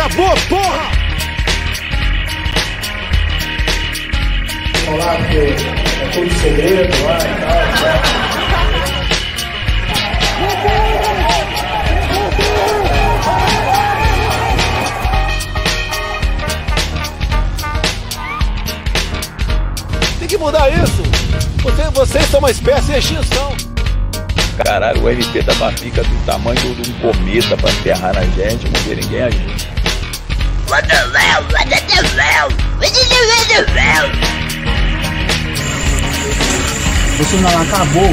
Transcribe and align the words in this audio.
acabou, 0.00 0.34
porra! 0.48 0.90
Falar 4.86 5.28
que 5.28 5.36
é 5.36 6.08
tudo 6.12 6.32
segredo 6.40 7.04
lá 7.04 7.18
e 7.18 7.40
tal. 7.40 7.60
Tem 20.18 20.28
que 20.28 20.38
mudar 20.38 20.70
isso! 20.70 21.02
Você, 21.62 21.82
vocês 21.90 22.24
são 22.26 22.40
uma 22.40 22.50
espécie 22.50 22.92
de 22.92 22.98
extinção! 22.98 23.54
Caralho, 24.64 25.02
o 25.02 25.08
RP 25.08 25.42
da 25.44 25.54
Bafica 25.54 26.02
do 26.02 26.26
tamanho 26.26 26.74
de 26.74 26.90
um 26.90 26.94
cometa 27.00 27.56
pra 27.56 27.70
enterrar 27.70 28.14
na 28.14 28.22
gente, 28.22 28.68
não 28.68 28.80
vê 28.82 28.94
ninguém 28.94 29.22
agir. 29.22 29.50
What 29.50 29.59
Isso 37.20 37.36
não 37.36 37.62
acabou. 37.62 38.10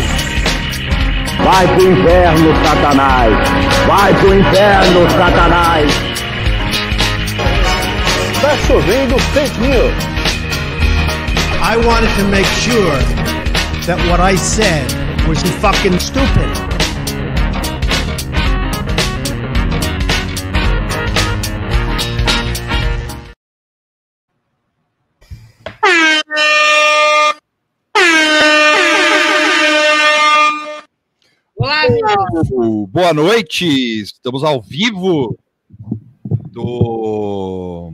Vai 1.43 1.67
pro 1.67 1.91
inferno, 1.91 2.53
Satanás! 2.66 3.33
Vai 3.88 4.13
pro 4.16 4.39
inferno, 4.39 5.09
Satanás! 5.11 5.91
Tá 8.41 8.58
chovendo 8.67 9.17
fake 9.19 9.59
news! 9.59 9.94
I 11.61 11.77
wanted 11.77 12.13
to 12.17 12.23
make 12.25 12.45
sure 12.47 12.97
that 13.85 13.97
what 14.09 14.19
I 14.19 14.35
said 14.35 14.85
was 15.27 15.41
fucking 15.61 15.99
stupid. 15.99 16.67
Boa 32.98 33.14
noite, 33.14 33.64
estamos 34.02 34.44
ao 34.44 34.59
vivo 34.59 35.38
do, 36.50 37.94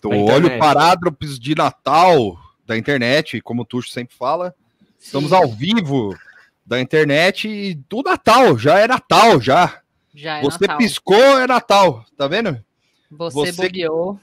do 0.00 0.10
Olho. 0.10 0.58
Parádropes 0.60 1.40
de 1.40 1.56
Natal 1.56 2.38
da 2.64 2.78
internet, 2.78 3.40
como 3.40 3.62
o 3.62 3.64
Tuxo 3.64 3.90
sempre 3.90 4.14
fala. 4.14 4.54
Estamos 4.96 5.32
ao 5.32 5.48
vivo 5.48 6.16
da 6.64 6.80
internet 6.80 7.48
e 7.48 7.74
do 7.74 8.00
Natal, 8.00 8.56
já 8.56 8.78
é 8.78 8.86
Natal, 8.86 9.40
já. 9.40 9.82
Já 10.14 10.38
é 10.38 10.42
Você 10.42 10.60
Natal. 10.60 10.78
piscou, 10.78 11.40
é 11.40 11.48
Natal, 11.48 12.04
tá 12.16 12.28
vendo? 12.28 12.64
Você, 13.10 13.34
você- 13.34 13.62
bobeou. 13.66 14.20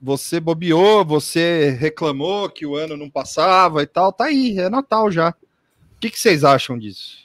Você 0.00 0.38
bobeou, 0.38 1.04
você 1.04 1.70
reclamou 1.70 2.48
que 2.48 2.64
o 2.64 2.76
ano 2.76 2.96
não 2.96 3.10
passava 3.10 3.82
e 3.82 3.86
tal, 3.86 4.12
tá 4.12 4.26
aí, 4.26 4.56
é 4.60 4.70
Natal 4.70 5.10
já. 5.10 5.30
O 5.30 5.98
que, 5.98 6.08
que 6.08 6.20
vocês 6.20 6.44
acham 6.44 6.78
disso? 6.78 7.21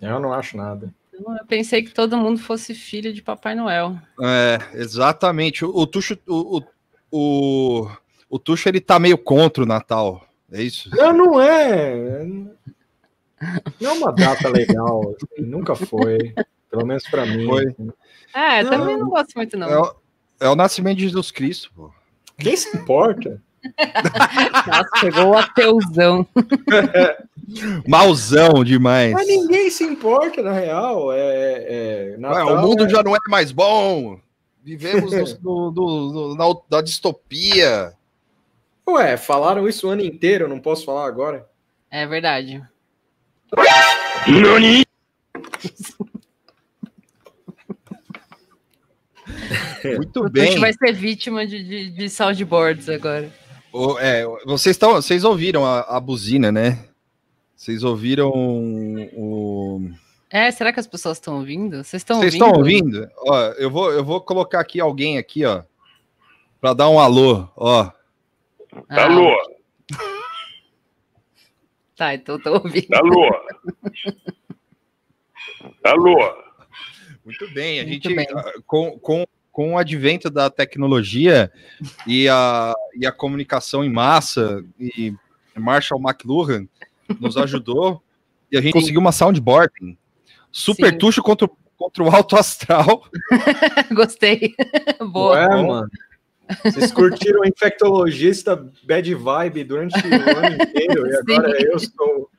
Eu 0.00 0.20
não 0.20 0.32
acho 0.32 0.56
nada. 0.56 0.92
Eu 1.12 1.46
pensei 1.46 1.82
que 1.82 1.92
todo 1.92 2.16
mundo 2.18 2.38
fosse 2.38 2.74
filho 2.74 3.12
de 3.12 3.22
Papai 3.22 3.54
Noel. 3.54 3.96
É, 4.20 4.58
exatamente. 4.74 5.64
O, 5.64 5.70
o 5.70 5.86
Tuxo, 5.86 6.18
o, 6.26 6.58
o, 6.58 6.62
o, 7.10 7.90
o 8.28 8.38
Tuxo, 8.38 8.68
ele 8.68 8.80
tá 8.80 8.98
meio 8.98 9.16
contra 9.16 9.62
o 9.62 9.66
Natal, 9.66 10.26
é 10.52 10.62
isso? 10.62 10.90
Não, 10.94 11.12
não 11.12 11.40
é. 11.40 12.24
Não 13.80 13.90
é 13.90 13.92
uma 13.92 14.12
data 14.12 14.48
legal. 14.48 15.14
assim, 15.14 15.42
nunca 15.42 15.74
foi. 15.74 16.34
Pelo 16.70 16.86
menos 16.86 17.04
pra 17.04 17.24
mim. 17.24 17.46
Foi. 17.46 17.66
assim. 17.68 17.90
É, 18.34 18.62
Não. 18.62 18.70
também 18.70 18.96
não 18.98 19.08
gosto 19.08 19.34
muito, 19.34 19.56
não. 19.56 19.68
É 19.68 19.78
o, 19.78 19.94
é 20.40 20.48
o 20.48 20.56
nascimento 20.56 20.98
de 20.98 21.04
Jesus 21.04 21.30
Cristo, 21.30 21.72
pô. 21.74 21.90
Quem 22.38 22.56
se 22.56 22.76
importa? 22.76 23.42
Nossa, 24.66 24.90
pegou 25.00 25.30
o 25.30 25.36
ateuzão. 25.38 26.26
Mauzão 27.86 28.64
demais. 28.64 29.12
Mas 29.12 29.26
ninguém 29.26 29.70
se 29.70 29.84
importa, 29.84 30.42
na 30.42 30.52
real. 30.52 31.12
É, 31.12 31.18
é, 31.18 32.10
Ué, 32.12 32.16
Natal 32.18 32.54
o 32.56 32.60
mundo 32.62 32.84
é- 32.86 32.88
já 32.88 33.02
não 33.02 33.14
é 33.14 33.18
mais 33.28 33.52
bom. 33.52 34.18
Vivemos 34.64 35.12
no, 35.42 35.70
no- 35.70 36.12
no- 36.12 36.34
na, 36.34 36.44
na 36.70 36.82
distopia. 36.82 37.92
Ué, 38.88 39.16
falaram 39.16 39.68
isso 39.68 39.86
o 39.86 39.90
ano 39.90 40.02
inteiro, 40.02 40.48
não 40.48 40.58
posso 40.60 40.84
falar 40.84 41.06
agora. 41.06 41.46
É 41.90 42.06
verdade. 42.06 42.62
Muito 49.84 50.20
O 50.20 50.30
Tuxo 50.30 50.30
bem. 50.30 50.58
vai 50.58 50.72
ser 50.72 50.92
vítima 50.92 51.46
de, 51.46 51.62
de, 51.62 51.90
de 51.90 52.08
soundboards 52.10 52.88
agora. 52.88 53.30
O- 53.76 53.98
é, 53.98 54.24
vocês, 54.44 54.74
estão, 54.74 54.94
vocês 54.94 55.24
ouviram 55.24 55.64
a, 55.64 55.80
a 55.80 56.00
buzina, 56.00 56.50
né? 56.50 56.84
Vocês 57.54 57.82
ouviram 57.84 58.30
o. 58.34 59.90
É, 60.30 60.50
será 60.50 60.72
que 60.72 60.80
as 60.80 60.86
pessoas 60.86 61.16
estão 61.18 61.36
ouvindo? 61.38 61.76
Vocês 61.84 62.00
estão 62.02 62.18
Vocês 62.18 62.34
ouvindo? 62.40 62.46
estão 62.46 62.60
ouvindo? 62.60 63.10
Ó, 63.18 63.36
eu 63.58 63.70
vou, 63.70 63.90
eu 63.92 64.04
vou 64.04 64.20
colocar 64.20 64.60
aqui 64.60 64.80
alguém 64.80 65.18
aqui, 65.18 65.44
ó, 65.44 65.62
para 66.60 66.74
dar 66.74 66.88
um 66.90 66.98
alô, 66.98 67.48
ó. 67.56 67.90
Ah, 68.88 69.04
Alô, 69.04 69.34
Tá, 71.96 72.14
então 72.14 72.38
tô 72.38 72.52
ouvindo. 72.54 72.92
alô. 72.94 73.24
Alô. 75.84 76.16
Muito 77.24 77.50
bem, 77.52 77.80
a 77.80 77.82
Muito 77.84 77.94
gente 78.08 78.14
bem. 78.14 78.26
ah, 78.34 78.52
com, 78.66 78.98
com, 78.98 79.24
com 79.56 79.72
o 79.72 79.78
advento 79.78 80.28
da 80.28 80.50
tecnologia 80.50 81.50
e 82.06 82.28
a, 82.28 82.74
e 82.94 83.06
a 83.06 83.10
comunicação 83.10 83.82
em 83.82 83.88
massa 83.88 84.62
e 84.78 85.14
Marshall 85.56 85.98
McLuhan 85.98 86.68
nos 87.18 87.38
ajudou 87.38 88.02
e 88.52 88.58
a 88.58 88.60
gente 88.60 88.74
conseguiu 88.74 89.00
uma 89.00 89.12
soundboarding. 89.12 89.96
Super 90.52 90.90
Sim. 90.92 90.98
tucho 90.98 91.22
contra, 91.22 91.46
o- 91.46 91.56
contra 91.74 92.04
o 92.04 92.10
alto 92.14 92.36
astral. 92.36 93.04
Gostei. 93.96 94.54
Boa. 95.10 95.36
Ué, 95.48 95.62
mano. 95.62 95.88
Vocês 96.62 96.92
curtiram 96.92 97.40
o 97.40 97.46
infectologista 97.48 98.62
bad 98.84 99.14
vibe 99.14 99.64
durante 99.64 99.94
o 99.96 100.14
ano 100.14 100.54
inteiro 100.62 101.06
e 101.06 101.16
agora 101.16 101.62
eu 101.62 101.78
sou. 101.78 102.30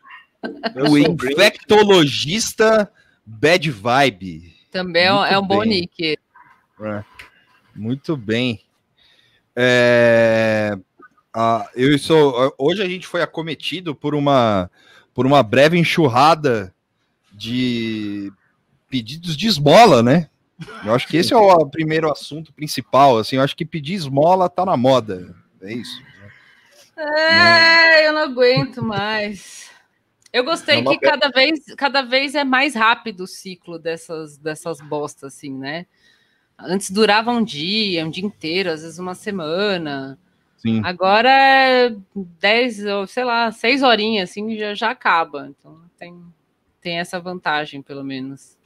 Eu 0.75 0.83
o 0.83 0.87
sou 0.89 0.97
infectologista 0.99 2.91
bad 3.25 3.71
vibe. 3.71 4.53
Também 4.71 5.05
é, 5.05 5.11
um- 5.11 5.17
Muito 5.17 5.33
é 5.33 5.39
um 5.39 5.47
bom 5.47 5.59
bem. 5.61 5.69
nick. 5.69 6.19
É. 6.81 7.03
Muito 7.75 8.15
bem. 8.17 8.61
É, 9.55 10.77
ah, 11.33 11.69
eu 11.75 11.97
sou. 11.97 12.53
Hoje 12.57 12.81
a 12.81 12.87
gente 12.87 13.07
foi 13.07 13.21
acometido 13.21 13.95
por 13.95 14.13
uma 14.13 14.69
por 15.13 15.25
uma 15.25 15.41
breve 15.41 15.77
enxurrada 15.77 16.73
de 17.33 18.31
pedidos 18.89 19.35
de 19.35 19.47
esmola, 19.47 20.03
né? 20.03 20.29
Eu 20.83 20.93
acho 20.93 21.07
que 21.07 21.17
esse 21.17 21.33
é 21.33 21.37
o 21.37 21.65
primeiro 21.69 22.11
assunto 22.11 22.53
principal. 22.53 23.17
Assim, 23.17 23.35
eu 23.35 23.41
acho 23.41 23.55
que 23.55 23.65
pedir 23.65 23.95
esmola 23.95 24.49
tá 24.49 24.65
na 24.65 24.77
moda. 24.77 25.35
É 25.61 25.73
isso. 25.73 26.01
É, 26.95 28.07
eu 28.07 28.13
não 28.13 28.21
aguento 28.21 28.83
mais. 28.83 29.69
Eu 30.33 30.43
gostei 30.43 30.79
É 30.79 30.83
que 30.83 30.99
cada 30.99 31.29
vez, 31.29 31.59
cada 31.75 32.01
vez 32.01 32.35
é 32.35 32.43
mais 32.43 32.75
rápido 32.75 33.21
o 33.21 33.27
ciclo 33.27 33.79
dessas, 33.79 34.37
dessas 34.37 34.79
bostas, 34.81 35.35
assim, 35.35 35.53
né? 35.53 35.85
Antes 36.59 36.89
durava 36.89 37.31
um 37.31 37.43
dia, 37.43 38.05
um 38.05 38.09
dia 38.09 38.25
inteiro, 38.25 38.71
às 38.71 38.81
vezes 38.81 38.99
uma 38.99 39.13
semana. 39.13 40.17
Sim. 40.57 40.81
Agora 40.83 41.29
é 41.29 41.95
10, 42.15 42.85
ou 42.85 43.07
sei 43.07 43.23
lá, 43.23 43.51
seis 43.51 43.83
horinhas, 43.83 44.29
assim, 44.29 44.57
já, 44.57 44.73
já 44.73 44.89
acaba. 44.89 45.49
Então 45.49 45.79
tem, 45.97 46.19
tem 46.81 46.99
essa 46.99 47.19
vantagem, 47.19 47.81
pelo 47.81 48.03
menos. 48.03 48.57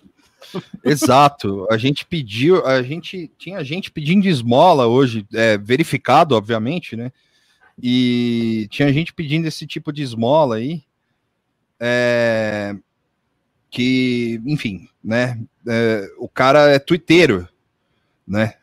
Exato. 0.84 1.68
A 1.70 1.78
gente 1.78 2.06
pediu, 2.06 2.66
a 2.66 2.82
gente 2.82 3.30
tinha 3.38 3.64
gente 3.64 3.92
pedindo 3.92 4.28
esmola 4.28 4.88
hoje, 4.88 5.26
é, 5.34 5.58
verificado, 5.58 6.36
obviamente, 6.36 6.96
né? 6.96 7.12
E 7.82 8.68
tinha 8.70 8.92
gente 8.94 9.14
pedindo 9.14 9.48
esse 9.48 9.68
tipo 9.68 9.92
de 9.92 10.02
esmola 10.02 10.56
aí. 10.56 10.84
é, 11.80 12.76
que, 13.70 14.42
enfim, 14.46 14.90
né? 15.04 15.40
é, 15.68 16.08
o 16.18 16.28
cara 16.28 16.70
é 16.70 16.78
tuiteiro, 16.78 17.48
né? 18.32 18.54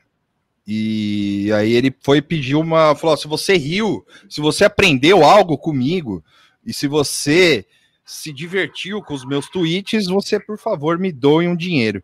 E 0.67 1.51
aí 1.55 1.73
ele 1.73 1.95
foi 2.01 2.21
pedir 2.23 2.57
uma. 2.57 2.95
Falou: 2.97 3.17
se 3.17 3.29
você 3.29 3.57
riu, 3.57 4.05
se 4.29 4.41
você 4.41 4.65
aprendeu 4.65 5.23
algo 5.23 5.57
comigo, 5.59 6.25
e 6.65 6.73
se 6.73 6.89
você 6.89 7.67
se 8.05 8.33
divertiu 8.33 9.03
com 9.03 9.13
os 9.13 9.25
meus 9.27 9.49
tweets, 9.49 10.07
você, 10.07 10.41
por 10.41 10.59
favor, 10.59 10.99
me 10.99 11.13
doe 11.13 11.47
um 11.47 11.55
dinheiro. 11.55 12.03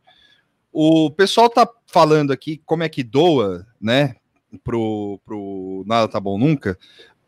O 0.70 1.10
pessoal 1.10 1.48
tá 1.48 1.68
falando 1.86 2.32
aqui 2.32 2.60
como 2.66 2.82
é 2.82 2.88
que 2.88 3.02
doa, 3.02 3.66
né? 3.80 4.16
Pro, 4.62 5.20
pro 5.24 5.84
Nada 5.86 6.06
Tá 6.06 6.20
Bom 6.20 6.38
Nunca. 6.38 6.78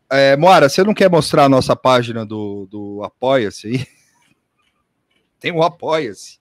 É, 0.09 0.37
Moara, 0.37 0.69
você 0.69 0.83
não 0.83 0.93
quer 0.93 1.09
mostrar 1.09 1.45
a 1.45 1.49
nossa 1.49 1.75
página 1.75 2.25
do, 2.25 2.67
do 2.69 3.03
Apoia-se 3.03 3.67
aí? 3.67 3.87
Tem 5.39 5.51
o 5.51 5.63
Apoia-se. 5.63 6.39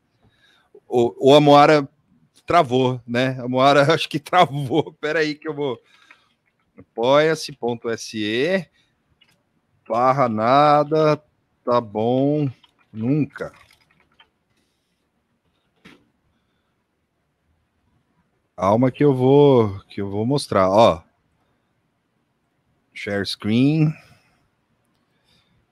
O, 0.88 1.30
o 1.30 1.34
a 1.34 1.40
Moara 1.40 1.88
travou, 2.46 3.00
né? 3.06 3.42
Uma 3.42 3.58
hora 3.58 3.82
acho 3.92 4.08
que 4.08 4.18
travou. 4.20 4.92
Pera 4.94 5.18
aí 5.20 5.34
que 5.34 5.48
eu 5.48 5.54
vou. 5.54 5.80
Apoia-se.se 6.78 8.70
barra 9.88 10.28
nada, 10.28 11.22
tá 11.64 11.80
bom, 11.80 12.50
nunca. 12.92 13.52
Calma 18.56 18.90
que 18.90 19.04
eu 19.04 19.14
vou 19.14 19.78
que 19.88 20.00
eu 20.00 20.10
vou 20.10 20.24
mostrar, 20.26 20.68
ó. 20.68 21.02
Share 22.92 23.26
screen. 23.26 23.92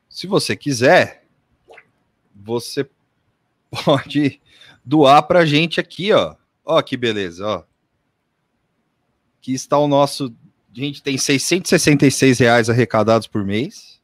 Se 0.09 0.26
você 0.26 0.55
quiser, 0.55 1.26
você 2.35 2.88
pode 3.85 4.41
doar 4.85 5.23
pra 5.23 5.47
gente 5.47 5.81
aqui, 5.81 6.12
ó. 6.12 6.37
Ó 6.64 6.81
que 6.82 6.96
beleza, 6.96 7.46
ó. 7.46 7.64
Aqui 9.38 9.52
está 9.52 9.78
o 9.78 9.87
nosso, 9.87 10.34
a 10.75 10.81
gente 10.81 11.02
tem 11.02 11.19
666 11.19 12.38
reais 12.38 12.70
arrecadados 12.70 13.26
por 13.26 13.44
mês. 13.44 14.00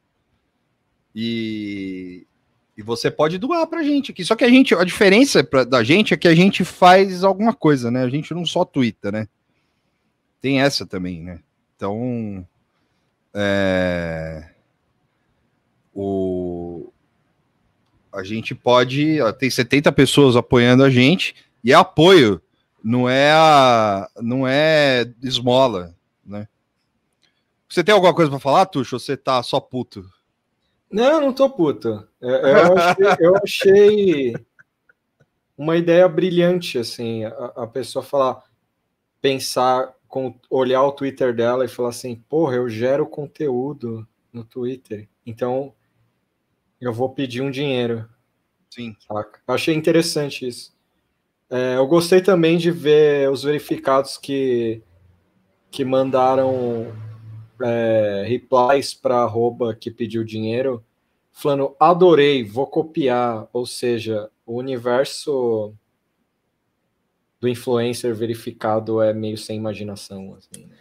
E 1.15 2.25
e 2.81 2.83
você 2.83 3.11
pode 3.11 3.37
doar 3.37 3.67
pra 3.67 3.83
gente 3.83 4.11
aqui. 4.11 4.25
Só 4.25 4.35
que 4.35 4.43
a 4.43 4.49
gente, 4.49 4.73
a 4.73 4.83
diferença 4.83 5.43
pra, 5.43 5.63
da 5.63 5.83
gente 5.83 6.13
é 6.13 6.17
que 6.17 6.27
a 6.27 6.33
gente 6.33 6.65
faz 6.65 7.23
alguma 7.23 7.53
coisa, 7.53 7.91
né? 7.91 8.03
A 8.03 8.09
gente 8.09 8.33
não 8.33 8.43
só 8.43 8.65
twitta, 8.65 9.11
né? 9.11 9.27
Tem 10.41 10.61
essa 10.61 10.85
também, 10.85 11.21
né? 11.21 11.39
Então, 11.75 12.45
é, 13.33 14.49
o, 15.93 16.91
a 18.11 18.23
gente 18.23 18.55
pode. 18.55 19.21
ó, 19.21 19.31
Tem 19.31 19.49
70 19.49 19.91
pessoas 19.91 20.35
apoiando 20.35 20.83
a 20.83 20.89
gente, 20.89 21.35
e 21.63 21.71
apoio, 21.73 22.41
não 22.83 23.07
é 23.07 23.31
a, 23.31 24.09
não 24.21 24.47
é 24.47 25.11
esmola, 25.21 25.95
né? 26.25 26.47
Você 27.69 27.83
tem 27.83 27.93
alguma 27.93 28.13
coisa 28.13 28.29
pra 28.29 28.39
falar, 28.39 28.65
Tuxo? 28.65 28.95
Ou 28.95 28.99
você 28.99 29.15
tá 29.15 29.41
só 29.43 29.59
puto? 29.59 30.05
Não, 30.91 31.21
não 31.21 31.33
tô 31.33 31.49
puto. 31.49 32.05
É, 32.21 32.27
Eu 32.27 32.77
achei, 32.77 33.05
eu 33.19 33.35
achei 33.37 34.35
uma 35.57 35.77
ideia 35.77 36.07
brilhante, 36.09 36.77
assim, 36.77 37.23
a, 37.23 37.29
a 37.55 37.67
pessoa 37.67 38.03
falar, 38.03 38.43
pensar, 39.21 39.93
com, 40.07 40.35
olhar 40.49 40.83
o 40.83 40.91
Twitter 40.91 41.33
dela 41.33 41.63
e 41.63 41.69
falar 41.69 41.89
assim, 41.89 42.15
porra, 42.27 42.55
eu 42.55 42.67
gero 42.67 43.07
conteúdo 43.07 44.05
no 44.33 44.43
Twitter, 44.43 45.07
então 45.25 45.73
eu 46.79 46.91
vou 46.91 47.09
pedir 47.09 47.41
um 47.41 47.51
dinheiro. 47.51 48.09
Sim. 48.69 48.95
Saca? 49.07 49.39
Eu 49.47 49.53
achei 49.53 49.75
interessante 49.75 50.47
isso. 50.47 50.73
É, 51.51 51.75
eu 51.75 51.85
gostei 51.85 52.21
também 52.21 52.57
de 52.57 52.71
ver 52.71 53.29
os 53.29 53.43
verificados 53.43 54.17
que, 54.17 54.81
que 55.69 55.83
mandaram 55.83 56.95
é, 57.61 58.23
replies 58.25 58.93
para 58.93 59.17
arroba 59.17 59.75
que 59.75 59.91
pediu 59.91 60.23
dinheiro, 60.23 60.81
falando 61.29 61.75
adorei, 61.77 62.41
vou 62.41 62.65
copiar. 62.65 63.49
Ou 63.51 63.65
seja, 63.65 64.29
o 64.45 64.57
universo 64.57 65.75
do 67.41 67.49
influencer 67.49 68.15
verificado 68.15 69.01
é 69.01 69.13
meio 69.13 69.37
sem 69.37 69.57
imaginação. 69.57 70.37
Assim, 70.37 70.65
né? 70.65 70.75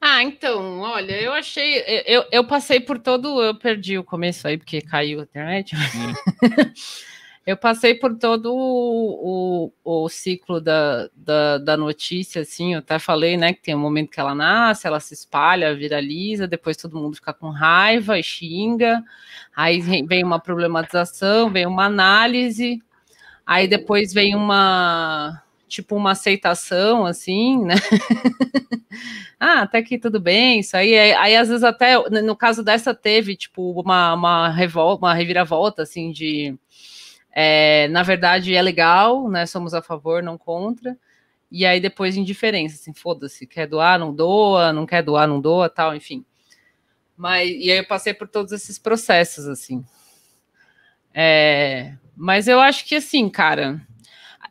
Ah, 0.00 0.22
então, 0.22 0.82
olha, 0.82 1.20
eu 1.20 1.32
achei. 1.32 1.82
Eu, 2.06 2.24
eu 2.30 2.46
passei 2.46 2.78
por 2.78 2.96
todo. 2.96 3.42
Eu 3.42 3.58
perdi 3.58 3.98
o 3.98 4.04
começo 4.04 4.46
aí, 4.46 4.56
porque 4.56 4.80
caiu 4.80 5.18
a 5.18 5.22
internet. 5.24 5.74
eu 7.46 7.56
passei 7.56 7.94
por 7.94 8.18
todo 8.18 8.52
o, 8.52 9.70
o, 9.84 10.04
o 10.04 10.08
ciclo 10.08 10.60
da, 10.60 11.08
da, 11.14 11.58
da 11.58 11.76
notícia, 11.76 12.42
assim. 12.42 12.74
Eu 12.74 12.80
até 12.80 12.98
falei, 12.98 13.36
né, 13.36 13.52
que 13.52 13.62
tem 13.62 13.74
um 13.74 13.78
momento 13.78 14.10
que 14.10 14.18
ela 14.18 14.34
nasce, 14.34 14.84
ela 14.84 14.98
se 14.98 15.14
espalha, 15.14 15.72
viraliza, 15.72 16.48
depois 16.48 16.76
todo 16.76 16.98
mundo 16.98 17.14
fica 17.14 17.32
com 17.32 17.48
raiva 17.50 18.18
e 18.18 18.22
xinga. 18.22 19.00
Aí 19.54 19.80
vem 19.80 20.24
uma 20.24 20.40
problematização, 20.40 21.48
vem 21.48 21.66
uma 21.66 21.84
análise, 21.84 22.82
aí 23.46 23.68
depois 23.68 24.12
vem 24.12 24.34
uma. 24.34 25.40
Tipo, 25.68 25.96
uma 25.96 26.12
aceitação, 26.12 27.04
assim, 27.06 27.64
né? 27.64 27.74
ah, 29.38 29.62
até 29.62 29.82
que 29.82 29.98
tudo 29.98 30.20
bem, 30.20 30.60
isso 30.60 30.76
aí. 30.76 30.96
Aí, 30.96 31.12
aí, 31.14 31.36
às 31.36 31.48
vezes, 31.48 31.64
até 31.64 31.98
no 32.22 32.36
caso 32.36 32.62
dessa, 32.62 32.94
teve, 32.94 33.36
tipo, 33.36 33.72
uma, 33.80 34.14
uma, 34.14 34.48
revol 34.48 34.96
uma 34.96 35.14
reviravolta, 35.14 35.82
assim, 35.82 36.12
de. 36.12 36.56
É, 37.38 37.86
na 37.88 38.02
verdade, 38.02 38.54
é 38.54 38.62
legal, 38.62 39.28
né? 39.28 39.44
Somos 39.44 39.74
a 39.74 39.82
favor, 39.82 40.22
não 40.22 40.38
contra. 40.38 40.96
E 41.52 41.66
aí 41.66 41.78
depois 41.78 42.16
indiferença, 42.16 42.76
assim, 42.76 42.94
foda-se, 42.94 43.46
quer 43.46 43.66
doar, 43.66 43.98
não 43.98 44.14
doa, 44.14 44.72
não 44.72 44.86
quer 44.86 45.02
doar, 45.02 45.28
não 45.28 45.38
doa, 45.38 45.68
tal, 45.68 45.94
enfim. 45.94 46.24
Mas 47.14 47.50
e 47.50 47.70
aí 47.70 47.76
eu 47.76 47.86
passei 47.86 48.14
por 48.14 48.26
todos 48.26 48.52
esses 48.52 48.78
processos, 48.78 49.46
assim. 49.46 49.84
É, 51.12 51.92
mas 52.16 52.48
eu 52.48 52.58
acho 52.58 52.86
que 52.86 52.94
assim, 52.94 53.28
cara, 53.28 53.82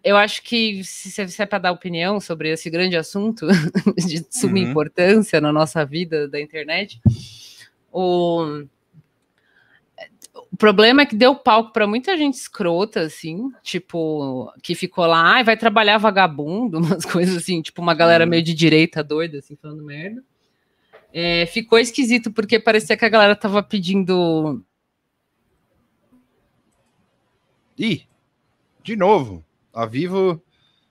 eu 0.03 0.15
acho 0.15 0.43
que 0.43 0.83
se, 0.83 1.09
se 1.27 1.41
é 1.41 1.45
para 1.47 1.57
dar 1.57 1.71
opinião 1.71 2.19
sobre 2.19 2.51
esse 2.51 2.69
grande 2.69 2.95
assunto 2.95 3.47
de 3.97 4.23
suma 4.29 4.59
Uhum. 4.59 4.69
importância 4.69 5.41
na 5.41 5.51
nossa 5.51 5.83
vida 5.83 6.27
da 6.27 6.39
internet, 6.39 7.01
o, 7.91 8.63
o 10.55 10.57
problema 10.57 11.01
é 11.01 11.05
que 11.05 11.17
deu 11.17 11.35
palco 11.35 11.73
para 11.73 11.85
muita 11.85 12.17
gente 12.17 12.35
escrota, 12.35 13.01
assim, 13.01 13.51
tipo, 13.61 14.49
que 14.63 14.73
ficou 14.73 15.05
lá, 15.05 15.33
ai, 15.33 15.43
vai 15.43 15.57
trabalhar 15.57 15.97
vagabundo, 15.97 16.77
umas 16.79 17.03
coisas 17.03 17.35
assim, 17.35 17.61
tipo, 17.61 17.81
uma 17.81 17.93
galera 17.93 18.25
meio 18.25 18.41
de 18.41 18.53
direita 18.53 19.03
doida, 19.03 19.39
assim, 19.39 19.57
falando 19.57 19.83
merda. 19.83 20.23
É, 21.11 21.45
ficou 21.47 21.77
esquisito, 21.77 22.31
porque 22.31 22.57
parecia 22.57 22.95
que 22.95 23.03
a 23.03 23.09
galera 23.09 23.35
tava 23.35 23.61
pedindo. 23.61 24.63
Ih, 27.77 28.07
de 28.81 28.95
novo, 28.95 29.43
a 29.73 29.85
Vivo 29.85 30.41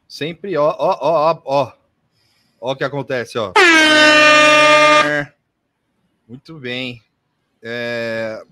sempre, 0.06 0.58
ó, 0.58 0.76
ó, 0.78 0.98
ó, 1.00 1.32
ó, 1.32 1.42
ó, 1.46 1.72
ó 2.60 2.72
o 2.72 2.76
que 2.76 2.84
acontece, 2.84 3.38
ó. 3.38 3.54
Muito 6.28 6.58
bem. 6.58 7.00
É, 7.62 8.42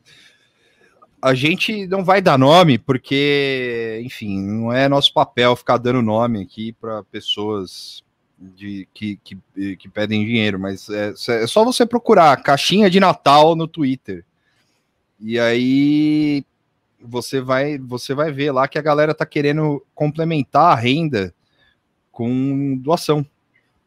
A 1.22 1.34
gente 1.34 1.86
não 1.86 2.04
vai 2.04 2.20
dar 2.20 2.36
nome, 2.36 2.78
porque, 2.78 4.02
enfim, 4.04 4.42
não 4.42 4.72
é 4.72 4.88
nosso 4.88 5.12
papel 5.14 5.54
ficar 5.54 5.78
dando 5.78 6.02
nome 6.02 6.42
aqui 6.42 6.72
para 6.72 7.04
pessoas 7.04 8.02
de, 8.36 8.88
que, 8.92 9.20
que, 9.22 9.76
que 9.76 9.88
pedem 9.88 10.24
dinheiro, 10.24 10.58
mas 10.58 10.88
é, 10.88 11.14
é 11.28 11.46
só 11.46 11.64
você 11.64 11.86
procurar 11.86 12.42
caixinha 12.42 12.90
de 12.90 12.98
Natal 12.98 13.54
no 13.54 13.68
Twitter. 13.68 14.24
E 15.20 15.38
aí 15.38 16.44
você 17.00 17.40
vai 17.40 17.78
você 17.78 18.14
vai 18.14 18.32
ver 18.32 18.50
lá 18.50 18.66
que 18.66 18.78
a 18.78 18.82
galera 18.82 19.14
tá 19.14 19.24
querendo 19.24 19.84
complementar 19.94 20.72
a 20.72 20.80
renda 20.80 21.32
com 22.10 22.76
doação, 22.78 23.24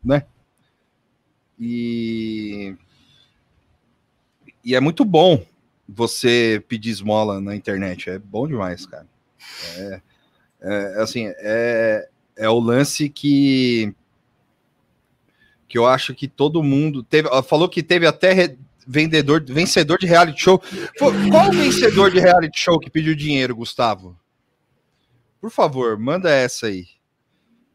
né? 0.03 0.25
E 1.59 2.75
e 4.63 4.73
é 4.75 4.79
muito 4.79 5.03
bom 5.03 5.43
você 5.87 6.63
pedir 6.67 6.89
esmola 6.89 7.39
na 7.39 7.55
internet, 7.55 8.09
é 8.09 8.17
bom 8.19 8.47
demais, 8.47 8.85
cara. 8.85 9.07
É, 9.77 10.01
é 10.61 11.01
assim, 11.01 11.25
é, 11.37 12.09
é 12.37 12.49
o 12.49 12.59
lance 12.59 13.09
que 13.09 13.93
que 15.67 15.77
eu 15.77 15.85
acho 15.85 16.13
que 16.13 16.27
todo 16.27 16.63
mundo 16.63 17.03
teve, 17.03 17.27
falou 17.43 17.67
que 17.67 17.81
teve 17.81 18.05
até 18.05 18.31
re- 18.31 18.57
vendedor, 18.87 19.43
vencedor 19.43 19.97
de 19.97 20.05
reality 20.05 20.41
show. 20.41 20.61
Qual 20.97 21.49
o 21.49 21.51
vencedor 21.51 22.11
de 22.11 22.19
reality 22.19 22.57
show 22.59 22.79
que 22.79 22.89
pediu 22.89 23.15
dinheiro, 23.15 23.55
Gustavo? 23.55 24.17
Por 25.41 25.49
favor, 25.49 25.97
manda 25.97 26.29
essa 26.29 26.67
aí. 26.67 26.85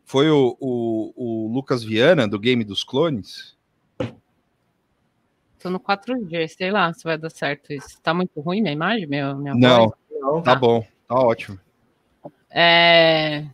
Foi 0.05 0.31
o, 0.31 0.57
o, 0.61 1.13
o 1.17 1.53
Lucas 1.53 1.83
Viana, 1.85 2.27
do 2.27 2.39
Game 2.39 2.65
dos 2.65 2.83
Clones? 2.83 3.57
Tô 5.61 5.69
no 5.69 5.79
4G, 5.79 6.49
sei 6.49 6.71
lá 6.71 6.93
se 6.93 7.05
vai 7.05 7.19
dar 7.19 7.31
certo 7.31 7.73
isso. 7.73 8.01
Tá 8.03 8.15
muito 8.15 8.41
ruim 8.41 8.63
minha 8.63 8.73
imagem, 8.73 9.07
minha, 9.07 9.35
minha 9.35 9.55
Não, 9.55 9.89
voz? 9.89 9.93
Não, 10.21 10.43
tá 10.43 10.55
bom, 10.55 10.85
tá 11.07 11.15
ótimo. 11.15 11.61
É... 12.51 13.45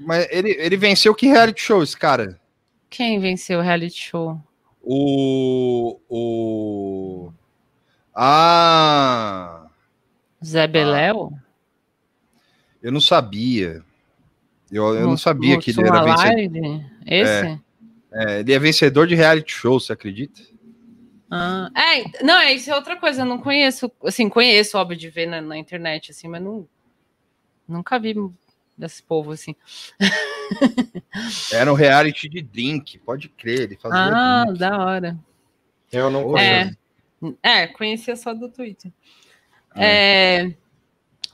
Mas 0.00 0.26
ele, 0.30 0.56
ele 0.58 0.76
venceu 0.76 1.14
que 1.14 1.26
reality 1.26 1.60
show, 1.60 1.82
esse 1.82 1.96
cara? 1.96 2.40
Quem 2.88 3.20
venceu 3.20 3.58
o 3.58 3.62
reality 3.62 4.00
show? 4.00 4.40
O. 4.82 6.00
O. 6.08 7.32
Ah! 8.14 9.66
Zé 10.44 10.66
Beléu? 10.66 11.32
Eu 12.82 12.92
não 12.92 13.00
sabia. 13.00 13.82
Eu, 14.70 14.94
eu 14.94 15.06
não 15.06 15.16
sabia 15.16 15.58
que 15.58 15.70
ele 15.70 15.86
era 15.86 16.02
vencedor. 16.02 16.84
Esse? 17.06 17.60
É, 18.12 18.40
ele 18.40 18.52
é 18.52 18.58
vencedor 18.58 19.06
de 19.06 19.14
reality 19.14 19.52
show, 19.52 19.78
você 19.78 19.92
acredita? 19.92 20.40
Ah, 21.36 21.68
é, 21.74 22.22
não, 22.22 22.38
é, 22.38 22.52
isso 22.52 22.70
é 22.70 22.74
outra 22.76 22.96
coisa, 22.96 23.22
eu 23.22 23.26
não 23.26 23.38
conheço, 23.38 23.90
assim, 24.04 24.28
conheço, 24.28 24.78
óbvio, 24.78 24.96
de 24.96 25.10
ver 25.10 25.26
na, 25.26 25.40
na 25.40 25.58
internet, 25.58 26.12
assim, 26.12 26.28
mas 26.28 26.40
não, 26.40 26.68
nunca 27.66 27.98
vi 27.98 28.14
desse 28.78 29.02
povo, 29.02 29.32
assim. 29.32 29.56
Era 31.52 31.72
um 31.72 31.74
reality 31.74 32.28
de 32.28 32.42
drink, 32.42 32.98
pode 32.98 33.28
crer. 33.28 33.62
Ele 33.62 33.76
fazia 33.76 33.98
Ah, 34.14 34.44
drink. 34.44 34.58
da 34.58 34.78
hora. 34.78 35.18
Eu 35.90 36.10
não 36.10 36.36
É. 36.38 36.64
conheço. 37.20 37.38
É, 37.42 37.66
conhecia 37.68 38.16
só 38.16 38.34
do 38.34 38.48
Twitter. 38.48 38.92
É, 39.74 40.52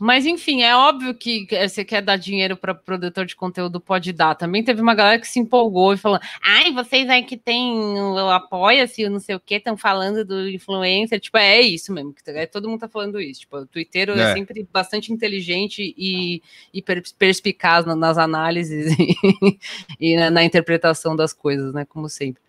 Mas, 0.03 0.25
enfim, 0.25 0.63
é 0.63 0.75
óbvio 0.75 1.13
que 1.15 1.47
eh, 1.51 1.69
você 1.69 1.85
quer 1.85 2.01
dar 2.01 2.17
dinheiro 2.17 2.57
para 2.57 2.75
produtor 2.75 3.27
de 3.27 3.37
conteúdo, 3.37 3.79
pode 3.79 4.15
dar. 4.15 4.35
Também 4.35 4.65
teve 4.65 4.81
uma 4.81 4.95
galera 4.95 5.21
que 5.21 5.29
se 5.29 5.39
empolgou 5.39 5.93
e 5.93 5.99
falou: 5.99 6.19
ai, 6.43 6.73
vocês 6.73 7.07
aí 7.11 7.23
que 7.23 7.37
tem 7.37 7.71
o 7.71 8.17
Apoia-se, 8.31 9.07
não 9.11 9.21
sei 9.21 9.35
o 9.35 9.41
que, 9.41 9.57
estão 9.57 9.77
falando 9.77 10.25
do 10.25 10.49
influencer. 10.49 11.21
Tipo, 11.21 11.37
é 11.37 11.61
isso 11.61 11.93
mesmo, 11.93 12.15
é, 12.29 12.47
todo 12.47 12.67
mundo 12.67 12.81
tá 12.81 12.89
falando 12.89 13.21
isso. 13.21 13.41
Tipo, 13.41 13.59
o 13.59 13.67
Twitter 13.67 14.09
é, 14.09 14.31
É. 14.31 14.33
sempre 14.33 14.67
bastante 14.73 15.13
inteligente 15.13 15.95
e, 15.99 16.43
e 16.73 16.81
per- 16.81 17.03
perspicaz 17.19 17.85
na- 17.85 17.95
nas 17.95 18.17
análises 18.17 18.97
e, 18.99 19.59
e 20.01 20.17
na, 20.17 20.31
na 20.31 20.43
interpretação 20.43 21.15
das 21.15 21.35
coisas, 21.35 21.75
né? 21.75 21.85
Como 21.85 22.09
sempre. 22.09 22.43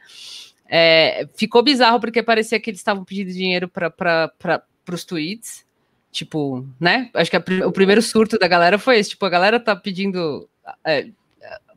É, 0.70 1.28
ficou 1.36 1.62
bizarro 1.62 2.00
porque 2.00 2.24
parecia 2.24 2.58
que 2.62 2.70
eles 2.70 2.80
estavam 2.80 3.04
pedindo 3.04 3.34
dinheiro 3.34 3.68
para 3.68 4.32
os 4.90 5.04
tweets. 5.04 5.70
Tipo, 6.12 6.66
né? 6.80 7.10
Acho 7.14 7.32
que 7.32 7.38
a 7.38 7.68
o 7.68 7.72
primeiro 7.72 8.02
surto 8.02 8.38
da 8.38 8.48
galera 8.48 8.78
foi 8.78 8.98
esse. 9.00 9.12
Tipo, 9.12 9.26
a 9.26 9.30
galera 9.30 9.60
tá 9.60 9.76
pedindo 9.76 10.50
é, 10.86 11.08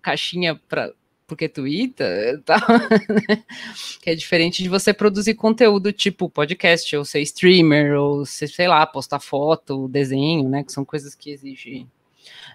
caixinha 0.02 0.60
para 0.68 0.92
porque 1.26 1.48
twitta, 1.48 2.04
tal, 2.44 2.58
né? 2.58 3.42
que 4.02 4.10
é 4.10 4.14
diferente 4.14 4.62
de 4.62 4.68
você 4.68 4.92
produzir 4.92 5.34
conteúdo 5.34 5.92
tipo 5.92 6.28
podcast, 6.28 6.94
ou 6.96 7.04
ser 7.04 7.20
streamer, 7.22 7.98
ou 7.98 8.26
ser, 8.26 8.48
sei 8.48 8.68
lá, 8.68 8.86
postar 8.86 9.20
foto, 9.20 9.88
desenho, 9.88 10.48
né? 10.48 10.62
Que 10.62 10.72
são 10.72 10.84
coisas 10.84 11.14
que 11.14 11.30
exigem 11.30 11.90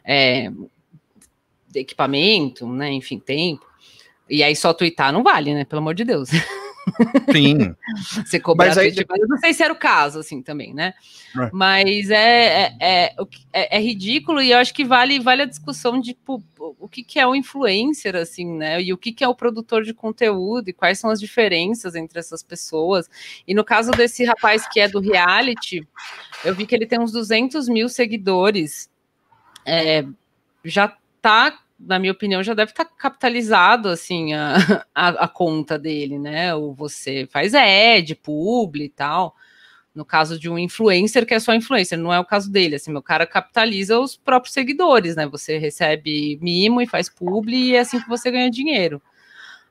é, 0.05 0.51
equipamento, 1.73 2.67
né? 2.67 2.91
Enfim, 2.91 3.19
tempo. 3.19 3.65
E 4.29 4.43
aí 4.43 4.55
só 4.55 4.73
twittar 4.73 5.11
não 5.11 5.23
vale, 5.23 5.53
né? 5.53 5.65
Pelo 5.65 5.81
amor 5.81 5.95
de 5.95 6.03
Deus. 6.03 6.29
Sim. 7.31 7.75
Você 8.25 8.39
cobrar 8.39 8.77
aí 8.77 8.93
eu 8.97 9.27
não 9.27 9.37
sei 9.37 9.53
se 9.53 9.63
era 9.63 9.73
o 9.73 9.75
caso, 9.75 10.19
assim, 10.19 10.41
também, 10.41 10.73
né? 10.73 10.93
É. 11.39 11.49
Mas 11.51 12.09
é, 12.09 12.17
é, 12.17 12.75
é, 12.79 13.15
é- 13.53 13.77
é 13.77 13.81
ridículo 13.81 14.41
e 14.41 14.51
eu 14.51 14.57
acho 14.57 14.73
que 14.73 14.83
vale, 14.83 15.19
vale 15.19 15.43
a 15.43 15.45
discussão 15.45 15.99
de 15.99 16.13
tipo, 16.13 16.43
o 16.57 16.87
que, 16.87 17.03
que 17.03 17.19
é 17.19 17.27
o 17.27 17.35
influencer, 17.35 18.15
assim, 18.15 18.45
né? 18.45 18.81
E 18.81 18.93
o 18.93 18.97
que, 18.97 19.11
que 19.11 19.23
é 19.23 19.27
o 19.27 19.35
produtor 19.35 19.83
de 19.83 19.93
conteúdo 19.93 20.69
e 20.69 20.73
quais 20.73 20.99
são 20.99 21.09
as 21.09 21.19
diferenças 21.19 21.95
entre 21.95 22.19
essas 22.19 22.43
pessoas. 22.43 23.09
E 23.47 23.53
no 23.53 23.63
caso 23.63 23.91
desse 23.91 24.23
rapaz 24.25 24.67
que 24.67 24.79
é 24.79 24.87
do 24.87 24.99
reality, 24.99 25.87
eu 26.43 26.55
vi 26.55 26.65
que 26.65 26.75
ele 26.75 26.85
tem 26.85 26.99
uns 26.99 27.11
200 27.11 27.67
mil 27.67 27.89
seguidores. 27.89 28.89
É, 29.65 30.05
já 30.63 30.95
tá, 31.21 31.59
na 31.79 31.97
minha 31.97 32.11
opinião, 32.11 32.43
já 32.43 32.53
deve 32.53 32.71
estar 32.71 32.85
capitalizado, 32.85 33.87
assim, 33.89 34.33
a, 34.33 34.55
a, 34.93 35.07
a 35.09 35.27
conta 35.27 35.79
dele, 35.79 36.19
né? 36.19 36.53
Ou 36.53 36.73
você 36.73 37.27
faz 37.31 37.55
ad, 37.55 38.13
publi 38.15 38.85
e 38.85 38.89
tal. 38.89 39.35
No 39.95 40.05
caso 40.05 40.39
de 40.39 40.49
um 40.49 40.57
influencer 40.59 41.25
que 41.25 41.33
é 41.33 41.39
só 41.39 41.53
influencer, 41.53 41.97
não 41.97 42.13
é 42.13 42.19
o 42.19 42.25
caso 42.25 42.51
dele, 42.51 42.75
assim, 42.75 42.91
meu 42.91 43.01
cara 43.01 43.25
capitaliza 43.25 43.99
os 43.99 44.15
próprios 44.15 44.53
seguidores, 44.53 45.15
né? 45.15 45.25
Você 45.27 45.57
recebe 45.57 46.37
mimo 46.41 46.81
e 46.81 46.87
faz 46.87 47.09
publi 47.09 47.69
e 47.69 47.75
é 47.75 47.79
assim 47.79 47.99
que 47.99 48.07
você 48.09 48.29
ganha 48.29 48.51
dinheiro. 48.51 49.01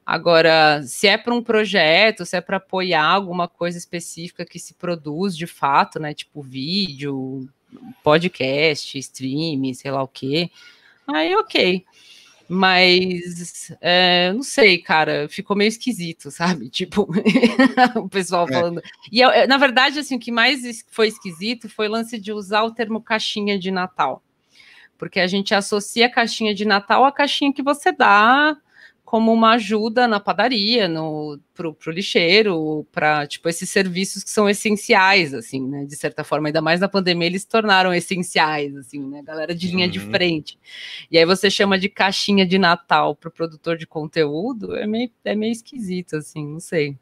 Agora, 0.05 0.83
se 0.85 1.07
é 1.07 1.19
para 1.19 1.35
um 1.35 1.43
projeto, 1.43 2.25
se 2.25 2.37
é 2.37 2.41
para 2.41 2.57
apoiar 2.57 3.05
alguma 3.05 3.47
coisa 3.47 3.77
específica 3.77 4.45
que 4.45 4.59
se 4.59 4.75
produz 4.75 5.37
de 5.37 5.47
fato, 5.47 6.01
né? 6.01 6.15
Tipo 6.15 6.43
vídeo, 6.43 7.47
podcast, 8.03 8.99
stream, 8.99 9.75
sei 9.75 9.91
lá 9.91 10.03
o 10.03 10.09
quê, 10.09 10.51
aí 11.09 11.35
ok. 11.37 11.85
Mas 12.51 13.71
é, 13.81 14.33
não 14.33 14.43
sei, 14.43 14.79
cara, 14.79 15.29
ficou 15.29 15.55
meio 15.55 15.69
esquisito, 15.69 16.31
sabe? 16.33 16.71
Tipo, 16.71 17.07
o 17.97 18.09
pessoal 18.09 18.49
É. 18.49 18.53
falando. 18.53 18.83
E 19.13 19.21
eu- 19.21 19.31
eu- 19.31 19.47
na 19.47 19.59
verdade, 19.59 19.99
assim, 19.99 20.17
o 20.17 20.19
que 20.19 20.33
mais 20.33 20.63
foi 20.91 21.09
esquisito 21.09 21.69
foi 21.69 21.89
o 21.89 21.91
lance 21.91 22.19
de 22.19 22.33
usar 22.33 22.63
o 22.63 22.73
termo 22.73 23.03
caixinha 23.03 23.59
de 23.59 23.71
Natal. 23.71 24.23
Porque 24.97 25.21
a 25.21 25.27
gente 25.27 25.55
associa 25.55 26.07
a 26.07 26.11
caixinha 26.11 26.55
de 26.55 26.65
Natal 26.65 27.05
à 27.05 27.13
caixinha 27.13 27.53
que 27.53 27.63
você 27.63 27.93
dá 27.93 28.57
como 29.09 29.33
uma 29.33 29.53
ajuda 29.53 30.07
na 30.07 30.21
padaria, 30.21 30.87
no, 30.87 31.41
pro, 31.55 31.73
pro 31.73 31.91
lixeiro, 31.91 32.87
para 32.93 33.27
tipo 33.27 33.49
esses 33.49 33.71
serviços 33.71 34.23
que 34.23 34.29
são 34.29 34.47
essenciais, 34.51 35.33
assim, 35.33 35.67
né? 35.67 35.87
De 35.87 35.97
certa 35.97 36.23
forma, 36.23 36.49
ainda 36.51 36.61
mais 36.61 36.79
na 36.79 36.91
pandemia, 36.91 37.27
eles 37.27 37.41
se 37.41 37.49
tornaram 37.49 37.95
essenciais, 37.95 38.77
assim, 38.77 39.01
né? 39.09 39.23
Galera 39.23 39.55
de 39.55 39.67
linha 39.67 39.89
de 39.89 39.99
Uhum. 39.99 40.11
frente. 40.11 40.59
E 41.11 41.17
aí 41.17 41.25
você 41.25 41.49
chama 41.49 41.79
de 41.79 41.89
caixinha 41.89 42.45
de 42.45 42.59
Natal 42.59 43.17
para 43.17 43.31
o 43.31 43.33
produtor 43.33 43.79
de 43.79 43.87
conteúdo, 43.87 44.77
é 44.77 44.87
meio, 44.87 45.11
é 45.25 45.35
meio 45.35 45.53
esquisito, 45.53 46.17
assim, 46.17 46.47
não 46.47 46.61
sei. 46.61 46.95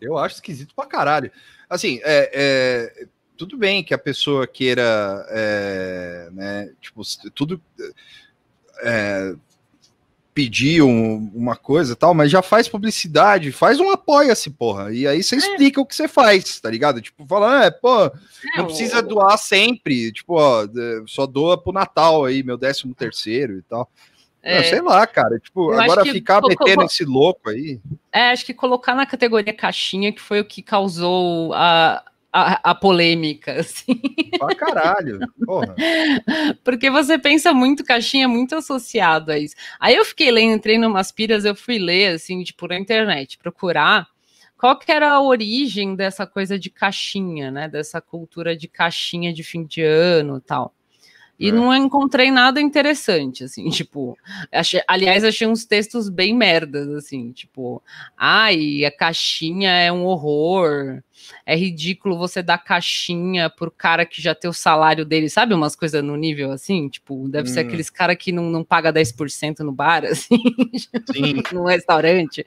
Eu 0.00 0.16
acho 0.16 0.36
esquisito 0.36 0.74
pra 0.74 0.86
caralho. 0.86 1.30
Assim, 1.68 2.00
é, 2.02 2.30
é, 2.32 3.06
tudo 3.36 3.58
bem 3.58 3.84
que 3.84 3.92
a 3.92 3.98
pessoa 3.98 4.46
queira, 4.46 5.26
é, 5.28 6.30
né, 6.32 6.72
tipo, 6.80 7.02
tudo 7.34 7.60
é, 8.82 9.34
pedir 10.36 10.82
um- 10.82 11.30
uma 11.34 11.56
coisa 11.56 11.94
e 11.94 11.96
tal, 11.96 12.12
mas 12.12 12.30
já 12.30 12.42
faz 12.42 12.68
publicidade, 12.68 13.50
faz 13.50 13.80
um 13.80 13.90
apoia-se, 13.90 14.50
porra. 14.50 14.92
E 14.92 15.06
aí 15.06 15.22
você 15.22 15.34
explica 15.36 15.80
o 15.80 15.86
que 15.86 15.96
você 15.96 16.06
faz, 16.06 16.60
tá 16.60 16.70
ligado? 16.70 17.00
Tipo, 17.00 17.24
fala, 17.26 17.64
é, 17.64 17.70
pô, 17.70 18.10
não 18.54 18.66
precisa 18.66 19.00
doar 19.00 19.38
sempre, 19.38 20.12
tipo, 20.12 20.34
ó, 20.34 20.64
é, 20.64 20.68
só 21.06 21.24
doa 21.26 21.56
pro 21.56 21.72
Natal 21.72 22.26
aí, 22.26 22.42
meu 22.42 22.58
décimo 22.58 22.94
terceiro 22.94 23.56
e 23.56 23.62
tal. 23.62 23.90
É. 24.42 24.58
Ah, 24.58 24.64
sei 24.64 24.82
lá, 24.82 25.06
cara, 25.06 25.38
tipo, 25.40 25.72
Eu 25.72 25.80
agora 25.80 26.02
ficar 26.12 26.42
metendo 26.42 26.82
esse 26.84 27.04
louco 27.06 27.48
aí. 27.48 27.80
É, 28.12 28.30
acho 28.30 28.44
que 28.44 28.52
colocar 28.52 28.94
na 28.94 29.06
categoria 29.06 29.54
caixinha 29.54 30.12
que 30.12 30.20
foi 30.20 30.40
o 30.40 30.44
que 30.44 30.60
causou 30.60 31.54
a, 31.54 32.04
a, 32.42 32.70
a 32.70 32.74
polêmica, 32.74 33.52
assim. 33.60 34.00
Pra 34.38 34.54
caralho, 34.54 35.18
porra. 35.44 35.74
Porque 36.64 36.90
você 36.90 37.18
pensa 37.18 37.52
muito 37.54 37.84
caixinha, 37.84 38.28
muito 38.28 38.54
associado 38.54 39.32
a 39.32 39.38
isso. 39.38 39.54
Aí 39.80 39.94
eu 39.94 40.04
fiquei 40.04 40.30
lendo, 40.30 40.54
entrei 40.56 40.78
numas 40.78 41.10
piras, 41.12 41.44
eu 41.44 41.54
fui 41.54 41.78
ler, 41.78 42.14
assim, 42.14 42.42
tipo, 42.42 42.66
na 42.66 42.78
internet, 42.78 43.38
procurar 43.38 44.06
qual 44.58 44.78
que 44.78 44.90
era 44.90 45.10
a 45.12 45.20
origem 45.20 45.94
dessa 45.94 46.26
coisa 46.26 46.58
de 46.58 46.70
caixinha, 46.70 47.50
né? 47.50 47.68
Dessa 47.68 48.00
cultura 48.00 48.56
de 48.56 48.66
caixinha 48.68 49.32
de 49.32 49.42
fim 49.42 49.64
de 49.64 49.82
ano 49.82 50.38
e 50.38 50.40
tal. 50.40 50.72
E 51.38 51.50
É. 51.50 51.52
não 51.52 51.74
encontrei 51.76 52.30
nada 52.30 52.58
interessante, 52.62 53.44
assim, 53.44 53.68
tipo, 53.68 54.16
achei- 54.50 54.80
aliás, 54.88 55.22
achei 55.22 55.46
uns 55.46 55.66
textos 55.66 56.08
bem 56.08 56.34
merdas, 56.34 56.88
assim, 56.88 57.30
tipo, 57.32 57.82
ai, 58.16 58.84
a 58.86 58.90
caixinha 58.90 59.70
é 59.70 59.92
um 59.92 60.06
horror, 60.06 61.02
é 61.44 61.56
ridículo 61.56 62.16
você 62.18 62.42
dar 62.42 62.58
caixinha 62.58 63.48
pro 63.50 63.70
cara 63.70 64.04
que 64.06 64.20
já 64.22 64.34
tem 64.34 64.48
o 64.48 64.52
salário 64.52 65.04
dele, 65.04 65.28
sabe? 65.28 65.54
Umas 65.54 65.74
coisas 65.76 66.02
no 66.02 66.16
nível 66.16 66.52
assim, 66.52 66.88
tipo, 66.88 67.28
deve 67.28 67.48
ser 67.48 67.60
Hum. 67.60 67.62
aqueles 67.66 67.90
cara 67.90 68.14
que 68.16 68.30
não, 68.32 68.44
não 68.50 68.62
paga 68.64 68.92
10% 68.92 69.60
no 69.60 69.72
bar, 69.72 70.04
assim, 70.06 70.38
Sim. 71.12 71.42
num 71.52 71.64
restaurante. 71.64 72.46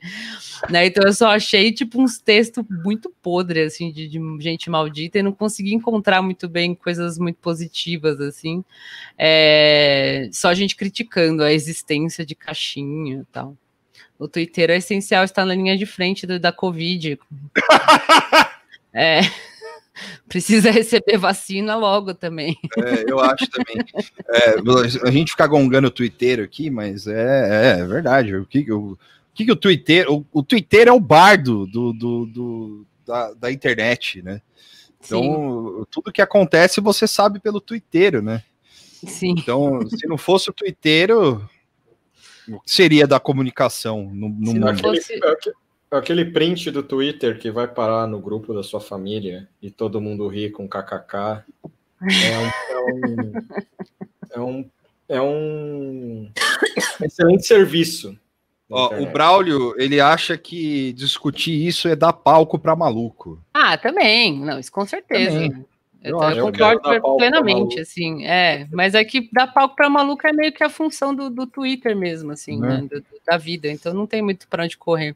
Né? 0.69 0.85
Então 0.87 1.03
eu 1.05 1.13
só 1.13 1.29
achei, 1.31 1.71
tipo, 1.71 2.01
uns 2.01 2.17
textos 2.19 2.63
muito 2.83 3.09
podres, 3.21 3.73
assim, 3.73 3.91
de, 3.91 4.07
de 4.07 4.19
gente 4.39 4.69
maldita 4.69 5.19
e 5.19 5.23
não 5.23 5.31
consegui 5.31 5.73
encontrar 5.73 6.21
muito 6.21 6.47
bem 6.47 6.73
coisas 6.75 7.17
muito 7.17 7.37
positivas, 7.37 8.19
assim. 8.21 8.63
É, 9.17 10.29
só 10.31 10.53
gente 10.53 10.75
criticando 10.75 11.43
a 11.43 11.51
existência 11.51 12.25
de 12.25 12.35
caixinha 12.35 13.21
e 13.21 13.25
tal. 13.31 13.55
O 14.17 14.27
Twitter 14.27 14.69
é 14.69 14.77
essencial 14.77 15.23
estar 15.23 15.45
na 15.45 15.55
linha 15.55 15.77
de 15.77 15.85
frente 15.85 16.27
do- 16.27 16.39
da 16.39 16.51
Covid. 16.51 17.17
É, 18.93 19.19
precisa 20.27 20.71
receber 20.71 21.17
vacina 21.17 21.75
logo 21.75 22.13
também. 22.13 22.57
É, 22.77 23.11
eu 23.11 23.19
acho 23.19 23.47
também. 23.49 23.77
É, 24.29 25.07
a 25.07 25.11
gente 25.11 25.31
fica 25.31 25.47
gongando 25.47 25.87
o 25.87 25.91
Twitter 25.91 26.39
aqui, 26.43 26.69
mas 26.69 27.07
é, 27.07 27.79
é 27.79 27.85
verdade. 27.85 28.35
O 28.35 28.45
que, 28.45 28.71
o, 28.71 28.91
o 28.93 28.97
que, 29.33 29.45
que 29.45 29.51
o 29.51 29.55
Twitter. 29.55 30.09
O, 30.11 30.25
o 30.31 30.43
Twitter 30.43 30.87
é 30.87 30.91
o 30.91 30.99
bardo 30.99 31.65
do, 31.67 31.93
do, 31.93 32.25
do- 32.25 32.85
da, 33.05 33.33
da 33.33 33.51
internet, 33.51 34.21
né? 34.21 34.41
Então, 35.01 35.85
tudo 35.89 36.11
que 36.11 36.21
acontece 36.21 36.81
você 36.81 37.07
sabe 37.07 37.39
pelo 37.39 37.61
Twitter, 37.61 38.21
né? 38.21 38.43
Sim. 39.07 39.31
Então, 39.37 39.79
se 39.87 40.05
não 40.07 40.17
fosse 40.17 40.49
o 40.49 40.53
Twitter, 40.53 41.09
o 41.15 41.39
que 42.59 42.69
seria 42.69 43.07
da 43.07 43.17
comunicação 43.19 44.11
no, 44.13 44.27
no 44.29 44.47
Se 44.51 44.59
não 44.59 44.67
mundo? 44.67 44.79
fosse- 44.81 45.19
Aquele, 45.91 46.21
aque- 46.21 46.21
aquele 46.21 46.25
print 46.25 46.71
do 46.71 46.83
Twitter 46.83 47.39
que 47.39 47.49
vai 47.51 47.67
parar 47.67 48.07
no 48.07 48.19
grupo 48.19 48.53
da 48.53 48.63
sua 48.63 48.79
família 48.79 49.47
e 49.61 49.69
todo 49.71 50.01
mundo 50.01 50.27
ri 50.27 50.49
com 50.49 50.67
kkk. 50.67 51.43
É 52.09 52.39
um, 52.39 52.49
é 54.31 54.39
um, 54.39 54.69
é 55.09 55.21
um 55.21 56.31
excelente 57.03 57.45
serviço. 57.45 58.17
Ó, 58.71 58.95
o. 58.99 59.07
Braulio, 59.07 59.73
ele 59.81 59.99
acha 59.99 60.37
que 60.37 60.93
discutir 60.93 61.65
isso 61.67 61.87
é 61.87 61.95
dar 61.95 62.13
palco 62.13 62.59
pra 62.59 62.75
maluco. 62.75 63.43
Ah, 63.51 63.75
também. 63.77 64.39
Não, 64.39 64.59
isso 64.59 64.71
com 64.71 64.85
certeza. 64.85 65.31
Também. 65.31 65.65
Eu, 66.01 66.17
Eu 66.21 66.29
eu 66.37 66.45
concordo 66.51 67.17
plenamente, 67.17 67.79
assim, 67.79 68.25
é. 68.25 68.67
Mas 68.71 68.93
é 68.95 69.03
que 69.03 69.27
dar 69.33 69.47
palco 69.47 69.75
pra 69.75 69.89
maluco 69.89 70.25
é 70.25 70.31
meio 70.31 70.53
que 70.53 70.63
a 70.63 70.69
função 70.69 71.13
do, 71.13 71.29
do 71.29 71.45
Twitter 71.47 71.93
mesmo, 71.97 72.31
assim, 72.31 72.57
Né? 72.59 72.81
né? 72.81 72.87
do- 72.87 73.03
da 73.25 73.37
vida. 73.37 73.67
Então 73.69 73.93
não 73.93 74.05
tem 74.07 74.21
muito 74.21 74.47
pra 74.47 74.63
onde 74.63 74.77
correr. 74.77 75.15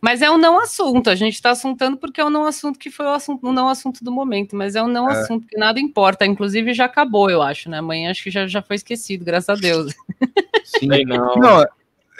Mas 0.00 0.22
é 0.22 0.30
um 0.30 0.38
não 0.38 0.58
assunto. 0.58 1.10
A 1.10 1.14
gente 1.14 1.34
está 1.34 1.50
assuntando 1.50 1.96
porque 1.96 2.20
é 2.20 2.24
um 2.24 2.30
não 2.30 2.46
assunto 2.46 2.78
que 2.78 2.90
foi 2.90 3.04
o 3.04 3.10
assunto, 3.10 3.46
um 3.46 3.52
não 3.52 3.68
assunto 3.68 4.02
do 4.02 4.10
momento, 4.10 4.56
mas 4.56 4.74
é 4.74 4.82
um 4.82 4.88
não 4.88 5.06
assunto 5.08 5.46
que 5.46 5.58
nada 5.58 5.78
importa. 5.78 6.24
Inclusive 6.24 6.72
já 6.72 6.86
acabou, 6.86 7.28
eu 7.28 7.42
acho, 7.42 7.68
né? 7.68 7.78
Amanhã 7.78 8.10
acho 8.10 8.22
que 8.22 8.30
já, 8.30 8.46
já 8.46 8.62
foi 8.62 8.76
esquecido, 8.76 9.24
graças 9.24 9.48
a 9.50 9.54
Deus. 9.54 9.92
Sim. 10.64 10.88
Sei 10.88 11.04
não. 11.04 11.34
Não, 11.36 11.64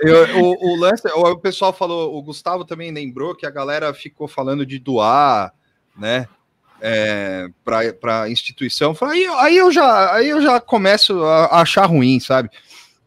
eu- 0.01 0.43
o, 0.43 0.73
o 0.73 0.77
lance, 0.77 1.07
o, 1.09 1.21
o 1.31 1.39
pessoal 1.39 1.73
falou, 1.73 2.17
o 2.17 2.23
Gustavo 2.23 2.65
também 2.65 2.91
lembrou 2.91 3.35
que 3.35 3.47
a 3.47 3.51
galera 3.51 3.93
ficou 3.95 4.29
falando 4.29 4.67
de 4.67 4.79
doar, 4.79 5.53
né? 5.97 6.29
É, 6.83 7.49
para 8.03 8.29
instituição. 8.31 8.95
Falei, 8.95 9.27
Aí, 9.27 9.35
aí, 9.39 9.57
eu 9.59 9.71
já, 9.71 10.15
aí 10.15 10.29
eu 10.31 10.41
já 10.41 10.59
começo 10.61 11.23
a 11.25 11.61
achar 11.61 11.85
ruim, 11.85 12.19
sabe? 12.19 12.49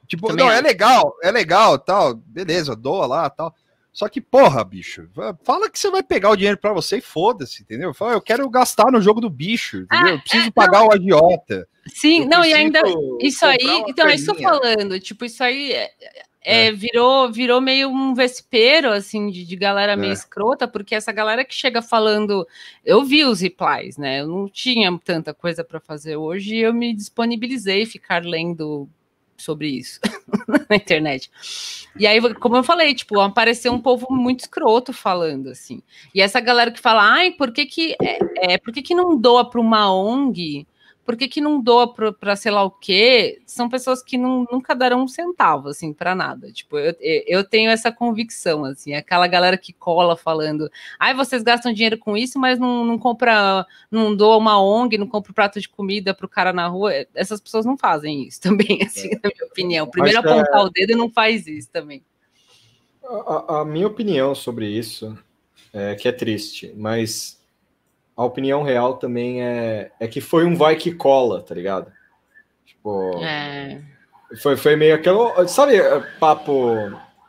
Tipo, 0.07 0.27
Também 0.27 0.45
não, 0.45 0.51
é 0.51 0.61
legal, 0.61 1.15
é 1.23 1.31
legal, 1.31 1.79
tal, 1.79 2.13
beleza, 2.13 2.75
doa 2.75 3.07
lá, 3.07 3.29
tal. 3.29 3.55
Só 3.93 4.09
que, 4.09 4.19
porra, 4.19 4.63
bicho, 4.63 5.07
fala 5.43 5.69
que 5.69 5.77
você 5.77 5.91
vai 5.91 6.01
pegar 6.01 6.31
o 6.31 6.35
dinheiro 6.35 6.57
pra 6.57 6.73
você 6.73 6.97
e 6.97 7.01
foda-se, 7.01 7.61
entendeu? 7.61 7.93
Fala, 7.93 8.13
eu 8.13 8.21
quero 8.21 8.49
gastar 8.49 8.91
no 8.91 8.99
jogo 8.99 9.21
do 9.21 9.29
bicho, 9.29 9.81
entendeu? 9.81 10.15
eu 10.15 10.19
preciso 10.19 10.51
pagar 10.51 10.83
o 10.83 10.91
agiota. 10.91 11.67
Sim, 11.85 12.25
não, 12.25 12.43
e 12.43 12.53
ainda 12.53 12.81
isso 13.21 13.45
aí, 13.45 13.83
então 13.87 14.07
é 14.07 14.15
isso 14.15 14.33
que 14.33 14.43
eu 14.43 14.51
tô 14.51 14.61
falando, 14.61 14.99
tipo, 14.99 15.25
isso 15.25 15.43
aí 15.43 15.73
é, 15.73 15.91
é, 16.41 16.71
virou, 16.71 17.31
virou 17.31 17.61
meio 17.61 17.87
um 17.89 18.15
vespeiro, 18.15 18.91
assim, 18.91 19.29
de, 19.29 19.45
de 19.45 19.55
galera 19.55 19.95
meio 19.95 20.09
É. 20.09 20.13
escrota, 20.13 20.67
porque 20.67 20.95
essa 20.95 21.11
galera 21.11 21.45
que 21.45 21.53
chega 21.53 21.81
falando, 21.81 22.47
eu 22.83 23.03
vi 23.03 23.23
os 23.23 23.41
replies, 23.41 23.97
né, 23.97 24.21
eu 24.21 24.27
não 24.27 24.49
tinha 24.49 24.97
tanta 25.03 25.35
coisa 25.35 25.63
para 25.63 25.79
fazer 25.79 26.15
hoje, 26.15 26.55
e 26.55 26.61
eu 26.61 26.73
me 26.73 26.95
disponibilizei 26.95 27.85
ficar 27.85 28.25
lendo 28.25 28.89
sobre 29.43 29.67
isso 29.67 29.99
na 30.69 30.75
internet. 30.75 31.29
E 31.97 32.07
aí, 32.07 32.19
como 32.35 32.57
eu 32.57 32.63
falei, 32.63 32.93
tipo, 32.95 33.19
apareceu 33.19 33.71
um 33.71 33.79
povo 33.79 34.07
muito 34.09 34.41
escroto 34.41 34.91
falando, 34.91 35.49
assim. 35.49 35.81
E 36.13 36.21
essa 36.21 36.39
galera 36.39 36.71
que 36.71 36.79
fala, 36.79 37.03
ai, 37.03 37.31
por 37.31 37.51
que 37.51 37.65
que, 37.65 37.95
é, 38.01 38.53
é, 38.53 38.57
por 38.57 38.73
que, 38.73 38.81
que 38.81 38.95
não 38.95 39.17
doa 39.17 39.49
para 39.49 39.61
uma 39.61 39.93
ONG? 39.93 40.65
Por 41.05 41.17
que, 41.17 41.27
que 41.27 41.41
não 41.41 41.61
doa 41.61 41.93
para 41.93 42.35
sei 42.35 42.51
lá 42.51 42.63
o 42.63 42.71
quê? 42.71 43.41
São 43.45 43.67
pessoas 43.67 44.01
que 44.01 44.17
não, 44.17 44.47
nunca 44.49 44.73
darão 44.73 45.03
um 45.03 45.07
centavo, 45.07 45.67
assim, 45.69 45.91
para 45.91 46.15
nada. 46.15 46.51
Tipo, 46.51 46.77
eu, 46.77 46.95
eu 46.99 47.43
tenho 47.43 47.69
essa 47.69 47.91
convicção, 47.91 48.63
assim, 48.63 48.93
aquela 48.93 49.27
galera 49.27 49.57
que 49.57 49.73
cola 49.73 50.15
falando, 50.15 50.71
ai, 50.97 51.13
vocês 51.13 51.43
gastam 51.43 51.73
dinheiro 51.73 51.97
com 51.97 52.15
isso, 52.15 52.39
mas 52.39 52.57
não, 52.57 52.85
não 52.85 52.97
compra, 52.97 53.65
não 53.91 54.15
doa 54.15 54.37
uma 54.37 54.61
ONG, 54.61 54.97
não 54.97 55.07
compra 55.07 55.31
um 55.31 55.35
prato 55.35 55.59
de 55.59 55.67
comida 55.67 56.13
pro 56.13 56.29
cara 56.29 56.53
na 56.53 56.67
rua. 56.67 56.93
Essas 57.13 57.41
pessoas 57.41 57.65
não 57.65 57.77
fazem 57.77 58.23
isso 58.23 58.39
também, 58.41 58.81
assim, 58.81 59.09
na 59.09 59.29
minha 59.29 59.45
opinião. 59.45 59.87
Primeiro 59.87 60.21
Mas, 60.23 60.31
é- 60.31 60.39
apontar 60.39 60.63
o 60.63 60.69
dedo 60.69 60.93
e 60.93 60.95
não 60.95 61.09
faz 61.09 61.47
isso 61.47 61.69
também. 61.69 62.01
A, 63.03 63.59
a 63.59 63.65
minha 63.65 63.87
opinião 63.87 64.33
sobre 64.33 64.67
isso 64.67 65.17
é 65.73 65.95
que 65.95 66.07
é 66.07 66.11
triste, 66.13 66.73
mas 66.77 67.42
a 68.15 68.23
opinião 68.25 68.63
real 68.63 68.97
também 68.97 69.41
é, 69.43 69.91
é 69.99 70.07
que 70.07 70.21
foi 70.21 70.45
um 70.45 70.55
vai 70.55 70.75
que 70.75 70.93
cola, 70.93 71.41
tá 71.41 71.53
ligado? 71.55 71.91
Tipo, 72.65 73.23
É. 73.23 73.81
foi, 74.41 74.55
foi 74.57 74.75
meio 74.75 74.95
aquele. 74.95 75.47
Sabe, 75.47 75.75
é, 75.77 75.99
papo. 76.19 76.75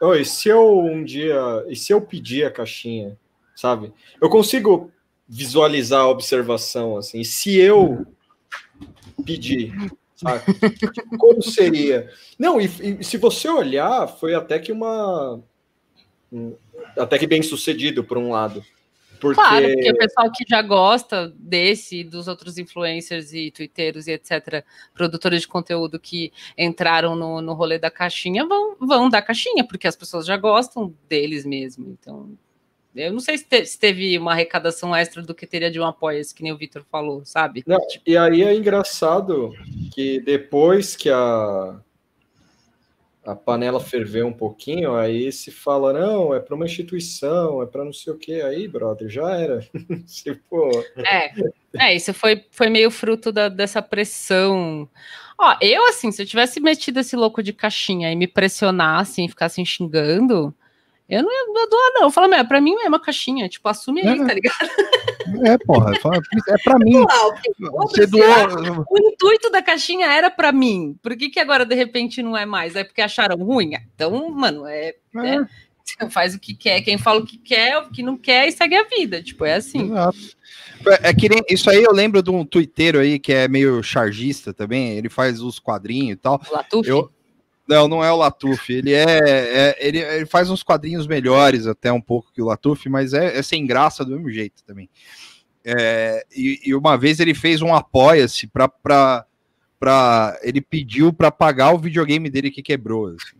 Oi, 0.00 0.24
se 0.24 0.48
eu 0.48 0.78
um 0.80 1.02
dia. 1.04 1.36
E 1.68 1.76
se 1.76 1.92
eu 1.92 2.00
pedir 2.00 2.44
a 2.44 2.50
caixinha, 2.50 3.16
sabe? 3.56 3.92
Eu 4.20 4.28
consigo 4.28 4.90
visualizar 5.28 6.02
a 6.02 6.08
observação, 6.08 6.96
assim. 6.98 7.20
E 7.20 7.24
se 7.24 7.56
eu 7.58 8.04
pedir, 9.24 9.72
sabe? 10.14 10.42
Tipo, 10.70 11.16
Como 11.16 11.42
seria? 11.42 12.10
Não, 12.38 12.60
e, 12.60 12.66
e 13.00 13.04
se 13.04 13.16
você 13.16 13.48
olhar, 13.48 14.06
foi 14.08 14.34
até 14.34 14.58
que 14.58 14.70
uma. 14.72 15.40
um- 16.30 16.54
Até 16.98 17.16
que 17.18 17.26
bem 17.26 17.42
sucedido, 17.42 18.04
por 18.04 18.18
um 18.18 18.30
lado. 18.30 18.62
Porque, 19.24 19.40
Claro, 19.40 19.66
porque 19.66 19.90
o 19.90 19.96
pessoal 19.96 20.30
que 20.30 20.44
já 20.46 20.60
gosta 20.60 21.32
desse, 21.38 22.00
e 22.00 22.04
dos 22.04 22.28
outros 22.28 22.58
influencers 22.58 23.32
e 23.32 23.50
twitteiros 23.50 24.06
e 24.06 24.12
etc., 24.12 24.62
produtores 24.92 25.40
de 25.40 25.48
conteúdo 25.48 25.98
que 25.98 26.30
entraram 26.58 27.16
no, 27.16 27.40
no 27.40 27.54
rolê 27.54 27.78
da 27.78 27.90
caixinha, 27.90 28.46
vão, 28.46 28.76
vão 28.78 29.08
dar 29.08 29.22
caixinha, 29.22 29.66
porque 29.66 29.86
as 29.86 29.96
pessoas 29.96 30.26
já 30.26 30.36
gostam 30.36 30.94
deles 31.08 31.46
mesmo. 31.46 31.96
Então, 31.98 32.36
eu 32.94 33.12
não 33.12 33.20
sei 33.20 33.38
se, 33.38 33.44
te- 33.44 33.64
se 33.64 33.78
teve 33.78 34.18
uma 34.18 34.32
arrecadação 34.32 34.94
extra 34.94 35.22
do 35.22 35.34
que 35.34 35.46
teria 35.46 35.70
de 35.70 35.80
um 35.80 35.86
apoio, 35.86 36.20
que 36.34 36.42
nem 36.42 36.52
o 36.52 36.56
Vitor 36.56 36.84
falou, 36.90 37.24
sabe? 37.24 37.64
Não, 37.66 37.80
e 38.06 38.16
aí 38.16 38.42
é 38.42 38.54
engraçado 38.54 39.52
que 39.94 40.20
depois 40.20 40.94
que 40.94 41.08
a, 41.08 41.80
a 43.26 43.34
panela 43.34 43.80
ferveu 43.80 44.26
um 44.26 44.32
pouquinho, 44.32 44.94
aí 44.94 45.32
se 45.32 45.50
fala, 45.50 45.92
não, 45.92 46.34
é 46.34 46.40
para 46.40 46.54
uma 46.54 46.64
instituição, 46.66 47.62
é 47.62 47.66
para 47.66 47.84
não 47.84 47.92
sei 47.92 48.12
o 48.12 48.18
que, 48.18 48.40
aí, 48.42 48.68
brother, 48.68 49.08
já 49.08 49.30
era. 49.36 49.60
tipo, 50.06 50.70
É, 50.98 51.32
é 51.78 51.94
isso 51.96 52.12
foi, 52.14 52.44
foi 52.50 52.68
meio 52.68 52.90
fruto 52.90 53.32
da- 53.32 53.48
dessa 53.48 53.80
pressão. 53.82 54.88
Ó, 55.38 55.56
eu, 55.60 55.86
assim, 55.88 56.12
se 56.12 56.22
eu 56.22 56.26
tivesse 56.26 56.60
metido 56.60 57.00
esse 57.00 57.16
louco 57.16 57.42
de 57.42 57.52
caixinha 57.52 58.12
e 58.12 58.16
me 58.16 58.26
pressionassem 58.26 59.26
e 59.26 59.28
ficassem 59.28 59.64
xingando, 59.64 60.54
eu 61.08 61.22
não 61.22 61.30
ia 61.32 61.66
doar, 61.68 61.90
não. 61.94 62.02
Eu 62.04 62.10
falo, 62.10 62.28
meu, 62.28 62.38
é 62.38 62.44
pra 62.44 62.60
mim 62.60 62.74
é 62.82 62.88
uma 62.88 63.00
caixinha, 63.00 63.48
tipo, 63.48 63.68
assume 63.68 64.00
aí, 64.00 64.20
É. 64.20 64.26
tá 64.26 64.34
ligado? 64.34 64.70
É, 65.44 65.58
porra, 65.58 65.94
fala, 66.00 66.16
é 66.48 66.54
pra 66.62 66.78
mim. 66.78 67.02
Você 67.58 68.06
doou. 68.06 68.84
O 68.90 68.98
intuito 68.98 69.50
da 69.50 69.62
caixinha 69.62 70.06
era 70.06 70.30
pra 70.30 70.52
mim. 70.52 70.96
Por 71.02 71.16
que, 71.16 71.30
que 71.30 71.40
agora, 71.40 71.64
de 71.64 71.74
repente, 71.74 72.22
não 72.22 72.36
é 72.36 72.44
mais? 72.46 72.76
É 72.76 72.84
porque 72.84 73.00
acharam 73.00 73.36
ruim? 73.36 73.74
Ah, 73.74 73.82
Então, 73.94 74.30
mano, 74.30 74.66
é, 74.66 74.94
É, 76.00 76.08
faz 76.10 76.34
o 76.34 76.38
que 76.40 76.54
quer. 76.54 76.80
Quem 76.82 76.98
fala 76.98 77.20
o 77.20 77.26
que 77.26 77.38
quer, 77.38 77.78
o 77.78 77.90
que 77.90 78.02
não 78.02 78.16
quer 78.16 78.48
e 78.48 78.52
segue 78.52 78.76
a 78.76 78.84
vida. 78.84 79.22
Tipo, 79.22 79.44
é 79.44 79.54
assim. 79.54 79.86
Exato. 79.90 80.18
É 81.02 81.10
é 81.10 81.14
que 81.14 81.28
nem, 81.28 81.42
isso 81.48 81.70
aí 81.70 81.82
eu 81.82 81.92
lembro 81.92 82.22
de 82.22 82.30
um 82.30 82.44
twitteiro 82.44 82.98
aí 82.98 83.18
que 83.18 83.32
é 83.32 83.48
meio 83.48 83.82
chargista 83.82 84.52
também, 84.52 84.90
ele 84.98 85.08
faz 85.08 85.40
os 85.40 85.58
quadrinhos 85.58 86.12
e 86.12 86.16
tal. 86.16 86.40
O 86.50 86.54
Latuf, 86.54 86.88
Eu, 86.88 87.10
não, 87.68 87.88
não 87.88 88.04
é 88.04 88.12
o 88.12 88.16
Latuf, 88.16 88.72
ele 88.72 88.92
é, 88.92 89.04
é- 89.04 89.76
ele, 89.78 89.98
ele 89.98 90.26
faz 90.26 90.50
uns 90.50 90.62
quadrinhos 90.62 91.06
melhores 91.06 91.66
até 91.66 91.92
um 91.92 92.00
pouco 92.00 92.32
que 92.32 92.42
o 92.42 92.46
Latuf, 92.46 92.88
mas 92.88 93.12
é, 93.14 93.38
é 93.38 93.42
sem 93.42 93.66
graça 93.66 94.04
do 94.04 94.12
mesmo 94.12 94.30
jeito 94.30 94.62
também. 94.64 94.88
É, 95.64 96.24
e, 96.34 96.60
e 96.66 96.74
uma 96.74 96.96
vez 96.98 97.20
ele 97.20 97.32
fez 97.34 97.62
um 97.62 97.74
apoia-se 97.74 98.46
para 98.46 98.68
para 99.78 100.38
ele 100.42 100.60
pediu 100.62 101.12
para 101.12 101.30
pagar 101.30 101.72
o 101.72 101.78
videogame 101.78 102.30
dele 102.30 102.50
que 102.50 102.62
quebrou. 102.62 103.08
assim. 103.08 103.36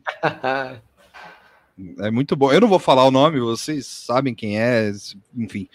É 1.99 2.11
muito 2.11 2.37
bom. 2.37 2.53
Eu 2.53 2.61
não 2.61 2.69
vou 2.69 2.79
falar 2.79 3.05
o 3.05 3.11
nome, 3.11 3.41
vocês 3.41 3.87
sabem 3.87 4.35
quem 4.35 4.61
é, 4.61 4.93
enfim. 5.37 5.69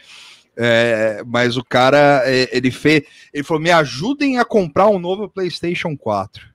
É, 0.56 1.24
mas 1.26 1.58
o 1.58 1.64
cara, 1.64 2.22
é, 2.26 2.50
ele 2.56 2.72
fez, 2.72 3.04
ele 3.34 3.44
falou: 3.44 3.62
me 3.62 3.72
ajudem 3.72 4.38
a 4.40 4.46
comprar 4.46 4.88
um 4.90 5.00
novo 5.00 5.30
PlayStation 5.30 5.96
4. 5.98 6.49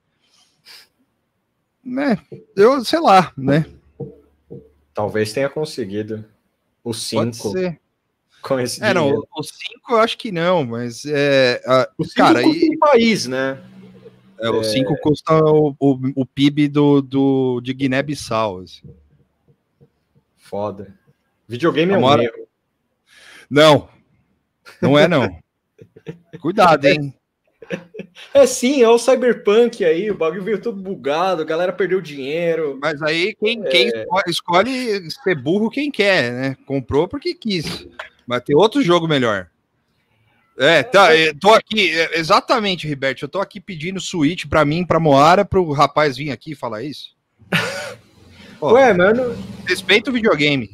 Né? 1.84 2.18
Eu 2.56 2.84
sei 2.84 3.00
lá, 3.00 3.32
né? 3.36 3.66
talvez 4.94 5.32
tenha 5.32 5.48
conseguido 5.50 6.24
o 6.84 6.90
Pode 6.92 6.98
5 7.00 7.50
ser. 7.50 7.80
com 8.40 8.60
esse 8.60 8.82
É, 8.82 8.94
não, 8.94 9.10
o 9.36 9.42
5 9.42 9.92
eu 9.92 9.98
acho 9.98 10.16
que 10.16 10.30
não, 10.30 10.64
mas 10.64 11.04
é, 11.04 11.60
a- 11.66 11.88
O 11.98 12.04
5 12.04 12.16
cara, 12.16 12.42
custa 12.42 12.64
e- 12.64 12.70
um 12.70 12.78
país, 12.78 13.26
né? 13.26 13.58
é, 14.38 14.48
o 14.50 14.62
5 14.62 14.96
custa 15.00 15.34
o, 15.34 15.74
o, 15.80 15.98
o 16.22 16.26
PIB 16.26 16.68
do, 16.68 17.02
do, 17.02 17.60
de 17.60 17.74
Guiné-Bissau. 17.74 18.60
assim. 18.60 18.82
Foda. 20.36 20.94
Videogame 21.48 21.92
é 21.92 21.98
um 21.98 22.12
erro. 22.22 22.48
Não, 23.50 23.88
não 24.80 24.98
é 24.98 25.06
não. 25.08 25.28
Cuidado, 26.40 26.84
hein? 26.86 27.14
É 28.32 28.46
sim, 28.46 28.82
é 28.82 28.88
o 28.88 28.98
Cyberpunk 28.98 29.84
aí, 29.84 30.10
o 30.10 30.16
bagulho 30.16 30.42
veio 30.42 30.60
todo 30.60 30.80
bugado, 30.80 31.42
a 31.42 31.44
galera 31.44 31.72
perdeu 31.72 32.00
dinheiro. 32.00 32.78
Mas 32.80 33.02
aí 33.02 33.34
quem, 33.34 33.62
quem 33.62 33.90
escolhe, 34.28 35.10
ser 35.10 35.34
burro 35.34 35.70
quem 35.70 35.90
quer, 35.90 36.32
né? 36.32 36.56
Comprou 36.64 37.08
porque 37.08 37.34
quis. 37.34 37.86
Mas 38.26 38.42
tem 38.42 38.54
outro 38.54 38.82
jogo 38.82 39.08
melhor. 39.08 39.48
É, 40.56 40.84
tá, 40.84 41.14
eu 41.16 41.36
tô 41.38 41.50
aqui, 41.50 41.90
é, 41.90 42.18
exatamente, 42.18 42.86
Riberto, 42.86 43.24
eu 43.24 43.28
tô 43.28 43.40
aqui 43.40 43.60
pedindo 43.60 44.00
Switch 44.00 44.46
pra 44.46 44.64
mim, 44.64 44.86
pra 44.86 45.00
Moara, 45.00 45.44
pro 45.44 45.72
rapaz 45.72 46.16
vir 46.16 46.30
aqui 46.30 46.54
falar 46.54 46.84
isso. 46.84 47.16
Pô, 48.60 48.72
Ué, 48.74 48.92
mano, 48.94 49.36
respeita 49.66 50.10
o 50.10 50.12
videogame. 50.12 50.70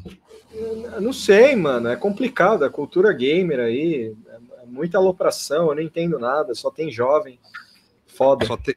eu 0.52 1.00
não 1.00 1.14
sei, 1.14 1.56
mano, 1.56 1.88
é 1.88 1.96
complicado, 1.96 2.62
a 2.62 2.70
cultura 2.70 3.10
gamer 3.14 3.60
aí, 3.60 4.14
é 4.28 4.29
muita 4.70 4.98
alopração, 4.98 5.68
eu 5.68 5.74
não 5.74 5.82
entendo 5.82 6.18
nada, 6.18 6.54
só 6.54 6.70
tem 6.70 6.90
jovem. 6.90 7.38
Foda. 8.06 8.44
Só 8.46 8.56
te- 8.56 8.76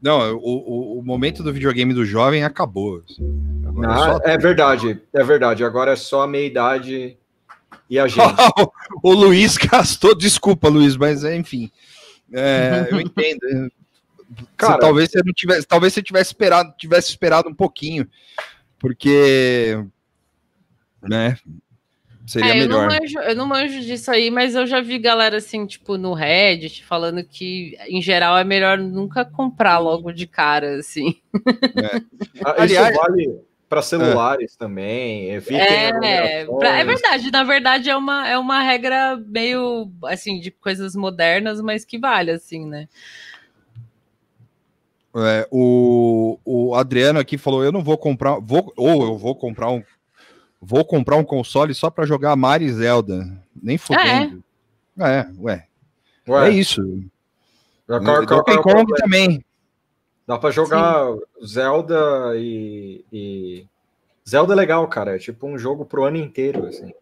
Não, 0.00 0.34
o, 0.36 0.38
o, 0.38 0.98
o 0.98 1.02
momento 1.02 1.42
do 1.42 1.52
videogame 1.52 1.92
do 1.94 2.04
jovem 2.04 2.44
acabou. 2.44 3.02
assim. 3.08 3.62
Agora 3.66 3.88
Ah, 3.92 3.96
só- 3.98 4.20
é 4.24 4.36
verdade, 4.38 5.00
é 5.12 5.22
verdade. 5.24 5.64
Agora 5.64 5.92
é 5.92 5.96
só 5.96 6.22
a 6.22 6.26
meia 6.28 6.46
idade 6.46 7.16
e 7.88 7.98
a 7.98 8.06
gente. 8.08 8.18
o 9.02 9.12
Luiz 9.12 9.56
gastou, 9.56 10.14
desculpa, 10.14 10.68
Luiz, 10.68 10.96
mas 10.96 11.24
é, 11.24 11.36
enfim. 11.36 11.70
É, 12.32 12.88
eu 12.90 13.00
entendo. 13.00 13.70
Cara, 14.56 14.74
Você- 14.74 14.80
talvez 14.80 15.10
você 15.10 15.22
não 15.24 15.32
tivesse, 15.34 15.66
talvez 15.66 15.92
você 15.92 16.02
tivesse 16.02 16.30
esperado, 16.30 16.74
tivesse 16.78 17.10
esperado 17.10 17.48
um 17.50 17.54
pouquinho, 17.54 18.08
porque, 18.78 19.78
né? 21.02 21.36
Seria 22.26 22.52
É, 22.52 22.62
eu, 22.62 22.68
não 22.68 22.86
melhor. 22.86 23.00
manjo, 23.00 23.18
eu 23.18 23.36
não 23.36 23.46
manjo 23.46 23.80
disso 23.80 24.10
aí, 24.10 24.30
mas 24.30 24.54
eu 24.54 24.66
já 24.66 24.80
vi 24.80 24.98
galera 24.98 25.36
assim, 25.38 25.66
tipo, 25.66 25.98
no 25.98 26.14
Reddit, 26.14 26.84
falando 26.84 27.22
que, 27.24 27.76
em 27.88 28.00
geral, 28.00 28.38
é 28.38 28.44
melhor 28.44 28.78
nunca 28.78 29.24
comprar 29.24 29.78
logo 29.78 30.12
de 30.12 30.26
cara, 30.26 30.76
assim. 30.78 31.16
ah, 32.44 32.54
aliás- 32.62 32.88
isso 32.90 33.00
vale 33.00 33.40
para 33.68 33.82
celulares 33.82 34.54
também. 34.54 35.30
Evitem 35.30 35.60
É, 35.60 36.44
pra- 36.44 36.78
é 36.78 36.84
verdade, 36.84 37.30
na 37.30 37.42
verdade 37.42 37.90
é 37.90 37.96
uma, 37.96 38.28
é 38.28 38.38
uma 38.38 38.62
regra 38.62 39.16
meio, 39.16 39.90
assim, 40.04 40.38
de 40.38 40.50
coisas 40.50 40.94
modernas, 40.94 41.60
mas 41.60 41.84
que 41.84 41.98
vale, 41.98 42.30
assim, 42.30 42.66
né? 42.66 42.88
É, 45.14 45.46
o, 45.50 46.38
o 46.44 46.74
Adriano 46.74 47.18
aqui 47.18 47.36
falou: 47.36 47.62
eu 47.62 47.72
não 47.72 47.82
vou 47.82 47.98
comprar, 47.98 48.38
vou, 48.40 48.72
ou 48.76 49.02
eu 49.04 49.18
vou 49.18 49.34
comprar 49.36 49.70
um, 49.70 49.82
vou 50.64 50.84
comprar 50.84 51.16
um 51.16 51.24
console 51.24 51.74
só 51.74 51.90
para 51.90 52.06
jogar 52.06 52.36
Mario 52.36 52.68
e 52.68 52.72
Zelda, 52.72 53.26
nem 53.60 53.76
fodendo. 53.76 54.42
É, 54.98 55.26
ué, 55.38 55.66
Ué, 56.28 56.48
é 56.48 56.50
isso. 56.52 56.80
qual- 57.86 58.00
qual- 58.02 58.24
Donkey 58.26 58.54
qual- 58.58 58.62
Kong 58.62 58.92
também. 58.96 59.44
Dá 60.26 60.38
pra 60.38 60.50
jogar 60.52 61.06
Zelda 61.44 61.96
e, 62.36 63.04
e- 63.12 63.66
Zelda 64.26 64.52
é 64.52 64.56
legal, 64.56 64.86
cara. 64.86 65.16
É 65.16 65.18
tipo 65.18 65.46
um 65.48 65.58
jogo 65.58 65.84
pro 65.84 66.04
ano 66.04 66.16
inteiro, 66.16 66.64
assim. 66.66 66.92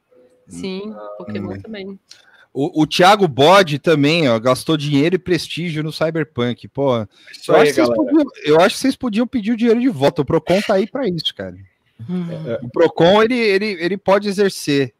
Sim, 0.48 0.94
Pokémon 1.18 1.52
hum. 1.52 1.60
também. 1.60 2.00
O, 2.52 2.82
o 2.82 2.86
Thiago 2.86 3.28
Bode 3.28 3.78
também, 3.78 4.28
ó, 4.28 4.36
gastou 4.40 4.76
dinheiro 4.76 5.14
e 5.14 5.18
prestígio 5.18 5.84
no 5.84 5.92
Cyberpunk. 5.92 6.66
Pô, 6.66 7.06
Isso 7.30 7.52
eu, 7.52 7.56
aí, 7.56 7.62
acho 7.62 7.70
que 7.70 7.74
vocês 7.74 7.88
galera. 7.88 8.04
podiam, 8.04 8.24
eu 8.44 8.60
acho 8.60 8.74
que 8.74 8.80
vocês 8.80 8.96
podiam 8.96 9.26
pedir 9.26 9.52
o 9.52 9.56
dinheiro 9.56 9.80
de 9.80 9.88
volta. 9.88 10.22
O 10.22 10.24
Procon 10.24 10.60
tá 10.62 10.74
aí 10.74 10.86
para 10.88 11.06
isso, 11.06 11.32
cara. 11.34 11.54
O 12.62 12.70
Procon 12.70 13.22
ele, 13.22 13.36
ele, 13.36 13.66
ele 13.80 13.96
pode 13.96 14.28
exercer. 14.28 14.94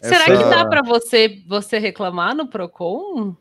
Será 0.00 0.24
essa- 0.24 0.36
que 0.36 0.50
dá 0.50 0.66
para 0.66 0.82
você, 0.82 1.42
você 1.46 1.78
reclamar 1.78 2.34
no 2.34 2.46
Procon? 2.48 3.36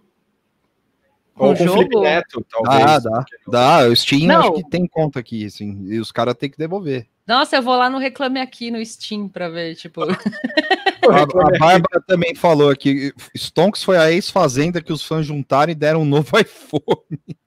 Ou 1.37 1.51
um 1.51 1.53
com 1.53 1.55
Felipe 1.55 1.93
jogo? 1.93 2.01
Neto, 2.01 2.45
talvez. 2.49 2.85
Ah, 2.85 2.99
dá, 2.99 3.25
dá. 3.47 3.87
O 3.87 3.95
Steam 3.95 4.27
Não. 4.27 4.39
acho 4.39 4.53
que 4.53 4.69
tem 4.69 4.87
conta 4.87 5.19
aqui, 5.19 5.45
assim. 5.45 5.85
E 5.87 5.99
os 5.99 6.11
caras 6.11 6.33
têm 6.35 6.49
que 6.49 6.57
devolver. 6.57 7.07
Nossa, 7.27 7.55
eu 7.57 7.61
vou 7.61 7.75
lá 7.75 7.89
no 7.89 7.97
Reclame 7.97 8.39
Aqui 8.39 8.69
no 8.71 8.83
Steam 8.85 9.27
para 9.27 9.49
ver, 9.49 9.75
tipo. 9.75 10.01
A, 11.07 11.21
a 11.21 11.59
Bárbara 11.59 12.01
também 12.07 12.33
falou 12.33 12.71
aqui: 12.71 13.13
Stonks 13.35 13.83
foi 13.83 13.95
a 13.95 14.11
ex-fazenda 14.11 14.81
que 14.81 14.91
os 14.91 15.03
fãs 15.05 15.23
juntaram 15.23 15.71
e 15.71 15.75
deram 15.75 16.01
um 16.01 16.05
novo 16.05 16.31
iPhone. 16.39 17.37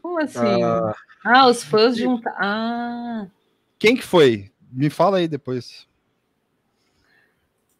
Como 0.00 0.20
assim? 0.20 0.62
Ah, 0.62 0.94
Ah, 1.24 1.46
os 1.48 1.64
fãs 1.64 1.96
juntam. 1.96 2.32
Ah, 2.36 3.26
Quem 3.78 3.96
que 3.96 4.02
foi? 4.02 4.50
Me 4.70 4.90
fala 4.90 5.18
aí 5.18 5.26
depois. 5.28 5.86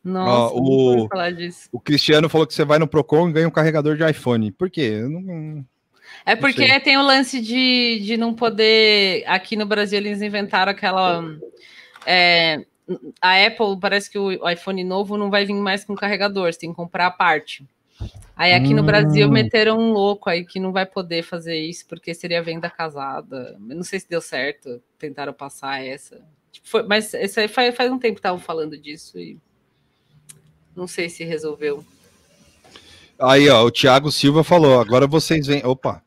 nossa, 0.02 0.54
não 0.54 0.62
o- 0.62 0.96
vou 0.98 1.08
falar 1.08 1.30
disso. 1.32 1.68
O 1.72 1.80
Cristiano 1.80 2.28
falou 2.28 2.46
que 2.46 2.54
você 2.54 2.64
vai 2.64 2.78
no 2.78 2.86
Procon 2.88 3.28
e 3.28 3.32
ganha 3.32 3.48
um 3.48 3.50
carregador 3.52 3.96
de 3.96 4.08
iPhone. 4.08 4.50
Por 4.52 4.70
quê? 4.70 4.98
Eu 5.00 5.08
não- 5.10 5.64
É 6.26 6.36
porque 6.36 6.66
sei. 6.68 6.80
tem 6.80 6.96
o 6.98 7.02
lance 7.02 7.40
de, 7.40 8.00
de 8.04 8.16
não 8.16 8.34
poder. 8.34 9.24
Aqui 9.26 9.56
no 9.56 9.66
Brasil 9.66 9.98
eles 9.98 10.20
inventaram 10.22 10.70
aquela. 10.72 11.22
é, 12.06 12.64
a 13.20 13.46
Apple 13.46 13.78
parece 13.80 14.10
que 14.10 14.18
o 14.18 14.48
iPhone 14.48 14.84
novo 14.84 15.16
não 15.16 15.30
vai 15.30 15.46
vir 15.46 15.54
mais 15.54 15.84
com 15.84 15.94
carregador, 15.94 16.52
você 16.52 16.58
tem 16.60 16.70
que 16.70 16.76
comprar 16.76 17.06
a 17.06 17.10
parte. 17.10 17.66
Aí 18.36 18.52
aqui 18.52 18.74
no 18.74 18.82
Brasil 18.82 19.28
Hum. 19.28 19.30
meteram 19.30 19.78
um 19.78 19.92
louco 19.92 20.28
aí 20.28 20.44
que 20.44 20.58
não 20.58 20.72
vai 20.72 20.84
poder 20.84 21.22
fazer 21.22 21.56
isso 21.56 21.86
porque 21.86 22.12
seria 22.14 22.42
venda 22.42 22.68
casada. 22.68 23.56
Eu 23.68 23.76
não 23.76 23.84
sei 23.84 24.00
se 24.00 24.08
deu 24.08 24.20
certo, 24.20 24.82
tentaram 24.98 25.32
passar 25.32 25.84
essa. 25.84 26.20
Tipo, 26.50 26.68
foi- 26.68 26.82
mas 26.82 27.14
esse 27.14 27.38
aí 27.40 27.48
faz, 27.48 27.74
faz 27.76 27.90
um 27.92 27.98
tempo 27.98 28.14
que 28.14 28.18
estavam 28.20 28.40
falando 28.40 28.76
disso 28.76 29.18
e 29.18 29.38
não 30.74 30.86
sei 30.88 31.08
se 31.08 31.22
resolveu. 31.24 31.84
Aí, 33.18 33.48
ó, 33.48 33.62
o 33.64 33.70
Thiago 33.70 34.10
Silva 34.10 34.42
falou: 34.42 34.80
agora 34.80 35.06
vocês 35.06 35.46
veem. 35.46 35.64
Opa! 35.64 36.02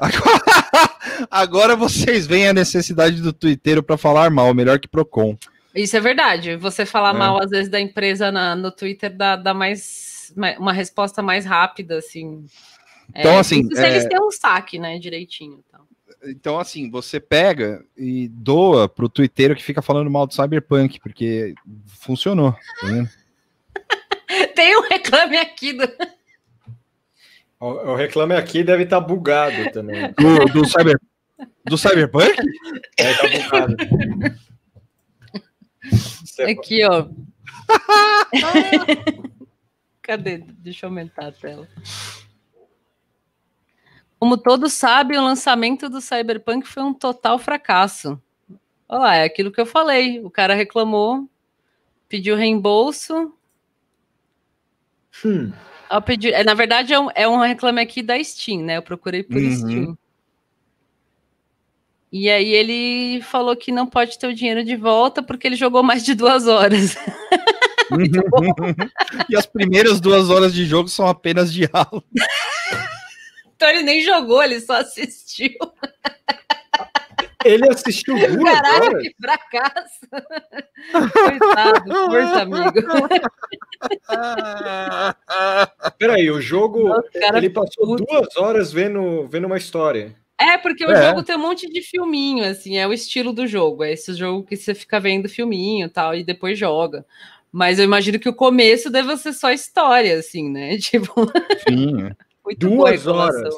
Agora, 0.00 0.40
agora 1.30 1.76
vocês 1.76 2.26
veem 2.26 2.48
a 2.48 2.54
necessidade 2.54 3.20
do 3.20 3.32
Twitter 3.32 3.82
para 3.82 3.98
falar 3.98 4.30
mal, 4.30 4.54
melhor 4.54 4.78
que 4.78 4.88
Procon. 4.88 5.36
Isso 5.74 5.96
é 5.96 6.00
verdade. 6.00 6.56
Você 6.56 6.86
falar 6.86 7.14
É. 7.14 7.18
mal, 7.18 7.42
às 7.42 7.50
vezes, 7.50 7.70
da 7.70 7.78
empresa 7.78 8.32
na- 8.32 8.56
no 8.56 8.70
Twitter 8.72 9.14
dá, 9.14 9.36
dá 9.36 9.52
mais, 9.52 10.17
ma- 10.36 10.56
uma 10.58 10.72
resposta 10.72 11.22
mais 11.22 11.44
rápida, 11.44 11.98
assim. 11.98 12.44
Então, 13.14 13.32
É, 13.32 13.38
assim, 13.38 13.60
isso 13.60 13.74
se 13.76 13.86
eles 13.86 14.04
é- 14.04 14.08
têm 14.08 14.20
um 14.20 14.30
saque, 14.30 14.78
né, 14.78 14.98
direitinho. 14.98 15.62
Então. 15.66 15.86
Então, 16.24 16.58
assim, 16.58 16.90
você 16.90 17.20
pega 17.20 17.84
e 17.96 18.28
doa 18.28 18.88
pro 18.88 19.08
Twitter 19.08 19.54
que 19.54 19.62
fica 19.62 19.80
falando 19.80 20.10
mal 20.10 20.26
do 20.26 20.34
Cyberpunk, 20.34 20.98
porque 21.00 21.54
funcionou, 21.86 22.52
tá 22.80 22.86
vendo? 22.86 23.08
Tem 24.54 24.76
um 24.76 24.82
reclame 24.88 25.36
aqui 25.38 25.72
do. 25.72 25.84
o, 27.60 27.66
o 27.66 27.94
Reclame 27.94 28.34
Aqui 28.34 28.62
deve 28.64 28.82
estar 28.82 29.00
bugado 29.00 29.70
também. 29.72 30.12
Do, 30.18 30.44
do, 30.52 30.68
cyber, 30.68 30.98
do 31.64 31.78
Cyberpunk? 31.78 32.34
Deve 32.96 33.10
estar 33.12 33.48
bugado. 33.48 33.76
Aqui, 36.50 36.84
ó. 36.84 37.08
Cadê? 40.08 40.38
Deixa 40.38 40.86
eu 40.86 40.88
aumentar 40.88 41.26
a 41.26 41.32
tela. 41.32 41.68
Como 44.18 44.38
todos 44.38 44.72
sabem, 44.72 45.18
o 45.18 45.22
lançamento 45.22 45.86
do 45.90 46.00
Cyberpunk 46.00 46.66
foi 46.66 46.82
um 46.82 46.94
total 46.94 47.38
fracasso. 47.38 48.18
Olha 48.88 48.98
lá, 49.00 49.14
é 49.16 49.24
aquilo 49.24 49.52
que 49.52 49.60
eu 49.60 49.66
falei. 49.66 50.24
O 50.24 50.30
cara 50.30 50.54
reclamou, 50.54 51.28
pediu 52.08 52.36
reembolso. 52.36 53.34
Hum. 55.22 55.52
Ao 55.90 56.00
pedir- 56.00 56.32
é, 56.32 56.42
na 56.42 56.54
verdade, 56.54 56.94
é 56.94 56.98
um, 56.98 57.08
é 57.14 57.28
um 57.28 57.38
reclame 57.40 57.82
aqui 57.82 58.00
da 58.02 58.22
Steam, 58.24 58.62
né? 58.62 58.78
Eu 58.78 58.82
procurei 58.82 59.22
por 59.22 59.36
Uhum. 59.36 59.50
Steam. 59.56 59.98
E 62.10 62.30
aí 62.30 62.48
ele 62.48 63.20
falou 63.20 63.54
que 63.54 63.70
não 63.70 63.86
pode 63.86 64.18
ter 64.18 64.26
o 64.26 64.34
dinheiro 64.34 64.64
de 64.64 64.74
volta 64.74 65.22
porque 65.22 65.46
ele 65.46 65.54
jogou 65.56 65.82
mais 65.82 66.02
de 66.02 66.14
duas 66.14 66.46
horas. 66.46 66.96
e 69.28 69.36
as 69.36 69.46
primeiras 69.46 70.00
duas 70.00 70.30
horas 70.30 70.52
de 70.54 70.64
jogo 70.64 70.88
são 70.88 71.06
apenas 71.06 71.52
diálogo. 71.52 72.04
Então 73.60 73.68
ele 73.70 73.82
nem 73.82 74.00
jogou, 74.02 74.40
ele 74.40 74.60
só 74.60 74.74
assistiu. 74.74 75.50
Ele 77.44 77.68
assistiu 77.68 78.14
duas 78.16 78.52
Caralho, 78.60 78.84
horas? 78.84 79.02
que 79.02 79.14
fracasso. 79.20 80.06
Coitado, 81.12 81.92
força, 81.92 82.42
amigo. 82.42 82.72
Peraí, 85.98 86.30
o 86.30 86.40
jogo. 86.40 86.88
Nossa, 86.88 87.10
cara, 87.18 87.38
ele 87.38 87.50
passou 87.50 87.84
puto. 87.86 88.04
duas 88.08 88.36
horas 88.36 88.72
vendo, 88.72 89.26
vendo 89.28 89.46
uma 89.46 89.56
história. 89.56 90.14
É, 90.40 90.56
porque 90.58 90.84
o 90.86 90.92
É. 90.92 91.08
jogo 91.08 91.24
tem 91.24 91.34
um 91.34 91.40
monte 91.40 91.68
de 91.68 91.82
filminho, 91.82 92.44
assim, 92.44 92.76
é 92.78 92.86
o 92.86 92.92
estilo 92.92 93.32
do 93.32 93.44
jogo. 93.46 93.82
É 93.82 93.92
esse 93.92 94.14
jogo 94.14 94.44
que 94.46 94.56
você 94.56 94.72
fica 94.72 95.00
vendo 95.00 95.28
filminho 95.28 95.86
e 95.86 95.90
tal, 95.90 96.14
e 96.14 96.22
depois 96.22 96.56
joga. 96.56 97.04
Mas 97.50 97.78
eu 97.78 97.84
imagino 97.84 98.18
que 98.18 98.28
o 98.28 98.34
começo 98.34 98.90
deve 98.90 99.16
ser 99.16 99.32
só 99.32 99.50
história, 99.50 100.18
assim, 100.18 100.50
né? 100.50 100.76
Tipo, 100.78 101.30
Sim, 101.66 102.02
é. 102.04 102.12
Duas 102.56 103.06
horas. 103.06 103.54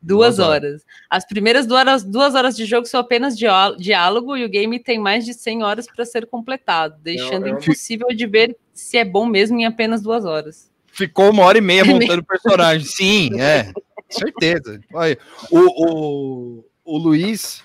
Duas 0.00 0.36
Duas 0.36 0.38
horas. 0.38 0.82
As 1.10 1.26
primeiras 1.26 1.66
duas 1.66 1.80
horas, 1.80 2.04
duas 2.04 2.34
horas 2.36 2.56
de 2.56 2.64
jogo 2.64 2.86
são 2.86 3.00
apenas 3.00 3.36
diá- 3.36 3.74
diálogo 3.76 4.36
e 4.36 4.44
o 4.44 4.48
game 4.48 4.78
tem 4.78 4.98
mais 4.98 5.24
de 5.24 5.34
100 5.34 5.64
horas 5.64 5.86
para 5.86 6.04
ser 6.04 6.26
completado, 6.26 6.96
deixando 7.02 7.46
é 7.46 7.50
impossível 7.50 8.06
de 8.08 8.26
ver 8.26 8.56
se 8.72 8.96
é 8.96 9.04
bom 9.04 9.26
mesmo 9.26 9.58
em 9.58 9.66
apenas 9.66 10.00
duas 10.00 10.24
horas. 10.24 10.70
Ficou 10.86 11.30
uma 11.30 11.42
hora 11.44 11.58
e 11.58 11.60
meia 11.60 11.82
montando 11.84 12.22
o 12.22 12.24
personagem. 12.24 12.86
Sim, 12.86 13.40
é. 13.40 13.72
Certeza. 14.08 14.80
Olha, 14.92 15.18
o, 15.50 15.58
o, 15.58 16.64
o 16.84 16.98
Luiz. 16.98 17.62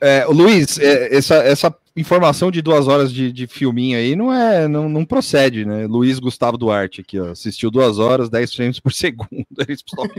é, 0.00 0.26
o 0.26 0.32
Luiz, 0.32 0.78
é, 0.78 1.16
essa, 1.16 1.36
essa 1.36 1.74
informação 1.96 2.50
de 2.50 2.60
duas 2.60 2.86
horas 2.86 3.12
de, 3.12 3.32
de 3.32 3.46
filminho 3.46 3.98
aí 3.98 4.14
não 4.14 4.32
é 4.32 4.68
não, 4.68 4.88
não 4.88 5.04
procede, 5.04 5.64
né? 5.64 5.86
Luiz 5.86 6.18
Gustavo 6.18 6.58
Duarte 6.58 7.00
aqui, 7.00 7.18
ó. 7.18 7.30
Assistiu 7.30 7.70
duas 7.70 7.98
horas, 7.98 8.28
10 8.28 8.54
frames 8.54 8.80
por 8.80 8.92
segundo. 8.94 9.46
Stop. 9.68 10.12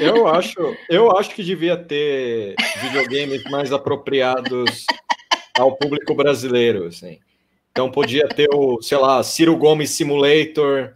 Eu 0.00 0.26
acho, 0.26 0.76
eu 0.88 1.16
acho 1.16 1.30
que 1.30 1.42
devia 1.42 1.76
ter 1.76 2.56
videogames 2.82 3.44
mais 3.44 3.72
apropriados 3.72 4.86
ao 5.56 5.76
público 5.76 6.14
brasileiro, 6.14 6.86
assim. 6.86 7.18
Então 7.70 7.90
podia 7.90 8.28
ter 8.28 8.48
o, 8.52 8.82
sei 8.82 8.98
lá, 8.98 9.22
Ciro 9.22 9.56
Gomes 9.56 9.90
Simulator. 9.90 10.92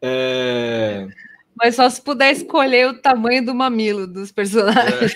é, 0.00 1.06
Mas 1.54 1.76
só 1.76 1.88
se 1.88 2.00
puder 2.00 2.32
escolher 2.32 2.88
o 2.88 2.98
tamanho 2.98 3.44
do 3.44 3.54
mamilo 3.54 4.06
dos 4.06 4.32
personagens. 4.32 5.14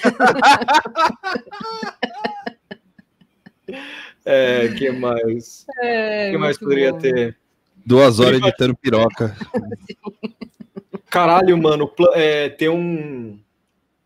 É, 4.24 4.68
que 4.76 4.90
mais? 4.90 5.64
É, 5.80 6.30
que 6.30 6.38
mais 6.38 6.58
poderia 6.58 6.92
bom. 6.92 6.98
ter? 6.98 7.36
Duas 7.84 8.18
horas 8.20 8.40
editando 8.40 8.76
piroca. 8.76 9.36
Caralho, 11.08 11.56
mano, 11.56 11.90
é, 12.14 12.48
tem 12.48 12.68
um, 12.68 13.38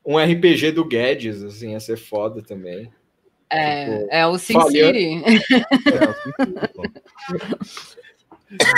um 0.05 0.19
RPG 0.19 0.73
do 0.73 0.85
Guedes, 0.85 1.43
assim, 1.43 1.73
ia 1.73 1.81
ser 1.81 1.97
foda 1.97 2.43
também. 2.43 2.93
É, 3.51 4.21
é 4.21 4.27
o 4.27 4.39
Sin 4.39 4.53
falhando. 4.53 4.97
City. 4.97 5.23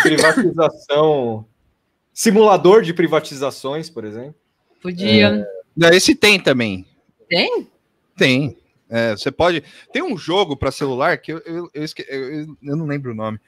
Privatização. 0.02 1.44
Simulador 2.12 2.83
de 2.83 2.92
privatizações, 2.92 3.88
por 3.88 4.05
exemplo. 4.05 4.35
Podia. 4.83 5.46
Não, 5.77 5.88
Esse 5.90 6.14
tem 6.14 6.38
também. 6.40 6.87
Tem? 7.29 7.68
Tem. 8.16 8.57
É, 8.90 9.12
você 9.12 9.31
pode. 9.31 9.62
Tem 9.92 10.03
um 10.03 10.18
jogo 10.18 10.57
para 10.57 10.70
celular 10.70 11.16
que 11.18 11.33
eu, 11.33 11.38
eu, 11.46 11.70
eu, 11.72 11.83
esque- 11.85 12.05
eu- 12.09 12.55
eu 12.62 12.77
não 12.77 12.85
lembro 12.87 13.12
o 13.12 13.14
nome. 13.14 13.38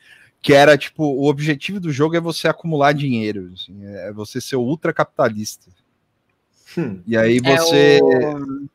Que 0.40 0.53
era 0.55 0.77
tipo, 0.79 1.05
o 1.05 1.27
objetivo 1.29 1.79
do 1.81 1.90
jogo 1.92 2.16
é 2.16 2.20
você 2.20 2.48
acumular 2.48 2.92
dinheiro. 2.92 3.50
assim, 3.55 3.77
é 3.85 4.12
você 4.12 4.40
ser 4.40 4.57
ultracapitalista. 4.57 5.70
Hum. 6.79 7.03
E 7.07 7.16
aí 7.16 7.38
É 7.44 7.57
você. 7.57 8.00
o- 8.03 8.68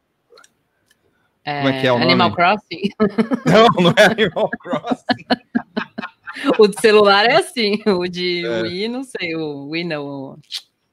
Como 1.43 1.67
é 1.69 1.81
que 1.81 1.87
é 1.87 1.91
o 1.91 1.97
nome? 1.97 2.11
Animal 2.11 2.35
Crossing. 2.35 2.89
Não, 3.45 3.67
não 3.83 3.93
é 3.97 4.05
Animal 4.05 4.49
Crossing. 4.51 5.25
o 6.57 6.67
de 6.67 6.79
celular 6.81 7.25
é 7.25 7.35
assim. 7.37 7.81
O 7.87 8.07
de 8.07 8.45
É. 8.45 8.61
Wii, 8.61 8.87
não 8.87 9.03
sei. 9.03 9.35
O 9.35 9.69
Wii 9.69 9.83
não. 9.83 10.05
O 10.05 10.39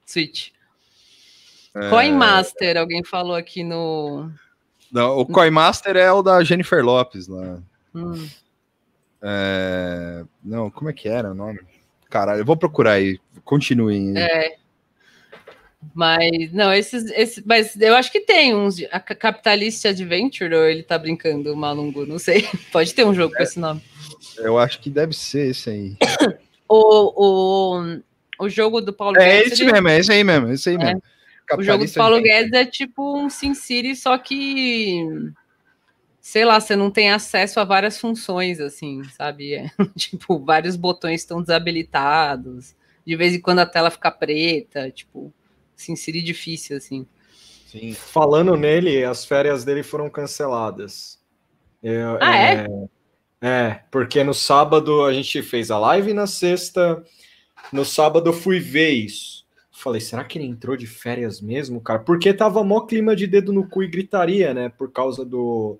Switch. 0.06 0.50
É, 1.74 1.90
Coin 1.90 2.12
Master, 2.12 2.76
alguém 2.78 3.04
falou 3.04 3.34
aqui 3.34 3.62
no. 3.62 4.30
não, 4.90 5.18
o 5.18 5.26
Coin 5.26 5.50
Master 5.50 5.96
é 5.96 6.10
o 6.10 6.22
da 6.22 6.42
Jennifer 6.42 6.82
Lopes 6.84 7.28
lá. 7.28 7.58
Hum, 7.94 8.26
É, 9.22 10.24
Não, 10.42 10.70
como 10.70 10.88
é 10.90 10.92
que 10.92 11.08
era 11.08 11.30
o 11.30 11.34
nome? 11.34 11.60
Caralho, 12.08 12.40
eu 12.40 12.44
vou 12.46 12.56
procurar 12.56 12.92
aí. 12.92 13.18
Continuem. 13.44 14.16
é. 14.16 14.56
Mas, 15.94 16.52
não, 16.52 16.72
esses, 16.72 17.10
esses. 17.12 17.42
Mas 17.44 17.80
eu 17.80 17.94
acho 17.94 18.10
que 18.12 18.20
tem 18.20 18.54
uns. 18.54 18.76
A 18.90 19.00
Ca- 19.00 19.14
Capitalist 19.14 19.84
Adventure, 19.86 20.54
ou 20.54 20.64
ele 20.64 20.82
tá 20.82 20.98
brincando, 20.98 21.52
o 21.52 21.56
Malungo, 21.56 22.04
não 22.06 22.18
sei. 22.18 22.46
Pode 22.72 22.92
ter 22.94 23.04
um 23.06 23.14
jogo 23.14 23.34
com 23.34 23.42
esse 23.42 23.58
nome. 23.58 23.82
Eu 24.36 24.58
acho 24.58 24.80
que 24.80 24.90
deve 24.90 25.12
ser 25.14 25.50
esse 25.50 25.70
aí. 25.70 25.96
O, 26.68 27.78
o, 27.78 28.00
o 28.40 28.48
jogo 28.48 28.80
do 28.80 28.92
Paulo 28.92 29.16
É 29.18 29.36
Guedes, 29.38 29.52
esse 29.52 29.62
ele- 29.62 29.70
mesmo, 29.70 29.88
é 29.88 29.98
esse 30.00 30.10
aí 30.12 30.24
mesmo, 30.24 30.48
é 30.48 30.54
esse 30.54 30.68
aí 30.70 30.76
mesmo. 30.76 31.00
O 31.56 31.62
jogo 31.62 31.84
do 31.86 31.92
Paulo 31.92 32.16
de- 32.16 32.24
Guedes 32.24 32.52
é 32.54 32.64
tipo 32.66 33.16
um 33.16 33.30
Sin 33.30 33.54
City, 33.54 33.94
só 33.94 34.18
que 34.18 35.06
sei 36.20 36.44
lá, 36.44 36.58
você 36.58 36.74
não 36.74 36.90
tem 36.90 37.12
acesso 37.12 37.60
a 37.60 37.64
várias 37.64 38.00
funções, 38.00 38.58
assim, 38.58 39.04
sabe? 39.16 39.54
É, 39.54 39.70
tipo, 39.96 40.40
vários 40.40 40.74
botões 40.74 41.20
estão 41.20 41.40
desabilitados, 41.40 42.74
de 43.06 43.14
vez 43.14 43.32
em 43.34 43.40
quando 43.40 43.60
a 43.60 43.66
tela 43.66 43.88
fica 43.88 44.10
preta, 44.10 44.90
tipo, 44.90 45.32
Sin 45.76 45.94
City 45.94 46.22
difícil, 46.22 46.76
assim. 46.76 47.06
Sim. 47.66 47.92
Falando 47.92 48.56
nele, 48.56 49.04
as 49.04 49.24
férias 49.24 49.64
dele 49.64 49.82
foram 49.82 50.08
canceladas. 50.08 51.20
Eu- 51.82 52.18
Ah, 52.20 52.36
é? 52.36 52.66
É, 53.40 53.80
porque 53.90 54.24
no 54.24 54.32
sábado 54.32 55.04
a 55.04 55.12
gente 55.12 55.42
fez 55.42 55.70
a 55.70 55.78
live 55.78 56.10
e 56.10 56.14
na 56.14 56.26
sexta, 56.26 57.04
no 57.70 57.84
sábado 57.84 58.30
eu 58.30 58.32
fui 58.32 58.58
ver 58.58 58.90
isso. 58.90 59.44
Falei, 59.70 60.00
será 60.00 60.24
que 60.24 60.38
ele 60.38 60.46
entrou 60.46 60.74
de 60.74 60.86
férias 60.86 61.38
mesmo, 61.40 61.80
cara? 61.82 61.98
Porque 61.98 62.32
tava 62.32 62.64
mó 62.64 62.80
clima 62.80 63.14
de 63.14 63.26
dedo 63.26 63.52
no 63.52 63.68
cu 63.68 63.82
e 63.82 63.88
gritaria, 63.88 64.54
né? 64.54 64.70
Por 64.70 64.90
causa 64.90 65.22
do 65.24 65.78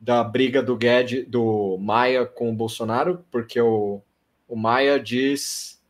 da 0.00 0.22
briga 0.24 0.62
do 0.62 0.76
Guedes, 0.76 1.26
do 1.28 1.78
Maia 1.78 2.26
com 2.26 2.50
o 2.50 2.54
Bolsonaro, 2.54 3.24
porque 3.30 3.60
o, 3.60 4.02
o 4.48 4.56
Maia 4.56 4.98
diz 5.00 5.82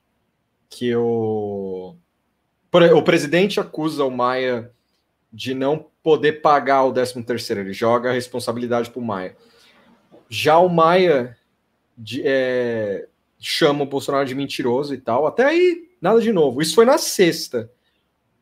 que 0.70 0.94
o 0.94 1.96
o 2.82 3.02
presidente 3.02 3.60
acusa 3.60 4.04
o 4.04 4.10
Maia 4.10 4.70
de 5.32 5.54
não 5.54 5.86
poder 6.02 6.40
pagar 6.42 6.84
o 6.84 6.92
13 6.92 7.22
terceiro, 7.22 7.60
ele 7.62 7.72
joga 7.72 8.10
a 8.10 8.12
responsabilidade 8.12 8.90
para 8.90 9.00
o 9.00 9.04
Maia. 9.04 9.36
Já 10.28 10.58
o 10.58 10.68
Maia 10.68 11.36
de- 11.96 12.22
é, 12.24 13.06
chama 13.38 13.82
o 13.84 13.86
Bolsonaro 13.86 14.26
de 14.26 14.34
mentiroso 14.34 14.94
e 14.94 14.98
tal. 14.98 15.26
Até 15.26 15.44
aí, 15.44 15.88
nada 16.00 16.20
de 16.20 16.32
novo. 16.32 16.60
Isso 16.62 16.74
foi 16.74 16.84
na 16.84 16.98
sexta. 16.98 17.70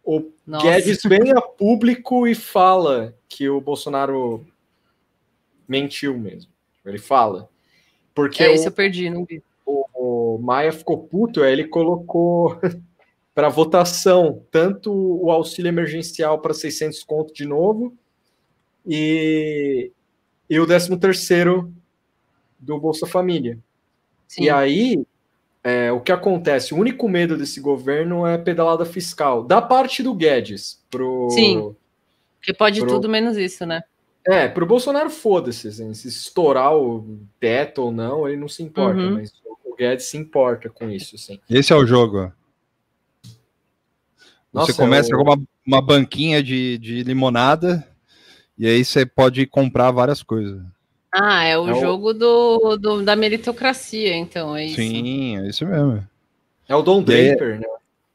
O 0.05 0.31
Nossa. 0.47 0.67
Guedes 0.67 1.03
vem 1.05 1.31
a 1.33 1.41
público 1.41 2.27
e 2.27 2.35
fala 2.35 3.15
que 3.29 3.49
o 3.49 3.61
Bolsonaro 3.61 4.45
mentiu 5.69 6.17
mesmo. 6.19 6.51
Ele 6.85 6.99
fala. 6.99 7.49
Porque 8.15 8.43
É 8.43 8.51
o- 8.51 8.55
isso, 8.55 8.69
eu 8.69 8.73
perdi, 8.73 9.09
não 9.09 9.25
vi. 9.25 9.43
o 9.65 10.39
Maia 10.43 10.73
ficou 10.73 10.99
puto, 10.99 11.43
aí 11.43 11.53
ele 11.53 11.69
colocou 11.69 12.59
para 13.35 13.49
votação 13.49 14.43
tanto 14.51 14.93
o 14.93 15.31
auxílio 15.31 15.69
emergencial 15.69 16.39
para 16.41 16.53
600 16.53 17.03
conto 17.05 17.33
de 17.33 17.47
novo 17.47 17.95
e, 18.87 19.91
e 20.49 20.61
o 20.61 20.67
13 20.67 20.97
terceiro 20.99 21.73
do 22.59 22.79
Bolsa 22.79 23.07
Família. 23.07 23.59
Sim. 24.29 24.45
E 24.45 24.51
aí, 24.51 25.05
é, 25.65 25.91
o 25.93 26.01
que 26.01 26.13
acontece? 26.13 26.75
O 26.75 26.79
único 26.79 27.09
medo 27.09 27.37
desse 27.37 27.61
governo 27.61 28.27
é 28.27 28.37
pedalada 28.39 28.85
fiscal, 28.85 29.43
da 29.43 29.61
parte 29.63 30.03
do 30.03 30.15
Guedes 30.15 30.83
pro... 30.91 31.29
Sim. 31.31 31.75
Porque 32.39 32.53
pode 32.53 32.81
pro- 32.81 32.89
tudo 32.91 33.09
menos 33.09 33.37
isso, 33.37 33.65
né? 33.65 33.83
É, 34.25 34.47
pro 34.49 34.67
Bolsonaro, 34.67 35.11
foda-se, 35.11 35.69
assim, 35.69 35.93
se 35.95 36.09
estourar 36.09 36.77
o 36.77 37.19
teto 37.41 37.83
ou 37.83 37.93
não, 37.93 38.29
ele 38.29 38.37
não 38.37 38.49
se 38.49 38.63
importa, 38.63 39.01
Uhum. 39.01 39.15
mas 39.15 39.33
o 39.65 39.75
Guedes 39.75 40.07
se 40.07 40.17
importa 40.17 40.69
com 40.69 40.89
isso, 40.91 41.17
assim. 41.17 41.41
Esse 41.51 41.73
é 41.73 41.77
o 41.77 41.85
jogo. 41.87 42.33
Nossa, 44.53 44.73
você 44.73 44.79
começa 44.83 45.13
é 45.13 45.17
o- 45.17 45.19
com 45.19 45.31
uma, 45.33 45.43
uma 45.67 45.81
banquinha 45.83 46.43
de, 46.43 46.77
de 46.79 47.03
limonada 47.03 47.87
e 48.59 48.67
aí 48.67 48.85
você 48.85 49.07
pode 49.07 49.47
comprar 49.47 49.91
várias 49.91 50.23
coisas. 50.23 50.61
Ah, 51.15 51.45
é 51.45 51.59
o 51.59 51.69
É 51.69 51.73
o- 51.73 51.81
jogo 51.81 52.13
do, 52.13 52.77
do- 52.77 53.03
da 53.03 53.15
meritocracia, 53.17 54.15
então, 54.17 54.57
é 54.57 54.67
isso. 54.67 54.77
Sim, 54.77 55.39
é 55.39 55.49
isso 55.49 55.67
mesmo. 55.67 56.07
É 56.69 56.75
o 56.77 56.83
Don 56.83 56.99
aí- 56.99 57.05
Draper, 57.05 57.61
né? 57.61 57.67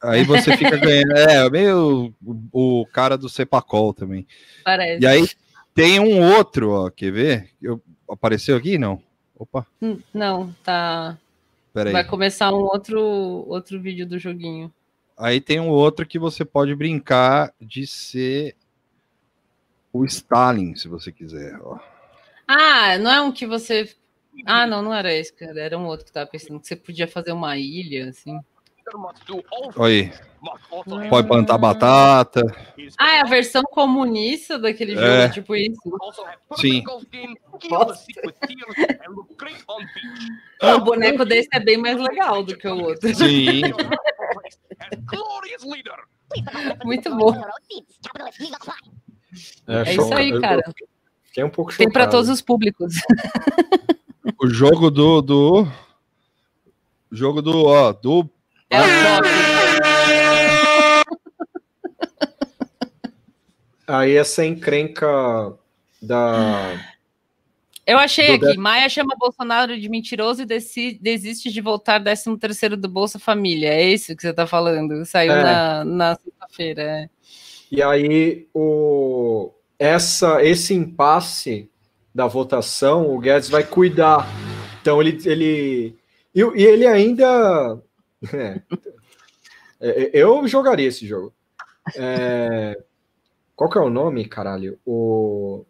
Aí 0.01 0.23
você 0.23 0.55
fica 0.55 0.77
ganhando. 0.77 1.11
É, 1.17 1.49
meio 1.49 2.13
o, 2.53 2.81
o 2.81 2.85
cara 2.87 3.17
do 3.17 3.27
Cepacol 3.27 3.93
também. 3.93 4.27
Parece. 4.63 5.03
E 5.03 5.07
aí 5.07 5.27
tem 5.73 5.99
um 5.99 6.21
outro, 6.35 6.69
ó, 6.71 6.89
quer 6.91 7.11
ver? 7.11 7.49
Eu, 7.61 7.81
apareceu 8.09 8.55
aqui? 8.55 8.77
Não. 8.77 9.01
Opa, 9.39 9.65
Hum, 9.81 9.99
Não, 10.13 10.53
tá. 10.63 11.17
peraí. 11.73 11.93
Vai 11.93 12.03
começar 12.03 12.51
um 12.51 12.61
outro, 12.61 12.99
outro 13.47 13.79
vídeo 13.81 14.05
do 14.07 14.17
joguinho. 14.19 14.71
Aí 15.17 15.41
tem 15.41 15.59
um 15.59 15.69
outro 15.69 16.05
que 16.05 16.19
você 16.19 16.45
pode 16.45 16.75
brincar 16.75 17.51
de 17.59 17.87
ser 17.87 18.55
o 19.91 20.05
Stalin, 20.05 20.75
se 20.75 20.87
você 20.87 21.11
quiser. 21.11 21.59
Ó. 21.61 21.79
Ah, 22.47 22.97
não 22.99 23.11
é 23.11 23.21
um 23.21 23.31
que 23.31 23.47
você. 23.47 23.89
Ah, 24.45 24.67
não, 24.67 24.83
não 24.83 24.93
era 24.93 25.11
esse, 25.11 25.33
cara. 25.33 25.59
Era 25.59 25.77
um 25.77 25.87
outro 25.87 26.05
que 26.05 26.11
tava 26.11 26.29
pensando 26.29 26.59
que 26.59 26.67
você 26.67 26.75
podia 26.75 27.07
fazer 27.07 27.31
uma 27.31 27.57
ilha, 27.57 28.09
assim. 28.09 28.39
Olha 29.75 29.93
aí. 29.93 30.13
Pode 31.09 31.27
plantar 31.27 31.57
batata. 31.57 32.41
Ah, 32.97 33.15
é 33.15 33.21
a 33.21 33.25
versão 33.25 33.63
comunista 33.63 34.57
daquele 34.59 34.93
jogo, 34.93 35.05
É. 35.07 35.29
tipo 35.29 35.55
isso. 35.55 35.81
Sim. 36.57 36.83
O 40.61 40.79
boneco 40.79 41.25
desse 41.25 41.49
é 41.51 41.59
bem 41.59 41.77
mais 41.77 41.97
legal 41.97 42.43
do 42.43 42.55
que 42.55 42.67
o 42.67 42.77
outro. 42.83 43.13
Sim. 43.15 43.61
Muito 46.83 47.15
bom. 47.15 47.33
É 49.67 49.93
isso 49.93 50.13
aí, 50.13 50.29
eu- 50.29 50.41
cara. 50.41 50.63
eu 50.65 50.73
Fiquei 51.25 51.43
um 51.43 51.49
pouco 51.49 51.75
Tem 51.77 51.91
para 51.91 52.07
todos 52.07 52.29
os 52.29 52.41
públicos. 52.41 52.95
O 54.41 54.47
jogo 54.47 54.89
do. 54.89 55.21
do 55.21 55.61
o 57.11 57.15
jogo 57.15 57.41
do. 57.41 57.65
Ó, 57.65 57.93
do. 57.93 58.29
É. 58.69 58.77
Aí 63.87 64.15
essa 64.15 64.45
encrenca 64.45 65.07
da. 66.01 66.96
Eu 67.87 67.97
achei 67.97 68.35
aqui. 68.35 68.57
Maia 68.57 68.89
chama 68.89 69.15
Bolsonaro 69.17 69.79
de 69.79 69.87
mentiroso 69.87 70.41
e 70.41 70.99
desiste 71.01 71.49
de 71.49 71.61
voltar 71.61 72.03
13 72.03 72.37
terceiro 72.37 72.75
do 72.75 72.89
Bolsa 72.89 73.17
Família. 73.17 73.69
É 73.73 73.81
isso 73.81 74.13
que 74.13 74.21
você 74.21 74.33
tá 74.33 74.45
falando. 74.45 75.05
Saiu 75.05 75.31
É. 75.31 75.41
na, 75.41 75.85
na 75.85 76.15
sexta-feira. 76.15 76.81
é. 76.83 77.09
E 77.71 77.81
aí 77.81 78.45
o 78.53 79.53
essa 79.79 80.43
esse 80.43 80.73
impasse 80.73 81.69
da 82.13 82.27
votação, 82.27 83.09
o 83.09 83.19
Guedes 83.19 83.47
vai 83.47 83.63
cuidar. 83.63 84.27
Então 84.81 85.01
ele 85.01 85.17
ele 85.25 85.95
e, 86.35 86.41
e 86.41 86.63
ele 86.63 86.85
ainda 86.85 87.81
é, 88.33 88.61
é, 89.79 90.09
eu 90.13 90.45
jogaria 90.45 90.89
esse 90.89 91.07
jogo. 91.07 91.33
É, 91.95 92.77
qual 93.55 93.69
que 93.69 93.77
é 93.77 93.81
o 93.81 93.89
nome, 93.89 94.25
caralho? 94.25 94.77
O 94.85 95.65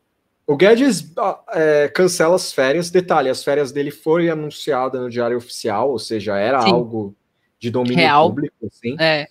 O 0.47 0.55
Guedes 0.55 1.11
é, 1.51 1.89
cancela 1.89 2.35
as 2.35 2.53
férias. 2.53 2.89
Detalhe, 2.89 3.29
as 3.29 3.43
férias 3.43 3.71
dele 3.73 3.91
foram 3.91 4.31
anunciadas 4.31 4.99
no 5.01 5.09
Diário 5.09 5.37
Oficial, 5.37 5.91
ou 5.91 5.99
seja, 5.99 6.37
era 6.37 6.61
Sim. 6.61 6.71
algo 6.71 7.13
de 7.59 7.69
domínio 7.69 7.97
Real. 7.97 8.29
público, 8.29 8.55
assim. 8.65 8.95
É. 8.99 9.27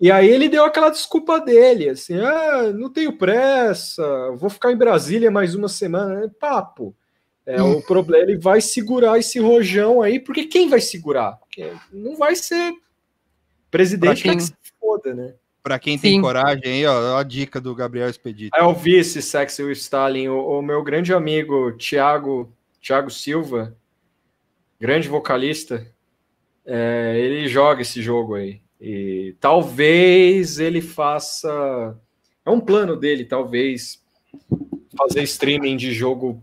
E 0.00 0.10
aí 0.10 0.28
ele 0.28 0.48
deu 0.48 0.64
aquela 0.64 0.90
desculpa 0.90 1.40
dele, 1.40 1.88
assim, 1.88 2.18
ah, 2.20 2.70
não 2.74 2.90
tenho 2.92 3.16
pressa, 3.16 4.04
vou 4.36 4.50
ficar 4.50 4.72
em 4.72 4.76
Brasília 4.76 5.30
mais 5.30 5.54
uma 5.54 5.68
semana. 5.68 6.24
É 6.24 6.28
papo. 6.28 6.94
É, 7.46 7.62
Hum. 7.62 7.76
O 7.78 7.82
problema, 7.82 8.24
ele 8.24 8.36
vai 8.36 8.60
segurar 8.60 9.18
esse 9.20 9.38
rojão 9.38 10.02
aí, 10.02 10.18
porque 10.18 10.44
quem 10.46 10.68
vai 10.68 10.80
segurar? 10.80 11.38
Porque 11.38 11.72
não 11.92 12.16
vai 12.16 12.34
ser 12.34 12.74
presidente 13.70 14.22
quem- 14.24 14.36
que 14.36 14.42
se 14.42 14.52
foda, 14.80 15.14
né? 15.14 15.34
Pra 15.66 15.80
quem 15.80 15.98
tem 15.98 16.12
Sim. 16.12 16.20
coragem 16.20 16.62
aí, 16.64 16.86
ó, 16.86 17.16
a 17.16 17.24
dica 17.24 17.60
do 17.60 17.74
Gabriel 17.74 18.08
Expedito. 18.08 18.54
Aí 18.54 18.62
eu 18.62 18.72
vi 18.72 18.94
esse 18.94 19.20
Sexy 19.20 19.64
with 19.64 19.72
Stalin, 19.72 20.28
o, 20.28 20.60
o 20.60 20.62
meu 20.62 20.80
grande 20.80 21.12
amigo 21.12 21.72
Thiago, 21.72 22.54
Thiago 22.80 23.10
Silva, 23.10 23.76
grande 24.78 25.08
vocalista, 25.08 25.84
é, 26.64 27.16
ele 27.18 27.48
joga 27.48 27.82
esse 27.82 28.00
jogo 28.00 28.36
aí. 28.36 28.60
E 28.80 29.34
talvez 29.40 30.60
ele 30.60 30.80
faça. 30.80 31.98
É 32.44 32.50
um 32.50 32.60
plano 32.60 32.94
dele, 32.94 33.24
talvez, 33.24 34.00
fazer 34.96 35.24
streaming 35.24 35.76
de 35.76 35.92
jogo 35.92 36.40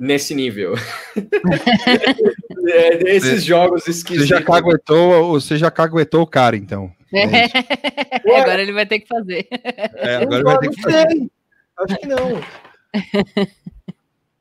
nesse 0.00 0.34
nível. 0.34 0.74
é, 2.66 2.96
desses 2.96 3.44
jogos 3.44 3.84
Você 3.84 3.90
esquisitos. 3.90 4.26
já 4.26 4.42
caguetou, 4.42 5.28
você 5.32 5.58
já 5.58 5.70
caguetou 5.70 6.22
o 6.22 6.26
cara, 6.26 6.56
então. 6.56 6.90
É 7.12 7.44
isso. 7.44 7.54
Agora 8.40 8.62
ele 8.62 8.72
vai 8.72 8.86
ter 8.86 9.00
que 9.00 9.06
fazer. 9.06 9.46
É, 9.50 10.16
agora 10.16 10.42
vai 10.42 10.58
ter 10.58 10.66
não 10.66 10.72
que 10.72 10.82
fazer. 10.82 11.30
Acho 11.76 11.96
que 11.98 12.06
não. 12.06 12.40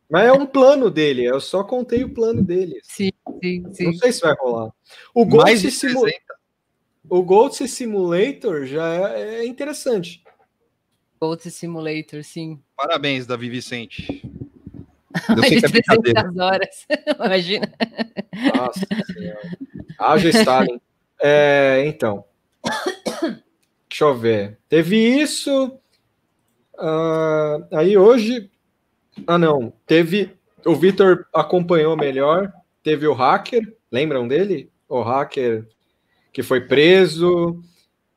Mas 0.09 0.27
é 0.27 0.31
um 0.31 0.45
plano 0.45 0.89
dele, 0.89 1.23
eu 1.23 1.39
só 1.39 1.63
contei 1.63 2.03
o 2.03 2.13
plano 2.13 2.41
dele. 2.41 2.79
Sim, 2.83 3.11
sim, 3.43 3.59
Não 3.61 3.73
sim. 3.73 3.93
sei 3.93 4.11
se 4.11 4.21
vai 4.21 4.35
rolar. 4.39 4.71
O 5.13 5.25
Ghost, 5.25 5.71
Simu... 5.71 6.01
60. 6.01 6.19
o 7.09 7.21
Ghost 7.23 7.67
Simulator 7.67 8.65
já 8.65 8.93
é, 8.93 9.39
é 9.39 9.45
interessante. 9.45 10.23
Gold 11.21 11.49
Simulator, 11.51 12.23
sim. 12.23 12.59
Parabéns, 12.75 13.25
Davi 13.27 13.49
Vicente. 13.49 14.23
De 15.35 15.41
que 15.41 15.65
é 15.65 15.69
brincadeira. 15.69 16.21
300 16.23 16.37
horas. 16.39 16.87
Imagina. 17.25 17.73
Nossa 18.55 18.85
senhora. 19.13 19.57
Haja 19.97 20.29
Stalin. 20.29 20.81
É, 21.21 21.83
então. 21.87 22.23
Deixa 23.89 24.03
eu 24.05 24.15
ver. 24.17 24.57
Teve 24.69 24.95
isso. 24.97 25.77
ah, 26.77 27.57
aí 27.73 27.97
hoje. 27.97 28.49
Ah, 29.27 29.37
não. 29.37 29.73
Teve. 29.85 30.31
O 30.65 30.75
Vitor 30.75 31.25
acompanhou 31.33 31.97
melhor. 31.97 32.51
Teve 32.83 33.07
o 33.07 33.13
hacker. 33.13 33.75
Lembram 33.91 34.27
dele? 34.27 34.71
O 34.87 35.01
hacker 35.01 35.67
que 36.31 36.43
foi 36.43 36.61
preso. 36.61 37.61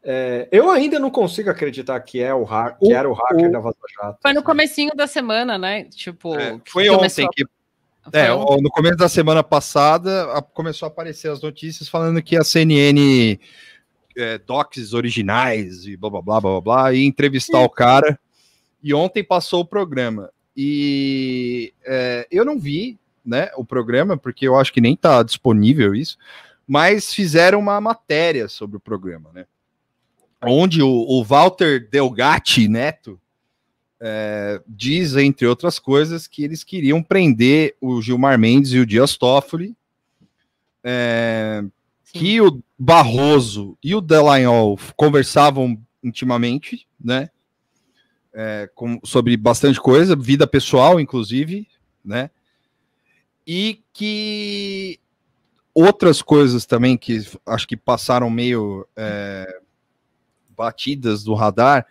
É, 0.04 0.48
eu 0.50 0.68
ainda 0.70 0.98
não 0.98 1.10
consigo 1.10 1.48
acreditar 1.50 1.98
que, 2.00 2.20
é 2.20 2.34
o 2.34 2.44
que 2.80 2.92
era 2.92 3.08
o 3.08 3.12
hacker 3.12 3.50
da 3.50 3.60
Vaza 3.60 3.76
Jato. 3.94 4.18
Foi 4.20 4.32
no 4.32 4.42
comecinho 4.42 4.90
da 4.96 5.06
semana, 5.06 5.56
né? 5.56 5.84
Tipo, 5.84 6.34
É, 6.34 6.58
que 6.58 6.70
foi 6.72 6.88
começou 6.88 7.24
ontem 7.24 7.28
que 7.34 7.44
a- 7.44 8.18
É, 8.18 8.28
no 8.60 8.68
começo 8.70 8.96
da 8.96 9.08
semana 9.08 9.44
passada 9.44 10.24
a- 10.32 10.42
começou 10.42 10.86
a 10.86 10.90
aparecer 10.90 11.30
as 11.30 11.40
notícias 11.40 11.88
falando 11.88 12.20
que 12.20 12.36
a 12.36 12.42
CNN 12.42 13.38
é, 14.16 14.38
docs 14.38 14.92
originais 14.92 15.86
e 15.86 15.96
blá 15.96 16.10
blá 16.10 16.20
blá 16.20 16.40
blá 16.40 16.60
blá, 16.60 16.92
e 16.92 17.04
entrevistar 17.06 17.60
o 17.60 17.70
cara. 17.70 18.18
E 18.82 18.92
ontem 18.92 19.22
passou 19.22 19.60
o 19.60 19.64
programa. 19.64 20.30
E 20.56 21.72
é, 21.84 22.26
eu 22.30 22.44
não 22.44 22.58
vi 22.58 22.98
né, 23.24 23.50
o 23.56 23.64
programa, 23.64 24.16
porque 24.16 24.46
eu 24.48 24.56
acho 24.58 24.72
que 24.72 24.80
nem 24.80 24.94
está 24.94 25.22
disponível 25.22 25.94
isso, 25.94 26.18
mas 26.66 27.14
fizeram 27.14 27.60
uma 27.60 27.80
matéria 27.80 28.48
sobre 28.48 28.76
o 28.76 28.80
programa, 28.80 29.30
né? 29.32 29.46
Onde 30.44 30.82
o, 30.82 30.88
o 30.88 31.22
Walter 31.22 31.88
Delgatti 31.88 32.68
Neto 32.68 33.20
é, 34.00 34.60
diz, 34.66 35.14
entre 35.14 35.46
outras 35.46 35.78
coisas, 35.78 36.26
que 36.26 36.42
eles 36.42 36.64
queriam 36.64 37.02
prender 37.02 37.76
o 37.80 38.02
Gilmar 38.02 38.38
Mendes 38.38 38.72
e 38.72 38.78
o 38.80 38.86
Dias 38.86 39.16
Toffoli, 39.16 39.76
é, 40.82 41.62
que 42.12 42.40
o 42.40 42.60
Barroso 42.76 43.78
e 43.82 43.94
o 43.94 44.00
Delanhol 44.00 44.76
conversavam 44.96 45.80
intimamente, 46.02 46.86
né? 47.00 47.30
É, 48.34 48.68
com- 48.74 48.98
sobre 49.04 49.36
bastante 49.36 49.80
coisa, 49.80 50.16
vida 50.16 50.46
pessoal, 50.46 50.98
inclusive, 50.98 51.68
né? 52.04 52.30
E 53.46 53.82
que 53.92 54.98
outras 55.74 56.20
coisas 56.20 56.66
também 56.66 56.96
que 56.96 57.24
acho 57.46 57.68
que 57.68 57.76
passaram 57.76 58.28
meio 58.28 58.86
é, 58.96 59.61
batidas 60.56 61.22
do 61.22 61.34
radar 61.34 61.86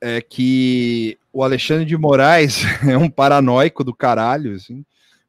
é 0.00 0.20
que 0.20 1.18
o 1.32 1.42
Alexandre 1.44 1.84
de 1.84 1.96
Moraes 1.96 2.62
é 2.88 2.96
um 2.98 3.08
paranoico 3.08 3.84
do 3.84 3.94
caralho, 3.94 4.54
assim, 4.54 4.84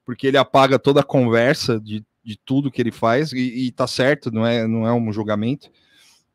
porque 0.05 0.27
ele 0.27 0.37
apaga 0.37 0.79
toda 0.79 1.01
a 1.01 1.05
conversa 1.05 1.79
de, 1.79 2.03
de 2.23 2.37
tudo 2.37 2.71
que 2.71 2.81
ele 2.81 2.91
faz, 2.91 3.31
e, 3.31 3.67
e 3.67 3.71
tá 3.71 3.87
certo, 3.87 4.31
não 4.31 4.45
é, 4.45 4.67
não 4.67 4.87
é 4.87 4.93
um 4.93 5.13
julgamento, 5.13 5.71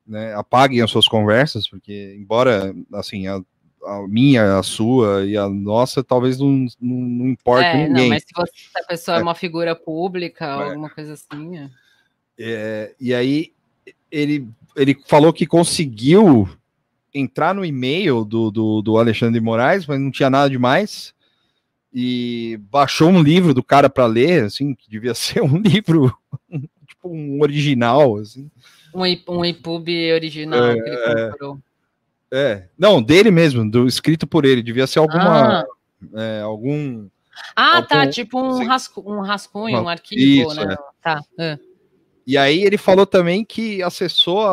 né? 0.06 0.34
Apaguem 0.34 0.80
as 0.80 0.90
suas 0.90 1.06
conversas, 1.08 1.68
porque, 1.68 2.16
embora, 2.18 2.74
assim, 2.94 3.26
a, 3.26 3.40
a 3.84 4.06
minha, 4.08 4.58
a 4.58 4.62
sua 4.62 5.26
e 5.26 5.36
a 5.36 5.48
nossa, 5.48 6.02
talvez 6.02 6.38
não, 6.38 6.66
não, 6.80 6.96
não 6.96 7.28
importe 7.28 7.66
É, 7.66 7.88
ninguém. 7.88 8.02
não, 8.04 8.08
mas 8.08 8.22
se, 8.22 8.32
você, 8.34 8.52
se 8.54 8.78
a 8.78 8.84
pessoa 8.84 9.16
é. 9.16 9.20
É. 9.20 9.22
uma 9.22 9.34
figura 9.34 9.74
pública, 9.76 10.46
É. 10.46 10.48
alguma 10.48 10.88
coisa 10.90 11.14
assim. 11.14 11.58
é. 11.58 11.70
É, 12.40 12.94
e 13.00 13.12
aí 13.12 13.52
ele, 14.10 14.48
ele 14.76 14.96
falou 15.06 15.32
que 15.32 15.46
conseguiu 15.46 16.48
entrar 17.14 17.54
no 17.54 17.64
e-mail 17.64 18.24
do, 18.24 18.50
do, 18.50 18.82
do 18.82 18.98
Alexandre 18.98 19.38
de 19.38 19.44
Moraes, 19.44 19.86
mas 19.86 19.98
não 20.00 20.10
tinha 20.10 20.30
nada 20.30 20.48
demais. 20.50 21.14
E 21.92 22.58
baixou 22.70 23.08
um 23.08 23.22
livro 23.22 23.54
do 23.54 23.62
cara 23.62 23.88
para 23.88 24.06
ler, 24.06 24.44
assim, 24.44 24.74
que 24.74 24.88
devia 24.90 25.14
ser 25.14 25.42
um 25.42 25.56
livro, 25.58 26.14
tipo 26.86 27.08
um 27.08 27.40
original, 27.40 28.16
assim. 28.16 28.50
Um, 28.94 29.02
um 29.28 29.44
EPUB 29.44 29.88
original 30.14 30.64
É, 30.64 30.74
que 30.74 30.88
ele 30.88 31.30
comprou. 31.30 31.58
É, 32.30 32.68
não, 32.78 33.02
dele 33.02 33.30
mesmo, 33.30 33.68
do, 33.70 33.86
escrito 33.86 34.26
por 34.26 34.44
ele, 34.44 34.62
devia 34.62 34.86
ser 34.86 34.98
alguma, 34.98 35.60
Ah, 35.60 35.66
é, 36.14 36.40
algum, 36.42 37.08
ah, 37.56 37.80
tá, 37.80 38.00
algum- 38.00 38.10
tipo 38.10 38.38
um, 38.42 38.52
sim. 38.52 38.64
rascu, 38.66 39.02
um 39.06 39.20
rascunho, 39.20 39.80
um 39.80 39.88
arquivo, 39.88 40.50
isso, 40.50 40.66
né? 40.66 40.74
é. 40.74 40.76
Tá. 41.02 41.22
é. 41.38 41.58
E 42.28 42.36
aí 42.36 42.62
ele 42.62 42.76
falou 42.76 43.06
também 43.06 43.42
que 43.42 43.82
acessou 43.82 44.46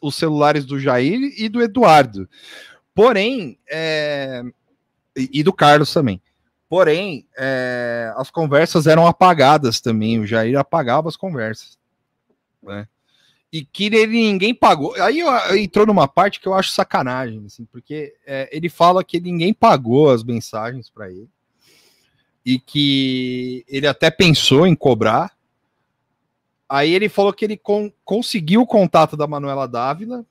os 0.00 0.14
celulares 0.14 0.64
do 0.64 0.78
Jair 0.78 1.34
e 1.36 1.48
do 1.48 1.60
Eduardo. 1.60 2.28
Porém, 2.94 3.58
é, 3.68 4.44
e, 5.16 5.40
e 5.40 5.42
do 5.42 5.52
Carlos 5.52 5.92
também. 5.92 6.22
Porém, 6.68 7.26
é, 7.36 8.12
as 8.16 8.30
conversas 8.30 8.86
eram 8.86 9.08
apagadas 9.08 9.80
também. 9.80 10.20
O 10.20 10.26
Jair 10.26 10.56
apagava 10.56 11.08
as 11.08 11.16
conversas. 11.16 11.76
né? 12.62 12.86
E 13.52 13.64
que 13.64 13.86
ele 13.86 14.06
ninguém 14.06 14.54
pagou. 14.54 14.94
Aí 14.94 15.18
eu- 15.18 15.56
entrou 15.56 15.84
numa 15.84 16.06
parte 16.06 16.38
que 16.38 16.46
eu 16.46 16.54
acho 16.54 16.70
sacanagem, 16.70 17.42
assim, 17.44 17.64
porque 17.64 18.14
é, 18.24 18.48
ele 18.52 18.68
fala 18.68 19.02
que 19.02 19.18
ninguém 19.18 19.52
pagou 19.52 20.10
as 20.10 20.22
mensagens 20.22 20.88
para 20.88 21.10
ele. 21.10 21.28
E 22.44 22.60
que 22.60 23.64
ele 23.66 23.88
até 23.88 24.12
pensou 24.12 24.64
em 24.64 24.76
cobrar, 24.76 25.35
Aí 26.68 26.92
ele 26.92 27.08
falou 27.08 27.32
que 27.32 27.44
ele 27.44 27.56
con- 27.56 27.92
conseguiu 28.04 28.62
o 28.62 28.66
contato 28.66 29.16
da 29.16 29.26
Manuela 29.26 29.66
Dávila 29.68 30.24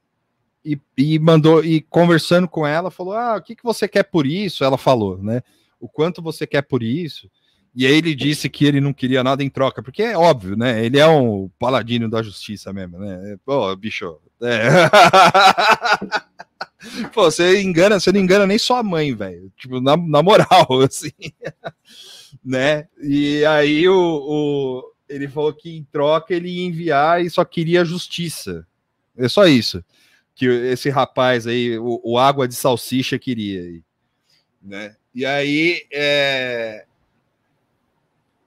e, 0.64 0.80
e 0.98 1.20
mandou 1.20 1.64
e 1.64 1.82
conversando 1.82 2.48
com 2.48 2.66
ela 2.68 2.92
falou: 2.92 3.14
"Ah, 3.14 3.36
o 3.38 3.42
que, 3.42 3.56
que 3.56 3.64
você 3.64 3.88
quer 3.88 4.04
por 4.04 4.26
isso?" 4.26 4.64
Ela 4.64 4.78
falou, 4.78 5.18
né? 5.22 5.42
O 5.80 5.88
quanto 5.90 6.22
você 6.22 6.46
quer 6.48 6.62
por 6.64 6.82
isso? 6.84 7.30
E 7.76 7.86
aí 7.86 7.94
ele 7.96 8.16
disse 8.16 8.50
que 8.50 8.66
ele 8.66 8.80
não 8.82 8.94
queria 8.94 9.24
nada 9.24 9.44
em 9.44 9.50
troca, 9.50 9.84
porque 9.84 10.02
é 10.02 10.18
óbvio, 10.18 10.56
né? 10.56 10.84
Ele 10.86 10.98
é 10.98 11.06
um 11.08 11.50
paladino 11.60 12.10
da 12.10 12.24
justiça 12.24 12.72
mesmo, 12.74 12.98
né? 13.00 13.38
Pô, 13.46 13.76
bicho. 13.76 14.18
é. 14.42 14.90
Pô, 17.14 17.24
você 17.32 17.62
engana, 17.62 18.00
você 18.00 18.12
não 18.12 18.20
engana 18.20 18.46
nem 18.46 18.58
sua 18.58 18.84
mãe, 18.84 19.14
velho. 19.14 19.52
Tipo, 19.58 19.82
na, 19.82 19.98
na 19.98 20.22
moral, 20.24 20.68
assim. 20.88 21.12
né? 22.44 22.88
E 23.02 23.44
aí 23.46 23.88
o, 23.90 23.96
o- 23.98 24.95
ele 25.08 25.28
falou 25.28 25.54
que 25.54 25.76
em 25.76 25.84
troca 25.84 26.34
ele 26.34 26.50
ia 26.50 26.66
enviar 26.66 27.24
e 27.24 27.30
só 27.30 27.44
queria 27.46 27.86
justiça. 27.86 28.66
É 29.18 29.28
só 29.28 29.46
isso 29.46 29.84
que 30.36 30.46
esse 30.46 30.90
rapaz 30.90 31.48
aí, 31.48 31.80
o, 31.80 32.02
o 32.04 32.20
água 32.20 32.48
de 32.48 32.54
salsicha 32.54 33.18
queria, 33.18 33.62
aí, 33.62 33.82
né? 34.62 34.96
E 35.14 35.26
aí, 35.26 35.88
é... 35.94 36.86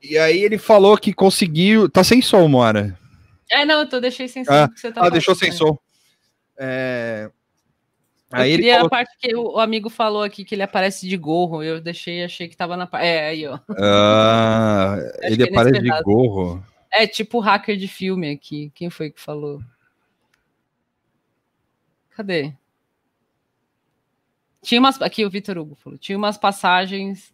e 0.03 0.19
aí 0.19 0.43
ele 0.43 0.59
falou 0.59 0.99
que 0.99 1.15
conseguiu. 1.15 1.89
Tá 1.89 2.05
sem 2.05 2.21
som, 2.21 2.47
Mora. 2.47 2.99
É, 3.51 3.65
não, 3.65 3.81
eu 3.81 3.89
tô, 3.89 3.99
deixei 3.99 4.29
sem 4.29 4.45
som. 4.45 4.53
Ah, 4.53 4.69
que 4.69 4.79
você 4.79 4.93
tá 4.93 5.03
Ah, 5.03 5.09
deixou 5.09 5.35
sem 5.35 5.51
som. 5.51 5.79
É, 6.59 7.31
Aí 8.31 8.53
ele 8.53 8.71
a 8.71 8.87
parte 8.89 9.17
que 9.19 9.35
o, 9.35 9.59
amigo 9.59 9.89
falou 9.89 10.23
aqui 10.23 10.45
que 10.45 10.55
ele 10.55 10.63
aparece 10.63 11.09
de 11.09 11.17
gorro. 11.17 11.63
Eu 11.63 11.81
deixei, 11.81 12.23
achei 12.23 12.47
que 12.47 12.57
tava 12.57 12.77
na 12.77 12.87
parte. 12.87 13.07
É, 13.07 13.29
aí, 13.29 13.47
ó. 13.47 13.59
ah, 13.79 14.97
ele 15.23 15.45
é 15.45 15.47
aparece 15.49 15.81
de 15.81 16.03
gorro. 16.03 16.63
É 16.91 17.07
tipo 17.07 17.39
hacker 17.39 17.77
de 17.77 17.89
filme 17.89 18.31
aqui. 18.31 18.71
Quem 18.75 18.91
foi 18.91 19.11
que 19.11 19.21
falou? 19.21 19.63
Cadê? 22.11 22.53
Tinha 24.61 24.81
umas. 24.81 25.01
Aqui 25.01 25.25
o 25.25 25.31
Vitor 25.31 25.57
Hugo 25.57 25.75
falou. 25.77 25.99
Tinha 25.99 26.19
umas 26.19 26.37
passagens 26.37 27.33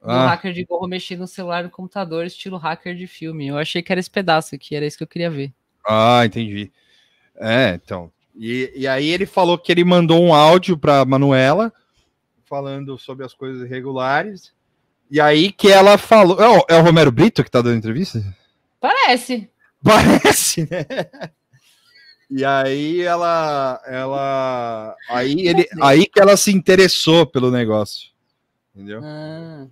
do 0.00 0.10
Ah, 0.10 0.28
hacker 0.28 0.52
de 0.52 0.64
gorro 0.64 0.86
mexendo 0.86 1.20
no 1.20 1.26
celular 1.26 1.64
no 1.64 1.70
computador, 1.70 2.24
estilo 2.24 2.56
hacker 2.56 2.94
de 2.94 3.06
filme. 3.06 3.48
Eu 3.48 3.58
achei 3.58 3.82
que 3.82 3.90
era 3.90 3.98
esse 3.98 4.10
pedaço 4.10 4.54
aqui, 4.54 4.76
era 4.76 4.86
isso 4.86 4.96
que 4.96 5.02
eu 5.02 5.08
queria 5.08 5.30
ver. 5.30 5.52
ah, 5.86 6.24
entendi. 6.24 6.70
É, 7.36 7.74
então. 7.74 8.12
E, 8.36 8.72
e 8.74 8.88
aí 8.88 9.08
ele 9.08 9.26
falou 9.26 9.58
que 9.58 9.70
ele 9.70 9.84
mandou 9.84 10.22
um 10.22 10.32
áudio 10.32 10.76
para 10.78 11.04
Manuela 11.04 11.72
falando 12.44 12.98
sobre 12.98 13.24
as 13.24 13.32
coisas 13.32 13.62
irregulares. 13.64 14.52
E 15.10 15.20
aí 15.20 15.52
que 15.52 15.68
ela 15.68 15.96
falou. 15.98 16.40
É 16.40 16.48
o, 16.48 16.64
é 16.68 16.80
o 16.80 16.82
Romero 16.82 17.12
Brito 17.12 17.44
que 17.44 17.50
tá 17.50 17.60
dando 17.60 17.76
entrevista? 17.76 18.22
Parece. 18.80 19.48
Parece, 19.82 20.68
né? 20.70 20.84
E 22.30 22.44
aí 22.44 23.00
ela, 23.00 23.82
ela, 23.86 24.96
aí 25.08 25.48
ele, 25.48 25.68
aí 25.80 26.06
que 26.06 26.20
ela 26.20 26.36
se 26.36 26.52
interessou 26.52 27.26
pelo 27.26 27.50
negócio, 27.50 28.10
entendeu? 28.72 29.00
Ah, 29.02 29.66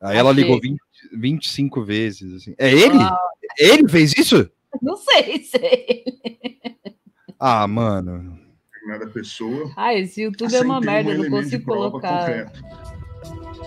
Aí 0.00 0.18
ela 0.18 0.30
ligou 0.30 0.60
20, 0.60 0.78
25 1.12 1.82
vezes, 1.82 2.34
assim. 2.34 2.54
É 2.58 2.70
ele? 2.70 2.98
Ah. 2.98 3.18
Ele 3.58 3.88
fez 3.88 4.12
isso? 4.16 4.48
não 4.82 4.96
sei, 4.96 5.42
sei. 5.42 6.04
Ah, 7.46 7.68
mano. 7.68 8.38
Determinada 8.72 9.06
pessoa. 9.12 9.70
Ah, 9.76 9.92
esse 9.92 10.22
YouTube 10.22 10.54
é 10.54 10.62
uma 10.62 10.78
um 10.78 10.80
merda, 10.80 11.10
eu 11.10 11.24
não 11.24 11.28
consigo 11.28 11.62
colocar. 11.66 12.20
concreto. 12.20 12.64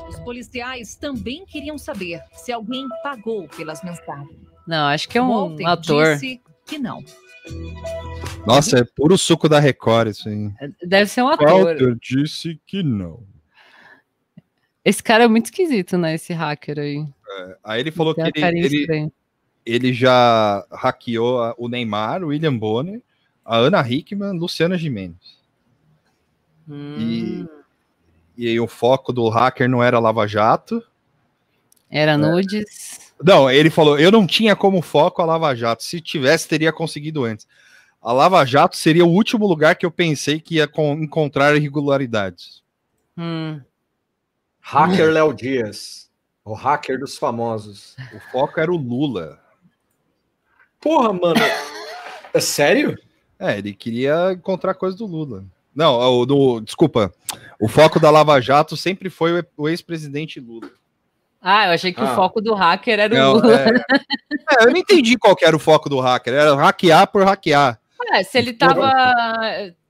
Os 0.09 0.19
policiais 0.21 0.95
também 0.95 1.45
queriam 1.45 1.77
saber 1.77 2.23
se 2.33 2.51
alguém 2.51 2.87
pagou 3.03 3.47
pelas 3.49 3.83
mensagens. 3.83 4.35
Não, 4.67 4.87
acho 4.87 5.07
que 5.07 5.19
é 5.19 5.21
um 5.21 5.55
Walter 5.55 5.67
ator. 5.67 6.13
disse 6.15 6.41
que 6.65 6.79
não. 6.79 7.03
Nossa, 8.47 8.79
é 8.79 8.83
puro 8.83 9.15
suco 9.15 9.47
da 9.47 9.59
Record 9.59 10.07
isso 10.07 10.27
aí. 10.27 10.51
Deve 10.83 11.11
ser 11.11 11.21
um 11.21 11.27
ator. 11.27 11.47
Walter 11.47 11.95
disse 12.01 12.59
que 12.65 12.81
não. 12.81 13.21
Esse 14.83 15.03
cara 15.03 15.25
é 15.25 15.27
muito 15.27 15.45
esquisito, 15.45 15.99
né? 15.99 16.15
Esse 16.15 16.33
hacker 16.33 16.79
aí. 16.79 17.05
Aí 17.63 17.81
ele 17.81 17.91
falou 17.91 18.15
Tem 18.15 18.31
que 18.31 18.41
ele, 18.41 18.65
ele, 18.65 19.11
ele 19.63 19.93
já 19.93 20.65
hackeou 20.71 21.53
o 21.59 21.67
Neymar, 21.67 22.23
o 22.23 22.29
William 22.29 22.57
Bonner, 22.57 23.03
a 23.47 23.55
Ana 23.57 23.81
Hickman, 23.81 24.37
Luciana 24.37 24.77
Gimenez. 24.77 25.37
Hum, 26.69 27.47
E 28.37 28.47
aí 28.47 28.59
o 28.59 28.67
foco 28.67 29.13
do 29.13 29.29
hacker 29.29 29.69
não 29.69 29.81
era 29.81 29.97
Lava 29.99 30.27
Jato. 30.27 30.83
Era 31.89 32.17
nudes. 32.17 33.13
Não, 33.23 33.49
ele 33.49 33.69
falou, 33.69 33.97
eu 33.97 34.11
não 34.11 34.27
tinha 34.27 34.55
como 34.55 34.81
foco 34.81 35.21
a 35.21 35.25
Lava 35.25 35.55
Jato. 35.55 35.81
Se 35.83 36.01
tivesse, 36.01 36.47
teria 36.47 36.71
conseguido 36.73 37.23
antes. 37.23 37.47
A 38.01 38.11
Lava 38.11 38.45
Jato 38.45 38.75
seria 38.75 39.05
o 39.05 39.09
último 39.09 39.47
lugar 39.47 39.75
que 39.75 39.85
eu 39.85 39.91
pensei 39.91 40.39
que 40.39 40.55
ia 40.55 40.67
con- 40.67 40.99
encontrar 41.01 41.55
irregularidades. 41.55 42.61
Hum. 43.17 43.59
Hacker 44.59 45.09
Léo 45.11 45.33
Dias. 45.33 46.11
O 46.43 46.53
hacker 46.53 46.99
dos 46.99 47.17
famosos. 47.17 47.95
O 48.13 48.19
foco 48.31 48.59
era 48.59 48.71
o 48.71 48.77
Lula. 48.77 49.39
Porra, 50.79 51.11
mano. 51.13 51.39
É 52.33 52.39
sério? 52.39 52.95
É, 53.39 53.57
ele 53.57 53.73
queria 53.73 54.33
encontrar 54.33 54.73
coisa 54.73 54.97
do 54.97 55.05
Lula. 55.05 55.43
Não, 55.75 55.93
o 55.99 56.25
do, 56.25 56.59
desculpa. 56.61 57.13
O 57.61 57.67
foco 57.67 57.99
da 57.99 58.09
Lava 58.09 58.41
Jato 58.41 58.75
sempre 58.75 59.09
foi 59.09 59.39
o, 59.41 59.45
o 59.57 59.69
ex-presidente 59.69 60.39
Lula. 60.39 60.69
Ah, 61.39 61.67
eu 61.67 61.73
achei 61.73 61.93
que 61.93 62.01
Ah. 62.01 62.11
o 62.11 62.15
foco 62.15 62.41
do 62.41 62.53
hacker 62.55 62.99
era 62.99 63.13
o 63.13 63.17
Não, 63.17 63.33
Lula. 63.33 63.53
é, 63.61 63.67
É, 64.59 64.63
eu 64.63 64.71
não 64.71 64.77
entendi 64.77 65.17
qual 65.17 65.35
que 65.35 65.45
era 65.45 65.55
o 65.55 65.59
foco 65.59 65.87
do 65.89 65.99
hacker. 65.99 66.33
Era 66.33 66.55
hackear 66.55 67.07
por 67.11 67.23
hackear. 67.23 67.79
É, 68.13 68.23
se 68.23 68.37
ele 68.37 68.53
tava. 68.53 68.91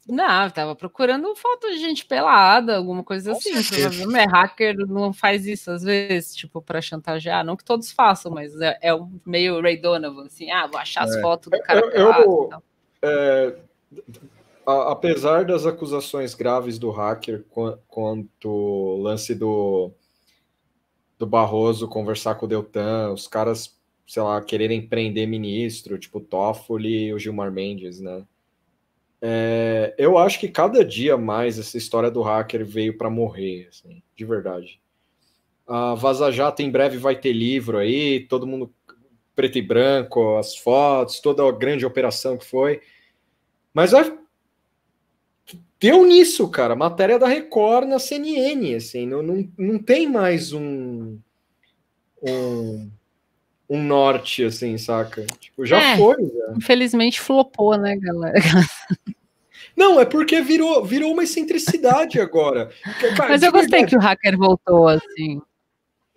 Não, 0.09 0.49
tava 0.49 0.73
procurando 0.73 1.35
foto 1.35 1.67
de 1.69 1.77
gente 1.79 2.05
pelada, 2.05 2.77
alguma 2.77 3.03
coisa 3.03 3.33
assim. 3.33 3.51
Provavelmente 3.61 4.17
é, 4.17 4.31
hacker 4.31 4.75
não 4.87 5.11
faz 5.11 5.45
isso 5.45 5.69
às 5.69 5.83
vezes, 5.83 6.33
tipo, 6.33 6.61
pra 6.61 6.81
chantagear. 6.81 7.43
Não 7.45 7.57
que 7.57 7.63
todos 7.65 7.91
façam, 7.91 8.31
mas 8.31 8.59
é, 8.61 8.77
é 8.81 8.95
um 8.95 9.19
meio 9.25 9.61
Ray 9.61 9.75
Donovan, 9.77 10.25
assim, 10.25 10.49
ah, 10.49 10.65
vou 10.65 10.79
achar 10.79 11.03
as 11.03 11.13
É. 11.15 11.21
fotos 11.21 11.49
do 11.51 11.61
cara 11.61 11.81
Eu- 11.81 11.91
pelado. 11.91 12.21
eu- 12.23 12.43
e 12.45 12.49
tal. 12.49 12.63
É, 13.01 13.57
a- 14.65 14.91
apesar 14.91 15.45
das 15.45 15.65
acusações 15.65 16.33
graves 16.33 16.77
do 16.77 16.91
hacker 16.91 17.43
qua- 17.49 17.79
quanto 17.87 18.49
o 18.49 19.01
lance 19.01 19.33
do, 19.33 19.91
do 21.17 21.25
Barroso 21.25 21.87
conversar 21.87 22.35
com 22.35 22.45
o 22.45 22.49
Deltan, 22.49 23.11
os 23.13 23.27
caras, 23.27 23.75
sei 24.07 24.21
lá, 24.21 24.41
quererem 24.41 24.87
prender 24.87 25.27
ministro, 25.27 25.97
tipo 25.97 26.19
Toffoli 26.19 27.07
e 27.07 27.13
o 27.13 27.19
Gilmar 27.19 27.51
Mendes, 27.51 27.99
né? 27.99 28.25
É, 29.21 29.95
eu 29.97 30.17
acho 30.17 30.39
que 30.39 30.47
cada 30.47 30.85
dia 30.85 31.17
mais 31.17 31.57
essa 31.57 31.77
história 31.77 32.11
do 32.11 32.21
hacker 32.21 32.65
veio 32.65 32.97
para 32.97 33.09
morrer, 33.09 33.67
assim, 33.69 34.01
de 34.15 34.25
verdade. 34.25 34.79
A 35.67 35.95
Vaza 35.95 36.31
Jato 36.31 36.61
em 36.61 36.71
breve 36.71 36.97
vai 36.97 37.15
ter 37.19 37.33
livro 37.33 37.77
aí, 37.77 38.21
todo 38.27 38.47
mundo 38.47 38.73
preto 39.37 39.59
e 39.59 39.61
branco, 39.61 40.35
as 40.37 40.57
fotos, 40.57 41.19
toda 41.19 41.47
a 41.47 41.51
grande 41.51 41.85
operação 41.85 42.35
que 42.37 42.43
foi. 42.45 42.81
Mas 43.71 43.91
vai- 43.91 44.17
deu 45.79 46.03
nisso, 46.05 46.49
cara. 46.49 46.75
Matéria 46.75 47.19
da 47.19 47.27
Record 47.27 47.87
na 47.87 47.99
CNN, 47.99 48.73
assim, 48.75 49.05
não, 49.05 49.21
não, 49.21 49.47
não 49.55 49.77
tem 49.77 50.07
mais 50.09 50.51
um, 50.53 51.19
um 52.21 52.89
um 53.69 53.83
norte, 53.83 54.45
assim, 54.45 54.77
saca? 54.77 55.25
Tipo, 55.41 55.65
já 55.65 55.77
É. 55.77 55.97
foi. 55.97 56.15
Já. 56.15 56.53
Infelizmente 56.55 57.19
flopou, 57.19 57.77
né, 57.77 57.97
galera? 57.97 58.33
Não, 59.75 59.99
é 59.99 60.05
porque 60.05 60.41
virou, 60.41 60.83
virou 60.85 61.11
uma 61.11 61.23
excentricidade 61.23 62.19
agora. 62.19 62.71
Cara, 63.15 63.29
Mas 63.29 63.43
eu 63.43 63.51
gostei 63.51 63.81
verdade. 63.81 63.89
que 63.91 63.95
o 63.97 63.99
hacker 63.99 64.37
voltou 64.37 64.87
assim. 64.87 65.39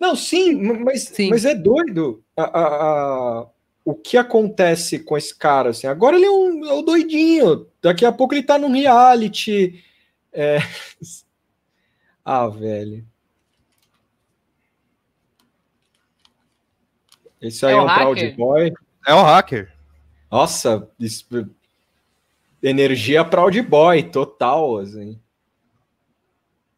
Não, 0.01 0.15
sim, 0.15 0.55
mas, 0.83 1.03
Sim. 1.03 1.29
mas 1.29 1.45
é 1.45 1.53
doido 1.53 2.23
a, 2.35 2.41
a- 2.41 3.39
a- 3.41 3.49
o 3.85 3.93
que 3.93 4.17
acontece 4.17 4.97
com 4.97 5.15
esse 5.15 5.37
cara. 5.37 5.69
Assim. 5.69 5.85
Agora 5.85 6.15
ele 6.15 6.25
é 6.25 6.31
um, 6.31 6.65
é 6.65 6.73
um 6.73 6.83
doidinho. 6.83 7.67
Daqui 7.79 8.03
a 8.03 8.11
pouco 8.11 8.33
ele 8.33 8.41
tá 8.41 8.57
num 8.57 8.71
reality. 8.71 9.83
é. 10.33 10.57
Ah, 12.23 12.47
velho. 12.47 13.03
Esse 17.41 17.65
aí 17.65 17.73
É 17.73 17.77
é, 17.77 17.81
o 17.81 17.83
um 17.83 17.87
Proud? 17.93 18.31
Boy. 18.33 18.73
É 19.07 19.13
o 19.15 19.23
hacker. 19.23 19.73
Nossa, 20.31 20.87
isso- 20.99 21.27
energia 22.61 23.25
Proud 23.25 23.59
Boy, 23.63 24.03
total, 24.03 24.77
assim. 24.77 25.19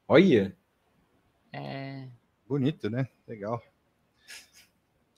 Olha. 0.07 0.55
É, 1.51 2.07
Bonito, 2.47 2.89
né? 2.89 3.07
Legal. 3.27 3.61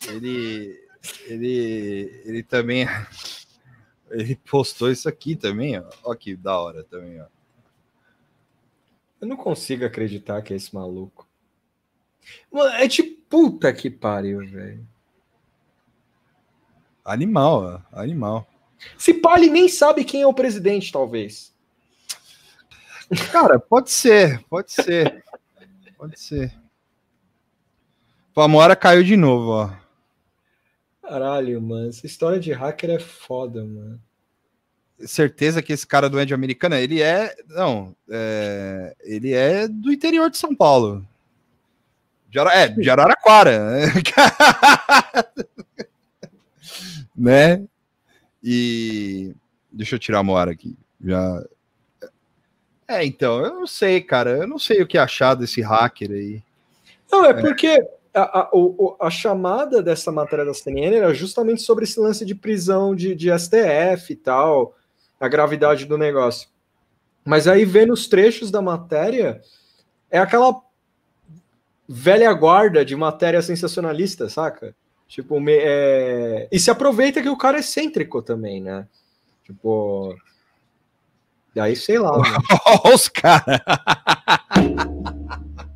Ele, 0.07 0.79
ele, 1.25 2.21
ele 2.25 2.43
também, 2.43 2.85
ele 4.11 4.35
postou 4.35 4.91
isso 4.91 5.09
aqui 5.09 5.35
também, 5.35 5.79
ó. 5.79 5.89
Ó 6.03 6.15
que 6.15 6.35
da 6.35 6.59
hora 6.59 6.83
também, 6.83 7.21
ó. 7.21 7.25
Eu 9.19 9.27
não 9.27 9.37
consigo 9.37 9.85
acreditar 9.85 10.41
que 10.41 10.53
é 10.53 10.55
esse 10.55 10.73
maluco. 10.73 11.27
Mano, 12.51 12.69
é 12.75 12.87
tipo, 12.87 13.21
puta 13.29 13.73
que 13.73 13.89
pariu, 13.89 14.39
velho. 14.47 14.87
Animal, 17.03 17.83
ó. 17.91 17.99
Animal. 17.99 18.47
Se 18.97 19.13
pá, 19.13 19.37
ele 19.37 19.49
nem 19.49 19.67
sabe 19.67 20.03
quem 20.03 20.21
é 20.21 20.27
o 20.27 20.33
presidente, 20.33 20.91
talvez. 20.91 21.53
Cara, 23.31 23.59
pode 23.59 23.91
ser, 23.91 24.43
pode 24.45 24.71
ser. 24.71 25.23
Pode 25.97 26.19
ser. 26.19 26.64
Pô, 28.35 28.41
a 28.41 28.49
Moara 28.49 28.75
caiu 28.75 29.01
de 29.01 29.15
novo, 29.15 29.51
ó. 29.51 29.69
Caralho, 31.01 31.61
mano. 31.61 31.87
Essa 31.87 32.05
história 32.05 32.37
de 32.37 32.51
hacker 32.51 32.89
é 32.89 32.99
foda, 32.99 33.63
mano. 33.63 33.97
Certeza 34.99 35.61
que 35.61 35.71
esse 35.71 35.87
cara 35.87 36.09
do 36.09 36.19
Ed 36.19 36.33
Americana, 36.33 36.81
ele 36.81 37.01
é. 37.01 37.33
Não, 37.47 37.95
é, 38.09 38.93
ele 39.05 39.31
é 39.31 39.69
do 39.69 39.89
interior 39.89 40.29
de 40.29 40.37
São 40.37 40.53
Paulo. 40.53 41.07
De, 42.29 42.37
Ara- 42.37 42.53
é, 42.53 42.67
de 42.67 42.89
Araraquara. 42.89 43.83
né? 47.15 47.63
E. 48.43 49.33
Deixa 49.71 49.95
eu 49.95 49.99
tirar 49.99 50.19
a 50.19 50.23
Moara 50.23 50.51
aqui. 50.51 50.75
Já. 51.01 51.41
É, 52.85 53.05
então, 53.05 53.45
eu 53.45 53.53
não 53.53 53.67
sei, 53.67 54.01
cara. 54.01 54.31
Eu 54.31 54.47
não 54.47 54.59
sei 54.59 54.81
o 54.81 54.87
que 54.87 54.97
achar 54.97 55.35
desse 55.35 55.61
hacker 55.61 56.11
aí. 56.11 56.43
Não, 57.09 57.23
é 57.23 57.33
porque 57.33 57.81
a, 58.15 58.49
a, 59.01 59.07
a 59.07 59.09
chamada 59.09 59.83
dessa 59.83 60.11
matéria 60.11 60.45
da 60.45 60.53
CNN 60.53 60.95
era 60.95 61.13
justamente 61.13 61.61
sobre 61.61 61.83
esse 61.83 61.99
lance 61.99 62.25
de 62.25 62.33
prisão 62.33 62.95
de, 62.95 63.13
de 63.13 63.29
STF 63.37 64.13
e 64.13 64.15
tal, 64.15 64.73
a 65.19 65.27
gravidade 65.27 65.85
do 65.85 65.97
negócio. 65.97 66.47
Mas 67.25 67.47
aí 67.47 67.65
vendo 67.65 67.93
os 67.93 68.07
trechos 68.07 68.51
da 68.51 68.61
matéria, 68.61 69.41
é 70.09 70.19
aquela 70.19 70.61
velha 71.87 72.31
guarda 72.33 72.85
de 72.85 72.95
matéria 72.95 73.41
sensacionalista, 73.41 74.29
saca? 74.29 74.75
Tipo, 75.07 75.39
me- 75.39 75.57
é... 75.59 76.47
e 76.51 76.59
se 76.59 76.71
aproveita 76.71 77.21
que 77.21 77.29
o 77.29 77.37
cara 77.37 77.57
é 77.57 77.59
excêntrico 77.59 78.21
também, 78.21 78.61
né? 78.61 78.87
Tipo. 79.43 80.15
E 81.55 81.59
aí, 81.59 81.75
sei 81.75 81.99
lá. 81.99 82.11
mano. 82.17 82.37
Olha 82.83 82.95
os 82.95 83.07
caras. 83.07 83.59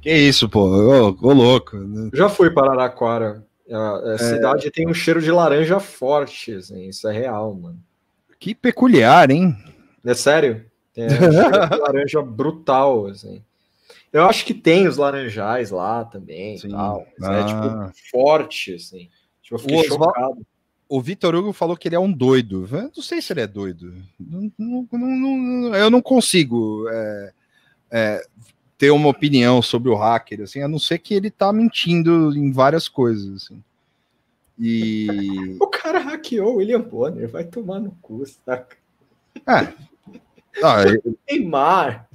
que 0.00 0.12
isso, 0.12 0.48
pô. 0.48 0.60
Ô, 0.60 1.16
ô, 1.20 1.32
louco. 1.32 1.76
Já 2.14 2.28
fui 2.28 2.50
para 2.50 2.68
Araraquara. 2.72 3.44
A, 3.70 4.12
a 4.14 4.18
cidade 4.18 4.70
tem 4.70 4.88
um 4.88 4.94
cheiro 4.94 5.20
de 5.20 5.30
laranja 5.30 5.80
forte, 5.80 6.52
assim, 6.54 6.88
isso 6.88 7.08
é 7.08 7.12
real, 7.12 7.52
mano. 7.54 7.78
Que 8.38 8.54
peculiar, 8.54 9.30
hein? 9.30 9.56
É 10.04 10.14
sério? 10.14 10.64
É 10.96 11.06
um 11.06 11.08
cheiro 11.10 11.68
de 11.68 11.76
laranja 11.82 12.22
brutal, 12.22 13.06
assim. 13.06 13.42
Eu 14.12 14.24
acho 14.24 14.44
que 14.46 14.54
tem 14.54 14.86
os 14.86 14.96
laranjais 14.96 15.70
lá 15.70 16.04
também, 16.04 16.56
Sim. 16.58 16.70
tal. 16.70 17.06
Ah. 17.22 17.34
É 17.34 17.44
tipo 17.44 18.08
forte, 18.10 18.74
assim. 18.74 19.08
Tipo, 19.42 19.56
eu 19.56 19.58
fiquei 19.58 19.80
O 19.80 19.84
chocado. 19.84 20.46
O 20.88 21.00
Vitor 21.00 21.34
Hugo 21.34 21.52
falou 21.52 21.76
que 21.76 21.88
ele 21.88 21.96
é 21.96 22.00
um 22.00 22.12
doido. 22.12 22.68
Eu 22.70 22.90
não 22.96 23.02
sei 23.02 23.20
se 23.20 23.32
ele 23.32 23.40
é 23.40 23.46
doido. 23.46 23.92
Não- 24.18 24.52
não- 24.56 24.88
não- 24.92 25.74
eu 25.74 25.90
não 25.90 26.00
consigo 26.00 26.86
é, 26.88 27.32
é, 27.90 28.26
ter 28.78 28.90
uma 28.90 29.08
opinião 29.08 29.62
sobre 29.62 29.90
o 29.90 29.94
hacker, 29.94 30.42
assim, 30.42 30.60
a 30.62 30.68
não 30.68 30.78
ser 30.78 30.98
que 30.98 31.14
ele 31.14 31.30
tá 31.30 31.52
mentindo 31.52 32.36
em 32.36 32.52
várias 32.52 32.88
coisas, 32.88 33.44
assim. 33.44 33.62
E 34.58 35.56
O 35.60 35.66
cara 35.66 35.98
hackeou 35.98 36.54
o 36.54 36.56
William 36.56 36.80
Bonner, 36.80 37.28
vai 37.28 37.44
tomar 37.44 37.80
no 37.80 37.92
cu, 38.02 38.24
saca? 38.26 38.76
ah, 39.46 40.82
eu, 40.84 41.16
Neymar. 41.28 42.08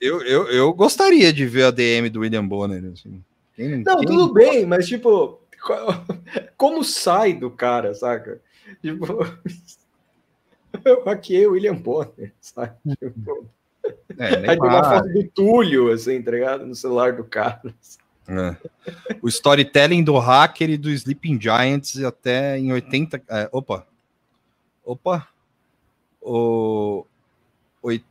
eu, 0.00 0.22
eu, 0.22 0.46
eu 0.48 0.72
gostaria 0.72 1.32
de 1.32 1.46
ver 1.46 1.64
a 1.64 1.70
DM 1.70 2.08
do 2.08 2.20
William 2.20 2.46
Bonner. 2.46 2.84
Assim. 2.92 3.22
Quem- 3.54 3.82
Não, 3.84 3.98
quem- 3.98 4.06
tudo 4.06 4.32
bem, 4.32 4.64
mas 4.66 4.86
tipo, 4.86 5.40
co- 5.62 5.76
como 6.56 6.82
sai 6.84 7.32
do 7.34 7.50
cara, 7.50 7.94
saca? 7.94 8.40
Tipo, 8.82 9.18
eu 10.84 11.04
hackeei 11.04 11.46
o 11.46 11.52
William 11.52 11.74
Bonner, 11.76 12.32
sabe? 12.40 12.74
Tipo, 12.98 13.46
É, 14.18 14.26
aí 14.50 14.58
tem 14.58 14.68
uma 14.68 14.84
foto 14.84 15.08
do 15.08 15.24
Túlio, 15.28 15.92
assim, 15.92 16.20
tá 16.22 16.30
ligado? 16.30 16.66
No 16.66 16.74
celular 16.74 17.12
do 17.12 17.24
cara. 17.24 17.60
É. 18.28 18.56
O 19.22 19.28
storytelling 19.28 20.04
do 20.04 20.18
hacker 20.18 20.70
e 20.70 20.76
do 20.76 20.90
Sleeping 20.90 21.40
Giants 21.40 22.02
até 22.02 22.58
em 22.58 22.72
80. 22.72 23.22
é, 23.28 23.48
opa! 23.52 23.86
Opa! 24.84 25.28
O, 26.20 27.06
oi- 27.82 28.04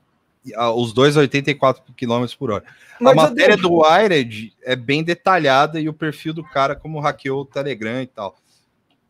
ah, 0.56 0.72
os 0.72 0.94
dois 0.94 1.18
a 1.18 1.20
84 1.22 1.84
km 1.94 2.26
por 2.38 2.52
hora. 2.52 2.64
Mas 3.00 3.14
a 3.14 3.16
matéria 3.16 3.58
do 3.58 3.82
Wired 3.82 4.56
é 4.64 4.76
bem 4.76 5.04
detalhada 5.04 5.80
e 5.80 5.88
o 5.88 5.94
perfil 5.94 6.34
do 6.34 6.44
cara, 6.44 6.76
como 6.76 7.00
hackeou 7.00 7.42
o 7.42 7.46
Telegram 7.46 8.02
e 8.02 8.08
tal. 8.08 8.36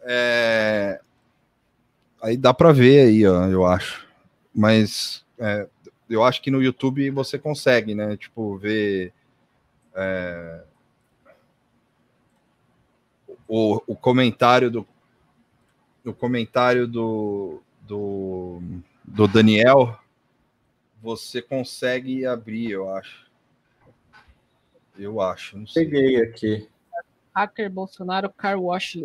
É, 0.02 1.00
Aí 2.22 2.36
dá 2.36 2.54
pra 2.54 2.72
ver 2.72 3.08
aí, 3.08 3.26
ó, 3.26 3.46
eu 3.48 3.66
acho. 3.66 4.06
Mas 4.54 5.24
é, 5.38 5.68
eu 6.10 6.24
acho 6.24 6.42
que 6.42 6.52
no 6.52 6.62
YouTube 6.62 7.10
você 7.12 7.38
consegue, 7.38 7.94
né? 7.96 8.16
Tipo, 8.18 8.58
ver. 8.58 9.14
é, 9.96 10.64
o, 13.48 13.82
o 13.88 13.96
comentário 13.96 14.70
do 14.70 14.88
o 16.06 16.14
comentário 16.14 16.88
do, 16.88 17.62
do, 17.82 18.62
do 19.04 19.28
Daniel, 19.28 20.00
você 21.02 21.42
consegue 21.42 22.26
abrir, 22.26 22.72
eu 22.72 22.90
acho. 22.90 23.28
Eu 24.98 25.20
acho, 25.20 25.58
não 25.58 25.68
sei. 25.68 25.84
Peguei 25.84 26.22
aqui. 26.22 26.70
Hacker 27.36 27.70
Bolsonaro 27.70 28.30
Car 28.30 28.60
Wash. 28.60 28.98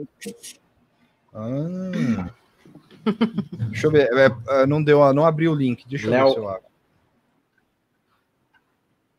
Ah. 1.34 2.30
Deixa 3.68 3.88
eu 3.88 3.90
ver. 3.90 4.08
é, 4.12 4.62
é, 4.62 4.66
não 4.66 4.82
deu, 4.82 5.12
não 5.12 5.26
abriu 5.26 5.52
o 5.52 5.56
link. 5.56 5.86
Deixa 5.88 6.06
eu 6.06 6.10
ver 6.12 6.30
se 6.30 6.38
eu 6.38 6.48
abro. 6.48 6.71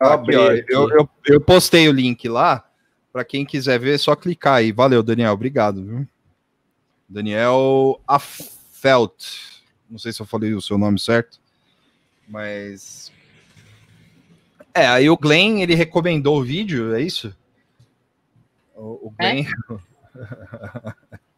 Eu 0.03 0.13
Aqui, 0.13 0.35
ó, 0.35 0.51
eu, 0.51 0.89
eu, 0.89 1.09
eu 1.25 1.41
postei 1.41 1.87
o 1.87 1.93
link 1.93 2.27
lá. 2.27 2.67
Para 3.11 3.23
quem 3.23 3.45
quiser 3.45 3.79
ver, 3.79 3.95
é 3.95 3.97
só 3.97 4.15
clicar 4.15 4.55
aí. 4.55 4.71
Valeu, 4.71 5.03
Daniel. 5.03 5.33
Obrigado. 5.33 5.83
Viu? 5.83 6.07
Daniel 7.07 8.01
Affelt. 8.07 9.13
Não 9.89 9.99
sei 9.99 10.11
se 10.11 10.21
eu 10.21 10.25
falei 10.25 10.53
o 10.53 10.61
seu 10.61 10.77
nome 10.77 10.99
certo, 10.99 11.39
mas. 12.27 13.11
É, 14.73 14.87
aí 14.87 15.07
o 15.09 15.17
Glenn, 15.17 15.61
ele 15.61 15.75
recomendou 15.75 16.39
o 16.39 16.43
vídeo, 16.43 16.95
é 16.95 17.01
isso? 17.01 17.35
O, 18.75 19.07
o 19.07 19.13
Glenn. 19.17 19.45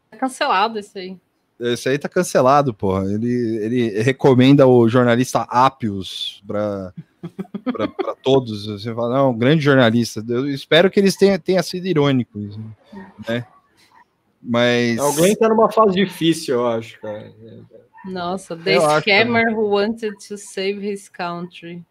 Tá 0.10 0.18
cancelado 0.18 0.80
isso 0.80 0.98
aí. 0.98 1.18
Esse 1.60 1.90
aí 1.90 1.98
tá 1.98 2.10
cancelado, 2.10 2.74
porra. 2.74 3.06
Ele, 3.06 3.58
ele 3.58 4.02
recomenda 4.02 4.68
o 4.68 4.88
jornalista 4.88 5.42
Apios 5.42 6.42
para 6.46 6.94
todos. 8.24 8.66
Você 8.68 8.94
fala, 8.94 9.18
não, 9.18 9.32
um 9.32 9.38
grande 9.38 9.64
jornalista. 9.64 10.24
Eu 10.28 10.50
espero 10.50 10.90
que 10.90 11.00
eles 11.00 11.16
tenham, 11.16 11.38
tenha 11.40 11.62
sido 11.64 11.86
irônicos, 11.86 12.58
né? 13.28 13.46
Mas. 14.42 15.00
Alguém 15.00 15.36
tá 15.36 15.50
numa 15.50 15.72
fase 15.72 15.96
difícil, 15.96 16.56
eu 16.56 16.68
acho, 16.68 17.00
cara. 17.02 17.32
Nossa, 18.06 18.56
the 18.56 18.78
Eu 18.78 18.86
acho 18.86 19.02
scammer 19.02 19.58
who 19.58 19.68
wanted 19.70 20.16
to 20.28 20.38
save 20.38 20.88
his 20.88 21.10
country. 21.10 21.84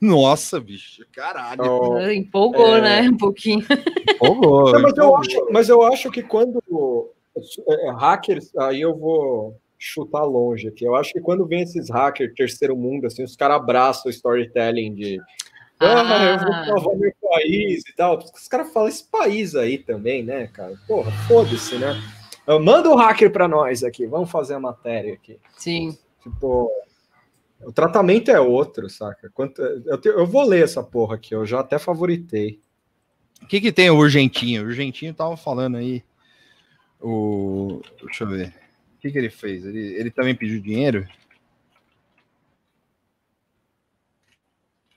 Nossa, 0.00 0.60
bicho, 0.60 1.04
caralho. 1.12 1.64
Oh, 1.64 2.10
Empolgou, 2.10 2.76
é. 2.76 2.80
né? 2.80 3.08
Um 3.08 3.16
pouquinho. 3.16 3.64
Empolgou, 4.08 4.72
Não, 4.72 4.82
mas, 4.82 4.96
eu 4.96 5.04
empolgou. 5.04 5.16
acho, 5.16 5.48
mas 5.50 5.68
eu 5.68 5.82
acho 5.82 6.10
que 6.10 6.22
quando 6.22 6.62
é, 7.68 7.90
hackers, 7.92 8.54
aí 8.56 8.80
eu 8.80 8.96
vou 8.96 9.56
chutar 9.84 10.22
longe 10.24 10.68
aqui. 10.68 10.84
Eu 10.84 10.94
acho 10.94 11.12
que 11.12 11.20
quando 11.20 11.46
vem 11.46 11.62
esses 11.62 11.90
hackers 11.90 12.32
terceiro 12.34 12.76
mundo, 12.76 13.06
assim, 13.06 13.22
os 13.24 13.34
caras 13.36 13.56
abraçam 13.56 14.04
o 14.06 14.10
storytelling 14.10 14.94
de 14.94 15.20
ah, 15.80 16.24
eu 16.32 16.38
vou 16.38 16.52
Ah. 16.54 16.64
salvar 16.66 16.96
meu 16.96 17.12
país 17.28 17.82
e 17.88 17.92
tal. 17.96 18.18
Os 18.18 18.46
caras 18.48 18.72
falam 18.72 18.88
esse 18.88 19.04
país 19.10 19.56
aí 19.56 19.78
também, 19.78 20.22
né, 20.22 20.46
cara? 20.46 20.74
Porra, 20.86 21.10
foda-se, 21.26 21.76
né? 21.76 22.00
Ah, 22.46 22.58
Manda 22.60 22.88
o 22.88 22.94
hacker 22.94 23.32
pra 23.32 23.48
nós 23.48 23.82
aqui, 23.82 24.06
vamos 24.06 24.30
fazer 24.30 24.54
a 24.54 24.60
matéria 24.60 25.14
aqui. 25.14 25.38
Sim. 25.56 25.98
Tipo, 26.22 26.70
o 27.64 27.72
tratamento 27.72 28.30
é 28.30 28.40
outro, 28.40 28.88
saca? 28.88 29.28
Quanto, 29.34 29.60
eu, 29.60 29.98
te- 30.00 30.08
eu 30.08 30.26
vou 30.26 30.44
ler 30.46 30.62
essa 30.62 30.82
porra 30.84 31.16
aqui, 31.16 31.34
eu 31.34 31.44
já 31.44 31.58
até 31.60 31.78
favoritei. 31.80 32.60
O 33.42 33.46
que, 33.46 33.60
que 33.60 33.72
tem 33.72 33.90
o 33.90 33.96
Urgentinho? 33.96 34.62
O 34.62 34.66
Urgentinho 34.66 35.12
tava 35.12 35.36
falando 35.36 35.76
aí. 35.78 36.04
O. 37.00 37.80
Deixa 38.04 38.22
eu 38.22 38.28
ver. 38.28 38.54
O 39.02 39.04
que, 39.04 39.10
que 39.10 39.18
ele 39.18 39.30
fez? 39.30 39.66
Ele, 39.66 39.80
ele 39.94 40.12
também 40.12 40.32
pediu 40.32 40.60
dinheiro? 40.60 41.08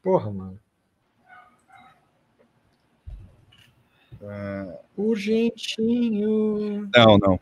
Porra, 0.03 0.31
mano. 0.31 0.59
É, 4.21 4.77
Urgentinho. 4.95 6.87
Não, 6.95 7.17
não. 7.17 7.39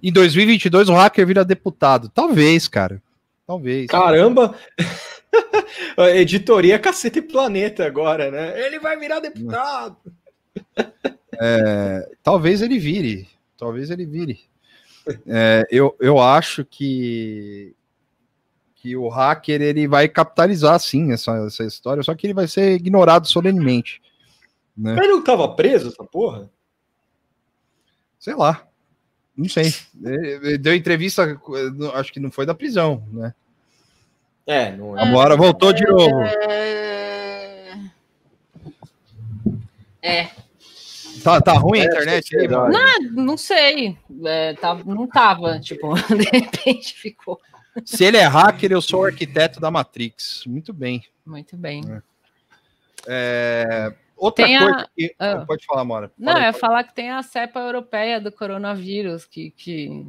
Em 0.00 0.12
2022 0.12 0.88
o 0.88 0.94
hacker 0.94 1.26
vira 1.26 1.44
deputado. 1.44 2.08
Talvez, 2.08 2.68
cara. 2.68 3.02
Talvez. 3.44 3.88
Caramba! 3.88 4.56
A 5.96 6.10
Editoria 6.14 6.78
Cacete 6.78 7.18
e 7.18 7.22
Planeta 7.22 7.84
agora, 7.84 8.30
né? 8.30 8.64
Ele 8.64 8.78
vai 8.78 8.96
virar 8.96 9.18
deputado. 9.18 9.96
É, 11.40 12.08
talvez 12.22 12.62
ele 12.62 12.78
vire. 12.78 13.26
Talvez 13.58 13.90
ele 13.90 14.06
vire. 14.06 14.53
É, 15.26 15.66
eu, 15.70 15.94
eu 16.00 16.18
acho 16.20 16.64
que 16.64 17.74
que 18.76 18.94
o 18.96 19.08
hacker 19.08 19.62
ele 19.62 19.88
vai 19.88 20.06
capitalizar 20.08 20.78
sim 20.78 21.10
essa, 21.12 21.32
essa 21.46 21.64
história, 21.64 22.02
só 22.02 22.14
que 22.14 22.26
ele 22.26 22.34
vai 22.34 22.46
ser 22.46 22.74
ignorado 22.74 23.26
solenemente. 23.26 24.02
Né? 24.76 24.94
Ele 24.98 25.08
não 25.08 25.24
tava 25.24 25.48
preso, 25.54 25.88
essa 25.88 26.04
porra? 26.04 26.50
Sei 28.18 28.34
lá. 28.34 28.66
Não 29.34 29.48
sei. 29.48 29.72
Ele- 30.02 30.28
ele 30.48 30.58
Deu 30.58 30.74
entrevista, 30.74 31.40
acho 31.94 32.12
que 32.12 32.20
não 32.20 32.30
foi 32.30 32.44
da 32.44 32.54
prisão, 32.54 33.02
né? 33.10 33.34
É, 34.46 34.76
não 34.76 34.98
é. 34.98 35.02
Agora 35.08 35.34
voltou 35.34 35.72
de 35.72 35.84
novo. 35.86 36.20
É. 36.20 37.90
É. 40.02 40.30
Tá, 41.24 41.40
tá 41.40 41.52
ruim 41.54 41.80
a 41.80 41.82
É, 41.82 41.86
internet 41.86 42.36
aí, 42.36 42.46
mano? 42.48 42.72
Não, 42.72 43.24
não 43.24 43.36
sei. 43.36 43.96
É, 44.24 44.52
tá- 44.54 44.74
não 44.84 45.06
tava, 45.08 45.58
tipo, 45.58 45.92
de 46.16 46.28
repente 46.30 46.94
ficou. 46.94 47.40
Se 47.84 48.04
ele 48.04 48.18
é 48.18 48.24
hacker, 48.26 48.70
eu 48.70 48.80
sou 48.82 49.00
o 49.00 49.04
arquiteto 49.06 49.58
da 49.58 49.70
Matrix. 49.70 50.44
Muito 50.46 50.72
bem. 50.72 51.02
Muito 51.26 51.56
bem. 51.56 51.80
É, 53.06 53.92
Outra 54.16 54.46
Tem 54.46 54.56
a- 54.56 54.60
coisa 54.60 54.88
que. 54.96 55.14
Ah. 55.18 55.44
Pode 55.46 55.66
falar, 55.66 55.84
Mora. 55.84 56.10
Não, 56.16 56.32
Fala 56.32 56.44
aí, 56.44 56.48
é 56.48 56.52
fala. 56.52 56.60
falar 56.60 56.84
que 56.84 56.94
tem 56.94 57.10
a 57.10 57.22
cepa 57.22 57.58
europeia 57.60 58.20
do 58.20 58.30
coronavírus, 58.30 59.24
que, 59.26 59.50
que 59.50 60.06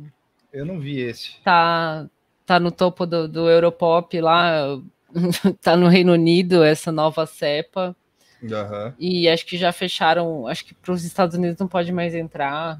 Eu 0.53 0.63
não 0.65 0.79
vi 0.79 0.99
esse. 0.99 1.37
tá, 1.43 2.05
tá 2.45 2.59
no 2.59 2.71
topo 2.71 3.05
do, 3.07 3.27
do 3.27 3.49
Europop 3.49 4.21
lá, 4.21 4.77
tá 5.61 5.75
no 5.75 5.87
Reino 5.87 6.13
Unido, 6.13 6.63
essa 6.63 6.91
nova 6.91 7.25
cepa. 7.25 7.95
Aham. 8.43 8.93
E 8.99 9.27
acho 9.29 9.45
que 9.45 9.57
já 9.57 9.71
fecharam, 9.71 10.47
acho 10.47 10.65
que 10.65 10.73
para 10.73 10.91
os 10.91 11.03
Estados 11.03 11.35
Unidos 11.35 11.57
não 11.59 11.67
pode 11.67 11.91
mais 11.91 12.13
entrar 12.13 12.79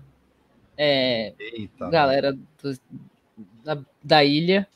é, 0.77 1.33
Eita. 1.39 1.89
galera 1.89 2.33
do- 2.33 2.79
da, 3.63 3.77
da 4.03 4.23
ilha. 4.23 4.67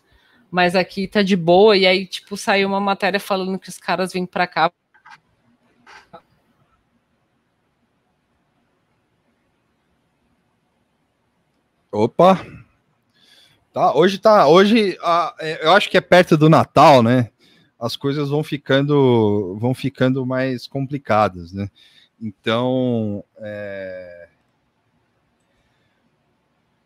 Mas 0.51 0.75
aqui 0.75 1.07
tá 1.07 1.21
de 1.21 1.35
boa, 1.35 1.77
e 1.77 1.85
aí, 1.85 2.07
tipo, 2.07 2.35
saiu 2.35 2.67
uma 2.67 2.79
matéria 2.79 3.19
falando 3.19 3.59
que 3.59 3.69
os 3.69 3.77
caras 3.77 4.11
vêm 4.13 4.25
para 4.25 4.47
cá. 4.47 4.71
Opa! 11.91 12.39
Tá, 13.73 13.93
hoje 13.95 14.17
tá. 14.17 14.47
Hoje 14.47 14.97
a- 15.01 15.35
é, 15.39 15.65
eu 15.65 15.71
acho 15.73 15.89
que 15.89 15.97
é 15.97 16.01
perto 16.01 16.35
do 16.35 16.49
Natal, 16.49 17.03
né? 17.03 17.29
As 17.79 17.95
coisas 17.95 18.29
vão 18.29 18.43
ficando 18.43 19.57
vão 19.59 19.73
ficando 19.73 20.25
mais 20.25 20.67
complicadas, 20.67 21.53
né? 21.53 21.69
Então, 22.21 23.23
é, 23.37 24.27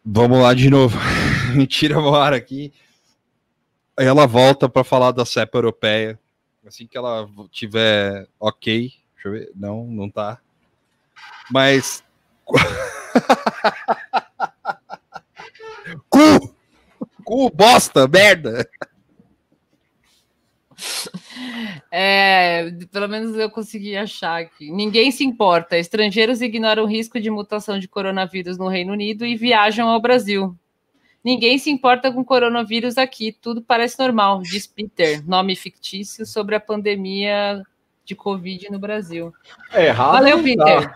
vamos 0.05 0.39
lá 0.39 0.53
de 0.53 0.69
novo. 0.69 0.97
Mentira, 1.55 1.97
ar 1.99 2.33
aqui. 2.33 2.71
Aí 3.97 4.05
ela 4.05 4.27
volta 4.27 4.69
para 4.69 4.83
falar 4.83 5.11
da 5.11 5.25
cepa 5.25 5.57
europeia. 5.57 6.19
Assim 6.65 6.85
que 6.87 6.97
ela 6.97 7.27
tiver 7.51 8.27
ok. 8.39 8.93
Deixa 9.15 9.27
eu 9.27 9.31
ver. 9.31 9.51
Não, 9.55 9.85
não 9.87 10.09
tá. 10.09 10.39
Mas. 11.49 12.03
Cu! 16.09 16.55
Cu, 17.23 17.49
bosta, 17.49 18.07
merda! 18.07 18.69
É, 21.95 22.71
pelo 22.91 23.07
menos 23.07 23.37
eu 23.37 23.49
consegui 23.49 23.95
achar 23.95 24.41
aqui. 24.41 24.71
Ninguém 24.71 25.11
se 25.11 25.23
importa. 25.23 25.77
Estrangeiros 25.77 26.41
ignoram 26.41 26.83
o 26.83 26.87
risco 26.87 27.19
de 27.19 27.29
mutação 27.29 27.77
de 27.77 27.87
coronavírus 27.87 28.57
no 28.57 28.67
Reino 28.67 28.93
Unido 28.93 29.25
e 29.25 29.35
viajam 29.35 29.87
ao 29.89 30.01
Brasil. 30.01 30.55
Ninguém 31.23 31.57
se 31.57 31.69
importa 31.69 32.11
com 32.11 32.25
coronavírus 32.25 32.97
aqui. 32.97 33.31
Tudo 33.31 33.61
parece 33.61 33.99
normal, 33.99 34.41
diz 34.41 34.65
Peter, 34.65 35.27
nome 35.27 35.55
fictício 35.55 36.25
sobre 36.25 36.55
a 36.55 36.59
pandemia 36.59 37.63
de 38.03 38.15
Covid 38.15 38.69
no 38.71 38.79
Brasil. 38.79 39.33
É 39.71 39.85
errado. 39.85 40.13
Valeu, 40.13 40.37
não 40.37 40.43
Peter. 40.43 40.93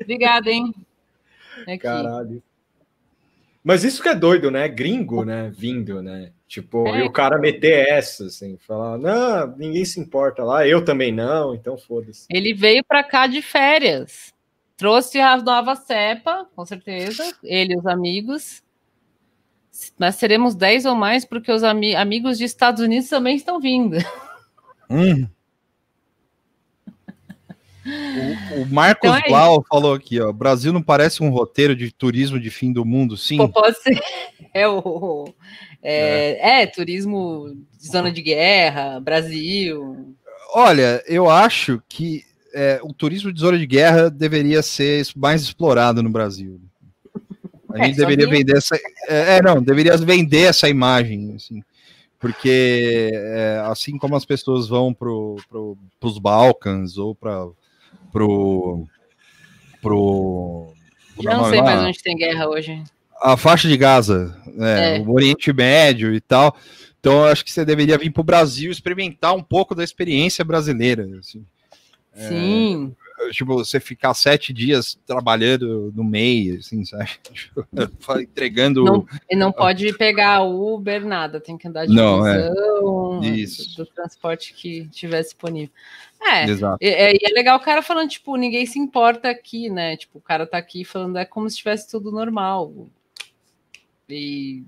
Obrigada, 0.00 0.50
hein? 0.50 0.72
Aqui. 1.62 1.78
Caralho. 1.78 2.42
Mas 3.66 3.82
isso 3.82 4.00
que 4.00 4.08
é 4.08 4.14
doido, 4.14 4.48
né? 4.48 4.68
Gringo, 4.68 5.24
né? 5.24 5.50
Vindo, 5.52 6.00
né? 6.00 6.30
Tipo, 6.46 6.86
É. 6.86 7.00
e 7.00 7.02
o 7.02 7.10
cara 7.10 7.36
meter 7.36 7.88
essa, 7.88 8.26
assim, 8.26 8.56
falar, 8.58 8.96
não, 8.96 9.56
ninguém 9.56 9.84
se 9.84 9.98
importa 9.98 10.44
lá, 10.44 10.64
eu 10.64 10.84
também 10.84 11.10
não, 11.10 11.52
então 11.52 11.76
foda-se. 11.76 12.26
Ele 12.30 12.54
veio 12.54 12.84
para 12.84 13.02
cá 13.02 13.26
de 13.26 13.42
férias. 13.42 14.32
Trouxe 14.76 15.18
a 15.18 15.36
nova 15.38 15.74
cepa, 15.74 16.46
com 16.54 16.64
certeza, 16.64 17.24
ele 17.42 17.74
e 17.74 17.76
os 17.76 17.86
amigos. 17.86 18.62
Nós 19.98 20.14
seremos 20.14 20.54
10 20.54 20.86
ou 20.86 20.94
mais, 20.94 21.24
porque 21.24 21.50
os 21.50 21.64
ami- 21.64 21.96
amigos 21.96 22.38
dos 22.38 22.40
Estados 22.42 22.80
Unidos 22.80 23.08
também 23.08 23.34
estão 23.34 23.58
vindo. 23.60 23.96
Hum. 24.88 25.26
O, 28.16 28.62
o 28.62 28.66
Marcos 28.66 29.08
Então 29.08 29.16
é 29.16 29.28
Blau 29.28 29.64
falou 29.68 29.94
aqui, 29.94 30.20
ó. 30.20 30.32
Brasil 30.32 30.72
não 30.72 30.82
parece 30.82 31.22
um 31.22 31.30
roteiro 31.30 31.74
de 31.76 31.92
turismo 31.92 32.40
de 32.40 32.50
fim 32.50 32.72
do 32.72 32.84
mundo, 32.84 33.16
sim. 33.16 33.36
Pô, 33.36 33.48
Pode 33.48 33.80
ser. 33.82 33.98
É 34.54 34.66
o. 34.66 35.32
É, 35.82 36.62
é, 36.62 36.66
turismo 36.66 37.54
de 37.78 37.86
zona 37.88 38.10
de 38.10 38.22
guerra, 38.22 38.98
Brasil. 38.98 40.14
Olha, 40.54 41.02
eu 41.06 41.28
acho 41.30 41.82
que 41.88 42.24
é, 42.54 42.80
o 42.82 42.92
turismo 42.92 43.32
de 43.32 43.38
zona 43.38 43.58
de 43.58 43.66
guerra 43.66 44.08
deveria 44.08 44.62
ser 44.62 45.06
mais 45.14 45.42
explorado 45.42 46.02
no 46.02 46.08
Brasil. 46.08 46.60
A 47.72 47.78
É, 47.78 47.84
gente 47.86 47.96
deveria 47.96 48.28
vender 48.28 48.56
essa. 48.56 48.76
É, 49.08 49.36
é, 49.36 49.42
não, 49.42 49.62
deveria 49.62 49.96
vender 49.98 50.44
essa 50.48 50.68
imagem, 50.68 51.34
assim. 51.34 51.62
Porque 52.18 53.10
é, 53.12 53.62
assim 53.66 53.98
como 53.98 54.16
as 54.16 54.24
pessoas 54.24 54.66
vão 54.66 54.94
para 54.94 55.08
pro, 55.48 55.76
os 56.02 56.18
Balcãs 56.18 56.96
ou 56.96 57.14
para 57.14 57.46
pro, 58.16 58.86
pro, 59.82 60.72
é 61.20 61.36
não 61.36 61.50
sei 61.50 61.60
mais 61.60 61.80
onde 61.82 62.02
tem 62.02 62.16
guerra 62.16 62.48
hoje. 62.48 62.82
a 63.22 63.36
faixa 63.36 63.68
de 63.68 63.76
Gaza, 63.76 64.34
né, 64.46 64.96
É. 64.96 65.00
o 65.00 65.10
Oriente 65.12 65.52
Médio 65.52 66.14
e 66.14 66.20
tal. 66.20 66.56
Então, 66.98 67.12
eu 67.12 67.24
acho 67.26 67.44
que 67.44 67.52
você 67.52 67.64
deveria 67.64 67.98
vir 67.98 68.10
para 68.10 68.20
o 68.22 68.24
Brasil 68.24 68.70
experimentar 68.70 69.34
um 69.34 69.42
pouco 69.42 69.74
da 69.74 69.84
experiência 69.84 70.42
brasileira. 70.44 71.06
assim. 71.18 71.44
Sim. 72.14 72.96
Tipo, 73.32 73.54
você 73.54 73.80
ficar 73.80 74.12
sete 74.14 74.52
dias 74.52 74.98
trabalhando 75.06 75.92
no 75.96 76.04
meio, 76.04 76.58
assim, 76.58 76.84
sabe? 76.84 77.08
Tipo, 77.32 77.66
entregando. 78.20 78.84
Não, 78.84 79.06
e 79.30 79.34
não 79.34 79.50
pode 79.50 79.92
pegar 79.96 80.42
Uber, 80.42 81.04
nada, 81.04 81.40
tem 81.40 81.56
que 81.56 81.66
andar 81.66 81.86
de 81.86 81.94
Não, 81.94 82.26
é. 82.26 82.48
busão, 82.48 83.20
Isso. 83.24 83.76
do, 83.76 83.84
do 83.84 83.90
transporte 83.90 84.52
que 84.52 84.86
tiver 84.88 85.22
disponível. 85.22 85.74
É, 86.20 86.44
Exato. 86.44 86.78
E 86.80 86.86
é, 86.88 87.12
e 87.12 87.18
é 87.22 87.32
legal 87.32 87.56
o 87.58 87.62
cara 87.62 87.82
falando, 87.82 88.10
tipo, 88.10 88.36
ninguém 88.36 88.66
se 88.66 88.78
importa 88.78 89.30
aqui, 89.30 89.68
né? 89.70 89.96
Tipo, 89.96 90.18
o 90.18 90.22
cara 90.22 90.46
tá 90.46 90.58
aqui 90.58 90.84
falando, 90.84 91.16
é 91.18 91.24
como 91.24 91.48
se 91.48 91.56
tivesse 91.56 91.90
tudo 91.90 92.10
normal. 92.12 92.86
E, 94.08 94.62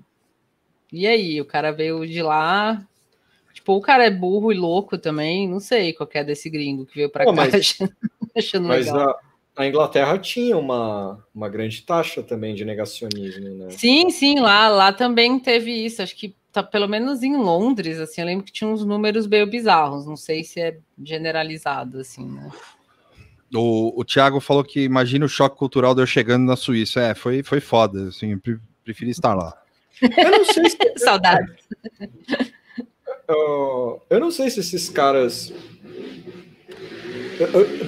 e 0.91 1.07
aí, 1.07 1.39
o 1.39 1.45
cara 1.45 1.71
veio 1.71 2.05
de 2.07 2.21
lá. 2.21 2.85
Tipo, 3.53 3.73
o 3.73 3.81
cara 3.81 4.05
é 4.05 4.09
burro 4.09 4.51
e 4.51 4.55
louco 4.57 4.97
também, 4.97 5.47
não 5.47 5.59
sei 5.59 5.93
qual 5.93 6.07
que 6.07 6.17
é 6.17 6.23
desse 6.23 6.49
gringo 6.49 6.85
que 6.85 6.95
veio 6.95 7.09
pra 7.09 7.25
Pô, 7.25 7.33
cá 7.33 7.47
mas- 7.51 7.77
achando, 8.35 8.65
achando 8.65 8.67
Mas 8.67 8.85
legal. 8.85 9.19
a, 9.55 9.63
a 9.63 9.67
Inglaterra 9.67 10.17
tinha 10.17 10.57
uma, 10.57 11.23
uma 11.33 11.49
grande 11.49 11.81
taxa 11.81 12.23
também 12.23 12.55
de 12.55 12.65
negacionismo, 12.65 13.49
né? 13.49 13.69
Sim, 13.71 14.09
sim, 14.09 14.39
lá, 14.39 14.67
lá 14.67 14.93
também 14.93 15.39
teve 15.39 15.71
isso. 15.71 16.01
Acho 16.01 16.15
que 16.15 16.35
tá 16.51 16.63
pelo 16.63 16.87
menos 16.87 17.23
em 17.23 17.37
Londres, 17.37 17.99
assim, 17.99 18.21
eu 18.21 18.27
lembro 18.27 18.45
que 18.45 18.51
tinha 18.51 18.69
uns 18.69 18.83
números 18.85 19.27
meio 19.27 19.47
bizarros. 19.47 20.05
Não 20.05 20.15
sei 20.15 20.43
se 20.43 20.59
é 20.59 20.77
generalizado, 21.03 21.99
assim, 21.99 22.25
né? 22.25 22.49
O, 23.53 23.99
o 23.99 24.05
Thiago 24.05 24.39
falou 24.39 24.63
que 24.63 24.81
imagina 24.81 25.25
o 25.25 25.29
choque 25.29 25.57
cultural 25.57 25.95
de 25.95 26.01
eu 26.01 26.07
chegando 26.07 26.45
na 26.45 26.55
Suíça. 26.55 27.01
É, 27.01 27.15
foi, 27.15 27.41
foi 27.41 27.59
foda. 27.59 28.09
Assim, 28.09 28.39
preferi 28.83 29.09
estar 29.09 29.33
lá. 29.33 29.59
Eu 30.01 30.31
não 30.31 30.45
sei 30.45 30.69
se 30.69 30.77
Saudade. 30.97 31.51
eu, 33.27 34.01
eu 34.09 34.19
não 34.19 34.31
sei 34.31 34.49
se 34.49 34.59
esses 34.59 34.89
caras. 34.89 35.51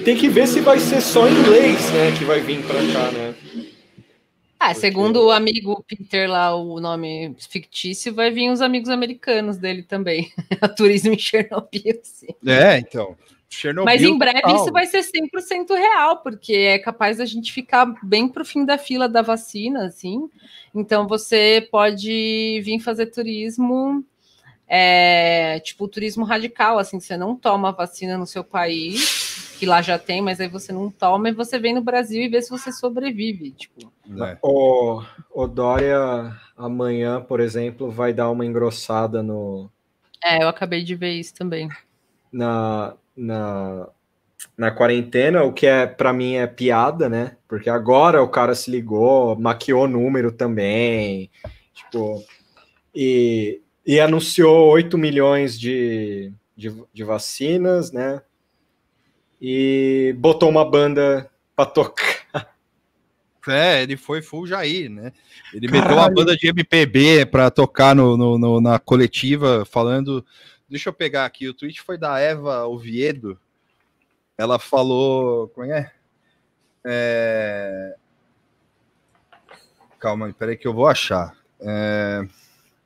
Tem 0.04 0.16
que 0.16 0.28
ver 0.28 0.46
se 0.46 0.60
vai 0.60 0.78
ser 0.78 1.00
só 1.00 1.28
inglês, 1.28 1.90
né? 1.92 2.12
Que 2.18 2.24
vai 2.24 2.40
vir 2.40 2.62
pra 2.64 2.76
cá, 2.76 3.10
né? 3.12 3.34
Ah, 4.64 4.74
segundo 4.74 5.26
o 5.26 5.30
amigo 5.32 5.84
Peter 5.88 6.30
lá, 6.30 6.54
o 6.54 6.78
nome 6.78 7.34
fictício, 7.50 8.14
vai 8.14 8.30
vir 8.30 8.48
os 8.48 8.60
amigos 8.60 8.88
americanos 8.88 9.56
dele 9.56 9.82
também. 9.82 10.32
A 10.60 10.68
turismo 10.68 11.12
em 11.12 11.18
Chernobyl, 11.18 12.00
sim. 12.04 12.28
É, 12.46 12.78
então. 12.78 13.16
Chernobyl, 13.50 13.84
Mas 13.84 14.02
em 14.02 14.16
breve 14.16 14.40
total. 14.40 14.56
isso 14.56 14.72
vai 14.72 14.86
ser 14.86 15.02
100% 15.02 15.74
real, 15.74 16.22
porque 16.22 16.54
é 16.54 16.78
capaz 16.78 17.18
da 17.18 17.24
gente 17.24 17.52
ficar 17.52 17.86
bem 18.04 18.28
pro 18.28 18.44
fim 18.44 18.64
da 18.64 18.78
fila 18.78 19.08
da 19.08 19.20
vacina, 19.20 19.84
assim. 19.86 20.30
Então 20.72 21.08
você 21.08 21.66
pode 21.70 22.62
vir 22.64 22.78
fazer 22.78 23.06
turismo, 23.06 24.04
é, 24.74 25.60
tipo 25.60 25.86
turismo 25.86 26.24
radical, 26.24 26.78
assim, 26.78 26.98
você 26.98 27.14
não 27.14 27.36
toma 27.36 27.68
a 27.68 27.72
vacina 27.72 28.16
no 28.16 28.26
seu 28.26 28.42
país, 28.42 29.54
que 29.58 29.66
lá 29.66 29.82
já 29.82 29.98
tem, 29.98 30.22
mas 30.22 30.40
aí 30.40 30.48
você 30.48 30.72
não 30.72 30.90
toma 30.90 31.28
e 31.28 31.32
você 31.32 31.58
vem 31.58 31.74
no 31.74 31.82
Brasil 31.82 32.22
e 32.22 32.28
vê 32.28 32.40
se 32.40 32.48
você 32.48 32.72
sobrevive, 32.72 33.50
tipo. 33.50 33.92
É. 34.24 34.38
O, 34.40 35.02
o 35.30 35.46
Dória 35.46 36.34
amanhã, 36.56 37.20
por 37.20 37.38
exemplo, 37.38 37.90
vai 37.90 38.14
dar 38.14 38.30
uma 38.30 38.46
engrossada 38.46 39.22
no, 39.22 39.70
É, 40.24 40.42
eu 40.42 40.48
acabei 40.48 40.82
de 40.82 40.94
ver 40.94 41.12
isso 41.12 41.34
também. 41.34 41.68
na, 42.32 42.94
na, 43.14 43.88
na 44.56 44.70
quarentena, 44.70 45.42
o 45.42 45.52
que 45.52 45.66
é 45.66 45.86
para 45.86 46.14
mim 46.14 46.36
é 46.36 46.46
piada, 46.46 47.10
né? 47.10 47.36
Porque 47.46 47.68
agora 47.68 48.22
o 48.22 48.28
cara 48.28 48.54
se 48.54 48.70
ligou, 48.70 49.38
maquiou 49.38 49.86
número 49.86 50.32
também, 50.32 51.30
tipo, 51.74 52.24
e, 52.94 53.60
e 53.86 53.98
anunciou 54.00 54.68
8 54.70 54.96
milhões 54.96 55.58
de, 55.58 56.32
de, 56.56 56.74
de 56.92 57.04
vacinas, 57.04 57.90
né? 57.92 58.22
E 59.40 60.14
botou 60.18 60.48
uma 60.48 60.64
banda 60.64 61.30
para 61.56 61.66
tocar. 61.66 62.22
É, 63.48 63.82
ele 63.82 63.96
foi 63.96 64.22
full 64.22 64.46
Jair, 64.46 64.88
né? 64.88 65.12
Ele 65.52 65.66
meteu 65.66 65.88
uma 65.90 65.96
Caralho. 65.96 66.14
banda 66.14 66.36
de 66.36 66.46
MPB 66.46 67.26
pra 67.26 67.50
tocar 67.50 67.92
no, 67.92 68.16
no- 68.16 68.38
no- 68.38 68.60
na 68.60 68.78
coletiva, 68.78 69.64
falando. 69.64 70.24
Deixa 70.68 70.88
eu 70.88 70.92
pegar 70.92 71.24
aqui, 71.24 71.48
o 71.48 71.54
tweet 71.54 71.82
foi 71.82 71.98
da 71.98 72.20
Eva 72.20 72.64
Oviedo. 72.66 73.36
Ela 74.38 74.60
falou. 74.60 75.48
Como 75.48 75.66
é? 75.66 75.76
é? 75.80 75.90
É... 76.84 77.94
Calma 79.98 80.26
aí, 80.26 80.32
peraí 80.32 80.56
que 80.56 80.66
eu 80.68 80.72
vou 80.72 80.86
achar. 80.86 81.36
É, 81.60 82.24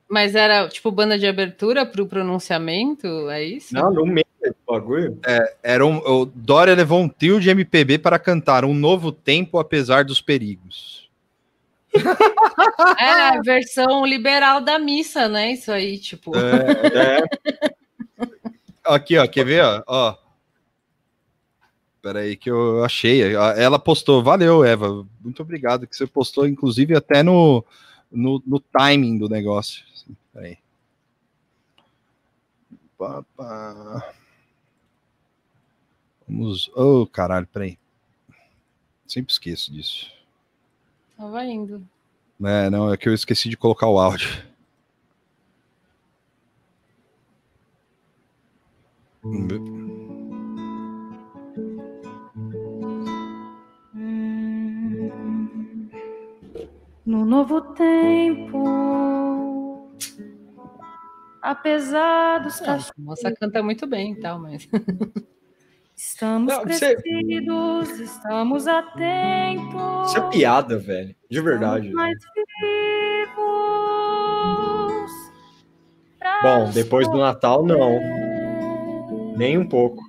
Mas 0.09 0.35
era 0.35 0.69
tipo 0.69 0.91
banda 0.91 1.19
de 1.19 1.27
abertura 1.27 1.85
pro 1.85 2.07
pronunciamento, 2.07 3.29
é 3.29 3.43
isso? 3.43 3.75
Não, 3.75 3.93
no 3.93 4.07
meio 4.07 4.27
do 4.41 4.55
bagulho. 4.67 5.19
É, 5.27 5.57
era 5.63 5.85
um, 5.85 5.97
o 5.99 6.25
Dória 6.25 6.75
levou 6.75 7.01
um 7.01 7.09
trio 7.09 7.41
de 7.41 7.51
MPB 7.51 7.99
para 7.99 8.19
cantar 8.19 8.65
um 8.65 8.73
novo 8.73 9.11
tempo 9.11 9.59
apesar 9.59 10.05
dos 10.05 10.21
perigos. 10.21 11.11
É 12.99 13.37
a 13.37 13.41
versão 13.43 14.05
liberal 14.05 14.61
da 14.61 14.79
missa, 14.79 15.29
né? 15.29 15.53
Isso 15.53 15.71
aí, 15.73 15.99
tipo. 15.99 16.33
É, 16.37 17.23
Aqui, 18.85 19.19
ó, 19.19 19.27
quer 19.27 19.45
ver? 19.45 19.63
Ó, 19.63 19.83
ó. 19.87 20.17
Pera 22.01 22.21
aí 22.21 22.37
que 22.37 22.51
eu 22.51 22.85
achei. 22.85 23.35
Ela 23.57 23.79
postou. 23.79 24.23
Valeu, 24.23 24.65
Eva. 24.65 25.05
Muito 25.21 25.43
obrigado 25.43 25.87
que 25.87 25.97
você 25.97 26.07
postou, 26.07 26.47
inclusive 26.47 26.95
até 26.95 27.23
no, 27.23 27.65
no, 28.11 28.43
no 28.47 28.61
timing 28.61 29.19
do 29.19 29.29
negócio. 29.29 29.85
Pera 30.33 30.47
aí. 30.47 30.59
Pá, 32.99 33.23
pá. 33.37 34.15
Vamos. 36.27 36.71
Oh, 36.75 37.07
caralho, 37.07 37.47
peraí. 37.47 37.79
Sempre 39.07 39.33
esqueço 39.33 39.73
disso. 39.73 40.13
Tava 41.17 41.45
indo. 41.45 41.87
É, 42.45 42.69
não, 42.69 42.93
é 42.93 42.97
que 42.97 43.09
eu 43.09 43.15
esqueci 43.15 43.49
de 43.49 43.57
colocar 43.57 43.89
o 43.89 43.99
áudio. 43.99 44.29
Vamos 49.23 49.86
No 57.07 57.25
novo 57.25 57.61
tempo, 57.75 58.65
apesar 61.41 62.41
dos 62.41 62.61
Ah, 62.63 62.75
a 62.77 62.81
moça 63.01 63.33
canta 63.33 63.63
muito 63.63 63.87
bem 63.87 64.13
e 64.15 64.21
tal, 64.21 64.41
mas. 64.41 64.69
Estamos 65.97 66.53
Não, 66.53 66.63
você- 66.65 66.95
crescidos, 66.97 68.01
estamos 68.01 68.67
atentos. 68.67 70.09
Isso 70.09 70.19
é 70.19 70.29
piada, 70.31 70.79
velho. 70.79 71.15
De 71.31 71.41
verdade. 71.41 71.91
Mais 71.91 72.19
vivos. 72.35 73.37
Bom, 76.43 76.71
depois 76.75 77.09
do 77.09 77.17
Natal, 77.17 77.65
não. 77.65 77.99
Nem 79.39 79.57
um 79.57 79.67
pouco. 79.67 80.03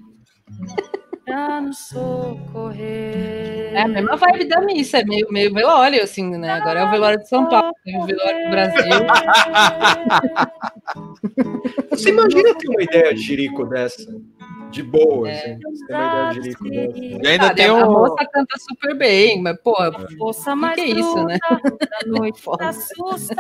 Pra 1.27 1.59
nos 1.59 1.77
socorrer. 1.89 3.73
É 3.73 3.81
a 3.81 3.87
mesma 3.89 4.15
vibe 4.15 4.45
da 4.45 4.61
missa, 4.61 4.99
é 4.99 5.03
meio, 5.03 5.27
meio 5.29 5.53
velório, 5.53 6.01
assim, 6.01 6.29
né? 6.37 6.49
Agora 6.51 6.79
é 6.79 6.85
o 6.85 6.89
velório 6.89 7.19
de 7.19 7.27
São 7.27 7.49
Paulo, 7.49 7.73
tem 7.83 7.97
o 8.01 8.05
velório 8.05 8.45
do 8.45 8.49
Brasil. 8.49 8.87
Você 11.91 12.09
imagina 12.11 12.55
ter 12.55 12.69
uma 12.69 12.81
ideia 12.81 13.13
de 13.13 13.21
Jerico 13.21 13.65
dessa? 13.65 14.07
De 14.71 14.81
boa, 14.83 15.29
assim. 15.29 15.57
Você 15.59 15.85
tem 15.87 15.95
uma 15.97 16.07
ideia 16.07 16.29
de 16.29 16.35
Jerico 16.35 16.63
dessa. 16.69 16.97
E 16.97 17.27
ainda 17.27 17.47
Ah, 17.47 17.53
tem 17.53 17.65
a 17.67 17.73
o. 17.73 17.91
moça 17.91 18.25
canta 18.31 18.55
super 18.59 18.95
bem, 18.97 19.41
mas, 19.41 19.57
porra, 19.61 19.91
Força 20.17 20.51
que 20.51 20.55
mais 20.57 20.75
que 20.75 20.81
é 20.81 20.85
isso, 20.87 21.23
né? 21.25 21.37
noite 22.05 22.39
Foda. 22.43 22.67
assusta. 22.69 23.35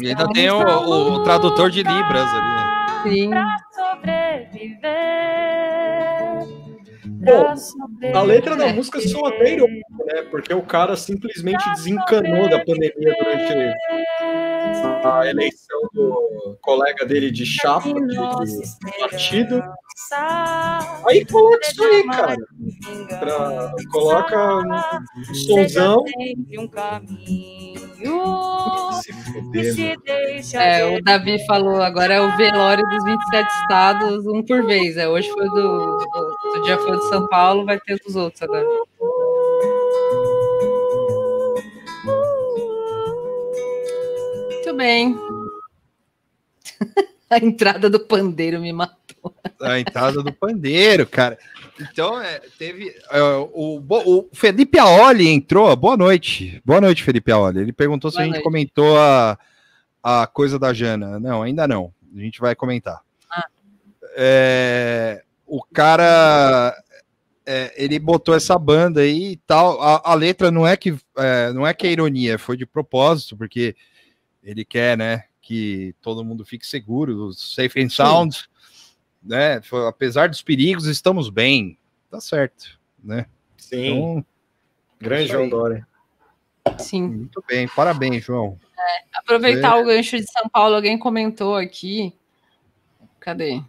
E 0.00 0.08
ainda 0.08 0.26
tem 0.32 0.50
o, 0.50 0.58
o- 0.60 1.12
o 1.14 1.22
tradutor 1.24 1.70
de 1.70 1.82
Libras 1.82 2.28
ali. 2.32 3.12
sim. 3.14 3.28
Pra 3.30 3.56
sobreviver. 3.74 6.67
Bom. 7.20 7.54
A 8.14 8.22
letra 8.22 8.56
da 8.56 8.72
música 8.72 9.00
soa 9.00 9.28
até 9.30 9.54
irônico, 9.54 10.04
né? 10.06 10.22
Porque 10.30 10.54
o 10.54 10.62
cara 10.62 10.96
simplesmente 10.96 11.62
desencanou 11.70 12.48
da 12.48 12.64
pandemia 12.64 12.92
durante 13.18 13.52
a 15.04 15.26
eleição 15.26 15.80
do 15.92 16.58
colega 16.62 17.04
dele 17.04 17.30
de 17.30 17.44
chapa, 17.44 17.88
de, 17.92 18.00
de 18.00 18.98
partido. 19.00 19.62
Aí 21.06 21.24
coloca 21.26 21.68
isso 21.68 21.82
aí, 21.82 22.06
cara. 22.06 22.36
Pra, 23.18 23.72
coloca 23.90 24.56
um 24.58 25.34
sonzão. 25.34 26.04
caminho 26.72 27.48
Se 29.02 29.12
fuder, 29.12 30.40
É, 30.54 30.96
o 30.96 31.02
Davi 31.02 31.44
falou, 31.46 31.82
agora 31.82 32.14
é 32.14 32.20
o 32.20 32.36
velório 32.36 32.86
dos 32.88 33.04
27 33.04 33.48
estados, 33.62 34.26
um 34.26 34.42
por 34.44 34.64
vez. 34.64 34.96
É, 34.96 35.08
hoje 35.08 35.28
foi 35.30 35.48
do. 35.48 35.98
Outro 36.44 36.62
dia 36.62 36.78
foi 36.78 36.92
do 36.92 37.02
São 37.08 37.26
Paulo, 37.28 37.64
vai 37.64 37.78
ter 37.80 37.98
dos 37.98 38.16
outros 38.16 38.42
agora. 38.42 38.66
Bem. 44.78 45.18
A 47.28 47.36
entrada 47.38 47.90
do 47.90 48.00
pandeiro 48.00 48.60
me 48.60 48.72
matou. 48.72 49.34
A 49.60 49.78
entrada 49.78 50.22
do 50.22 50.32
pandeiro, 50.32 51.04
cara. 51.04 51.36
Então, 51.78 52.18
é, 52.18 52.40
teve. 52.58 52.94
é, 53.10 53.20
o, 53.52 53.82
o 53.86 54.28
Felipe 54.32 54.78
Aoli 54.78 55.28
entrou. 55.28 55.74
Boa 55.76 55.96
noite. 55.96 56.62
Boa 56.64 56.80
noite, 56.80 57.02
Felipe 57.02 57.30
Aoli. 57.30 57.60
Ele 57.60 57.72
perguntou 57.72 58.10
se 58.10 58.16
Boa 58.16 58.22
a 58.22 58.24
gente 58.26 58.34
noite. 58.36 58.44
comentou 58.44 58.98
a, 58.98 59.38
a 60.02 60.26
coisa 60.26 60.58
da 60.58 60.72
Jana. 60.72 61.20
Não, 61.20 61.42
ainda 61.42 61.68
não. 61.68 61.92
A 62.16 62.20
gente 62.20 62.40
vai 62.40 62.54
comentar. 62.54 63.00
Ah. 63.30 63.46
É, 64.16 65.22
o 65.44 65.62
cara. 65.62 66.74
é, 67.44 67.74
ele 67.76 67.98
botou 67.98 68.34
essa 68.34 68.56
banda 68.58 69.02
aí 69.02 69.32
e 69.32 69.36
tal. 69.38 69.82
A, 69.82 70.12
a 70.12 70.14
letra 70.14 70.50
não 70.50 70.66
é 70.66 70.78
que 70.78 70.96
é, 71.16 71.52
não 71.52 71.66
é 71.66 71.74
que 71.74 71.86
é 71.86 71.92
ironia, 71.92 72.38
foi 72.38 72.56
de 72.56 72.64
propósito, 72.64 73.36
porque 73.36 73.76
ele 74.42 74.64
quer, 74.64 74.96
né, 74.96 75.24
que 75.40 75.94
todo 76.00 76.24
mundo 76.24 76.44
fique 76.44 76.66
seguro, 76.66 77.32
safe 77.32 77.80
and 77.82 77.88
sound, 77.88 78.48
né? 79.22 79.60
Foi- 79.62 79.86
Apesar 79.88 80.28
dos 80.28 80.42
perigos, 80.42 80.86
estamos 80.86 81.28
bem. 81.30 81.78
Tá 82.10 82.20
certo, 82.20 82.78
né? 83.02 83.26
Sim, 83.56 83.86
Então, 83.86 84.26
grande 85.00 85.24
isso 85.24 85.32
João. 85.32 85.48
Dória. 85.48 85.86
Sim. 86.78 87.02
muito 87.02 87.42
bem. 87.48 87.66
Parabéns, 87.68 88.24
João. 88.24 88.58
Aproveitar 89.14 89.76
É. 89.78 89.80
o 89.80 89.84
gancho 89.84 90.16
de 90.18 90.30
São 90.30 90.48
Paulo, 90.48 90.76
alguém 90.76 90.98
comentou 90.98 91.56
aqui. 91.56 92.14
Cadê? 93.18 93.62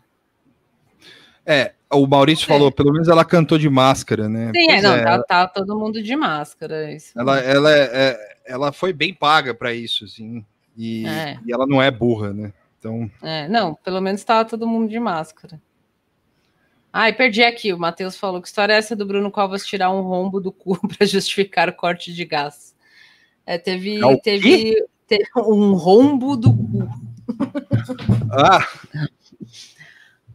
É, 1.45 1.73
o 1.91 2.05
Maurício 2.05 2.45
falou, 2.45 2.71
pelo 2.71 2.91
menos 2.93 3.07
ela 3.07 3.25
cantou 3.25 3.57
de 3.57 3.69
máscara, 3.69 4.29
né? 4.29 4.51
Sim, 4.55 4.69
é, 4.71 4.81
não, 4.81 4.93
é, 4.93 5.03
tá, 5.03 5.23
tá 5.23 5.47
todo 5.47 5.77
mundo 5.77 6.01
de 6.03 6.15
máscara. 6.15 6.91
Isso. 6.93 7.17
ela, 7.19 7.39
ela, 7.39 7.71
é- 7.75 7.89
é- 7.91 8.37
ela 8.45 8.71
foi 8.71 8.93
bem 8.93 9.13
paga 9.13 9.53
para 9.53 9.73
isso, 9.73 10.05
assim. 10.05 10.45
E, 10.81 11.05
É. 11.05 11.37
e 11.45 11.51
ela 11.51 11.67
não 11.67 11.81
é 11.81 11.91
burra, 11.91 12.31
né? 12.31 12.53
Então, 12.79 13.11
É, 13.21 13.45
não, 13.49 13.75
pelo 13.75 13.99
menos 13.99 14.23
tava 14.23 14.47
todo 14.47 14.65
mundo 14.65 14.89
de 14.89 14.97
máscara. 14.97 15.61
Ai, 16.91 17.11
perdi 17.11 17.43
aqui. 17.43 17.73
O 17.73 17.77
Matheus 17.77 18.17
falou 18.17 18.41
que 18.41 18.47
história 18.47 18.71
é 18.73 18.77
essa 18.77 18.95
do 18.95 19.05
Bruno 19.05 19.29
Covas 19.29 19.65
tirar 19.67 19.91
um 19.91 20.01
rombo 20.01 20.39
do 20.39 20.51
cu 20.53 20.79
para 20.87 21.05
justificar 21.05 21.67
o 21.67 21.73
corte 21.73 22.13
de 22.13 22.23
gás. 22.23 22.73
É, 23.45 23.57
teve, 23.57 23.99
É 24.03 24.17
teve, 24.17 24.85
teve 25.05 25.25
um 25.35 25.73
rombo 25.73 26.37
do 26.37 26.53
cu. 26.55 26.89
ah, 28.31 28.65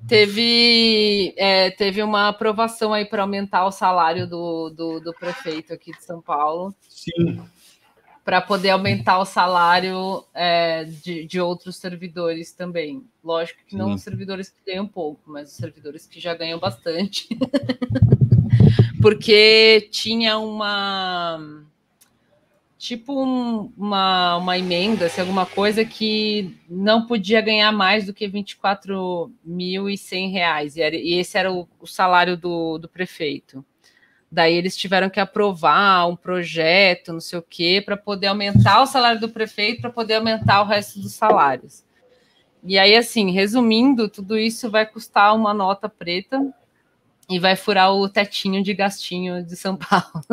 Teve, 0.07 1.33
é, 1.39 1.71
teve 1.71 2.03
uma 2.03 2.29
aprovação 2.29 2.93
aí 2.93 3.07
para 3.07 3.23
aumentar 3.23 3.65
o 3.65 3.73
salário 3.73 4.27
do, 4.29 4.69
do, 4.69 5.01
do 5.01 5.15
prefeito 5.15 5.73
aqui 5.73 5.93
de 5.93 6.05
São 6.05 6.21
Paulo. 6.21 6.75
Sim. 6.91 7.41
Para 8.25 8.41
poder 8.41 8.71
aumentar 8.71 9.19
o 9.19 9.25
salário 9.27 10.25
é, 10.33 10.85
de, 10.85 11.27
de 11.27 11.39
outros 11.41 11.77
servidores 11.77 12.53
também. 12.53 13.05
Lógico 13.23 13.61
que 13.67 13.77
não 13.77 13.89
Sim. 13.89 13.95
os 13.95 14.03
servidores 14.03 14.49
que 14.49 14.71
ganham 14.73 14.87
pouco, 14.87 15.21
mas 15.31 15.51
os 15.51 15.57
servidores 15.57 16.07
que 16.07 16.19
já 16.19 16.35
ganham 16.35 16.59
bastante. 16.59 17.29
Porque 19.03 19.89
tinha 19.91 20.39
uma. 20.39 21.63
Tipo 22.79 23.23
um- 23.25 23.73
uma, 23.77 24.37
uma 24.37 24.59
emenda, 24.59 25.07
assim, 25.07 25.21
alguma 25.21 25.47
coisa 25.47 25.85
que 25.85 26.57
não 26.69 27.07
podia 27.07 27.41
ganhar 27.41 27.71
mais 27.73 28.05
do 28.07 28.13
que 28.13 28.29
24.100 28.29 30.31
reais. 30.33 30.77
E, 30.77 30.83
era- 30.83 30.97
e 30.97 31.15
esse 31.15 31.39
era 31.39 31.53
o, 31.53 31.67
o 31.81 31.87
salário 31.87 32.37
do, 32.37 32.79
do 32.79 32.89
prefeito. 32.89 33.65
Daí 34.35 34.55
eles 34.57 34.77
tiveram 34.77 35.09
que 35.09 35.21
aprovar 35.21 36.09
um 36.09 36.17
projeto, 36.17 37.13
não 37.13 37.21
sei 37.21 37.39
o 37.39 37.43
quê, 37.49 37.81
para 37.85 37.97
poder 37.97 38.27
aumentar 38.27 38.83
o 38.83 38.87
salário 38.87 39.21
do 39.21 39.29
prefeito, 39.29 39.81
para 39.81 39.91
poder 39.91 40.15
aumentar 40.15 40.61
o 40.61 40.67
resto 40.67 40.99
dos 40.99 41.13
salários. 41.13 41.85
E 42.65 42.77
aí, 42.77 42.97
assim, 42.97 43.31
resumindo, 43.31 44.09
tudo 44.09 44.37
isso 44.37 44.69
vai 44.69 44.85
custar 44.87 45.37
uma 45.37 45.55
nota 45.55 45.89
preta 45.89 46.45
e 47.31 47.39
vai 47.39 47.55
furar 47.55 47.93
o 47.95 48.09
tetinho 48.09 48.61
de 48.61 48.75
gastinho 48.75 49.41
de 49.45 49.55
São 49.55 49.77
Paulo. 49.77 50.25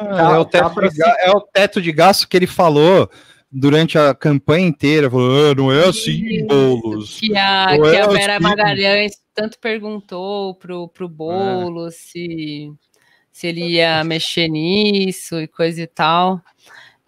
é, 0.00 0.38
o 0.38 0.44
teto 0.44 0.80
de, 0.88 0.96
ga- 0.96 1.16
é 1.18 1.30
o 1.32 1.40
teto 1.40 1.82
de 1.82 1.90
gasto 1.90 2.28
que 2.28 2.36
ele 2.36 2.46
falou 2.46 3.10
durante 3.50 3.98
a 3.98 4.14
campanha 4.14 4.68
inteira. 4.68 5.10
Falou, 5.10 5.50
"Ah, 5.50 5.54
não 5.54 5.72
é 5.72 5.88
assim, 5.88 6.46
bolos. 6.46 7.18
Que 7.18 7.36
a, 7.36 7.76
Não 7.76 7.90
que 7.90 7.96
é 7.96 8.02
a 8.02 8.06
Vera 8.06 8.34
assim." 8.36 8.42
Magalhães 8.44 9.21
tanto 9.34 9.58
perguntou 9.58 10.54
pro, 10.54 10.88
pro 10.88 11.08
Boulos 11.08 11.94
se, 11.94 12.72
se 13.30 13.46
ele 13.46 13.74
ia 13.74 14.02
mexer 14.04 14.48
nisso 14.48 15.40
e 15.40 15.46
coisa 15.46 15.82
e 15.82 15.86
tal. 15.86 16.40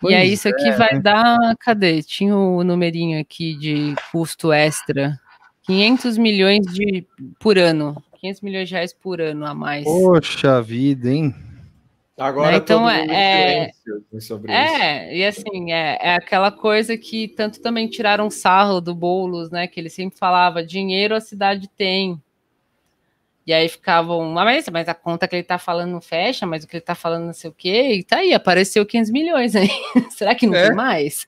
e 0.03 0.15
aí 0.15 0.29
Pois 0.29 0.33
isso 0.33 0.49
aqui 0.49 0.69
é, 0.69 0.77
vai 0.77 0.95
né? 0.95 1.01
dar, 1.01 1.57
cadê? 1.59 2.03
Tinha 2.03 2.37
o 2.37 2.63
numerinho 2.65 3.21
aqui 3.21 3.57
de 3.57 3.95
custo 4.11 4.53
extra. 4.53 5.19
500 5.63 6.19
milhões 6.19 6.67
de 6.67 7.07
por 7.39 7.59
ano. 7.59 8.03
500 8.21 8.41
milhões 8.43 8.69
de 8.69 8.75
reais 8.75 8.93
por 8.93 9.21
ano 9.21 9.47
a 9.47 9.55
mais. 9.55 9.85
Poxa 9.85 10.61
vida, 10.63 11.11
hein? 11.11 11.35
Agora 12.17 12.53
Né, 12.53 12.57
então 12.59 12.81
todo 12.81 12.91
é- 12.91 13.07
é- 13.11 13.71
isso. 14.13 14.41
É, 14.49 15.17
e 15.17 15.25
assim, 15.25 15.73
é, 15.73 15.99
é 16.01 16.15
aquela 16.15 16.53
coisa 16.53 16.97
que 16.97 17.27
tanto 17.29 17.61
também 17.61 17.89
tiraram 17.89 18.31
sarro 18.31 18.81
do 18.81 18.95
Boulos, 18.95 19.51
né? 19.51 19.67
Que 19.67 19.81
ele 19.81 19.91
sempre 19.91 20.17
falava, 20.17 20.63
dinheiro 20.65 21.17
a 21.17 21.21
cidade 21.21 21.69
tem. 21.77 22.21
E 23.47 23.53
aí 23.53 23.69
ficavam, 23.69 24.39
"Ah, 24.39 24.45
mas, 24.45 24.69
mas 24.71 24.89
a 24.89 24.95
conta 24.95 25.27
que 25.29 25.35
ele 25.37 25.43
tá 25.43 25.59
falando 25.59 25.91
não 25.91 26.01
fecha, 26.01 26.47
mas 26.47 26.63
o 26.65 26.69
que 26.69 26.77
ele 26.77 26.81
tá 26.85 26.95
falando 26.95 27.27
não 27.27 27.33
sei 27.35 27.51
o 27.51 27.53
quê, 27.53 27.95
e 27.97 28.05
tá 28.05 28.19
aí, 28.19 28.33
apareceu 28.33 28.87
500 28.87 29.11
milhões 29.11 29.55
aí. 29.57 29.69
Será 30.17 30.35
que 30.37 30.47
não 30.47 30.55
É. 30.55 30.69
tem 30.69 30.77
mais? 30.77 31.27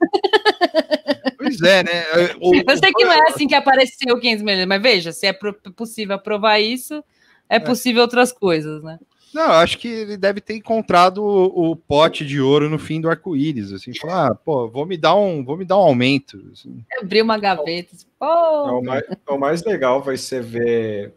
Pois 1.36 1.60
é, 1.62 1.82
né? 1.82 1.90
O- 2.40 2.54
Eu 2.54 2.76
sei 2.78 2.92
que 2.92 3.04
não 3.04 3.12
é 3.12 3.28
assim 3.28 3.46
que 3.48 3.54
apareceu 3.54 4.18
500 4.20 4.42
milhões, 4.42 4.66
mas 4.66 4.80
veja, 4.82 5.12
se 5.12 5.26
é 5.26 5.32
possível 5.74 6.14
aprovar 6.14 6.58
isso, 6.60 7.02
é 7.48 7.58
possível 7.58 8.02
outras 8.02 8.32
coisas, 8.32 8.82
né? 8.84 8.98
Não, 9.36 9.44
eu 9.48 9.52
acho 9.52 9.76
que 9.76 9.86
ele 9.86 10.16
deve 10.16 10.40
ter 10.40 10.54
encontrado 10.56 11.18
o, 11.22 11.72
o 11.72 11.76
pote 11.76 12.24
de 12.24 12.40
ouro 12.40 12.70
no 12.70 12.78
fim 12.78 13.02
do 13.02 13.10
arco-íris, 13.10 13.70
assim, 13.70 13.92
falar, 13.94 14.28
ah, 14.28 14.34
pô, 14.34 14.66
vou 14.66 14.86
me 14.86 14.96
dar 14.96 15.14
um, 15.14 15.44
vou 15.44 15.58
me 15.58 15.64
dar 15.66 15.76
um 15.76 15.82
aumento. 15.82 16.42
assim. 16.50 16.82
Abrir 16.98 17.20
uma 17.20 17.38
gaveta, 17.38 17.94
assim, 17.94 18.06
É, 18.06 18.10
pô, 18.18 18.78
o, 18.78 18.82
mais, 18.82 19.04
o 19.28 19.36
mais 19.38 19.62
legal 19.62 20.02
vai 20.02 20.16
ser 20.16 20.42
ver 20.42 21.12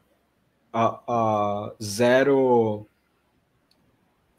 a, 0.74 1.00
a 1.08 1.74
zero 1.82 2.86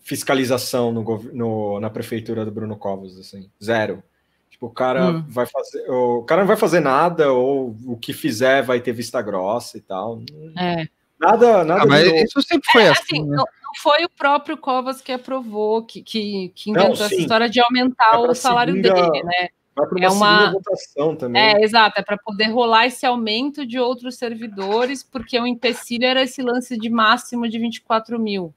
fiscalização 0.00 0.92
no, 0.92 1.02
no- 1.32 1.80
na 1.80 1.88
prefeitura 1.88 2.44
do 2.44 2.50
Bruno 2.50 2.76
Covas, 2.76 3.18
assim, 3.18 3.50
zero. 3.62 4.02
Tipo, 4.50 4.66
o 4.66 4.70
cara 4.70 5.10
Hum. 5.12 5.24
vai 5.26 5.46
fazer, 5.46 5.88
o 5.90 6.22
cara 6.24 6.42
não 6.42 6.48
vai 6.48 6.56
fazer 6.56 6.80
nada 6.80 7.32
ou 7.32 7.74
o 7.86 7.96
que 7.96 8.12
fizer 8.12 8.62
vai 8.62 8.78
ter 8.80 8.92
vista 8.92 9.22
grossa 9.22 9.78
e 9.78 9.80
tal. 9.80 10.20
é. 10.58 10.86
Nada, 11.20 11.64
nada 11.64 11.82
Ah, 11.82 11.86
mas 11.86 12.04
novo. 12.06 12.16
isso 12.16 12.42
sempre 12.42 12.70
foi 12.72 12.88
assim, 12.88 13.00
assim, 13.02 13.22
né? 13.24 13.36
não, 13.36 13.44
não 13.44 13.74
foi 13.82 14.04
o 14.04 14.08
próprio 14.08 14.56
Covas 14.56 15.00
que 15.02 15.12
aprovou, 15.12 15.82
que, 15.84 16.02
que, 16.02 16.50
que 16.54 16.72
Não, 16.72 16.84
inventou 16.86 17.04
essa 17.06 17.14
sim. 17.14 17.20
história 17.22 17.48
de 17.48 17.60
aumentar 17.60 18.18
o 18.20 18.34
salário 18.34 18.74
segunda- 18.74 18.94
dele, 18.94 19.22
né? 19.24 19.48
Vai 19.76 19.86
para 19.86 19.96
uma, 19.98 20.04
é 20.06 20.08
uma- 20.10 20.52
votação 20.52 21.14
também. 21.14 21.40
É, 21.40 21.62
exato, 21.62 22.00
é 22.00 22.02
para 22.02 22.16
poder 22.18 22.46
rolar 22.46 22.86
esse 22.86 23.04
aumento 23.06 23.64
de 23.64 23.78
outros 23.78 24.16
servidores, 24.16 25.02
porque 25.04 25.38
o 25.38 25.46
empecilho 25.46 26.04
era 26.06 26.22
esse 26.22 26.42
lance 26.42 26.76
de 26.76 26.88
máximo 26.90 27.48
de 27.48 27.58
24 27.58 28.18
mil. 28.18 28.52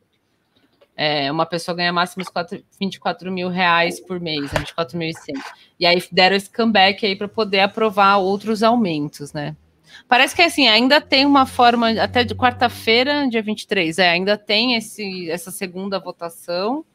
É, 0.95 1.31
uma 1.31 1.45
pessoa 1.45 1.75
ganha 1.75 1.91
máximo 1.91 2.21
os 2.23 2.29
quatro- 2.29 2.63
24 2.79 3.31
mil 3.31 3.49
reais 3.49 3.99
por 3.99 4.19
mês, 4.19 4.51
né, 4.53 4.59
24.100. 4.59 5.33
E 5.79 5.85
aí 5.85 6.01
deram 6.11 6.35
esse 6.35 6.49
comeback 6.51 7.05
aí 7.05 7.15
para 7.15 7.27
poder 7.27 7.61
aprovar 7.61 8.17
outros 8.17 8.61
aumentos, 8.63 9.33
né? 9.33 9.55
Parece 10.07 10.35
que 10.35 10.41
assim, 10.41 10.67
ainda 10.67 11.01
tem 11.01 11.25
uma 11.25 11.45
forma, 11.45 11.91
até 12.01 12.23
de 12.23 12.35
quarta-feira, 12.35 13.27
dia 13.27 13.41
23, 13.41 13.99
é, 13.99 14.09
ainda 14.09 14.37
tem 14.37 14.75
esse, 14.75 15.29
essa 15.29 15.51
segunda 15.51 15.99
votação, 15.99 16.85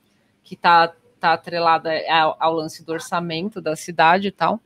que 0.42 0.54
está 0.54 0.92
tá 1.18 1.32
atrelada 1.32 1.90
ao, 2.08 2.36
ao 2.38 2.54
lance 2.54 2.84
do 2.84 2.92
orçamento 2.92 3.60
da 3.60 3.76
cidade 3.76 4.28
e 4.28 4.32
tal. 4.32 4.60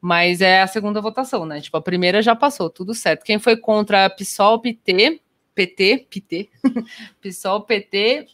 Mas 0.00 0.40
é 0.40 0.62
a 0.62 0.66
segunda 0.66 1.00
votação, 1.00 1.46
né? 1.46 1.60
Tipo, 1.60 1.76
a 1.76 1.82
primeira 1.82 2.20
já 2.20 2.34
passou, 2.34 2.68
tudo 2.68 2.92
certo. 2.92 3.24
Quem 3.24 3.38
foi 3.38 3.56
contra 3.56 4.10
PSOL, 4.10 4.60
PT, 4.60 5.20
PT, 5.54 6.06
PT, 6.10 6.50
PSOL, 7.22 7.60
PT 7.62 8.26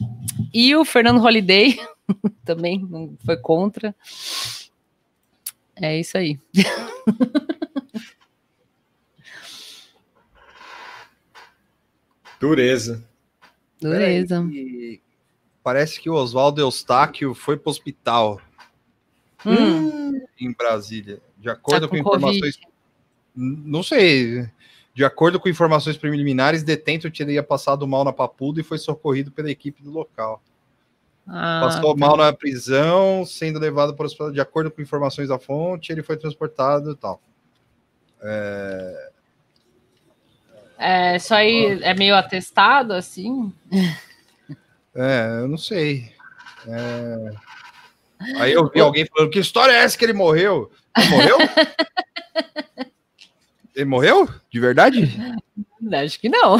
e 0.53 0.75
o 0.75 0.83
Fernando 0.83 1.19
Holliday 1.19 1.79
também 2.43 2.79
não 2.89 3.15
foi 3.23 3.37
contra. 3.37 3.95
É 5.75 5.99
isso 5.99 6.17
aí. 6.17 6.39
Dureza. 12.39 13.03
Dureza. 13.81 14.41
Peraí, 14.41 15.01
Parece 15.63 15.99
que 15.99 16.09
o 16.09 16.13
Oswaldo 16.13 16.61
Eustáquio 16.61 17.33
foi 17.33 17.57
para 17.57 17.69
o 17.69 17.71
hospital 17.71 18.41
Hum, 19.45 20.21
em 20.39 20.51
Brasília. 20.51 21.21
De 21.37 21.49
acordo 21.49 21.87
tá 21.87 21.87
com, 21.87 22.03
com 22.03 22.09
informações. 22.09 22.59
Não 23.35 23.83
sei. 23.83 24.49
De 24.93 25.05
acordo 25.05 25.39
com 25.39 25.47
informações 25.47 25.95
preliminares, 25.97 26.63
detento 26.63 27.09
teria 27.09 27.41
passado 27.41 27.87
mal 27.87 28.03
na 28.03 28.11
papuda 28.11 28.59
e 28.59 28.63
foi 28.63 28.77
socorrido 28.77 29.31
pela 29.31 29.49
equipe 29.49 29.81
do 29.81 29.91
local. 29.91 30.41
ah, 31.25 31.61
Passou 31.63 31.93
tá. 31.95 31.99
mal 31.99 32.17
na 32.17 32.33
prisão, 32.33 33.25
sendo 33.25 33.59
levado 33.59 33.95
para 33.95 34.03
o 34.03 34.07
hospital. 34.07 34.31
De 34.31 34.41
acordo 34.41 34.69
com 34.69 34.81
informações 34.81 35.29
da 35.29 35.39
fonte, 35.39 35.91
ele 35.91 36.03
foi 36.03 36.17
transportado 36.17 36.91
e 36.91 36.95
tal. 36.95 37.21
É, 38.21 39.11
isso 41.15 41.33
aí 41.35 41.79
é 41.83 41.93
meio 41.93 42.15
atestado, 42.15 42.93
assim. 42.93 43.53
É, 44.95 45.41
eu 45.41 45.47
não 45.47 45.57
sei. 45.57 46.11
É, 46.67 47.31
Aí 48.37 48.51
eu 48.51 48.67
vi 48.69 48.81
alguém 48.81 49.05
falando: 49.05 49.29
que 49.29 49.39
história 49.39 49.71
é 49.71 49.83
essa 49.83 49.95
que 49.97 50.03
ele 50.03 50.13
morreu? 50.13 50.69
Ele 50.97 51.09
morreu? 51.09 51.37
ele 53.75 53.85
morreu? 53.85 54.27
De 54.51 54.59
verdade? 54.59 55.17
Acho 55.93 56.19
que 56.19 56.27
não. 56.27 56.57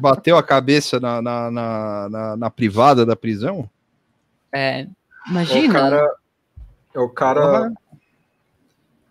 Bateu 0.00 0.36
a 0.36 0.42
cabeça 0.42 1.00
na, 1.00 1.20
na, 1.20 1.50
na, 1.50 2.08
na- 2.10 2.36
na 2.36 2.50
privada 2.50 3.04
da 3.06 3.16
prisão? 3.16 3.68
É, 4.52 4.86
O 5.26 5.30
imagina. 5.30 5.72
cara. 5.72 6.14
O 6.94 7.08
cara. 7.08 7.72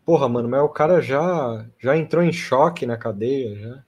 Porra. 0.10 0.28
Mano, 0.28 0.50
mas 0.50 0.62
o 0.62 0.70
cara 0.70 1.04
já, 1.04 1.64
já 1.80 1.96
entrou 1.96 2.24
em 2.24 2.34
choque 2.34 2.84
na 2.84 2.98
cadeia, 2.98 3.56
já. 3.60 3.84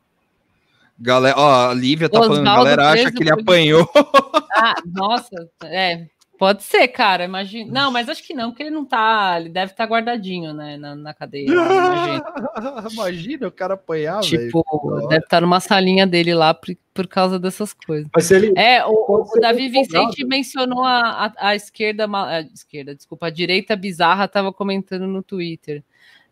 Galera, 1.00 1.36
ó, 1.36 1.72
a 1.72 1.74
Lívia 1.74 2.08
tá 2.08 2.20
falando, 2.20 2.42
Osvaldo 2.42 2.64
galera 2.64 2.90
acha 2.92 3.12
que 3.12 3.24
ele 3.24 3.32
por- 3.32 3.42
apanhou. 3.42 3.90
Ah, 4.54 4.76
nossa, 4.86 5.50
é. 5.64 6.06
Pode 6.38 6.62
ser, 6.62 6.88
cara, 6.90 7.24
imagina. 7.24 7.72
Não, 7.72 7.92
mas 7.92 8.08
acho 8.08 8.22
que 8.24 8.34
não, 8.34 8.52
porque 8.52 8.62
ele 8.62 8.70
não 8.70 8.86
tá. 8.86 9.38
Ele 9.40 9.50
deve 9.50 9.72
estar 9.72 9.86
guardadinho, 9.86 10.54
né, 10.54 10.78
na, 10.78 10.96
na 10.96 11.14
cadeia. 11.14 11.48
Imagina. 11.48 12.24
Imagina 12.94 13.48
o 13.48 13.52
cara 13.52 13.74
apanhar, 13.74 14.22
velho. 14.22 14.46
tipo, 14.46 15.08
deve 15.08 15.24
estar 15.24 15.42
numa 15.42 15.60
salinha 15.60 16.06
dele 16.06 16.36
lá 16.36 16.54
por, 16.54 16.76
por 16.94 17.08
causa 17.08 17.40
dessas 17.40 17.74
coisas. 17.74 18.08
Mas 18.14 18.30
ele. 18.30 18.54
É, 18.56 18.86
o, 18.86 18.92
o 18.92 19.40
Davi 19.40 19.70
Vicente 19.70 20.24
mencionou 20.24 20.84
a, 20.84 21.26
a, 21.26 21.48
a 21.50 21.56
esquerda, 21.56 22.06
a 22.06 22.42
esquerda, 22.42 22.94
desculpa, 22.94 23.26
a 23.28 23.32
direita 23.32 23.76
bizarra 23.76 24.26
estava 24.26 24.54
comentando 24.54 25.08
no 25.08 25.24
Twitter. 25.24 25.84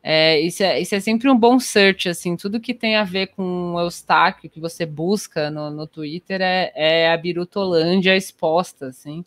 É, 0.02 0.40
isso, 0.40 0.64
é, 0.64 0.80
isso 0.80 0.96
é 0.96 1.00
sempre 1.00 1.30
um 1.30 1.38
bom 1.38 1.60
search, 1.60 2.08
assim, 2.08 2.38
tudo 2.38 2.60
que 2.60 2.74
tem 2.74 2.96
a 2.96 3.04
ver 3.04 3.28
com 3.28 3.74
o 3.74 3.80
Eustáquio, 3.80 4.50
que 4.50 4.60
você 4.60 4.86
busca 4.86 5.52
no, 5.52 5.70
no 5.70 5.86
Twitter, 5.86 6.42
é, 6.42 6.72
é 6.76 7.12
a 7.12 7.18
Birutolândia 7.18 8.16
exposta, 8.16 8.88
assim. 8.88 9.26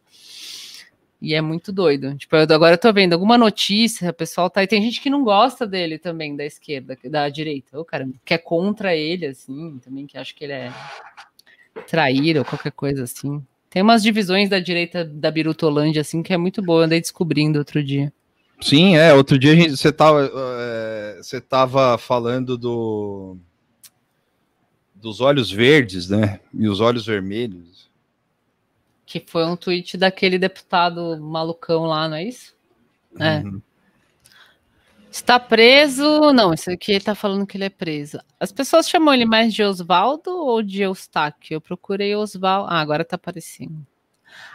E 1.21 1.35
é 1.35 1.41
muito 1.41 1.71
doido. 1.73 2.17
Tipo, 2.17 2.35
eu, 2.35 2.43
agora 2.43 2.75
eu 2.75 2.79
tô 2.79 2.93
vendo 2.93 3.13
alguma 3.13 3.39
notícia, 3.39 4.11
o 4.11 4.15
pessoal 4.15 4.51
tá. 4.51 4.63
E 4.63 4.67
tem 4.67 4.83
gente 4.83 5.01
que 5.01 5.09
não 5.09 5.23
gosta 5.23 5.65
dele 5.65 5.97
também, 5.97 6.35
da 6.35 6.45
esquerda, 6.45 6.99
da 7.05 7.29
direita. 7.29 7.79
Ô, 7.79 7.85
cara, 7.85 8.09
que 8.25 8.35
é 8.35 8.39
contra 8.39 8.97
ele, 8.97 9.27
assim, 9.27 9.79
também, 9.79 10.05
que 10.05 10.19
acha 10.19 10.35
que 10.35 10.43
ele 10.43 10.53
é 10.53 10.73
traíra 11.87 12.41
ou 12.41 12.45
qualquer 12.45 12.73
coisa 12.73 13.05
assim. 13.05 13.41
Tem 13.71 13.83
umas 13.83 14.03
divisões 14.03 14.49
da 14.51 14.59
direita 14.59 15.05
da 15.05 15.31
Birutolândia, 15.31 16.01
assim, 16.01 16.23
que 16.23 16.33
é 16.33 16.37
muito 16.37 16.61
boa. 16.61 16.81
Eu 16.81 16.87
andei 16.87 17.01
descobrindo 17.01 17.59
outro 17.59 17.83
dia. 17.85 18.13
Sim, 18.63 18.97
é. 18.97 19.13
Outro 19.13 19.39
dia 19.39 19.53
a 19.53 19.57
gente- 19.57 19.77
você 19.77 19.93
tava, 19.93 20.31
é, 20.35 21.19
você 21.23 21.41
tava 21.41 21.99
falando 21.99 22.57
do 22.57 23.37
dos 24.95 25.21
olhos 25.21 25.51
verdes, 25.51 26.09
né? 26.09 26.39
E 26.55 26.69
os 26.69 26.81
olhos 26.81 27.05
vermelhos. 27.05 27.91
Que 29.05 29.23
foi 29.27 29.45
um 29.45 29.57
tweet 29.57 29.97
daquele 29.97 30.39
deputado 30.39 31.21
malucão 31.21 31.87
lá, 31.87 32.09
não 32.09 32.17
é 32.17 32.25
isso? 32.25 32.55
É. 33.19 33.39
Uhum. 33.41 33.61
Está 35.11 35.39
preso. 35.41 36.33
Não, 36.33 36.55
esse 36.55 36.71
aqui 36.71 36.93
ele 36.93 37.05
tá 37.05 37.15
falando 37.17 37.47
que 37.47 37.57
ele 37.57 37.65
é 37.65 37.69
preso. 37.69 38.19
As 38.41 38.53
pessoas 38.53 38.89
chamam 38.89 39.13
ele 39.13 39.27
mais 39.27 39.53
de 39.53 39.63
Osvaldo 39.63 40.31
ou 40.31 40.63
de 40.63 40.83
Eustáquio? 40.83 41.57
Eu 41.57 41.61
procurei 41.61 42.15
Osvaldo. 42.15 42.71
Ah, 42.71 42.81
agora 42.81 43.05
tá 43.05 43.17
aparecendo. 43.17 43.85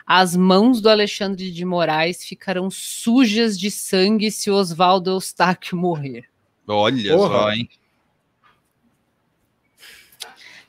As 0.05 0.35
mãos 0.35 0.81
do 0.81 0.89
Alexandre 0.89 1.51
de 1.51 1.65
Moraes 1.65 2.23
ficarão 2.23 2.69
sujas 2.69 3.59
de 3.59 3.69
sangue 3.69 4.31
se 4.31 4.49
o 4.49 4.55
Osvaldo 4.55 5.11
Eustáquio 5.11 5.77
morrer. 5.77 6.25
Olha 6.67 7.15
Porra. 7.15 7.39
só, 7.39 7.51
hein? 7.51 7.69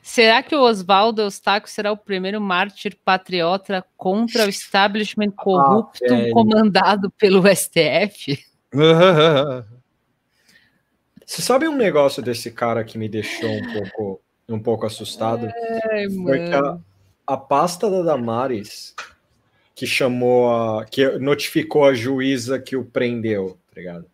Será 0.09 0.41
que 0.41 0.55
o 0.55 0.61
Oswaldo 0.61 1.21
Eustáquio 1.21 1.69
será 1.69 1.91
o 1.91 1.97
primeiro 1.97 2.41
mártir 2.41 2.97
patriota 3.05 3.85
contra 3.95 4.47
o 4.47 4.49
establishment 4.49 5.29
corrupto 5.29 5.99
velho. 6.03 6.33
comandado 6.33 7.11
pelo 7.11 7.43
STF? 7.47 8.43
Você 11.23 11.43
sabe 11.43 11.67
um 11.67 11.75
negócio 11.75 12.23
desse 12.23 12.49
cara 12.49 12.83
que 12.83 12.97
me 12.97 13.07
deixou 13.07 13.51
um 13.51 13.71
pouco, 13.71 14.21
um 14.49 14.59
pouco 14.59 14.87
assustado? 14.87 15.47
Ai, 15.91 16.09
Foi 16.09 16.39
que 16.39 16.55
a, 16.55 16.79
a 17.29 17.37
pasta 17.37 17.89
da 17.89 18.01
Damares, 18.01 18.95
que 19.75 19.85
chamou 19.85 20.49
a. 20.49 20.85
que 20.85 21.07
notificou 21.19 21.85
a 21.85 21.93
juíza 21.93 22.59
que 22.59 22.75
o 22.75 22.83
prendeu, 22.83 23.57
tá 23.67 23.79
ligado? 23.79 24.05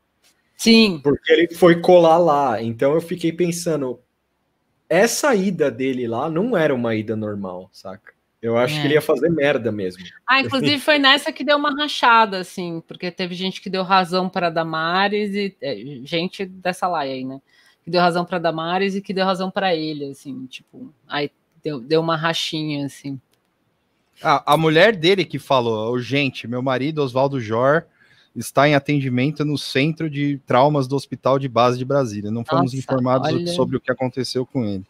Sim. 0.58 1.00
Porque 1.04 1.32
ele 1.32 1.56
foi 1.56 1.80
colar 1.82 2.18
lá. 2.18 2.62
Então 2.62 2.94
eu 2.94 3.02
fiquei 3.02 3.32
pensando, 3.32 4.00
essa 4.90 5.34
ida 5.34 5.72
dele 5.72 6.08
lá 6.08 6.30
não 6.30 6.56
era 6.58 6.74
uma 6.76 6.94
ida 6.94 7.16
normal, 7.16 7.70
saca? 7.72 8.14
Eu 8.42 8.58
acho 8.58 8.78
É. 8.78 8.82
que 8.82 8.88
ele 8.88 8.94
ia 8.94 9.02
fazer 9.02 9.30
merda 9.30 9.72
mesmo. 9.72 10.04
Ah, 10.28 10.40
inclusive 10.40 10.78
foi 10.80 11.00
nessa 11.00 11.32
que 11.32 11.44
deu 11.44 11.58
uma 11.58 11.72
rachada, 11.76 12.38
assim, 12.40 12.84
porque 12.88 13.10
teve 13.10 13.34
gente 13.34 13.60
que 13.60 13.70
deu 13.70 13.82
razão 13.82 14.30
para 14.30 14.50
Damares 14.52 15.34
e 15.34 15.56
é, 15.62 15.76
gente 16.04 16.46
dessa 16.46 16.88
laia 16.88 17.14
aí, 17.14 17.24
né? 17.26 17.42
Que 17.84 17.90
deu 17.90 18.02
razão 18.02 18.24
para 18.24 18.38
Damares 18.38 18.94
e 18.94 19.02
que 19.02 19.14
deu 19.14 19.26
razão 19.26 19.50
para 19.50 19.74
ele, 19.76 20.06
assim, 20.12 20.46
tipo, 20.48 20.94
aí 21.08 21.32
deu, 21.66 21.80
deu 21.80 22.00
uma 22.00 22.16
rachinha, 22.16 22.86
assim. 22.86 23.20
A, 24.22 24.54
a 24.54 24.58
mulher 24.58 24.96
dele 24.96 25.26
que 25.26 25.40
falou, 25.40 25.92
"Ô, 25.92 26.00
gente, 26.00 26.48
meu 26.48 26.62
marido, 26.62 27.00
Oswaldo 27.02 27.40
Jor, 27.42 27.86
está 28.36 28.68
em 28.70 28.76
atendimento 28.76 29.44
no 29.44 29.58
Centro 29.58 30.10
de 30.10 30.40
Traumas 30.46 30.88
do 30.88 30.96
Hospital 30.96 31.40
de 31.40 31.48
Base 31.50 31.78
de 31.78 31.84
Brasília. 31.86 32.30
Não 32.32 32.46
fomos 32.46 32.66
Nossa, 32.66 32.78
informados 32.78 33.34
olha. 33.34 33.48
sobre 33.48 33.78
o 33.78 33.82
que 33.82 33.92
aconteceu 33.92 34.46
com 34.46 34.64
ele. 34.64 34.86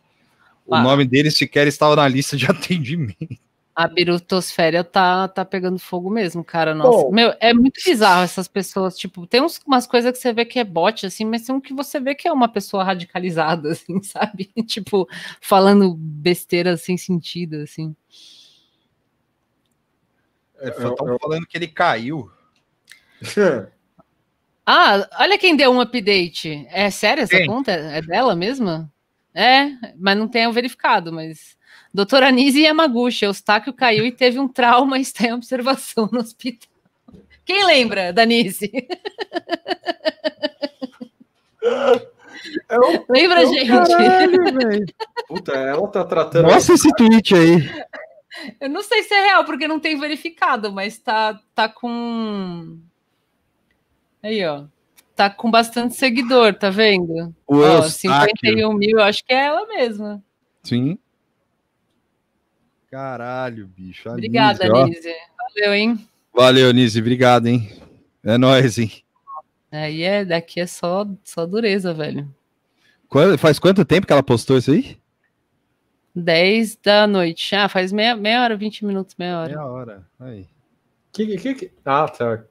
O 0.66 0.76
Ah. 0.76 0.82
nome 0.82 1.06
dele 1.06 1.32
sequer 1.32 1.66
estava 1.68 1.96
na 1.96 2.08
lista 2.08 2.36
de 2.36 2.46
atendimento. 2.52 3.40
A 3.76 3.88
birutosféria 3.90 4.86
tá, 4.86 5.28
tá 5.28 5.44
pegando 5.44 5.78
fogo 5.78 6.10
mesmo, 6.10 6.46
cara. 6.46 6.74
Nossa, 6.74 7.04
Bom. 7.06 7.12
meu, 7.12 7.34
é 7.42 7.54
muito 7.54 7.82
bizarro 7.84 8.24
essas 8.24 8.48
pessoas. 8.48 8.98
Tipo, 8.98 9.28
tem 9.28 9.42
uns, 9.42 9.60
umas 9.68 9.86
coisas 9.86 10.14
que 10.14 10.18
você 10.18 10.32
vê 10.32 10.46
que 10.46 10.60
é 10.60 10.64
bot, 10.64 11.06
assim, 11.06 11.26
mas 11.26 11.46
tem 11.46 11.54
um 11.54 11.60
que 11.60 11.74
você 11.74 12.00
vê 12.00 12.16
que 12.16 12.28
é 12.28 12.32
uma 12.32 12.48
pessoa 12.48 12.86
radicalizada, 12.86 13.72
assim, 13.74 14.02
sabe? 14.02 14.50
tipo, 14.66 15.08
falando 15.42 15.94
besteira 15.94 16.78
sem 16.78 16.98
sentido, 16.98 17.58
assim. 17.58 17.94
Estão 20.62 20.96
falando 21.20 21.46
que 21.46 21.58
ele 21.58 21.68
caiu. 21.68 22.32
Ah, 24.66 25.08
olha 25.20 25.38
quem 25.38 25.56
deu 25.56 25.72
um 25.72 25.80
update. 25.80 26.66
É 26.72 26.90
sério 26.90 27.22
essa 27.22 27.38
Quem? 27.38 27.46
conta? 27.46 27.72
É 27.72 28.02
dela 28.02 28.36
mesma? 28.36 28.92
É, 29.32 29.70
mas 29.96 30.18
não 30.18 30.28
tenho 30.28 30.52
verificado, 30.52 31.14
mas. 31.14 31.55
Doutora 31.96 32.28
Anise 32.28 32.60
Yamaguchi, 32.62 33.24
Eustáquio 33.24 33.72
caiu 33.72 34.06
e 34.06 34.12
teve 34.12 34.38
um 34.38 34.50
trauma 34.50 34.98
e 34.98 35.02
está 35.02 35.28
em 35.28 35.32
observação 35.34 36.10
no 36.12 36.20
hospital. 36.20 36.68
Quem 37.46 37.66
lembra, 37.66 38.12
Danise? 38.12 38.70
Lembra, 43.10 43.44
eu- 43.44 43.54
gente? 43.54 43.68
caralho. 43.68 44.86
Puta, 45.28 45.54
ela 45.54 45.88
tá 45.88 46.04
tratando. 46.04 46.48
Nossa, 46.48 46.74
esse 46.74 46.90
tweet 46.96 47.34
aí. 47.34 47.86
Eu 48.60 48.70
não 48.70 48.84
sei 48.84 49.04
se 49.04 49.14
é 49.14 49.28
real, 49.28 49.46
porque 49.46 49.66
não 49.68 49.80
tem 49.80 49.98
verificado, 49.98 50.72
mas 50.74 50.98
tá, 50.98 51.40
tá 51.54 51.70
com. 51.70 52.78
Aí, 54.22 54.46
ó. 54.46 54.66
Tá 55.16 55.30
com 55.30 55.50
bastante 55.50 55.96
seguidor, 55.96 56.54
tá 56.56 56.70
vendo? 56.70 57.34
O 57.48 57.56
Ó, 57.60 57.66
Eustáquio. 57.78 58.36
51 58.42 58.74
mil, 58.74 58.98
eu 59.00 59.04
acho 59.04 59.24
que 59.24 59.34
é 59.34 59.46
ela 59.46 59.66
mesma. 59.66 60.22
Sim. 60.62 60.98
Caralho, 62.96 63.68
bicho. 63.68 64.10
Obrigada, 64.10 64.70
Nise. 64.86 65.14
Valeu, 65.38 65.74
hein? 65.76 66.08
Valeu, 66.34 66.72
Nise. 66.72 67.02
Obrigado, 67.02 67.46
hein? 67.46 67.70
É 68.24 68.38
nóis, 68.38 68.78
hein? 68.78 68.90
Aí 69.70 70.02
é, 70.02 70.24
daqui 70.24 70.62
é 70.62 70.66
só, 70.66 71.06
só 71.22 71.46
dureza, 71.46 71.94
velho. 71.94 72.34
Quando- 73.10 73.38
faz 73.38 73.60
quanto 73.60 73.84
tempo 73.84 74.08
que 74.08 74.14
ela 74.14 74.24
postou 74.24 74.58
isso 74.58 74.72
aí? 74.72 74.98
10 76.16 76.78
da 76.78 77.06
noite. 77.06 77.54
Ah, 77.54 77.68
faz 77.68 77.92
meia, 77.92 78.16
meia 78.16 78.42
hora, 78.42 78.56
20 78.56 78.86
minutos, 78.86 79.14
meia 79.20 79.42
hora. 79.42 79.50
Meia 79.50 79.66
hora. 79.66 80.08
Aí. 80.18 80.48
Que, 81.12 81.36
que, 81.36 81.54
que... 81.54 81.72
Ah, 81.84 82.08
tá. 82.08 82.46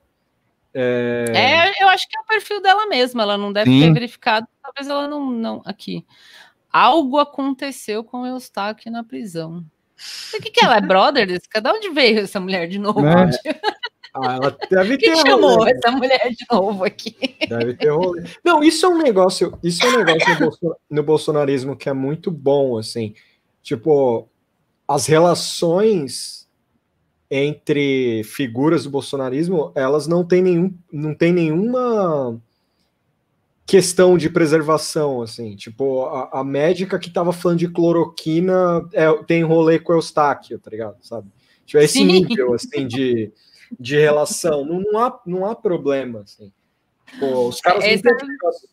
É... 0.75 1.25
É, 1.35 1.83
eu 1.83 1.89
acho 1.89 2.07
que 2.07 2.19
é 2.19 2.21
o 2.21 2.27
perfil 2.27 2.61
dela 2.61 2.87
mesma. 2.87 3.23
Ela 3.23 3.39
não 3.39 3.51
deve 3.51 3.71
Sim. 3.71 3.81
ter 3.81 3.95
verificado. 3.95 4.47
Talvez 4.63 4.87
ela 4.91 5.09
não, 5.09 5.31
não. 5.31 5.63
Aqui. 5.65 6.05
Algo 6.71 7.19
aconteceu 7.19 8.05
com 8.05 8.21
o 8.21 8.27
Eustáquio 8.27 8.93
na 8.93 9.03
prisão. 9.03 9.65
O 10.37 10.43
que, 10.43 10.51
que 10.51 10.65
ela 10.65 10.77
é 10.77 10.81
brother 10.81 11.27
desse? 11.27 11.49
Cada 11.49 11.73
onde 11.73 11.89
veio 11.91 12.21
essa 12.21 12.41
mulher 12.41 12.69
de 12.69 12.79
novo? 12.79 13.01
Né? 13.01 13.31
Ah, 14.17 14.35
ela 14.37 14.57
deve 14.71 14.97
Quem 14.97 15.13
ter 15.13 15.27
chamou 15.27 15.57
rolê. 15.57 15.73
essa 15.73 15.91
mulher 15.91 16.31
de 16.31 16.47
novo 16.49 16.85
aqui? 16.85 17.17
Deve 17.49 17.75
ter 17.75 17.89
rolê. 17.91 18.23
Não, 18.45 18.63
isso 18.63 18.87
é 18.87 18.89
um 18.89 18.99
negócio, 19.03 19.59
isso 19.61 19.85
é 19.85 19.89
um 19.89 20.05
negócio 20.05 20.33
no, 20.35 20.39
bolso- 20.39 20.77
no 20.89 21.03
bolsonarismo 21.03 21.75
que 21.77 21.89
é 21.89 21.93
muito 21.93 22.31
bom, 22.31 22.79
assim. 22.79 23.13
Tipo, 23.61 24.29
as 24.87 25.07
relações 25.07 26.49
entre 27.29 28.23
figuras 28.23 28.85
do 28.85 28.91
bolsonarismo, 28.91 29.73
elas 29.75 30.07
não 30.07 30.25
têm 30.25 30.43
nenhum, 30.43 30.73
não 30.93 31.13
tem 31.13 31.33
nenhuma 31.33 32.41
questão 33.67 34.17
de 34.19 34.29
preservação, 34.29 35.23
assim. 35.23 35.57
Tipo, 35.57 36.05
a, 36.07 36.41
a 36.41 36.45
médica 36.45 36.99
que 36.99 37.11
tava 37.11 37.33
falando 37.33 37.59
de 37.59 37.69
cloroquina 37.69 38.87
é, 38.93 39.11
tem 39.25 39.43
rolê 39.43 39.79
com 39.79 39.93
Eustáquio, 39.93 40.59
tá 40.59 40.71
ligado? 40.71 40.97
Sabe? 41.01 41.29
Tipo, 41.65 41.79
é 41.79 41.85
esse 41.85 41.95
Sim. 41.99 42.05
nível, 42.05 42.55
assim, 42.55 42.87
de, 42.87 43.33
de 43.79 43.97
relação. 43.97 44.65
Não, 44.65 44.81
não, 44.81 44.99
há, 44.99 45.21
não 45.27 45.47
há 45.47 45.55
problema, 45.55 46.21
assim. 46.21 46.53
Tipo, 47.11 47.49
os 47.49 47.61
caras 47.61 47.83
têm 47.85 47.97
negócio- 48.03 48.69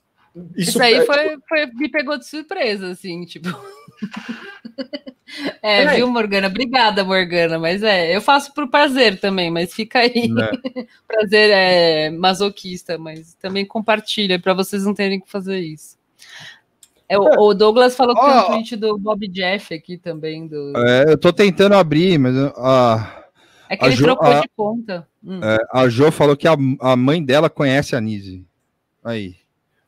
Isso, 0.58 0.82
aí 0.82 1.06
foi, 1.06 1.38
foi- 1.48 1.66
me 1.74 1.90
pegou 1.90 2.18
de 2.18 2.26
surpresa, 2.28 2.90
assim, 2.90 3.26
tipo. 3.26 3.48
É, 5.64 5.84
É. 5.84 5.96
viu, 5.96 6.10
Morgana? 6.10 6.48
Obrigada, 6.48 7.06
Morgana. 7.06 7.58
Mas 7.58 7.82
é, 7.84 8.14
eu 8.14 8.20
faço 8.22 8.54
por 8.54 8.68
prazer 8.70 9.18
também, 9.18 9.50
mas 9.50 9.74
fica 9.74 10.00
aí. 10.00 10.28
Né. 10.28 10.52
prazer 11.08 11.50
é 11.52 12.10
masoquista, 12.10 12.98
mas 12.98 13.34
também 13.36 13.66
compartilha 13.66 14.38
para 14.38 14.54
vocês 14.54 14.84
não 14.84 14.94
terem 14.94 15.22
que 15.22 15.32
fazer 15.32 15.60
isso. 15.60 15.98
É, 17.08 17.18
o, 17.18 17.24
o 17.48 17.54
Douglas 17.54 17.96
falou 17.96 18.14
que 18.14 18.22
tem 18.22 18.30
um 18.40 18.44
tweet 18.46 18.76
do 18.76 18.98
Bob 18.98 19.26
Jeff 19.30 19.74
aqui 19.74 19.98
também. 19.98 20.48
Do... 20.48 20.74
É, 20.78 21.12
eu 21.14 21.18
tô 21.18 21.32
tentando 21.32 21.76
abrir, 21.76 22.18
mas 22.18 22.36
a, 22.58 23.24
É 23.70 23.78
que 23.78 23.86
a 23.86 23.88
ele 23.88 23.96
Jo- 23.96 24.04
trocou 24.04 24.28
a- 24.32 24.42
de 24.42 24.50
conta. 24.56 25.08
Hum. 25.24 25.40
é, 25.44 25.58
a 25.74 25.88
Jo 25.88 26.12
falou 26.12 26.36
que 26.36 26.48
a, 26.48 26.56
a 26.82 26.96
mãe 26.98 27.24
dela 27.24 27.50
conhece 27.50 27.96
a 27.96 28.02
Nise. 28.02 28.46
Aí. 29.04 29.36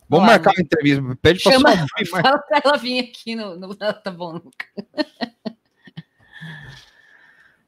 Vamos 0.09 0.25
Olá, 0.27 0.33
marcar 0.33 0.51
uma 0.51 0.61
entrevista. 0.61 1.17
Pede 1.21 1.39
Chama, 1.39 1.71
sua 1.71 1.85
mãe 1.97 2.05
fala 2.05 2.37
pra 2.39 2.61
ela 2.63 2.77
vir 2.77 2.99
aqui 2.99 3.35
no. 3.35 3.55
no- 3.57 3.75
tá 3.75 4.11
bom, 4.11 4.33
Luca. 4.33 4.65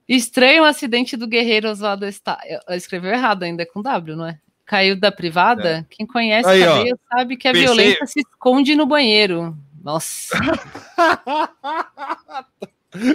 Estranho 0.07 0.61
o 0.63 0.65
acidente 0.65 1.17
do 1.17 1.27
guerreiro 1.27 1.69
Oswaldo 1.69 2.05
está. 2.05 2.39
Escreveu 2.69 3.11
errado 3.11 3.43
ainda, 3.43 3.63
é 3.63 3.65
com 3.65 3.81
W, 3.81 4.15
não 4.15 4.27
é? 4.27 4.39
Caiu 4.65 4.95
da 4.99 5.11
privada. 5.11 5.85
Quem 5.89 6.05
conhece 6.05 6.47
Aí, 6.47 6.63
a 6.63 6.75
ó. 6.75 6.83
sabe 7.09 7.37
que 7.37 7.47
a 7.47 7.51
Pensei- 7.51 7.65
violência 7.67 8.05
se 8.05 8.19
esconde 8.19 8.75
no 8.75 8.85
banheiro. 8.85 9.57
Nossa. 9.83 10.35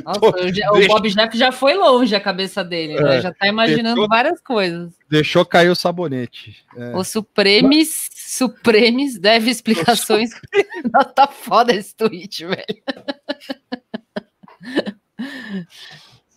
Nossa, 0.04 0.20
o, 0.44 0.52
Je- 0.52 0.68
o 0.68 0.72
Deixa- 0.74 0.88
Bob 0.88 1.08
Jeff 1.08 1.38
já 1.38 1.50
foi 1.50 1.74
longe 1.74 2.14
a 2.14 2.20
cabeça 2.20 2.62
dele, 2.62 3.00
né? 3.00 3.16
É, 3.18 3.22
Já 3.22 3.32
tá 3.32 3.46
imaginando 3.48 3.94
deixou- 3.94 4.08
várias 4.08 4.40
coisas. 4.42 4.92
Deixou 5.08 5.44
cair 5.44 5.70
o 5.70 5.74
sabonete. 5.74 6.64
É. 6.76 6.94
O 6.94 7.02
Supremes, 7.02 8.10
Supremes 8.30 9.18
deve 9.18 9.50
explicações. 9.50 10.30
Nossa, 10.94 11.08
tá 11.08 11.26
foda 11.26 11.74
esse 11.74 11.92
tweet, 11.96 12.46
velho. 12.46 12.64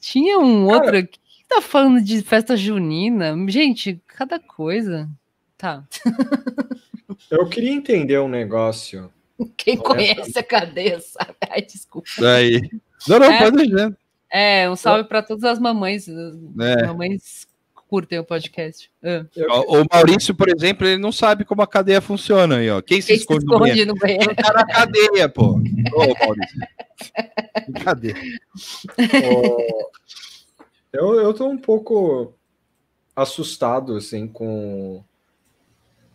Tinha 0.02 0.40
um 0.40 0.66
outro 0.66 0.98
aqui 0.98 1.20
que 1.20 1.48
tá 1.48 1.62
falando 1.62 2.02
de 2.02 2.24
festa 2.24 2.58
junina. 2.58 3.36
Gente, 3.48 4.02
cada 4.08 4.40
coisa. 4.40 5.08
Tá. 5.56 5.84
Eu 7.30 7.48
queria 7.48 7.72
entender 7.72 8.20
um 8.20 8.28
negócio. 8.28 9.14
Quem 9.56 9.76
Olha 9.76 9.84
conhece 9.84 10.40
a 10.40 10.44
cadeia 10.44 11.00
sabe. 11.00 11.36
Ai, 11.48 11.62
desculpa. 11.62 12.10
Aí. 12.36 12.60
Não, 13.08 13.20
não, 13.20 13.32
É. 13.32 13.38
pode 13.38 13.68
deixar. 13.68 13.94
É, 14.32 14.68
um 14.68 14.76
salve 14.76 15.08
para 15.08 15.22
todas 15.22 15.44
as 15.44 15.60
mamães. 15.60 16.10
As 16.10 16.36
É. 16.60 16.88
mamães 16.88 17.48
curtem 17.94 18.18
o 18.18 18.24
podcast. 18.24 18.90
Ah. 19.04 19.24
O 19.68 19.86
Maurício, 19.94 20.34
por 20.34 20.50
exemplo, 20.50 20.88
ele 20.88 21.00
não 21.00 21.12
sabe 21.12 21.46
como 21.46 21.62
a 21.62 21.68
cadeia 21.68 22.02
funciona 22.02 22.58
aí, 22.58 22.68
ó. 22.68 22.82
Quem 22.82 23.00
se 23.00 23.10
Quem 23.10 23.18
se 23.18 23.22
esconde, 23.22 23.46
no 23.46 23.54
esconde 23.54 23.70
banheiro? 23.70 23.94
no 23.94 24.00
banheiro? 24.00 24.26
Quem 24.26 24.36
tá 24.36 24.52
na 24.52 24.66
cadeia, 24.66 25.30
pô. 25.30 25.52
Ô, 25.94 26.26
Maurício. 26.26 26.60
Cadê? 27.84 28.16
Ó, 29.24 29.58
eu, 30.92 31.22
eu 31.22 31.34
tô 31.36 31.48
um 31.48 31.58
pouco 31.58 32.34
assustado, 33.16 33.96
assim, 33.96 34.28
com. 34.28 35.04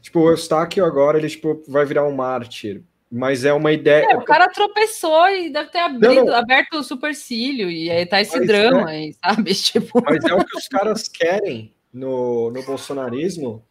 Tipo, 0.02 0.18
o 0.18 0.30
Eustáquio 0.30 0.84
agora, 0.84 1.16
ele, 1.16 1.28
tipo, 1.28 1.62
vai 1.68 1.86
virar 1.86 2.04
um 2.08 2.12
mártir. 2.12 2.82
Mas 3.10 3.44
é 3.44 3.52
uma 3.52 3.72
ideia. 3.72 4.06
É, 4.10 4.16
o 4.16 4.22
cara 4.22 4.48
tropeçou 4.48 5.28
e 5.30 5.50
deve 5.50 5.70
ter 5.70 5.78
abrido, 5.78 6.26
não. 6.26 6.34
aberto 6.34 6.74
o 6.74 6.84
supercílio, 6.84 7.70
e 7.70 7.90
aí 7.90 8.04
tá 8.04 8.20
esse 8.20 8.36
Mas 8.38 8.46
drama 8.46 8.88
aí, 8.88 9.14
sabe? 9.14 9.54
Tipo, 9.56 10.02
Mas 10.04 10.24
é 10.24 10.34
o 10.34 10.44
que 10.44 10.56
os 10.56 10.68
caras 10.68 11.08
querem 11.08 11.74
no, 11.92 12.50
no 12.50 12.62
bolsonarismo. 12.62 13.64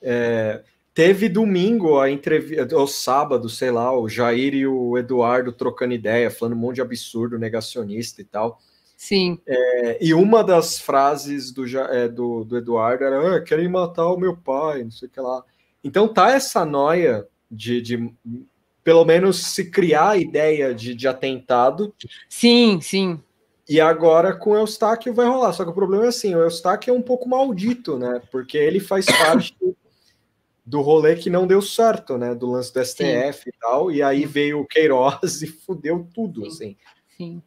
É, 0.00 0.62
teve 0.92 1.28
domingo 1.28 1.98
a 1.98 2.08
entrevista, 2.08 2.76
ou 2.76 2.86
sábado, 2.86 3.48
sei 3.48 3.72
lá, 3.72 3.96
o 3.98 4.08
Jair 4.08 4.54
e 4.54 4.66
o 4.66 4.96
Eduardo 4.96 5.52
trocando 5.52 5.92
ideia, 5.92 6.30
falando 6.30 6.54
um 6.54 6.60
monte 6.60 6.76
de 6.76 6.82
absurdo, 6.82 7.38
negacionista 7.38 8.20
e 8.20 8.24
tal. 8.24 8.60
Sim. 8.96 9.40
É, 9.44 9.98
e 10.04 10.14
uma 10.14 10.44
das 10.44 10.78
frases 10.78 11.50
do, 11.50 11.64
é, 11.90 12.08
do, 12.08 12.44
do 12.44 12.56
Eduardo 12.56 13.04
era: 13.04 13.36
ah, 13.36 13.40
querem 13.42 13.68
matar 13.68 14.06
o 14.06 14.16
meu 14.16 14.36
pai, 14.36 14.84
não 14.84 14.90
sei 14.92 15.08
o 15.08 15.10
que 15.10 15.20
lá. 15.20 15.42
Então 15.82 16.06
tá 16.06 16.30
essa 16.30 16.64
noia 16.64 17.26
de, 17.50 17.82
de 17.82 18.14
pelo 18.84 19.04
menos 19.04 19.38
se 19.46 19.70
criar 19.70 20.10
a 20.10 20.16
ideia 20.16 20.74
de, 20.74 20.94
de 20.94 21.08
atentado. 21.08 21.92
Sim, 22.28 22.78
sim. 22.80 23.18
E 23.66 23.80
agora 23.80 24.34
com 24.36 24.50
o 24.50 24.56
Eustáquio 24.56 25.14
vai 25.14 25.26
rolar. 25.26 25.54
Só 25.54 25.64
que 25.64 25.70
o 25.70 25.74
problema 25.74 26.04
é 26.04 26.08
assim: 26.08 26.34
o 26.34 26.42
Eustáquio 26.42 26.94
é 26.94 26.96
um 26.96 27.02
pouco 27.02 27.26
maldito, 27.28 27.98
né? 27.98 28.20
Porque 28.30 28.58
ele 28.58 28.78
faz 28.78 29.06
parte 29.18 29.56
do 30.66 30.80
rolê 30.82 31.16
que 31.16 31.30
não 31.30 31.46
deu 31.46 31.62
certo, 31.62 32.18
né? 32.18 32.34
Do 32.34 32.50
lance 32.50 32.72
do 32.72 32.84
STF 32.84 33.48
e 33.48 33.52
tal. 33.58 33.90
E 33.90 34.02
aí 34.02 34.26
veio 34.26 34.60
o 34.60 34.66
Queiroz 34.66 35.40
e 35.42 35.46
fudeu 35.46 36.06
tudo, 36.14 36.46
assim. 36.46 36.76
Sim. 37.16 37.42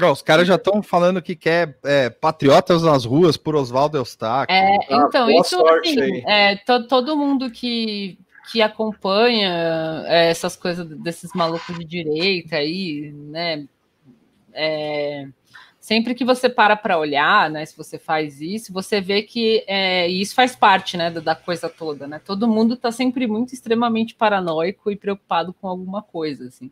Ó, 0.00 0.12
os 0.12 0.22
caras 0.22 0.46
já 0.48 0.54
estão 0.54 0.82
falando 0.82 1.20
que 1.20 1.36
quer 1.36 1.78
é, 1.84 2.08
patriotas 2.08 2.82
nas 2.82 3.04
ruas 3.04 3.36
por 3.36 3.54
Oswaldo 3.54 3.98
Eustáquio. 3.98 4.54
É, 4.54 4.76
Ah, 4.88 5.04
então, 5.06 5.26
boa 5.26 5.40
isso 5.40 5.66
assim, 5.66 6.22
é, 6.26 6.56
to- 6.56 6.86
todo 6.86 7.16
mundo 7.16 7.50
que, 7.50 8.18
que 8.50 8.62
acompanha 8.62 10.04
é, 10.06 10.30
essas 10.30 10.56
coisas 10.56 10.86
desses 10.86 11.32
malucos 11.34 11.78
de 11.78 11.84
direita 11.84 12.56
aí, 12.56 13.12
né? 13.12 13.66
é, 14.52 15.28
sempre 15.78 16.14
que 16.14 16.24
você 16.24 16.48
para 16.48 16.76
para 16.76 16.98
olhar, 16.98 17.50
né? 17.50 17.64
Se 17.64 17.76
você 17.76 17.98
faz 17.98 18.40
isso, 18.40 18.72
você 18.72 19.00
vê 19.00 19.22
que 19.22 19.64
é, 19.66 20.08
isso 20.08 20.34
faz 20.34 20.54
parte, 20.54 20.96
né, 20.96 21.10
da, 21.10 21.34
coisa 21.34 21.68
toda, 21.68 22.06
né? 22.06 22.20
Todo 22.24 22.48
mundo 22.48 22.76
tá 22.76 22.92
sempre 22.92 23.26
muito 23.26 23.54
extremamente 23.54 24.14
paranoico 24.14 24.90
e 24.90 24.96
preocupado 24.96 25.52
com 25.54 25.68
alguma 25.68 26.02
coisa, 26.02 26.46
assim. 26.46 26.70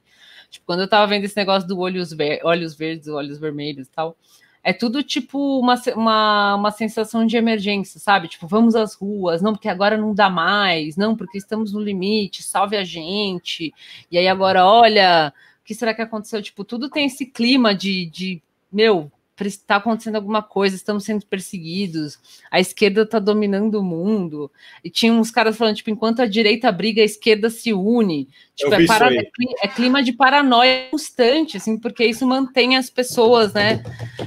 Tipo, 0.51 0.67
quando 0.67 0.81
eu 0.81 0.89
tava 0.89 1.07
vendo 1.07 1.25
esse 1.25 1.37
negócio 1.37 1.69
do 1.69 1.79
olhos, 1.79 2.13
ver, 2.13 2.41
olhos 2.45 2.75
verdes, 2.75 3.09
olhos 3.09 3.39
vermelhos 3.39 3.87
e 3.87 3.91
tal, 3.91 4.17
é 4.63 4.73
tudo 4.73 5.03
tipo 5.03 5.59
uma, 5.59 5.75
uma, 5.95 6.55
uma 6.57 6.71
sensação 6.71 7.27
de 7.27 7.37
emergência, 7.37 8.01
sabe? 8.01 8.29
Tipo, 8.29 8.47
vamos 8.47 8.75
às 8.75 8.95
ruas, 8.95 9.41
não, 9.41 9.53
porque 9.53 9.69
agora 9.69 9.97
não 9.97 10.15
dá 10.15 10.29
mais, 10.29 10.97
não, 10.97 11.17
porque 11.17 11.39
estamos 11.39 11.73
no 11.73 11.81
limite, 11.81 12.43
salve 12.43 12.77
a 12.77 12.85
gente. 12.85 13.73
E 14.11 14.19
aí 14.19 14.29
agora, 14.29 14.67
olha, 14.67 15.33
o 15.61 15.65
que 15.65 15.75
será 15.75 15.95
que 15.95 16.03
aconteceu? 16.03 16.43
Tipo, 16.43 16.65
tudo 16.65 16.91
tem 16.91 17.07
esse 17.07 17.27
clima 17.27 17.75
de, 17.75 18.07
de 18.07 18.43
meu, 18.71 19.11
está 19.47 19.77
acontecendo 19.77 20.17
alguma 20.17 20.43
coisa, 20.43 20.75
estamos 20.75 21.05
sendo 21.05 21.25
perseguidos, 21.25 22.19
a 22.51 22.59
esquerda 22.59 23.03
está 23.03 23.21
dominando 23.21 23.77
o 23.77 23.83
mundo. 23.85 24.51
E 24.83 24.91
tinha 24.91 25.13
uns 25.13 25.31
caras 25.31 25.57
falando, 25.57 25.77
tipo, 25.77 25.91
enquanto 25.91 26.21
a 26.21 26.27
direita 26.27 26.73
briga, 26.73 27.01
a 27.03 27.05
esquerda 27.05 27.49
se 27.51 27.73
une. 27.73 28.27
Tipo, 28.57 28.75
é, 28.75 28.87
para- 28.87 29.15
é 29.15 29.31
é 29.63 29.69
clima 29.69 30.03
de 30.03 30.13
paranoia 30.13 30.89
constante, 30.91 31.57
assim, 31.59 31.79
porque 31.79 32.05
isso 32.05 32.27
mantém 32.27 32.77
as 32.77 32.91
pessoas, 32.91 33.53
né, 33.55 33.81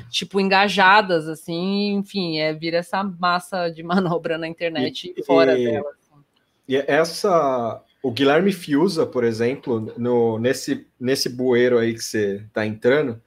tipo, 0.10 0.40
engajadas, 0.40 1.28
assim, 1.28 1.96
enfim, 1.96 2.40
é, 2.40 2.54
vira 2.54 2.78
essa 2.78 3.04
massa 3.04 3.68
de 3.70 3.84
manobra 3.84 4.38
na 4.38 4.48
internet 4.48 5.14
e, 5.18 5.24
fora 5.26 5.60
e- 5.60 5.66
dela. 5.66 5.92
E 6.68 6.76
essa. 6.78 7.84
O 8.04 8.10
Guilherme 8.10 8.52
Fiuza, 8.52 9.06
por 9.06 9.24
exemplo, 9.24 9.94
no, 9.96 10.40
nesse, 10.40 10.88
nesse 11.00 11.30
bueiro 11.30 11.78
aí 11.78 11.94
que 11.94 12.00
você 12.04 12.44
tá 12.52 12.66
entrando, 12.66 13.22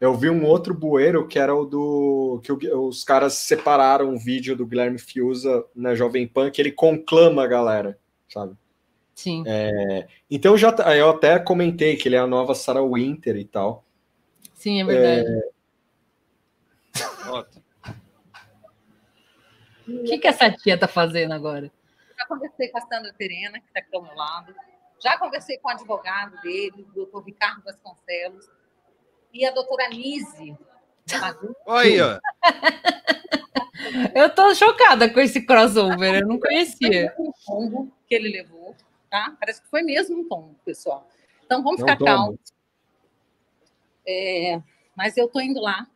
eu 0.00 0.14
vi 0.14 0.30
um 0.30 0.46
outro 0.46 0.72
bueiro 0.72 1.28
que 1.28 1.38
era 1.38 1.54
o 1.54 1.64
do. 1.66 2.40
que 2.42 2.52
os 2.52 3.04
caras 3.04 3.34
separaram 3.34 4.08
um 4.08 4.18
vídeo 4.18 4.56
do 4.56 4.66
Guilherme 4.66 4.98
Fiuza 4.98 5.64
na 5.74 5.94
Jovem 5.94 6.26
Pan, 6.26 6.50
que 6.50 6.60
ele 6.60 6.72
conclama 6.72 7.44
a 7.44 7.46
galera, 7.46 7.98
sabe? 8.28 8.56
Sim. 9.14 9.44
É, 9.46 10.08
então 10.30 10.56
já 10.56 10.72
tá- 10.72 10.96
eu 10.96 11.10
até 11.10 11.38
comentei 11.38 11.96
que 11.96 12.08
ele 12.08 12.16
é 12.16 12.18
a 12.20 12.26
nova 12.26 12.54
Sarah 12.54 12.82
Winter 12.82 13.36
e 13.36 13.44
tal. 13.44 13.84
Sim, 14.54 14.80
é 14.80 14.84
verdade. 14.84 15.50
O 19.86 20.04
que, 20.04 20.18
que 20.18 20.28
essa 20.28 20.50
tia 20.50 20.78
tá 20.78 20.88
fazendo 20.88 21.32
agora? 21.32 21.70
Já 22.16 22.26
conversei 22.26 22.68
com 22.68 22.78
a 22.78 22.80
Sandra 22.82 23.12
Terena, 23.12 23.58
que 23.60 23.66
está 23.66 23.80
aqui 23.80 23.94
ao 23.94 24.02
meu 24.02 24.14
lado. 24.14 24.54
Já 25.02 25.18
conversei 25.18 25.58
com 25.58 25.68
o 25.68 25.72
advogado 25.72 26.40
dele, 26.42 26.86
o 26.88 26.94
doutor 26.94 27.24
Ricardo 27.24 27.62
Vasconcelos. 27.62 28.48
E 29.32 29.44
a 29.44 29.50
doutora 29.50 29.88
Nise. 29.88 30.56
Oi, 31.66 32.00
ó. 32.00 32.20
Eu 34.14 34.30
tô 34.34 34.54
chocada 34.54 35.08
com 35.08 35.20
esse 35.20 35.44
crossover, 35.44 36.20
eu 36.20 36.26
não 36.26 36.38
conhecia. 36.38 37.14
Um 37.18 37.32
tombo 37.46 37.92
que 38.06 38.14
ele 38.14 38.28
levou, 38.28 38.76
tá? 39.08 39.34
Parece 39.40 39.62
que 39.62 39.68
foi 39.68 39.82
mesmo 39.82 40.20
um 40.20 40.28
tombo, 40.28 40.54
pessoal. 40.64 41.08
Então 41.44 41.62
vamos 41.62 41.80
ficar 41.80 41.96
calmos. 41.96 42.38
É, 44.06 44.60
mas 44.94 45.16
eu 45.16 45.28
tô 45.28 45.40
indo 45.40 45.60
lá, 45.60 45.86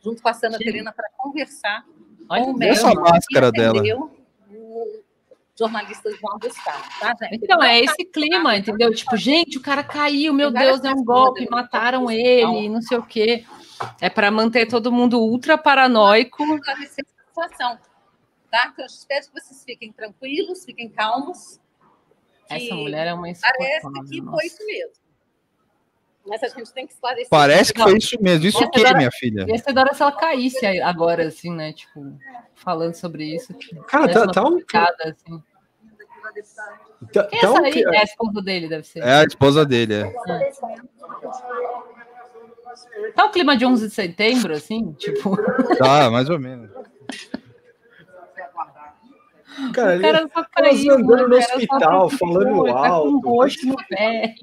junto 0.00 0.22
com 0.22 0.28
a 0.28 0.34
Sandra 0.34 0.58
Terena, 0.58 0.92
para 0.92 1.08
conversar 1.16 1.84
Olha 2.30 2.44
com 2.44 2.52
o 2.52 2.62
e 2.62 2.68
essa 2.68 2.94
máscara 2.94 3.50
que 3.50 3.60
dela? 3.60 3.82
O 3.82 5.02
jornalista 5.60 6.10
João 6.16 6.38
Gustavo, 6.38 6.82
tá, 6.98 7.14
gente? 7.22 7.40
Então, 7.44 7.62
é 7.62 7.80
esse 7.80 8.04
clima, 8.06 8.56
entendeu? 8.56 8.92
Tipo, 8.94 9.16
gente, 9.16 9.58
o 9.58 9.60
cara 9.62 9.84
caiu, 9.84 10.32
meu 10.32 10.50
Deus, 10.50 10.78
é 10.82 10.88
um 10.88 10.94
coisas 10.94 11.04
golpe, 11.04 11.40
dele. 11.40 11.50
mataram 11.50 12.10
ele, 12.10 12.68
não 12.68 12.80
sei 12.82 12.98
o 12.98 13.02
quê. 13.02 13.44
É 14.00 14.08
para 14.10 14.30
manter 14.30 14.66
todo 14.66 14.90
mundo 14.90 15.20
ultra 15.20 15.56
paranoico. 15.56 16.42
esclarecer 16.54 17.04
essa 17.06 17.26
situação. 17.28 17.78
Tá? 18.50 18.70
Então, 18.72 18.84
eu 18.84 18.86
espero 18.86 19.26
que 19.26 19.32
vocês 19.40 19.62
fiquem 19.64 19.92
tranquilos, 19.92 20.64
fiquem 20.64 20.88
calmos. 20.88 21.60
Essa 22.48 22.74
mulher 22.74 23.06
é 23.06 23.14
uma 23.14 23.22
Parece 23.22 24.10
que 24.10 24.20
nossa. 24.20 24.36
foi 24.36 24.46
isso 24.46 24.66
mesmo. 24.66 24.92
Mas 26.26 26.42
a 26.42 26.48
gente 26.48 26.72
tem 26.72 26.86
que 26.86 26.92
esclarecer. 26.92 27.28
Parece 27.30 27.72
que 27.72 27.80
foi 27.82 27.96
isso 27.96 28.16
mesmo. 28.20 28.46
Isso 28.46 28.62
o 28.62 28.70
quê, 28.70 28.92
minha 28.94 29.10
filha? 29.10 29.46
Ia 29.48 29.56
ser 29.58 29.72
da 29.72 29.80
hora 29.82 29.94
se 29.94 30.02
ela 30.02 30.12
caísse 30.12 30.66
aí 30.66 30.80
agora, 30.80 31.26
assim, 31.26 31.50
né? 31.50 31.72
Tipo, 31.72 32.18
falando 32.54 32.94
sobre 32.94 33.34
isso. 33.34 33.54
Cara, 33.86 34.06
Desse 34.06 34.26
tá- 34.26 34.32
tá 34.32 34.44
um- 34.44 34.58
assim. 35.04 35.42
Tá- 37.12 37.24
Quem 37.24 37.38
é 37.38 37.40
tá 37.42 37.48
essa 37.48 37.60
um 37.60 37.64
aí? 37.64 37.72
que- 37.72 37.86
É 37.86 37.98
a 37.98 38.02
esposa 38.04 38.42
dele, 38.42 38.68
deve 38.68 38.84
ser. 38.86 39.00
É 39.00 39.14
a 39.14 39.24
esposa 39.24 39.64
dele, 39.66 39.94
é. 39.94 40.12
Tá 43.14 43.24
o 43.26 43.30
clima 43.30 43.56
de 43.56 43.66
11 43.66 43.88
de 43.88 43.94
setembro, 43.94 44.52
assim? 44.54 44.92
Tipo, 44.92 45.36
Tá, 45.78 46.10
mais 46.10 46.28
ou 46.30 46.38
menos. 46.38 46.70
Cara, 49.74 49.98
o 49.98 50.00
cara 50.00 50.20
ele- 50.20 50.30
só 50.32 50.46
elas 50.56 50.78
caiu. 50.78 50.94
andando 50.94 51.28
no 51.28 51.36
né, 51.36 51.40
cara? 51.40 51.50
Só 51.50 51.56
hospital, 51.56 52.10
falando 52.10 52.56
foi, 52.56 52.72
tá 52.72 52.78
com 52.78 52.84
alto. 52.84 53.08
um 53.10 53.20
roxo 53.20 53.66
no 53.66 53.76
pé. 53.88 54.34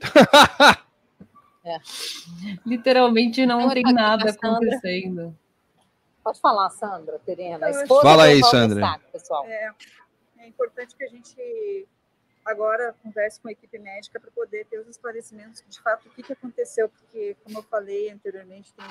É. 1.66 1.78
Literalmente 2.66 3.46
não 3.46 3.58
Então, 3.62 3.72
tem 3.72 3.82
nada 3.94 4.24
com 4.24 4.28
a 4.28 4.32
Sandra. 4.34 4.68
acontecendo. 4.76 5.34
Pode 6.22 6.38
falar, 6.38 6.68
Sandra, 6.68 7.18
Terena. 7.24 7.66
Fala 8.02 8.24
aí, 8.24 8.44
Sandra. 8.44 8.80
Eustáquio, 8.80 9.08
pessoal. 9.10 9.46
É, 9.46 9.70
é 10.44 10.48
importante 10.48 10.94
que 10.94 11.04
a 11.04 11.08
gente 11.08 11.88
agora 12.44 12.94
converse 13.02 13.40
com 13.40 13.48
a 13.48 13.52
equipe 13.52 13.78
médica 13.78 14.20
para 14.20 14.30
poder 14.30 14.66
ter 14.66 14.78
os 14.78 14.88
esclarecimentos 14.88 15.64
de 15.66 15.80
fato 15.80 16.08
o 16.08 16.10
que, 16.10 16.22
que 16.22 16.32
aconteceu, 16.32 16.88
porque, 16.88 17.36
como 17.42 17.58
eu 17.58 17.62
falei 17.62 18.10
anteriormente, 18.10 18.72
tem 18.74 18.84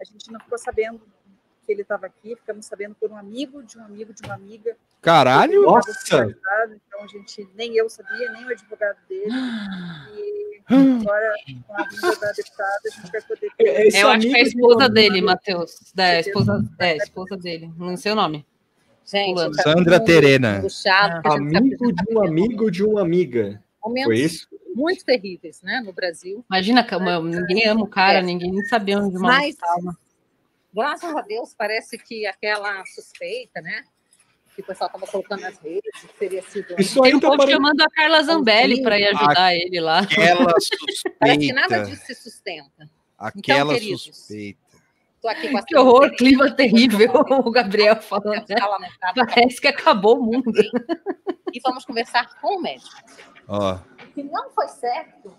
a 0.00 0.04
gente 0.04 0.30
não 0.30 0.40
ficou 0.40 0.58
sabendo 0.58 1.00
que 1.64 1.72
ele 1.72 1.82
estava 1.82 2.06
aqui, 2.06 2.36
ficamos 2.36 2.66
sabendo 2.66 2.94
por 2.94 3.10
um 3.10 3.16
amigo 3.16 3.62
de 3.62 3.78
um 3.78 3.84
amigo 3.84 4.12
de 4.12 4.22
uma 4.24 4.34
amiga. 4.34 4.76
Caralho! 5.00 5.62
Nossa! 5.62 5.92
Então 6.86 7.02
a 7.02 7.06
gente, 7.06 7.48
nem 7.54 7.74
eu 7.76 7.88
sabia, 7.88 8.30
nem 8.32 8.44
o 8.44 8.50
advogado 8.50 8.98
dele. 9.08 9.30
E 10.12 10.62
agora, 10.66 11.34
com 11.66 11.74
a 11.74 11.88
vinda 11.88 12.16
da 12.16 12.32
deputada, 12.32 12.80
a 12.84 12.90
gente 12.90 13.12
vai 13.12 13.22
poder 13.22 13.50
ter. 13.56 13.86
Esse 13.86 13.98
Eu 13.98 14.08
acho 14.08 14.26
que 14.26 14.36
é 14.36 14.40
a 14.40 14.42
esposa 14.42 14.88
dele, 14.88 15.22
Matheus. 15.22 15.92
É, 15.96 16.20
esposa, 16.20 16.62
é, 16.78 16.90
a 16.90 16.96
esposa 16.96 17.36
dele. 17.36 17.72
Não 17.78 17.96
sei 17.96 18.12
o 18.12 18.16
nome. 18.16 18.46
Gente, 19.04 19.56
tá 19.56 19.62
Sandra 19.62 19.98
todo 19.98 20.06
Terena. 20.06 20.62
Amigo 21.24 21.92
de 21.92 22.14
um 22.14 22.22
amigo 22.24 22.70
de 22.70 22.82
uma 22.84 23.02
amiga. 23.02 23.62
momentos 23.84 24.06
Foi 24.06 24.18
isso? 24.18 24.48
muito 24.74 25.04
terríveis, 25.04 25.60
né, 25.62 25.82
no 25.84 25.92
Brasil. 25.92 26.44
Imagina, 26.50 26.82
como 26.88 27.20
ninguém 27.22 27.66
ama 27.68 27.82
o 27.82 27.86
cara, 27.86 28.18
É. 28.18 28.22
ninguém 28.22 28.50
nem 28.50 28.64
sabia 28.64 28.98
onde 28.98 29.14
Mas- 29.18 29.22
maluco 29.22 29.48
estava. 29.48 29.96
Graças 30.74 31.14
a 31.16 31.20
Deus, 31.20 31.54
parece 31.56 31.96
que 31.98 32.26
aquela 32.26 32.82
suspeita, 32.86 33.60
né, 33.60 33.84
que 34.56 34.62
o 34.62 34.64
pessoal 34.64 34.88
estava 34.88 35.06
colocando 35.06 35.40
nas 35.42 35.58
redes, 35.58 35.82
que 36.00 36.08
teria 36.18 36.42
sido... 36.42 36.74
Isso 36.78 37.00
Tem 37.02 37.10
aí 37.12 37.14
um 37.16 37.20
tá 37.20 37.26
povo 37.28 37.38
parecendo. 37.38 37.62
chamando 37.64 37.80
a 37.82 37.90
Carla 37.90 38.22
Zambelli 38.22 38.82
para 38.82 38.98
ir 38.98 39.06
ajudar 39.08 39.54
ele 39.54 39.80
lá. 39.80 39.98
Aquela 40.00 40.54
Parece 41.18 41.38
que 41.38 41.52
nada 41.52 41.84
suspeita. 41.84 41.90
disso 41.90 42.06
se 42.06 42.14
sustenta. 42.14 42.90
Aquela 43.18 43.60
Então, 43.72 43.74
queridos, 43.74 44.02
suspeita. 44.02 44.58
Estou 45.24 45.30
aqui 45.30 45.50
com 45.50 45.56
a 45.56 45.62
Que 45.62 45.76
horror, 45.78 46.02
Sandra 46.02 46.16
clima 46.16 46.50
terrível, 46.54 47.10
o 47.46 47.50
Gabriel 47.50 47.96
falando. 47.96 48.44
né? 48.46 48.56
tá 49.00 49.12
Parece 49.14 49.58
que 49.58 49.68
acabou 49.68 50.18
o 50.18 50.22
mundo. 50.22 50.52
E 51.50 51.60
vamos 51.60 51.86
conversar 51.86 52.38
com 52.42 52.58
o 52.58 52.60
médico. 52.60 52.94
Ó, 53.48 53.78
que 54.12 54.22
não 54.22 54.50
foi 54.50 54.68
certo 54.68 55.34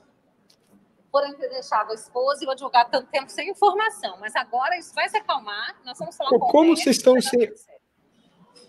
por 1.12 1.24
ele 1.24 1.36
ter 1.36 1.50
deixado 1.50 1.92
a 1.92 1.94
esposa 1.94 2.44
e 2.44 2.48
o 2.48 2.52
advogado 2.52 2.90
tanto 2.90 3.12
tempo 3.12 3.30
sem 3.30 3.52
informação. 3.52 4.18
Mas 4.20 4.36
agora 4.36 4.76
isso 4.76 4.92
vai 4.96 5.08
se 5.08 5.18
acalmar. 5.18 5.76
Nós 5.86 6.00
vamos 6.00 6.18
falar 6.18 6.32
com 6.32 6.36
o 6.38 6.40
Como 6.40 6.70
médico, 6.70 6.84
vocês 6.84 6.98
estão 6.98 7.22
sem. 7.22 7.54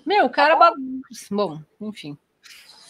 Meu, 0.05 0.27
o 0.27 0.31
cara. 0.31 0.55
ba- 0.55 0.75
Bom, 1.31 1.61
enfim. 1.81 2.19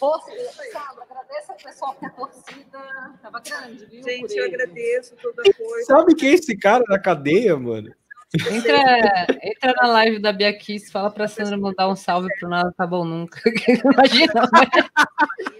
Força, 0.01 0.31
Sandra, 0.73 1.05
agradeço 1.05 1.53
ao 1.53 1.59
pessoal 1.59 1.95
que 1.95 2.05
a 2.05 2.11
torcida 2.11 3.13
estava 3.15 3.41
grande, 3.41 3.87
viu? 3.87 4.03
Gente, 4.03 4.37
eu 4.37 4.45
agradeço 4.47 5.17
todo 5.17 5.39
o 5.39 5.41
apoio. 5.49 5.87
Sabe 5.87 6.15
quem 6.17 6.31
é 6.31 6.35
esse 6.35 6.57
cara 6.59 6.85
na 6.89 6.99
cadeia, 7.01 7.57
mano? 7.57 7.95
Entra, 8.35 9.27
entra 9.43 9.73
na 9.81 9.87
live 9.89 10.19
da 10.19 10.33
Bia 10.33 10.53
Kiss, 10.53 10.91
fala 10.91 11.11
pra 11.11 11.29
Sandra 11.29 11.57
mandar 11.57 11.89
um 11.89 11.97
salve 11.97 12.29
pro 12.39 12.49
Nada 12.49 12.73
Tá 12.77 12.87
Bom 12.87 13.05
Nunca. 13.05 13.41
Imagina, 13.95 14.33
né? 14.35 14.67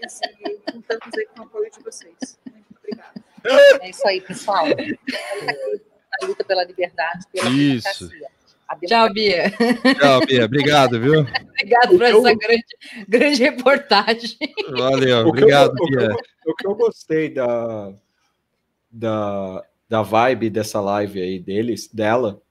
Isso, 0.05 0.19
e 0.45 0.71
contamos 0.71 1.17
aí 1.17 1.27
com 1.35 1.41
o 1.41 1.45
apoio 1.45 1.71
de 1.71 1.83
vocês. 1.83 2.37
Muito 2.45 2.75
obrigada. 2.77 3.23
É 3.81 3.89
isso 3.89 4.07
aí, 4.07 4.21
pessoal. 4.21 4.65
A 4.67 6.25
luta 6.25 6.43
pela 6.43 6.63
liberdade, 6.65 7.25
pela 7.31 7.49
Isso. 7.49 8.09
Tchau, 8.85 9.11
Bia. 9.13 9.49
Tchau, 9.97 10.19
Bia. 10.27 10.45
Obrigado, 10.45 10.99
viu? 10.99 11.21
Obrigado 11.21 11.89
por 11.97 12.01
essa 12.03 12.35
grande, 12.35 12.65
grande 13.07 13.43
reportagem. 13.43 14.37
Valeu, 14.71 15.19
eu- 15.19 15.27
obrigado, 15.27 15.71
o 15.71 15.75
que 15.87 15.95
eu- 15.95 15.99
Bia. 15.99 16.15
O 16.45 16.55
que 16.55 16.67
eu 16.67 16.75
gostei 16.75 17.29
da, 17.33 17.93
da, 18.91 19.63
da 19.87 20.01
vibe 20.01 20.49
dessa 20.49 20.81
live 20.81 21.21
aí 21.21 21.39
deles, 21.39 21.87
dela, 21.87 22.41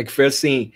é 0.00 0.04
que 0.04 0.12
foi 0.12 0.26
assim, 0.26 0.72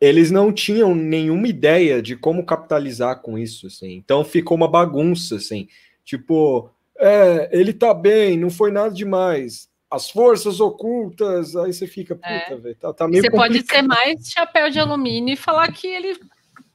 eles 0.00 0.30
não 0.30 0.52
tinham 0.52 0.94
nenhuma 0.94 1.46
ideia 1.46 2.02
de 2.02 2.16
como 2.16 2.44
capitalizar 2.44 3.20
com 3.20 3.38
isso, 3.38 3.66
assim. 3.68 3.92
Então 3.92 4.24
ficou 4.24 4.56
uma 4.56 4.68
bagunça, 4.68 5.36
assim. 5.36 5.68
Tipo, 6.04 6.68
é, 6.98 7.48
ele 7.52 7.72
tá 7.72 7.94
bem, 7.94 8.36
não 8.36 8.50
foi 8.50 8.72
nada 8.72 8.92
demais. 8.92 9.70
As 9.90 10.10
forças 10.10 10.58
ocultas, 10.58 11.54
aí 11.54 11.72
você 11.72 11.86
fica, 11.86 12.14
puta, 12.16 12.26
É. 12.28 12.56
velho, 12.56 12.74
tá, 12.76 12.92
tá 12.92 13.06
meio 13.06 13.22
Você 13.22 13.30
pode 13.30 13.54
complicado. 13.58 13.80
ser 13.82 13.86
mais 13.86 14.28
chapéu 14.28 14.70
de 14.70 14.80
alumínio 14.80 15.34
e 15.34 15.36
falar 15.36 15.70
que 15.70 15.86
ele, 15.86 16.18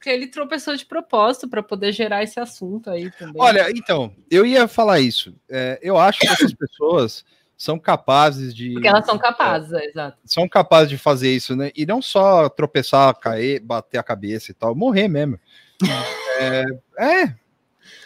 que 0.00 0.08
ele 0.08 0.28
tropeçou 0.28 0.76
de 0.76 0.86
propósito 0.86 1.48
para 1.48 1.62
poder 1.62 1.92
gerar 1.92 2.22
esse 2.22 2.38
assunto 2.38 2.88
aí 2.88 3.10
também. 3.18 3.34
Olha, 3.42 3.68
então, 3.70 4.14
eu 4.30 4.46
ia 4.46 4.68
falar 4.68 5.00
isso. 5.00 5.34
É, 5.50 5.78
eu 5.82 5.98
acho 5.98 6.20
que 6.20 6.28
essas 6.28 6.54
pessoas 6.54 7.24
são 7.58 7.76
capazes 7.78 8.54
de. 8.54 8.72
porque 8.72 8.86
elas 8.88 9.04
são 9.04 9.18
capazes, 9.18 9.72
é, 9.72 9.84
exato. 9.84 10.16
São 10.24 10.48
capazes 10.48 10.88
de 10.88 10.96
fazer 10.96 11.34
isso, 11.34 11.56
né? 11.56 11.72
E 11.76 11.84
não 11.84 12.00
só 12.00 12.48
tropeçar, 12.48 13.12
cair, 13.18 13.60
bater 13.60 13.98
a 13.98 14.02
cabeça 14.02 14.52
e 14.52 14.54
tal, 14.54 14.74
morrer 14.76 15.08
mesmo. 15.08 15.38
É. 16.40 16.64
é. 16.98 17.24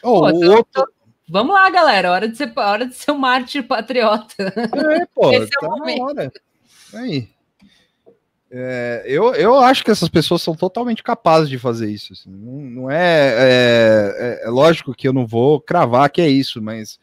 Ô, 0.03 0.21
Pô, 0.21 0.27
o 0.33 0.45
eu- 0.45 0.53
outro. 0.57 0.89
Vamos 1.29 1.55
lá, 1.55 1.71
galera. 1.71 2.11
Hora 2.11 2.29
de 2.29 2.37
ser, 2.37 2.53
hora 2.57 2.87
de 2.87 2.95
ser 2.95 3.11
um 3.13 3.19
mártir 3.19 3.63
patriota. 3.67 4.35
É, 4.39 5.07
pô, 5.15 5.31
Esse 5.33 5.45
é 5.45 5.59
o 5.59 5.61
tá 5.61 5.69
na 5.69 5.77
momento. 5.77 6.03
hora. 6.03 6.33
Aí. 6.95 7.29
É, 8.51 9.03
eu, 9.07 9.35
eu 9.35 9.57
acho 9.59 9.83
que 9.83 9.91
essas 9.91 10.11
pessoas 10.11 10.43
são 10.43 10.55
totalmente 10.55 11.03
capazes 11.03 11.49
de 11.49 11.59
fazer 11.59 11.91
isso. 11.91 12.13
assim. 12.13 12.31
Não, 12.31 12.53
não 12.83 12.91
é, 12.91 12.99
é, 12.99 14.41
é- 14.45 14.47
é 14.47 14.51
lógico 14.51 14.95
que 14.95 15.09
eu 15.09 15.13
não 15.13 15.27
vou 15.27 15.59
cravar 15.61 16.11
que 16.11 16.21
é 16.21 16.29
isso, 16.29 16.61
mas 16.61 16.99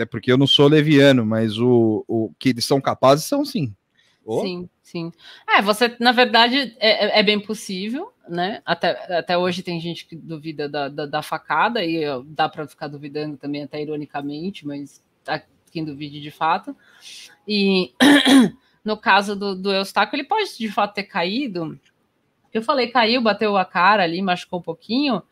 até 0.00 0.06
porque 0.06 0.32
eu 0.32 0.38
não 0.38 0.46
sou 0.46 0.66
leviano, 0.66 1.26
mas 1.26 1.58
o, 1.58 2.04
o 2.08 2.32
que 2.38 2.48
eles 2.48 2.64
são 2.64 2.80
capazes 2.80 3.26
são 3.26 3.44
sim. 3.44 3.74
Ô, 4.24 4.40
Sim, 4.40 4.68
sim. 4.82 5.12
É, 5.48 5.60
você, 5.60 5.94
na 6.00 6.12
verdade, 6.12 6.74
é, 6.78 7.18
é- 7.18 7.20
é 7.20 7.22
bem 7.22 7.38
possível, 7.38 8.12
né? 8.28 8.62
Até, 8.64 9.18
até 9.18 9.36
hoje 9.36 9.62
tem 9.62 9.78
gente 9.78 10.06
que 10.06 10.16
duvida 10.16 10.68
da, 10.68 10.88
da, 10.88 11.04
da 11.06 11.22
facada, 11.22 11.84
e 11.84 12.02
dá 12.26 12.48
para 12.48 12.66
ficar 12.66 12.88
duvidando 12.88 13.36
também, 13.36 13.62
até 13.62 13.82
ironicamente, 13.82 14.66
mas 14.66 15.02
tá 15.22 15.42
quem 15.70 15.84
duvide 15.84 16.20
de 16.20 16.30
fato. 16.30 16.74
E 17.46 17.92
no 18.84 18.96
caso 18.96 19.36
do, 19.36 19.54
do 19.54 19.72
Eustáquio, 19.72 20.16
ele 20.16 20.24
pode 20.24 20.56
de 20.56 20.72
fato 20.72 20.94
ter 20.94 21.04
caído. 21.04 21.78
Eu 22.52 22.62
falei, 22.62 22.88
caiu, 22.88 23.20
bateu 23.20 23.56
a 23.56 23.64
cara 23.64 24.02
ali, 24.02 24.22
machucou 24.22 24.60
um 24.60 24.62
pouquinho. 24.62 25.22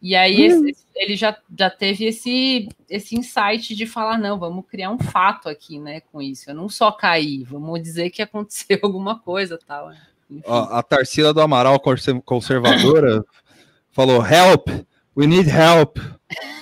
E 0.00 0.14
aí 0.14 0.42
esse- 0.42 0.76
ele 0.94 1.16
já, 1.16 1.36
já 1.58 1.68
teve 1.70 2.04
esse, 2.06 2.68
esse 2.88 3.16
insight 3.16 3.74
de 3.74 3.86
falar, 3.86 4.18
não, 4.18 4.38
vamos 4.38 4.64
criar 4.68 4.90
um 4.90 4.98
fato 4.98 5.48
aqui, 5.48 5.78
né, 5.78 6.00
com 6.12 6.20
isso. 6.22 6.50
Eu 6.50 6.54
não 6.54 6.68
só 6.68 6.90
caí, 6.92 7.44
vamos 7.44 7.82
dizer 7.82 8.10
que 8.10 8.22
aconteceu 8.22 8.78
alguma 8.82 9.18
coisa 9.18 9.58
tal. 9.66 9.88
né? 9.88 9.98
Enfim. 10.30 10.42
ó, 10.46 10.64
a 10.76 10.82
Tarsila 10.82 11.32
do 11.32 11.40
Amaral 11.40 11.78
conser- 11.80 12.20
conservadora 12.22 13.24
falou: 13.92 14.24
Help, 14.24 14.68
we 15.16 15.26
need 15.26 15.48
help. 15.48 15.98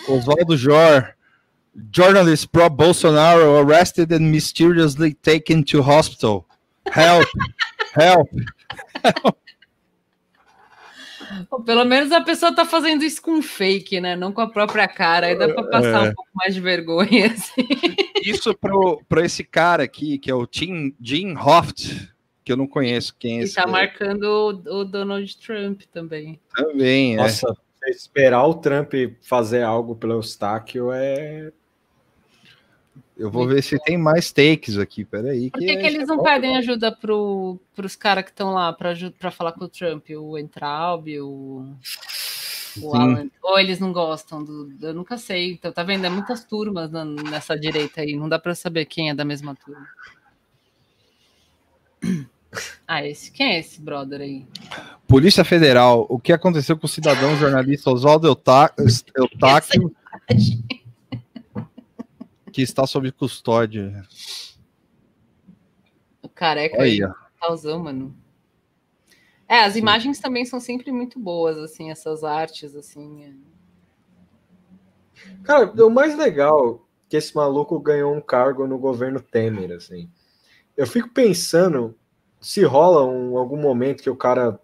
Oswaldo 0.08 0.56
Jor, 0.56 1.14
journalist 1.92 2.46
pro 2.48 2.68
Bolsonaro 2.68 3.56
arrested 3.56 4.12
and 4.12 4.20
mysteriously 4.30 5.14
taken 5.14 5.62
to 5.64 5.80
hospital. 5.80 6.46
Help, 6.92 7.26
help. 7.96 8.28
Pô, 9.22 9.34
Pelo 11.64 11.84
menos 11.84 12.10
a 12.12 12.20
pessoa 12.20 12.54
tá 12.54 12.64
fazendo 12.64 13.04
isso 13.04 13.20
com 13.22 13.40
fake, 13.42 14.00
né? 14.00 14.16
Não 14.16 14.32
com 14.32 14.40
a 14.40 14.48
própria 14.48 14.86
cara. 14.88 15.26
Aí 15.28 15.38
dá 15.38 15.48
para 15.48 15.62
passar 15.64 16.06
É. 16.06 16.10
um 16.10 16.14
pouco 16.14 16.30
mais 16.34 16.54
de 16.54 16.60
vergonha. 16.60 17.26
assim. 17.32 17.66
Isso 18.22 18.54
pro, 18.54 19.02
pro 19.08 19.24
esse 19.24 19.44
cara 19.44 19.82
aqui, 19.82 20.18
que 20.18 20.30
é 20.30 20.34
o 20.34 20.46
Tim, 20.46 20.94
Jim 21.00 21.34
Hoft, 21.36 22.08
que 22.44 22.52
eu 22.52 22.56
não 22.56 22.66
conheço 22.66 23.14
quem 23.18 23.38
é 23.38 23.40
E 23.40 23.44
esse. 23.44 23.54
tá 23.54 23.66
marcando 23.66 24.24
o, 24.24 24.80
o 24.80 24.84
Donald 24.84 25.36
Trump 25.38 25.82
também. 25.92 26.40
Também, 26.54 27.14
é. 27.14 27.16
Nossa, 27.16 27.46
esperar 27.88 28.46
o 28.46 28.54
Trump 28.54 28.92
fazer 29.22 29.62
algo 29.62 29.94
pelo 29.94 30.14
Eustáquio 30.14 30.90
é. 30.92 31.52
Eu 33.16 33.30
vou 33.30 33.46
ver 33.46 33.62
se 33.62 33.78
tem 33.78 33.96
mais 33.96 34.32
takes 34.32 34.76
aqui, 34.76 35.04
peraí. 35.04 35.48
Por 35.50 35.60
que, 35.60 35.76
que 35.76 35.86
eles 35.86 36.08
não 36.08 36.20
pedem 36.20 36.56
ajuda 36.56 36.90
pro, 36.90 37.60
pros 37.74 37.94
caras 37.94 38.24
que 38.24 38.30
estão 38.30 38.52
lá 38.52 38.72
para 38.72 39.30
falar 39.30 39.52
com 39.52 39.64
o 39.64 39.68
Trump? 39.68 40.10
O 40.10 40.36
Entraub, 40.36 41.06
o, 41.20 41.76
o 42.80 42.94
Alan. 42.96 43.28
Ou 43.40 43.58
eles 43.58 43.78
não 43.78 43.92
gostam 43.92 44.42
do. 44.42 44.72
Eu 44.82 44.92
nunca 44.92 45.16
sei. 45.16 45.52
Então, 45.52 45.70
tá 45.70 45.84
vendo? 45.84 46.04
É 46.04 46.10
muitas 46.10 46.44
turmas 46.44 46.90
na- 46.90 47.04
nessa 47.04 47.56
direita 47.56 48.00
aí. 48.00 48.16
Não 48.16 48.28
dá 48.28 48.36
para 48.38 48.54
saber 48.54 48.84
quem 48.86 49.10
é 49.10 49.14
da 49.14 49.24
mesma 49.24 49.54
turma. 49.54 49.86
Ah, 52.86 53.04
esse. 53.04 53.32
Quem 53.32 53.54
é 53.54 53.58
esse 53.58 53.80
brother 53.80 54.20
aí? 54.20 54.46
Polícia 55.08 55.42
Federal, 55.42 56.06
o 56.08 56.20
que 56.20 56.32
aconteceu 56.32 56.78
com 56.78 56.86
o 56.86 56.88
cidadão 56.88 57.36
jornalista 57.36 57.90
Oswaldo 57.90 58.28
Eustáquio, 58.28 58.84
que 62.54 62.62
está 62.62 62.86
sob 62.86 63.10
custódia? 63.10 64.06
O 66.22 66.28
careca 66.28 66.80
aí. 66.80 67.02
aí. 67.02 67.12
Causão, 67.40 67.82
mano. 67.82 68.16
É, 69.48 69.64
as 69.64 69.74
imagens 69.74 70.20
também 70.20 70.44
são 70.44 70.60
sempre 70.60 70.92
muito 70.92 71.18
boas, 71.18 71.58
assim, 71.58 71.90
essas 71.90 72.22
artes, 72.22 72.76
assim. 72.76 73.24
é. 73.24 73.32
Cara, 75.42 75.66
o 75.84 75.90
mais 75.90 76.16
legal 76.16 76.76
é 76.76 77.10
que 77.10 77.16
esse 77.16 77.34
maluco 77.34 77.78
ganhou 77.80 78.14
um 78.14 78.20
cargo 78.20 78.68
no 78.68 78.78
governo 78.78 79.20
Temer, 79.20 79.72
assim. 79.72 80.08
Eu 80.76 80.86
fico 80.86 81.08
pensando 81.08 81.98
se 82.40 82.62
rola 82.62 83.04
um, 83.04 83.36
algum 83.36 83.56
momento 83.56 84.02
que 84.02 84.10
o 84.10 84.16
cara 84.16 84.60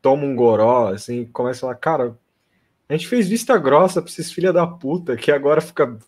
toma 0.00 0.24
um 0.24 0.34
goró, 0.34 0.88
assim, 0.88 1.20
e 1.20 1.26
começa 1.26 1.58
a 1.58 1.60
falar, 1.60 1.74
cara, 1.74 2.18
a 2.88 2.92
gente 2.94 3.06
fez 3.06 3.28
vista 3.28 3.58
grossa 3.58 4.00
pra 4.00 4.10
esses 4.10 4.32
filha 4.32 4.52
da 4.52 4.66
puta 4.66 5.14
que 5.14 5.30
agora 5.30 5.60
fica 5.60 5.98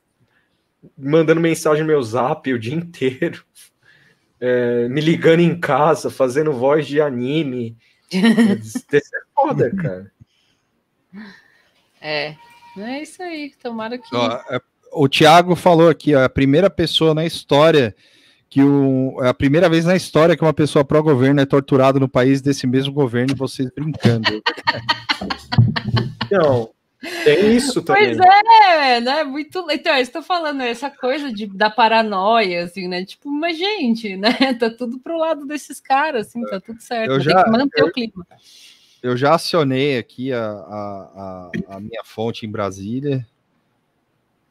mandando 0.97 1.41
mensagem 1.41 1.83
no 1.83 1.89
meu 1.89 2.03
zap 2.03 2.53
o 2.53 2.59
dia 2.59 2.75
inteiro, 2.75 3.45
é, 4.41 4.89
me 4.89 5.01
ligando 5.01 5.41
em 5.41 5.59
casa, 5.59 6.11
fazendo 6.11 6.53
voz 6.53 6.87
de 6.87 7.01
anime. 7.01 7.77
Isso 8.11 8.85
é 8.93 9.01
foda, 9.35 9.75
cara. 9.75 10.13
É, 12.01 12.35
é 12.77 13.03
isso 13.03 13.23
aí. 13.23 13.53
Tomara 13.63 13.97
que. 13.97 14.15
Ó, 14.15 14.41
é- 14.51 14.61
o 14.93 15.09
Thiago 15.09 15.57
falou 15.57 15.89
aqui, 15.89 16.15
ó, 16.15 16.23
a 16.23 16.29
primeira 16.29 16.71
pessoa 16.71 17.15
na 17.15 17.25
história 17.25 17.95
que 18.55 18.63
o, 18.63 19.19
é 19.21 19.29
a 19.29 19.35
primeira 19.35 19.69
vez 19.69 19.85
na 19.85 19.97
história 19.97 20.37
que 20.37 20.45
uma 20.45 20.53
pessoa 20.53 20.85
pró-governo 20.85 21.41
é 21.41 21.45
torturada 21.45 21.99
no 21.99 22.09
país 22.09 22.41
desse 22.41 22.69
mesmo 22.69 22.93
governo 22.93 23.33
e 23.33 23.37
vocês 23.37 23.69
brincando. 23.75 24.31
Não, 26.31 26.71
tem 27.25 27.55
isso 27.57 27.83
também. 27.83 28.17
Pois 28.17 28.29
é, 28.67 29.01
né? 29.01 29.25
Muito. 29.25 29.67
Então, 29.71 29.95
eu 29.95 30.03
estou 30.03 30.23
falando 30.23 30.61
essa 30.63 30.91
coisa 30.91 31.33
de, 31.33 31.47
da 31.47 31.71
paranoia, 31.71 32.65
assim, 32.65 32.89
né? 32.89 33.05
Tipo, 33.05 33.31
mas, 33.31 33.57
gente, 33.59 34.17
né? 34.17 34.29
Tá 34.59 34.71
tudo 34.71 34.99
pro 34.99 35.19
lado 35.19 35.47
desses 35.47 35.81
caras, 35.81 36.27
assim, 36.29 36.43
tá 36.45 36.61
tudo 36.61 36.81
certo. 36.81 37.11
Eu 37.11 37.19
Tem 37.19 37.25
já- 37.27 37.45
que 37.45 37.51
manter 37.51 37.81
eu- 37.83 37.87
o 37.87 37.93
clima. 37.93 38.27
Eu 39.03 39.17
já 39.19 39.35
acionei 39.35 39.99
aqui 39.99 40.33
a, 40.33 40.41
a, 40.47 41.51
a, 41.69 41.77
a 41.77 41.81
minha 41.81 42.03
fonte 42.05 42.47
em 42.47 42.51
Brasília. 42.51 43.27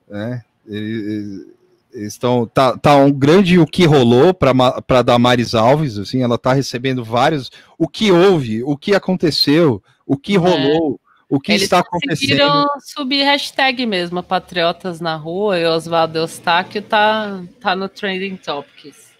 Né? 0.07 0.43
Eles, 0.67 1.47
eles 1.91 2.13
estão. 2.13 2.45
Tá, 2.45 2.77
tá 2.77 2.95
um 2.97 3.11
grande 3.11 3.57
o 3.57 3.65
que 3.65 3.85
rolou 3.85 4.31
para 4.33 5.01
Damares 5.01 5.55
Alves. 5.55 5.97
Assim, 5.97 6.21
ela 6.21 6.37
tá 6.37 6.53
recebendo 6.53 7.03
vários. 7.03 7.49
O 7.79 7.87
que 7.87 8.11
houve, 8.11 8.63
o 8.63 8.77
que 8.77 8.93
aconteceu, 8.93 9.81
o 10.05 10.15
que 10.15 10.37
rolou, 10.37 10.99
o 11.29 11.39
que. 11.39 11.51
Eles 11.51 11.63
está 11.63 11.79
acontecendo. 11.79 12.09
conseguiram 12.39 12.65
subir 12.79 13.23
hashtag 13.23 13.85
mesmo, 13.85 14.21
Patriotas 14.23 14.99
na 15.01 15.15
Rua, 15.15 15.59
e 15.59 15.65
Oswaldo 15.65 16.17
Eustáquio 16.19 16.81
tá, 16.81 17.43
tá 17.59 17.75
no 17.75 17.87
Trending 17.89 18.37
Topics. 18.37 19.13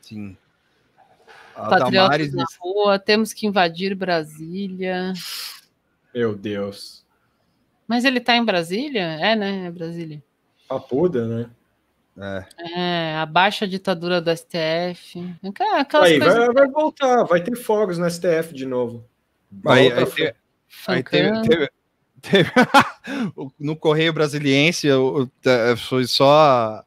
Sim. 0.00 0.36
A 1.54 1.68
Patriotas 1.68 1.92
Damares 1.92 2.34
na 2.34 2.44
Rua, 2.60 2.98
temos 2.98 3.32
que 3.32 3.46
invadir 3.46 3.94
Brasília. 3.94 5.12
Meu 6.14 6.34
Deus. 6.34 7.04
Mas 7.88 8.04
ele 8.04 8.20
tá 8.20 8.36
em 8.36 8.44
Brasília? 8.44 9.02
É, 9.20 9.34
né? 9.36 9.66
É 9.66 9.70
Brasília. 9.70 10.22
Papuda, 10.68 11.26
né? 11.26 11.46
É. 12.18 12.46
É, 12.80 13.16
abaixa 13.16 13.64
a 13.64 13.68
ditadura 13.68 14.20
do 14.20 14.30
STF. 14.30 15.34
Aquela- 15.46 15.80
Aquelas 15.80 16.10
Aí, 16.10 16.18
coisas. 16.18 16.38
vai, 16.38 16.52
vai 16.52 16.68
voltar, 16.68 17.24
vai 17.24 17.42
ter 17.42 17.54
fogos 17.56 17.98
no 17.98 18.06
STF 18.10 18.52
de 18.54 18.64
novo. 18.66 19.04
Aí, 19.66 19.90
Volta 19.90 19.96
aí 19.98 20.02
a- 20.02 20.06
te- 20.32 20.36
aí 20.86 21.02
teve, 21.02 21.42
teve- 21.48 21.70
teve- 22.22 22.50
no 23.58 23.76
Correio 23.76 24.12
Brasiliense 24.12 24.88
foi 25.88 26.06
só 26.06 26.30
a, 26.30 26.84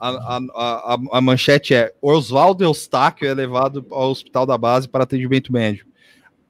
a, 0.00 0.36
a, 0.54 0.98
a- 1.12 1.20
manchete 1.20 1.74
é 1.74 1.92
Oswaldo 2.02 2.62
Eustáquio 2.64 3.26
é 3.28 3.34
levado 3.34 3.86
ao 3.90 4.10
hospital 4.10 4.44
da 4.46 4.58
base 4.58 4.88
para 4.88 5.04
atendimento 5.04 5.52
médico. 5.52 5.90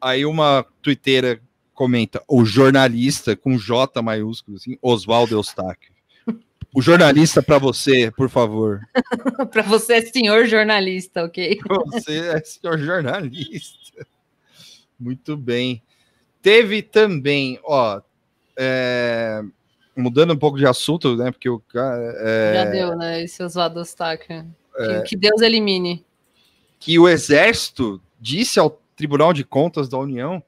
Aí 0.00 0.24
uma 0.26 0.66
tuiteira 0.82 1.40
comenta 1.74 2.22
o 2.28 2.44
jornalista 2.44 3.34
com 3.36 3.56
J 3.56 4.02
maiúsculo 4.02 4.56
assim, 4.56 4.76
Oswaldo 4.82 5.34
Eustáquio. 5.36 5.92
O 6.74 6.80
jornalista 6.80 7.42
para 7.42 7.58
você, 7.58 8.10
por 8.10 8.30
favor. 8.30 8.80
Pra 9.52 9.62
você, 9.62 10.00
senhor 10.06 10.46
jornalista, 10.46 11.22
ok? 11.24 11.60
Você 11.92 12.18
é 12.18 12.40
senhor 12.42 12.78
jornalista. 12.78 14.06
Muito 14.98 15.36
bem. 15.36 15.82
Teve 16.42 16.82
também, 16.82 17.58
ó, 17.62 18.02
é, 18.56 19.42
mudando 19.96 20.34
um 20.34 20.36
pouco 20.36 20.58
de 20.58 20.66
assunto, 20.66 21.16
né? 21.16 21.30
Porque 21.30 21.48
o 21.48 21.60
cara. 21.60 22.14
é, 22.18 22.54
Já 22.54 22.64
deu, 22.64 22.96
né? 22.96 23.22
Esse 23.22 23.42
Oswaldo 23.42 23.78
Eustáquio. 23.80 24.44
É. 24.76 25.00
Que, 25.00 25.10
que 25.10 25.16
Deus 25.16 25.40
elimine. 25.40 26.04
que 26.80 26.98
o 26.98 27.08
Exército 27.08 28.00
disse 28.20 28.58
ao 28.58 28.80
Tribunal 28.96 29.32
de 29.32 29.44
Contas 29.44 29.88
da 29.88 29.98
União 29.98 30.42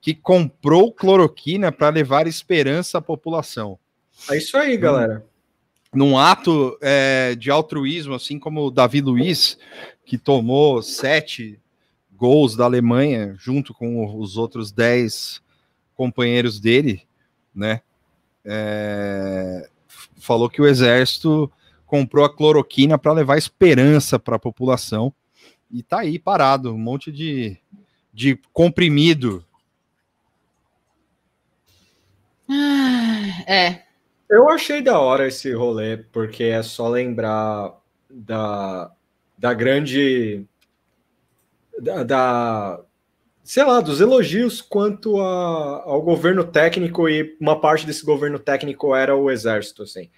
que 0.00 0.14
comprou 0.14 0.92
cloroquina 0.92 1.70
para 1.70 1.90
levar 1.90 2.26
esperança 2.26 2.98
à 2.98 3.02
população. 3.02 3.78
É 4.30 4.36
isso 4.36 4.56
aí, 4.56 4.76
galera. 4.76 5.24
Num 5.92 6.16
ato 6.16 6.78
é, 6.80 7.34
de 7.34 7.50
altruísmo, 7.50 8.14
assim 8.14 8.38
como 8.38 8.66
o 8.66 8.70
Davi 8.70 9.00
Luiz, 9.00 9.58
que 10.06 10.16
tomou 10.16 10.82
sete 10.82 11.58
gols 12.20 12.54
da 12.54 12.64
Alemanha, 12.64 13.34
junto 13.38 13.72
com 13.72 14.16
os 14.18 14.36
outros 14.36 14.70
dez 14.70 15.40
companheiros 15.96 16.60
dele, 16.60 17.02
né? 17.54 17.80
é, 18.44 19.68
falou 20.18 20.48
que 20.48 20.60
o 20.60 20.66
Exército 20.66 21.50
comprou 21.86 22.24
a 22.24 22.34
cloroquina 22.34 22.98
para 22.98 23.12
levar 23.12 23.36
esperança 23.36 24.18
para 24.18 24.36
a 24.36 24.40
população 24.40 25.12
e 25.70 25.82
tá 25.82 26.00
aí 26.00 26.18
parado, 26.18 26.74
um 26.74 26.78
monte 26.78 27.12
de, 27.12 27.56
de 28.12 28.38
comprimido. 28.52 29.44
Ah, 32.48 33.44
É. 33.46 33.82
Eu 34.28 34.48
achei 34.48 34.80
da 34.80 34.96
hora 34.96 35.26
esse 35.26 35.52
rolê, 35.52 35.96
porque 35.96 36.44
é 36.44 36.62
só 36.62 36.88
lembrar 36.88 37.74
da, 38.08 38.92
da 39.36 39.52
grande. 39.52 40.46
Da, 41.80 42.02
da- 42.02 42.80
sei 43.42 43.64
lá, 43.64 43.80
dos 43.80 44.00
elogios 44.00 44.60
quanto 44.60 45.18
a- 45.20 45.82
ao 45.84 46.02
governo 46.02 46.44
técnico, 46.44 47.08
e 47.08 47.36
uma 47.40 47.58
parte 47.60 47.86
desse 47.86 48.04
governo 48.04 48.38
técnico 48.38 48.94
era 48.94 49.16
o 49.16 49.30
exército, 49.30 49.82
assim. 49.82 50.08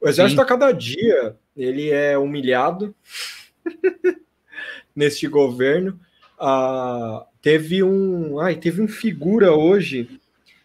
O 0.00 0.08
exército, 0.08 0.40
Sim. 0.40 0.44
a 0.44 0.46
cada 0.48 0.72
dia, 0.72 1.36
ele 1.56 1.90
é 1.90 2.16
humilhado 2.18 2.94
neste 4.94 5.26
governo. 5.26 5.98
Ah, 6.38 7.24
teve 7.40 7.82
um. 7.82 8.38
Ai, 8.40 8.56
teve 8.56 8.82
um 8.82 8.88
figura 8.88 9.52
hoje 9.52 10.20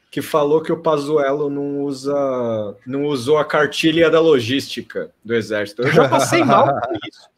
que 0.09 0.21
falou 0.21 0.61
que 0.61 0.71
o 0.73 0.81
Pazuello 0.81 1.49
não 1.49 1.81
usa, 1.83 2.75
não 2.85 3.05
usou 3.05 3.37
a 3.37 3.45
cartilha 3.45 4.09
da 4.09 4.19
logística 4.19 5.09
do 5.23 5.33
exército. 5.33 5.83
Eu 5.83 5.91
já 5.91 6.09
passei 6.09 6.43
mal 6.43 6.67
com 6.81 6.93
isso. 7.07 7.29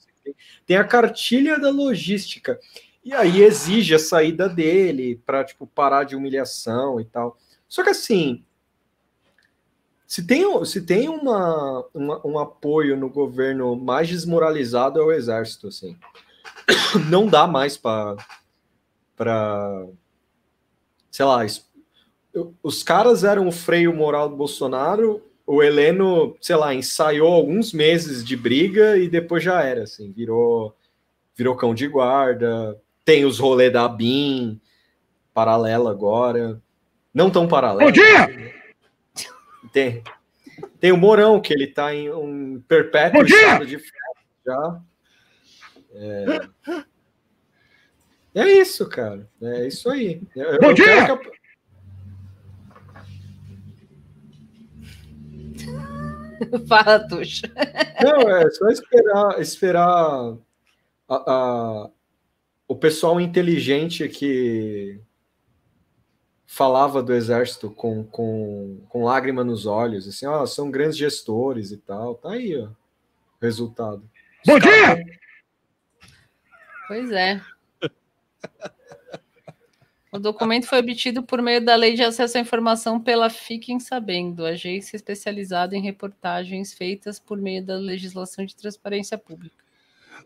Tem 0.66 0.78
a 0.78 0.84
cartilha 0.84 1.60
da 1.60 1.70
logística 1.70 2.60
e 3.04 3.14
aí 3.14 3.42
exige 3.42 3.94
a 3.96 4.00
saída 4.00 4.48
dele 4.48 5.22
para 5.26 5.44
tipo 5.44 5.68
parar 5.68 6.04
de 6.06 6.16
humilhação 6.16 7.00
e 7.02 7.06
tal. 7.06 7.38
Só 7.68 7.84
que 7.84 7.90
assim, 7.90 8.44
se 10.08 10.26
tem, 10.26 10.66
se 10.66 10.82
tem 10.82 11.10
uma, 11.10 11.86
uma- 11.94 12.28
um 12.28 12.38
apoio 12.40 12.96
no 12.96 13.10
governo 13.10 13.76
mais 13.76 14.08
desmoralizado 14.08 15.00
é 15.00 15.04
o 15.04 15.12
exército, 15.12 15.68
assim. 15.68 15.98
Não 17.10 17.28
dá 17.28 17.48
mais 17.48 17.78
para 17.78 18.16
para 19.16 19.86
sei 21.12 21.26
lá, 21.26 21.40
os 22.64 22.82
caras 22.82 23.24
eram 23.24 23.48
o 23.48 23.52
freio 23.52 23.94
moral 23.96 24.28
do 24.28 24.36
Bolsonaro, 24.36 25.22
o 25.46 25.62
Heleno, 25.62 26.38
sei 26.42 26.56
lá, 26.56 26.74
ensaiou 26.74 27.32
alguns 27.34 27.74
meses 27.74 28.24
de 28.24 28.36
briga 28.38 28.98
e 28.98 29.10
depois 29.10 29.44
já 29.44 29.62
era, 29.64 29.84
assim, 29.84 30.12
virou, 30.12 30.76
virou 31.36 31.56
cão 31.56 31.76
de 31.76 31.88
guarda, 31.88 32.80
tem 33.04 33.26
os 33.26 33.40
rolê 33.40 33.70
da 33.70 33.88
BIM, 33.88 34.60
paralela 35.34 35.92
agora, 35.92 36.62
não 37.14 37.30
tão 37.30 37.48
paralela. 37.48 37.86
Bom 37.86 37.92
dia! 37.92 38.54
Tem, 39.72 40.04
tem 40.80 40.92
o 40.92 40.98
Mourão, 40.98 41.42
que 41.42 41.54
ele 41.54 41.68
tá 41.68 41.94
em 41.94 42.10
um 42.12 42.62
perpétuo 42.68 43.20
Bom 43.20 43.26
dia! 43.26 43.38
estado 43.38 43.66
de 43.66 43.78
férias 43.80 43.94
já. 44.46 44.82
É... 45.96 46.50
é 48.36 48.48
isso, 48.62 48.88
cara, 48.88 49.28
é 49.42 49.68
isso 49.68 49.90
aí. 49.90 50.22
Eu- 50.36 50.60
Bom 50.60 50.70
eu 50.70 50.76
quero 50.76 50.76
dia! 50.76 51.06
que 51.06 51.12
a- 51.30 51.34
Fala, 56.68 57.08
Tuxa. 57.08 57.48
Não, 58.02 58.30
é 58.38 58.50
só 58.52 58.68
esperar, 58.70 59.42
esperar 59.42 59.88
a- 61.10 61.32
a- 61.32 61.90
o 62.68 62.76
pessoal 62.76 63.20
inteligente 63.20 64.08
que 64.10 65.00
falava 66.46 67.02
do 67.02 67.14
exército 67.14 67.70
com, 67.72 68.04
com, 68.04 68.82
com 68.90 69.04
lágrima 69.04 69.44
nos 69.44 69.66
olhos, 69.66 70.08
assim, 70.08 70.26
ó, 70.28 70.46
são 70.46 70.70
grandes 70.70 70.98
gestores 70.98 71.72
e 71.72 71.78
tal. 71.78 72.16
Tá 72.16 72.32
aí, 72.32 72.56
ó, 72.58 72.66
o 72.68 72.76
resultado. 73.42 74.08
Bom 74.46 74.60
dia! 74.60 75.04
Pois 76.88 77.12
é. 77.12 77.42
O 80.14 80.20
documento 80.20 80.68
foi 80.68 80.78
obtido 80.78 81.24
por 81.24 81.42
meio 81.42 81.60
da 81.60 81.76
Lei 81.76 81.96
de 81.96 82.04
Acesso 82.04 82.38
à 82.38 82.42
Informação 82.42 83.00
pela 83.00 83.32
Fiquem 83.32 83.80
Sabendo, 83.80 84.46
agência 84.46 84.96
especializada 84.96 85.76
em 85.76 85.82
reportagens 85.82 86.72
feitas 86.72 87.18
por 87.20 87.36
meio 87.36 87.64
da 87.66 87.76
legislação 87.76 88.46
de 88.46 88.56
transparência 88.56 89.18
pública. 89.18 89.56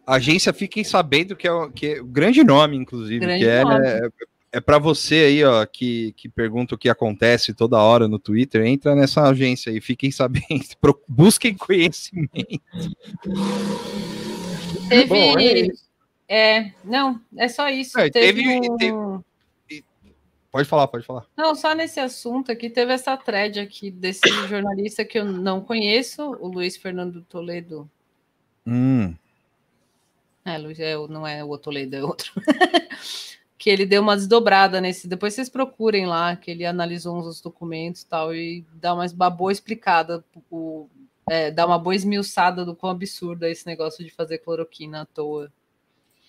A 0.06 0.16
agência 0.16 0.52
fiquem 0.52 0.84
sabendo 0.84 1.38
que 1.38 1.48
é, 1.48 1.52
o- 1.54 1.72
que 1.72 1.88
é 1.88 2.02
o 2.02 2.06
grande 2.06 2.44
nome, 2.44 2.76
inclusive, 2.76 3.20
Grande 3.20 3.46
que 3.46 3.50
é, 3.50 3.64
nome. 3.64 3.86
é, 3.88 4.10
é 4.52 4.60
para 4.60 4.78
você 4.78 5.16
aí, 5.16 5.44
ó, 5.46 5.66
que, 5.66 6.12
que 6.18 6.28
pergunta 6.28 6.76
o 6.76 6.78
que 6.78 6.90
acontece 6.90 7.54
toda 7.54 7.78
hora 7.82 8.10
no 8.10 8.20
Twitter, 8.20 8.66
entra 8.66 8.94
nessa 8.94 9.24
agência 9.24 9.72
aí, 9.72 9.80
fiquem 9.80 10.12
sabendo, 10.12 10.44
busquem 11.08 11.54
conhecimento. 11.56 12.62
Teve. 14.90 15.06
Bom, 15.06 15.40
é 15.40 15.68
é, 16.30 16.72
não, 16.84 17.22
é 17.38 17.48
só 17.48 17.70
isso. 17.70 17.98
É, 17.98 18.10
teve, 18.10 18.44
teve- 18.44 18.70
um- 18.70 18.76
teve- 18.78 19.28
Pode 20.52 20.68
falar, 20.68 20.88
pode 20.88 21.06
falar. 21.06 21.26
Não, 21.36 21.54
só 21.54 21.74
nesse 21.74 22.00
assunto 22.00 22.52
aqui, 22.52 22.70
teve 22.70 22.94
essa 22.94 23.16
thread 23.18 23.60
aqui 23.60 23.92
desse 23.92 24.28
jornalista 24.48 25.04
que 25.04 25.20
eu 25.20 25.26
não 25.26 25.62
conheço, 25.62 26.24
o 26.40 26.48
Luiz 26.48 26.78
Fernando 26.78 27.22
Toledo. 27.24 27.90
Hum, 28.66 29.16
É, 30.46 30.58
Luiz, 30.58 30.80
é, 30.80 30.96
não 31.08 31.28
é 31.28 31.44
o 31.44 31.58
Toledo, 31.58 31.96
é 31.96 32.04
outro. 32.04 32.32
que 33.58 33.70
ele 33.70 33.86
deu 33.86 34.02
uma 34.02 34.16
desdobrada 34.16 34.80
nesse. 34.80 35.08
Depois 35.08 35.34
vocês 35.34 35.50
procurem 35.50 36.06
lá, 36.06 36.36
que 36.36 36.52
ele 36.52 36.66
analisou 36.66 37.18
uns 37.18 37.42
documentos 37.42 38.02
e 38.02 38.08
tal, 38.08 38.34
e 38.34 38.66
dá 38.74 38.94
uma, 38.94 39.06
uma 39.06 39.30
boa 39.30 39.52
explicada, 39.52 40.24
o, 40.50 40.88
é, 41.30 41.52
dá 41.52 41.66
uma 41.66 41.78
boa 41.78 41.96
esmiuçada 41.96 42.64
do 42.64 42.76
quão 42.76 42.92
absurdo 42.92 43.46
é 43.46 43.52
esse 43.52 43.66
negócio 43.66 44.06
de 44.06 44.12
fazer 44.12 44.38
cloroquina 44.38 45.02
à 45.02 45.06
toa. 45.06 45.52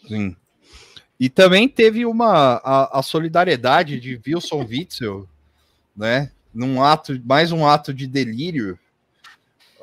sim. 0.06 0.36
E 1.20 1.28
também 1.28 1.68
teve 1.68 2.06
uma 2.06 2.60
a, 2.64 3.00
a 3.00 3.02
solidariedade 3.02 3.98
de 3.98 4.20
Wilson 4.24 4.64
Witzel, 4.64 5.28
né? 5.96 6.30
Num 6.54 6.82
ato, 6.82 7.20
mais 7.24 7.50
um 7.50 7.66
ato 7.66 7.92
de 7.92 8.06
delírio, 8.06 8.78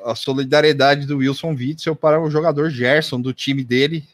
a 0.04 0.14
solidariedade 0.14 1.06
do 1.06 1.18
Wilson 1.18 1.50
Witzel 1.50 1.94
para 1.94 2.20
o 2.20 2.30
jogador 2.30 2.70
Gerson 2.70 3.20
do 3.20 3.34
time 3.34 3.62
dele. 3.62 4.04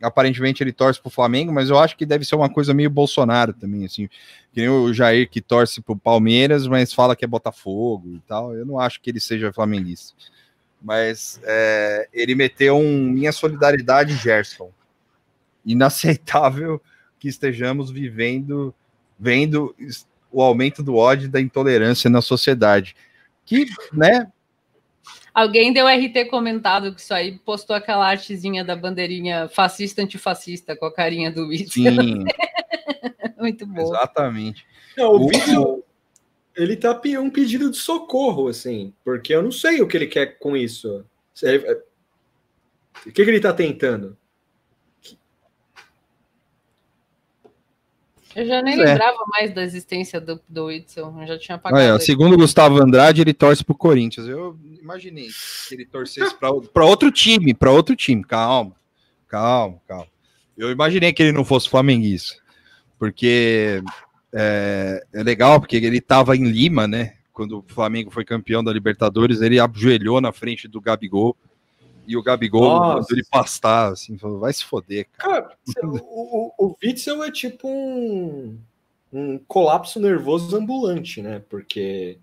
Aparentemente 0.00 0.62
ele 0.62 0.72
torce 0.72 1.00
para 1.00 1.08
o 1.08 1.12
Flamengo, 1.12 1.52
mas 1.52 1.70
eu 1.70 1.78
acho 1.78 1.96
que 1.96 2.06
deve 2.06 2.24
ser 2.24 2.34
uma 2.34 2.48
coisa 2.48 2.74
meio 2.74 2.90
Bolsonaro 2.90 3.52
também, 3.52 3.84
assim. 3.84 4.08
Que 4.52 4.60
nem 4.60 4.68
o 4.68 4.92
Jair 4.92 5.28
que 5.28 5.40
torce 5.40 5.80
para 5.80 5.92
o 5.92 5.98
Palmeiras, 5.98 6.66
mas 6.66 6.92
fala 6.92 7.14
que 7.14 7.24
é 7.24 7.28
Botafogo 7.28 8.14
e 8.14 8.20
tal. 8.26 8.54
Eu 8.54 8.66
não 8.66 8.78
acho 8.78 9.00
que 9.00 9.10
ele 9.10 9.20
seja 9.20 9.52
flamenguista. 9.52 10.12
Mas 10.80 11.40
é, 11.44 12.08
ele 12.12 12.34
meteu 12.34 12.76
um 12.76 13.02
minha 13.10 13.32
solidariedade, 13.32 14.16
Gerson 14.16 14.70
inaceitável 15.64 16.80
que 17.18 17.28
estejamos 17.28 17.90
vivendo, 17.90 18.74
vendo 19.18 19.74
o 20.30 20.42
aumento 20.42 20.82
do 20.82 20.96
ódio 20.96 21.26
e 21.26 21.30
da 21.30 21.40
intolerância 21.40 22.08
na 22.10 22.20
sociedade. 22.20 22.96
Que, 23.44 23.66
né, 23.92 24.30
Alguém 25.34 25.72
deu 25.72 25.88
RT 25.88 26.26
comentado 26.28 26.94
que 26.94 27.00
isso 27.00 27.14
aí, 27.14 27.38
postou 27.38 27.74
aquela 27.74 28.06
artezinha 28.06 28.62
da 28.62 28.76
bandeirinha 28.76 29.48
fascista 29.48 30.02
antifascista 30.02 30.76
com 30.76 30.84
a 30.84 30.92
carinha 30.92 31.30
do 31.30 31.48
Witzel. 31.48 31.92
Sim. 31.94 32.24
Muito 33.40 33.66
bom. 33.66 33.80
exatamente. 33.80 34.64
Não, 34.96 35.12
o 35.12 35.26
Witzel, 35.26 35.82
ele 36.54 36.76
tá 36.76 37.00
um 37.18 37.30
pedido 37.30 37.70
de 37.70 37.78
socorro, 37.78 38.48
assim, 38.48 38.92
porque 39.02 39.34
eu 39.34 39.42
não 39.42 39.50
sei 39.50 39.80
o 39.80 39.88
que 39.88 39.96
ele 39.96 40.06
quer 40.06 40.38
com 40.38 40.54
isso. 40.54 41.04
É- 41.42 41.56
é- 41.56 41.82
O 43.06 43.10
que, 43.10 43.24
que 43.24 43.30
ele 43.30 43.40
tá 43.40 43.54
tentando? 43.54 44.16
Eu 48.34 48.46
já 48.46 48.62
nem 48.62 48.76
Pois 48.76 48.88
é. 48.88 48.92
lembrava 48.92 49.18
mais 49.28 49.54
da 49.54 49.62
existência 49.62 50.20
do, 50.20 50.40
do 50.48 50.66
Witzel, 50.66 51.14
eu 51.20 51.26
já 51.26 51.38
tinha 51.38 51.56
apagado. 51.56 51.82
Ele. 51.82 52.00
segundo 52.00 52.34
o 52.34 52.38
Gustavo 52.38 52.82
Andrade, 52.82 53.20
ele 53.20 53.34
torce 53.34 53.64
pro 53.64 53.74
Corinthians. 53.74 54.26
Eu 54.26 54.58
imaginei 54.80 55.28
que 55.68 55.74
ele 55.74 55.84
torcesse 55.84 56.34
para 56.34 56.84
outro 56.84 57.10
time, 57.10 57.52
para 57.52 57.70
outro 57.70 57.94
time. 57.94 58.24
Calma, 58.24 58.74
calma, 59.28 59.78
calma. 59.86 60.06
Eu 60.56 60.70
imaginei 60.70 61.12
que 61.12 61.22
ele 61.22 61.32
não 61.32 61.44
fosse 61.44 61.68
flamenguista, 61.68 62.36
porque 62.98 63.82
é, 64.32 65.04
é 65.12 65.22
legal, 65.22 65.60
porque 65.60 65.76
ele 65.76 65.98
estava 65.98 66.36
em 66.36 66.44
Lima, 66.44 66.86
né? 66.86 67.14
Quando 67.32 67.58
o 67.58 67.64
Flamengo 67.66 68.10
foi 68.10 68.24
campeão 68.24 68.62
da 68.62 68.72
Libertadores, 68.72 69.40
ele 69.40 69.58
ajoelhou 69.58 70.20
na 70.20 70.32
frente 70.32 70.68
do 70.68 70.80
Gabigol. 70.80 71.36
E 72.06 72.16
o 72.16 72.22
Gabigol 72.22 73.00
ele 73.10 73.22
pastar, 73.30 73.92
assim, 73.92 74.18
falou, 74.18 74.40
vai 74.40 74.52
se 74.52 74.64
foder, 74.64 75.06
cara. 75.16 75.42
Cara, 75.42 75.56
o, 75.84 75.96
o, 75.98 76.66
o 76.66 76.76
Witzel 76.82 77.22
é 77.22 77.30
tipo 77.30 77.68
um, 77.68 78.58
um 79.12 79.38
colapso 79.38 80.00
nervoso 80.00 80.56
ambulante, 80.56 81.22
né? 81.22 81.42
Porque 81.48 82.18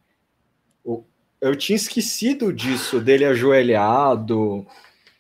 o- 0.84 1.04
eu 1.40 1.56
tinha 1.56 1.76
esquecido 1.78 2.52
disso, 2.52 3.00
dele 3.00 3.24
ajoelhado, 3.26 4.66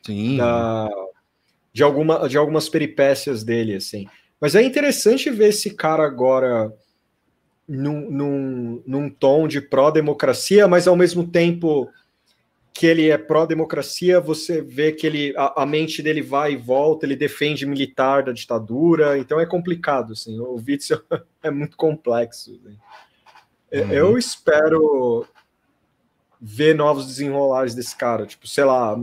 Sim. 0.06 0.38
da- 0.38 0.90
de, 1.72 1.84
alguma, 1.84 2.28
de 2.28 2.38
algumas 2.38 2.68
peripécias 2.68 3.44
dele, 3.44 3.76
assim. 3.76 4.08
Mas 4.42 4.56
é 4.56 4.62
interessante 4.62 5.30
ver 5.30 5.50
esse 5.50 5.72
cara 5.72 6.06
agora 6.06 6.74
num, 7.68 8.10
num, 8.10 8.84
num 8.86 9.10
tom 9.10 9.48
de 9.48 9.62
pró-democracia, 9.62 10.68
mas 10.68 10.88
ao 10.88 10.96
mesmo 10.96 11.28
tempo 11.28 11.88
que 12.80 12.86
ele 12.88 13.10
é 13.10 13.18
pró-democracia, 13.18 14.22
você 14.22 14.62
vê 14.62 14.94
que 14.94 15.06
ele, 15.06 15.34
a, 15.36 15.64
a 15.64 15.66
mente 15.66 16.02
dele 16.02 16.22
vai 16.22 16.54
e 16.54 16.56
volta, 16.56 17.06
ele 17.06 17.14
defende 17.14 17.66
militar 17.66 18.24
da 18.24 18.32
ditadura, 18.32 19.18
então 19.18 19.38
é 19.38 19.46
complicado, 19.46 20.14
assim, 20.14 20.40
o 20.40 20.56
Witzel 20.56 21.02
é 21.44 21.52
muito 21.52 21.76
complexo. 21.76 22.52
assim. 22.52 22.78
Eu- 23.70 23.84
Uhum. 23.84 23.92
Eu 23.92 24.18
espero 24.18 25.28
ver 26.40 26.74
novos 26.74 27.06
desenrolares 27.06 27.76
desse 27.76 27.94
cara, 27.98 28.26
tipo, 28.26 28.48
sei 28.48 28.64
lá, 28.64 28.96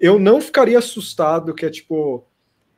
eu 0.00 0.18
não 0.18 0.40
ficaria 0.40 0.78
assustado 0.78 1.54
que 1.54 1.66
é 1.66 1.70
tipo, 1.70 2.24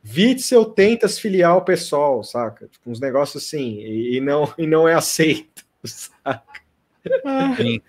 Witzel 0.05 0.64
tenta 0.64 1.06
se 1.06 1.20
filiar 1.20 1.52
ao 1.52 1.64
PSOL, 1.64 2.24
saca? 2.24 2.66
Tipo, 2.66 2.90
uns 2.90 2.98
negócios 2.98 3.44
assim, 3.44 3.78
e, 3.78 4.16
e 4.16 4.20
não, 4.20 4.52
e 4.59 4.66
não 4.66 4.89
é 4.89 4.94
aceito, 4.94 5.64
saca? 5.86 6.60
Sim. 7.56 7.81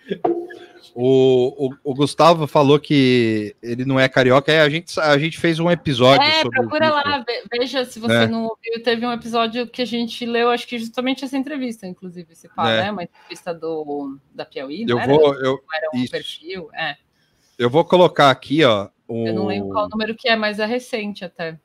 O, 0.93 1.67
o, 1.67 1.91
o 1.91 1.93
Gustavo 1.93 2.45
falou 2.47 2.77
que 2.79 3.55
ele 3.63 3.85
não 3.85 3.97
é 3.99 4.09
carioca. 4.09 4.51
É, 4.51 4.59
a, 4.61 4.69
gente, 4.69 4.99
a 4.99 5.17
gente 5.17 5.37
fez 5.39 5.57
um 5.59 5.71
episódio 5.71 6.21
É, 6.27 6.41
sobre 6.41 6.59
procura 6.59 6.89
lá, 6.89 7.19
ve- 7.19 7.43
veja 7.49 7.85
se 7.85 7.97
você 7.99 8.13
É. 8.13 8.27
não 8.27 8.43
ouviu. 8.43 8.83
Teve 8.83 9.05
um 9.05 9.11
episódio 9.11 9.65
que 9.67 9.81
a 9.81 9.85
gente 9.85 10.25
leu, 10.25 10.49
acho 10.49 10.67
que 10.67 10.77
justamente 10.77 11.23
essa 11.23 11.37
entrevista, 11.37 11.87
inclusive, 11.87 12.35
se 12.35 12.49
fala, 12.49 12.71
É. 12.71 12.81
né? 12.83 12.91
Uma 12.91 13.03
entrevista 13.03 13.53
do, 13.53 14.17
da 14.33 14.43
Piauí, 14.45 14.85
Eu 14.87 14.99
era? 14.99 15.07
vou, 15.13 15.33
eu, 15.35 15.61
Não 15.65 15.75
era 15.77 15.89
um 15.93 15.97
isso. 15.99 16.11
perfil, 16.11 16.69
é. 16.73 16.97
eu 17.57 17.69
vou 17.69 17.85
colocar 17.85 18.29
aqui, 18.29 18.63
ó. 18.65 18.89
O... 19.07 19.27
Eu 19.27 19.33
não 19.33 19.45
lembro 19.47 19.69
qual 19.69 19.87
número 19.89 20.13
que 20.15 20.27
é, 20.27 20.35
mas 20.35 20.59
é 20.59 20.65
recente 20.65 21.23
até. 21.23 21.57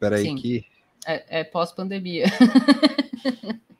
Peraí, 0.00 0.22
Sim. 0.24 0.34
que 0.36 0.64
É, 1.06 1.40
é 1.40 1.44
pós-pandemia. 1.44 2.24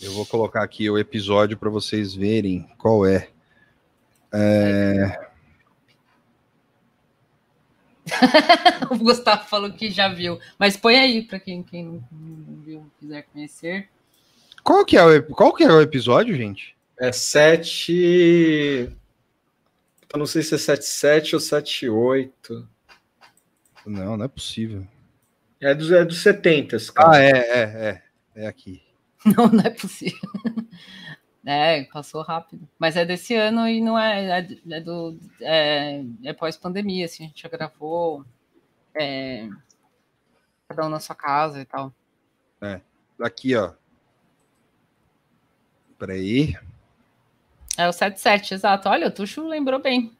eu 0.00 0.12
vou 0.12 0.24
colocar 0.26 0.62
aqui 0.62 0.88
o 0.88 0.98
episódio 0.98 1.56
para 1.56 1.70
vocês 1.70 2.14
verem 2.14 2.68
qual 2.78 3.06
é. 3.06 3.28
É, 4.32 5.30
o 8.90 8.98
Gustavo 8.98 9.44
falou 9.44 9.72
que 9.72 9.90
já 9.90 10.08
viu. 10.08 10.38
Mas 10.58 10.76
põe 10.76 10.96
aí 10.96 11.22
para 11.22 11.38
quem, 11.38 11.62
quem 11.62 11.84
não 11.84 12.04
não 12.10 12.60
viu, 12.62 12.90
quiser 12.98 13.22
conhecer. 13.32 13.88
Qual 14.62 14.84
que 14.84 14.96
é 14.96 15.04
o, 15.04 15.22
qual 15.34 15.54
que 15.54 15.64
é 15.64 15.72
o 15.72 15.80
episódio, 15.80 16.36
gente? 16.36 16.76
É 16.98 17.12
7. 17.12 18.92
Eu 20.12 20.18
não 20.18 20.26
sei 20.26 20.42
se 20.42 20.54
é 20.54 20.58
77 20.58 21.34
ou 21.34 21.40
78. 21.40 22.68
Não, 23.86 24.16
não 24.16 24.24
é 24.24 24.28
possível. 24.28 24.86
É 25.60 25.74
dos, 25.74 25.90
é 25.90 26.04
dos 26.04 26.18
70, 26.22 26.76
cara. 26.92 27.10
Ah, 27.10 27.22
é, 27.22 27.30
é, 27.30 27.62
é. 27.62 28.02
É 28.42 28.46
aqui. 28.46 28.82
Não, 29.36 29.48
não 29.48 29.64
é 29.64 29.70
possível. 29.70 30.18
É, 31.44 31.84
passou 31.84 32.22
rápido. 32.22 32.68
Mas 32.78 32.96
é 32.96 33.04
desse 33.04 33.34
ano 33.34 33.66
e 33.68 33.80
não 33.80 33.98
é. 33.98 34.40
É, 34.40 34.76
é 34.76 34.80
do. 34.80 35.18
É, 35.40 36.02
é 36.24 36.32
pós-pandemia, 36.32 37.04
assim, 37.06 37.24
a 37.24 37.26
gente 37.28 37.42
já 37.42 37.48
gravou. 37.48 38.24
É, 38.94 39.48
cada 40.68 40.86
um 40.86 40.88
na 40.88 41.00
sua 41.00 41.14
casa 41.14 41.60
e 41.60 41.64
tal. 41.64 41.92
É. 42.60 42.80
Aqui, 43.20 43.54
ó. 43.56 43.72
Peraí. 45.98 46.54
É 47.76 47.88
o 47.88 47.92
77, 47.92 48.54
exato. 48.54 48.88
Olha, 48.88 49.08
o 49.08 49.10
Tuxo 49.10 49.46
lembrou 49.46 49.80
bem. 49.80 50.12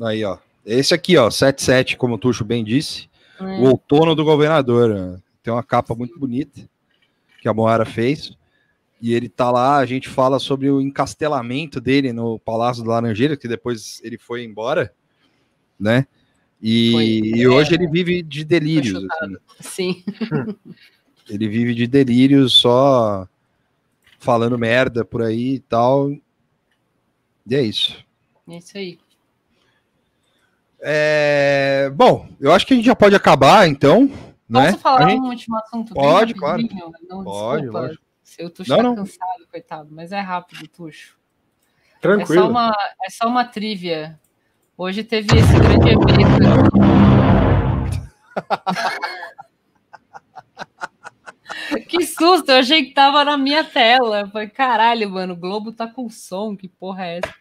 Aí, 0.00 0.24
ó. 0.24 0.38
Esse 0.64 0.94
aqui, 0.94 1.16
ó, 1.16 1.30
77, 1.30 1.96
como 1.96 2.14
o 2.14 2.18
Tuxo 2.18 2.44
bem 2.44 2.64
disse. 2.64 3.08
É. 3.38 3.44
O 3.44 3.70
outono 3.70 4.14
do 4.14 4.24
governador. 4.24 4.90
ó. 4.90 5.20
Tem 5.42 5.52
uma 5.52 5.62
capa 5.62 5.94
muito 5.94 6.18
bonita 6.18 6.68
que 7.46 7.48
a 7.48 7.54
Moara 7.54 7.84
fez. 7.84 8.36
E 9.00 9.14
ele 9.14 9.28
tá 9.28 9.52
lá, 9.52 9.76
a 9.76 9.86
gente 9.86 10.08
fala 10.08 10.40
sobre 10.40 10.68
o 10.68 10.80
encastelamento 10.80 11.80
dele 11.80 12.12
no 12.12 12.40
Palácio 12.40 12.82
do 12.82 12.90
Laranjeira, 12.90 13.36
que 13.36 13.46
depois 13.46 14.00
ele 14.02 14.18
foi 14.18 14.42
embora, 14.42 14.92
né? 15.78 16.06
E, 16.60 16.90
Foi, 16.90 17.04
e 17.04 17.42
é. 17.42 17.48
hoje 17.48 17.74
ele 17.74 17.86
vive 17.86 18.22
de 18.22 18.42
delírios. 18.42 19.04
assim. 19.60 20.02
Sim. 20.02 20.04
Ele 21.28 21.48
vive 21.48 21.74
de 21.74 21.88
delírios, 21.88 22.52
só 22.52 23.28
falando 24.20 24.56
merda 24.56 25.04
por 25.04 25.22
aí 25.22 25.54
e 25.54 25.58
tal. 25.58 26.12
E 26.12 27.54
é 27.54 27.60
isso. 27.60 27.96
É 28.48 28.58
isso 28.58 28.78
aí. 28.78 28.98
É, 30.80 31.90
Bom, 31.92 32.28
eu 32.40 32.52
acho 32.52 32.64
que 32.64 32.74
a 32.74 32.76
gente 32.76 32.86
já 32.86 32.94
pode 32.94 33.16
acabar, 33.16 33.68
então. 33.68 34.08
Né? 34.48 34.66
Posso 34.70 34.78
falar 34.78 35.06
A 35.06 35.10
gente- 35.10 35.20
um 35.20 35.28
último 35.28 35.56
assunto? 35.58 35.94
Pode, 35.94 36.34
claro. 36.34 36.62
Não, 37.08 37.24
Pode, 37.24 37.62
desculpa, 37.62 37.80
lógico. 37.86 38.04
Se 38.22 38.44
o 38.44 38.50
Tuxo 38.50 38.70
Não, 38.70 38.76
tá 38.78 38.82
não. 38.82 38.94
cansado, 38.96 39.46
coitado, 39.50 39.88
mas 39.92 40.12
é 40.12 40.20
rápido, 40.20 40.66
Tuxo. 40.68 41.16
É 41.96 42.00
Tranquilo. 42.00 42.42
só, 42.44 42.50
uma, 42.50 42.72
é 43.04 43.10
só 43.10 43.28
uma 43.28 43.44
trivia. 43.44 44.18
Hoje 44.76 45.02
teve 45.04 45.28
esse 45.38 45.58
grande 45.58 45.88
evento. 45.88 46.06
que 51.88 52.04
susto! 52.06 52.50
Eu 52.50 52.58
achei 52.58 52.84
que 52.84 52.92
tava 52.94 53.24
na 53.24 53.36
minha 53.36 53.64
tela. 53.64 54.20
Eu 54.20 54.28
Falei, 54.28 54.48
caralho, 54.48 55.10
mano, 55.10 55.34
o 55.34 55.36
Globo 55.36 55.72
tá 55.72 55.86
com 55.86 56.08
som, 56.10 56.56
que 56.56 56.68
porra 56.68 57.04
é 57.06 57.18
essa? 57.18 57.34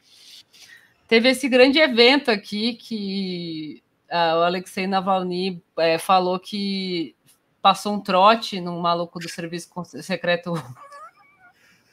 Teve 1.08 1.30
esse 1.30 1.48
grande 1.48 1.80
evento 1.80 2.32
aqui 2.32 2.74
que 2.74 3.84
o 4.12 4.44
Alexei 4.44 4.88
Navalny 4.88 5.64
eh, 5.78 5.98
falou 5.98 6.40
que 6.40 7.16
passou 7.62 7.94
um 7.94 8.00
trote 8.00 8.62
num 8.62 8.80
maluco 8.80 9.20
do 9.20 9.28
serviço 9.28 9.70
secreto 10.02 10.54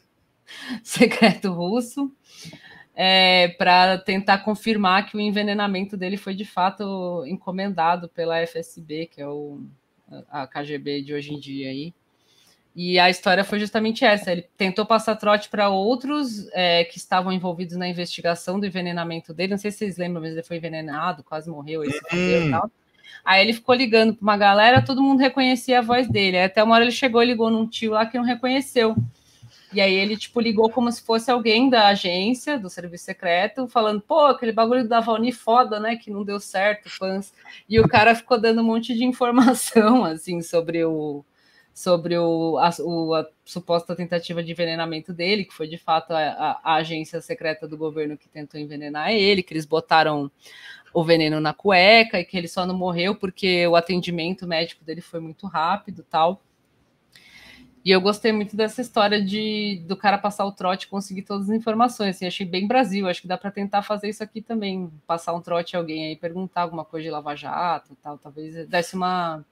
secreto 0.83 1.53
russo 1.53 2.13
para 3.59 3.99
tentar 3.99 4.39
confirmar 4.39 5.07
que 5.07 5.17
o 5.17 5.21
envenenamento 5.21 5.97
dele 5.97 6.17
foi 6.17 6.35
de 6.35 6.45
fato 6.45 7.25
encomendado 7.27 8.09
pela 8.09 8.47
FSB, 8.47 9.07
que 9.07 9.21
é 9.21 9.27
o, 9.27 9.63
a 10.29 10.47
KGB 10.47 11.03
de 11.03 11.15
hoje 11.15 11.33
em 11.33 11.41
dia 11.41 11.71
aí. 11.71 11.95
E 12.75 12.99
a 12.99 13.11
história 13.11 13.45
foi 13.45 13.61
justamente 13.61 14.05
essa. 14.05 14.33
Ele 14.33 14.47
tentou 14.57 14.87
passar 14.87 15.17
trote 15.17 15.49
para 15.51 15.69
outros 15.69 16.49
é, 16.53 16.85
que 16.85 16.97
estavam 16.97 17.31
envolvidos 17.31 17.77
na 17.77 17.87
investigação 17.87 18.59
do 18.59 18.67
envenenamento 18.67 19.35
dele. 19.35 19.53
Não 19.53 19.59
sei 19.59 19.71
se 19.71 19.79
vocês 19.79 19.99
lembram, 19.99 20.23
mas 20.23 20.33
ele 20.33 20.43
foi 20.43 20.57
envenenado, 20.57 21.23
quase 21.23 21.51
morreu, 21.51 21.83
fudeu 22.09 22.47
e 22.47 22.51
tal. 22.51 22.71
Aí 23.25 23.43
ele 23.43 23.53
ficou 23.53 23.75
ligando 23.75 24.15
para 24.15 24.23
uma 24.23 24.37
galera, 24.37 24.83
todo 24.83 25.03
mundo 25.03 25.21
reconhecia 25.21 25.79
a 25.79 25.83
voz 25.83 26.09
dele. 26.09 26.39
Aí 26.39 26.45
até 26.45 26.63
uma 26.63 26.75
hora 26.75 26.85
ele 26.85 26.93
chegou 26.93 27.23
e 27.23 27.27
ligou 27.27 27.51
num 27.51 27.67
tio 27.67 27.93
lá 27.93 28.07
que 28.07 28.17
não 28.17 28.25
reconheceu. 28.25 28.97
E 29.73 29.81
aí 29.81 29.95
ele, 29.95 30.17
tipo, 30.17 30.39
ligou 30.41 30.69
como 30.69 30.93
se 30.93 31.03
fosse 31.03 31.31
alguém 31.31 31.71
da 31.71 31.89
agência, 31.89 32.59
do 32.59 32.69
serviço 32.69 33.05
secreto, 33.05 33.67
falando, 33.67 34.03
pô, 34.03 34.27
aquele 34.27 34.53
bagulho 34.53 34.87
da 34.87 35.01
Valni 35.01 35.33
foda, 35.33 35.81
né, 35.81 35.97
que 35.97 36.11
não 36.11 36.25
deu 36.25 36.39
certo, 36.39 36.91
fãs. 36.91 37.33
E 37.67 37.81
o 37.81 37.89
cara 37.89 38.15
ficou 38.15 38.39
dando 38.39 38.61
um 38.61 38.65
monte 38.65 38.95
de 38.95 39.05
informação, 39.05 40.05
assim, 40.05 40.43
sobre 40.43 40.85
o, 40.85 41.25
sobre 41.75 42.17
o, 42.19 42.59
a, 42.59 42.71
o- 42.81 43.15
a 43.15 43.27
suposta 43.45 43.97
tentativa 43.97 44.43
de 44.43 44.53
envenenamento 44.53 45.13
dele, 45.13 45.45
que 45.45 45.55
foi 45.55 45.67
de 45.69 45.79
fato 45.79 46.13
a, 46.13 46.19
a- 46.21 46.61
a 46.63 46.75
agência 46.77 47.21
secreta 47.21 47.67
do 47.69 47.77
governo 47.77 48.17
que 48.17 48.29
tentou 48.29 48.61
envenenar 48.61 49.11
ele, 49.13 49.43
que 49.43 49.55
eles 49.55 49.67
botaram 49.67 50.31
o 50.95 51.05
veneno 51.05 51.41
na 51.41 51.55
cueca 51.55 52.21
e 52.21 52.25
que 52.25 52.37
ele 52.37 52.49
só 52.49 52.67
não 52.67 52.77
morreu 52.77 53.15
porque 53.17 53.67
o 53.67 53.77
atendimento 53.77 54.47
médico 54.47 54.85
dele 54.85 55.01
foi 55.01 55.21
muito 55.21 55.47
rápido 55.47 56.05
tal. 56.11 56.41
E 57.85 57.91
eu 57.91 58.01
gostei 58.01 58.31
muito 58.31 58.55
dessa 58.57 58.81
história 58.81 59.21
de 59.25 59.83
do 59.89 59.97
cara 59.97 60.17
passar 60.17 60.45
o 60.45 60.53
trote 60.53 60.87
e 60.87 60.89
conseguir 60.89 61.23
todas 61.23 61.51
as 61.51 61.57
informações. 61.57 62.15
Assim, 62.17 62.27
achei 62.27 62.47
bem 62.47 62.67
Brasil. 62.69 63.09
Acho 63.09 63.21
que 63.23 63.27
dá 63.29 63.37
para 63.37 63.51
tentar 63.51 63.83
fazer 63.83 64.09
isso 64.09 64.23
aqui 64.23 64.41
também. 64.41 64.89
Passar 65.07 65.33
um 65.35 65.41
trote 65.41 65.75
a 65.75 65.81
alguém 65.81 66.07
aí, 66.07 66.17
perguntar 66.17 66.63
alguma 66.63 66.85
coisa 66.85 67.05
de 67.05 67.11
Lava 67.11 67.35
Jato 67.35 67.97
tal. 68.01 68.17
Talvez 68.19 68.69
desse 68.69 68.95
uma, 68.95 69.45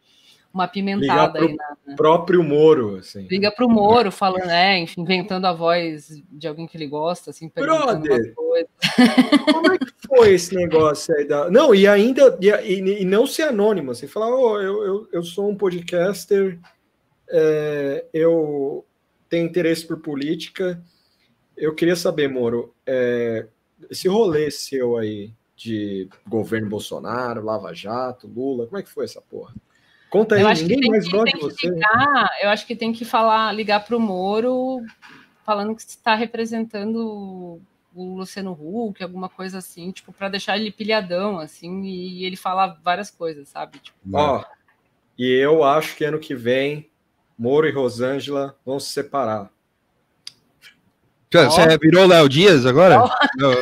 uma 0.52 0.66
pimentada 0.66 1.39
aí 1.40 1.55
na, 1.86 1.97
próprio 1.97 2.43
Moro, 2.43 2.97
assim. 2.97 3.27
Liga 3.31 3.52
pro 3.52 3.68
Moro, 3.68 4.10
falando, 4.10 4.51
é, 4.51 4.78
enfim, 4.78 5.02
inventando 5.02 5.44
a 5.47 5.52
voz 5.52 6.09
de 6.31 6.48
alguém 6.48 6.66
que 6.66 6.77
ele 6.77 6.86
gosta, 6.89 7.31
assim, 7.31 7.48
perguntando 7.48 8.02
Brother. 8.02 8.35
Como 8.35 9.72
é 9.72 9.78
que 9.78 9.86
foi 10.06 10.35
esse 10.35 10.55
negócio 10.55 11.14
aí 11.16 11.24
da. 11.24 11.51
Não, 11.51 11.74
e 11.74 11.86
ainda. 11.86 12.36
E, 12.40 12.48
e- 12.48 13.02
e 13.02 13.05
não 13.05 13.27
ser 13.27 13.43
anônimo, 13.44 13.93
assim, 13.93 14.06
falar, 14.09 14.28
"Ô, 14.35 14.60
eu, 14.60 14.82
eu, 14.85 15.09
eu 15.12 15.22
sou 15.22 15.48
um 15.48 15.56
podcaster, 15.56 16.59
é, 17.31 18.05
eu 18.12 18.85
tenho 19.28 19.47
interesse 19.47 19.86
por 19.86 20.01
política. 20.01 20.82
Eu 21.56 21.74
queria 21.74 21.94
saber, 21.94 22.28
Moro, 22.28 22.74
é, 22.86 23.47
esse 23.89 24.09
rolê 24.09 24.51
seu 24.51 24.97
aí 24.97 25.32
de 25.55 26.09
governo 26.27 26.68
Bolsonaro, 26.68 27.44
Lava 27.44 27.72
Jato, 27.74 28.27
Lula, 28.27 28.66
como 28.66 28.78
é 28.78 28.82
que 28.82 28.89
foi 28.89 29.05
essa 29.05 29.20
porra? 29.20 29.55
Conta 30.11 30.35
aí, 30.35 30.43
Eu 30.43 30.49
acho 30.49 30.62
que 30.62 30.69
ninguém 30.69 30.81
tem 30.82 30.91
mais 30.91 31.05
que- 31.07 31.11
gosta 31.12 31.24
de 31.27 31.32
que 31.32 31.41
você. 31.45 31.69
ligar, 31.70 32.31
eu 32.43 32.49
acho 32.51 32.66
que 32.66 32.74
tem 32.77 32.93
que 32.93 33.05
falar, 33.05 33.53
ligar 33.53 33.85
pro 33.85 34.01
Moro 34.01 34.81
falando 35.47 35.74
que 35.74 35.82
está 35.82 36.15
representando 36.15 37.61
o 37.95 38.16
Luciano 38.16 38.53
Huck, 38.53 39.03
alguma 39.03 39.28
coisa 39.28 39.59
assim, 39.59 39.91
tipo, 39.91 40.12
para 40.12 40.28
deixar 40.28 40.57
ele 40.59 40.70
pilhadão, 40.70 41.39
assim, 41.39 41.82
e 41.85 42.24
ele 42.24 42.37
falar 42.37 42.78
várias 42.85 43.11
coisas, 43.11 43.49
sabe? 43.49 43.78
Tipo, 43.78 43.97
Ó, 44.12 44.45
e 45.19 45.28
eu 45.32 45.62
acho 45.65 45.97
que 45.97 46.05
ano 46.05 46.19
que 46.19 46.35
vem, 46.35 46.89
Moro 47.39 47.66
e 47.66 47.73
Rosângela 47.73 48.57
vão 48.66 48.78
se 48.78 48.93
separar. 48.93 49.51
Você 51.32 51.78
virou 51.78 52.07
Léo 52.07 52.28
Dias 52.28 52.66
agora? 52.66 52.99
Não. 53.37 53.53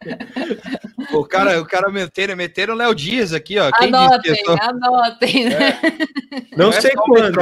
O 1.12 1.24
cara, 1.24 1.60
o 1.60 1.66
cara 1.66 1.90
meteram, 1.90 2.36
meteram 2.36 2.74
o 2.74 2.76
Léo 2.76 2.94
Dias 2.94 3.32
aqui, 3.32 3.58
ó. 3.58 3.70
Quem 3.72 3.90
disse 3.90 3.98
que 4.20 4.30
anotem, 4.30 4.32
é 4.32 4.44
só- 4.44 4.56
anotem, 4.60 5.44
né? 5.48 5.80
Não, 6.56 6.68
é 6.70 6.80
sei 6.80 6.92
só 6.92 7.02
quando. 7.02 7.36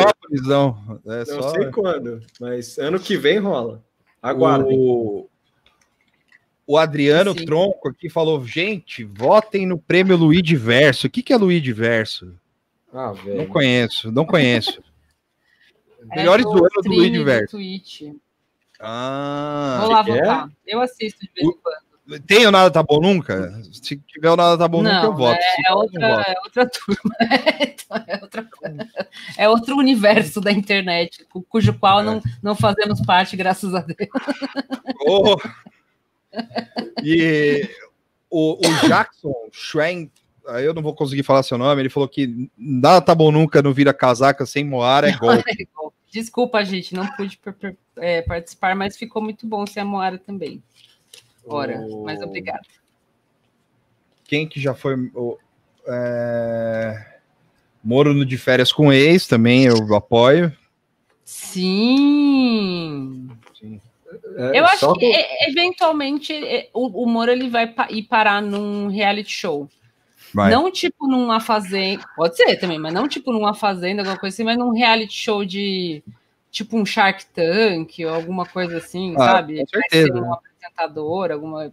Não. 0.45 1.01
É 1.07 1.19
Não 1.19 1.27
só- 1.43 1.49
sei 1.51 1.71
quando, 1.71 2.21
mas 2.41 2.79
ano 2.79 2.99
que 3.01 3.17
vem 3.17 3.39
rola. 3.39 3.83
Aguardem. 4.23 4.77
O, 4.79 5.29
o 6.67 6.79
Adriano 6.79 7.37
Sim. 7.37 7.45
Tronco 7.45 7.89
aqui 7.89 8.09
falou: 8.09 8.45
gente, 8.45 9.05
votem 9.05 9.67
no 9.67 9.79
prêmio 9.79 10.17
Luiz 10.17 10.43
Diverso. 10.43 11.07
O 11.07 11.11
que, 11.11 11.23
que 11.23 11.33
é 11.33 11.37
Luiz 11.37 11.63
Diverso? 11.63 12.33
Ah, 12.93 13.09
Não 13.09 13.15
velho. 13.15 13.49
conheço, 13.49 14.11
não 14.13 14.25
conheço. 14.25 14.83
É 16.09 16.19
Melhores 16.19 16.45
do 16.45 16.53
do 16.53 16.59
ano 16.59 16.69
do 16.69 16.81
stream 16.83 16.99
Luiz 17.01 17.13
Diverso. 17.13 17.57
Twitch. 17.57 18.03
Ah, 18.79 19.79
Vou 19.81 19.91
lá 19.91 20.05
que 20.05 20.11
é? 20.13 20.15
votar. 20.21 20.49
Eu 20.65 20.81
assisto 20.81 21.21
de 21.21 21.31
vez 21.35 21.49
em 21.49 21.61
quando. 21.61 21.86
Tem 22.27 22.47
o 22.47 22.51
Nada 22.51 22.71
Tá 22.71 22.83
Bom 22.83 23.01
Nunca? 23.01 23.61
Se 23.73 23.97
tiver 23.97 24.31
o 24.31 24.37
Nada 24.37 24.57
Tá 24.59 24.69
Bom 24.69 24.83
Nunca, 24.83 24.97
eu 24.97 25.11
Não, 25.11 25.17
voto. 25.17 25.39
É, 25.41 25.69
não, 25.69 25.71
eu 25.71 25.77
outra, 25.79 26.01
não 26.01 26.17
voto. 26.17 26.31
é 26.31 26.35
outra 26.45 26.71
turma. 26.71 27.17
Então, 27.87 28.05
é, 28.09 28.19
outra, 28.21 28.49
é 29.39 29.49
outro 29.49 29.77
universo 29.77 30.41
da 30.41 30.51
internet, 30.51 31.25
cu- 31.27 31.43
cujo 31.49 31.73
qual 31.79 32.01
É. 32.01 32.05
não, 32.05 32.23
não 32.43 32.57
fazemos 32.57 33.01
parte, 33.01 33.37
graças 33.37 33.75
a 33.75 33.81
Deus. 33.81 33.97
Oh. 35.09 35.37
E 37.03 37.69
o, 38.31 38.55
o 38.67 38.89
Jackson 38.89 39.33
Schwen, 39.53 40.11
aí 40.49 40.65
eu 40.65 40.75
não 40.75 40.83
vou 40.83 40.95
conseguir 40.95 41.23
falar 41.23 41.43
seu 41.43 41.57
nome, 41.57 41.81
ele 41.83 41.89
falou 41.89 42.09
que 42.09 42.51
nada 42.59 43.01
tá 43.01 43.15
bom 43.15 43.31
nunca, 43.31 43.63
não 43.63 43.73
vira 43.73 43.95
casaca 43.95 44.45
sem 44.45 44.65
Moara, 44.65 45.09
é 45.09 45.13
golpe. 45.17 45.69
Desculpa, 46.11 46.65
gente, 46.65 46.95
não 46.95 47.07
pude 47.15 47.39
é, 47.97 48.23
participar, 48.23 48.75
mas 48.75 48.97
ficou 48.97 49.23
muito 49.23 49.47
bom 49.47 49.67
sem 49.67 49.83
a 49.83 49.87
Moara 49.87 50.19
também. 50.19 50.63
Ora, 51.47 51.79
O- 51.81 52.05
mas 52.05 52.21
obrigada. 52.23 52.63
Quem 54.25 54.49
que 54.49 54.61
já 54.61 54.75
foi. 54.75 54.95
o- 55.15 55.39
é, 55.87 57.07
Moro 57.83 58.13
no 58.13 58.25
de 58.27 58.37
férias 58.37 58.73
com 58.73 58.93
ex, 58.93 59.27
também 59.29 59.65
eu 59.65 59.95
apoio. 59.95 60.53
Sim. 61.25 63.29
É, 64.37 64.59
Eu 64.61 64.65
acho 64.65 64.93
que 64.95 65.05
é, 65.07 65.49
eventualmente 65.51 66.33
o, 66.73 67.05
o 67.05 67.09
Moro 67.09 67.31
ele 67.31 67.49
vai 67.49 67.67
pa- 67.69 67.89
ir 67.91 68.03
parar 68.05 68.41
num 68.43 68.89
reality 68.89 69.31
show. 69.31 69.69
Vai. 70.35 70.51
Não 70.51 70.71
tipo 70.71 71.07
numa 71.07 71.41
fazenda. 71.41 72.05
Pode 72.17 72.37
ser 72.37 72.57
também, 72.57 72.79
mas 72.79 72.93
não 72.93 73.07
tipo 73.09 73.33
numa 73.33 73.55
fazenda, 73.55 74.03
alguma 74.03 74.19
coisa 74.19 74.35
assim, 74.35 74.45
mas 74.45 74.59
num 74.59 74.73
reality 74.73 75.15
show 75.15 75.45
de 75.45 76.03
tipo 76.51 76.77
um 76.77 76.85
Shark 76.87 77.25
Tank 77.27 77.99
ou 78.05 78.13
alguma 78.13 78.45
coisa 78.47 78.79
assim, 78.79 79.15
Ah, 79.17 79.25
sabe? 79.27 79.59
com 79.59 79.65
Vai 79.73 79.83
certeza, 79.91 80.13
ser 80.13 80.21
apresentador, 80.67 81.31
alguma. 81.33 81.73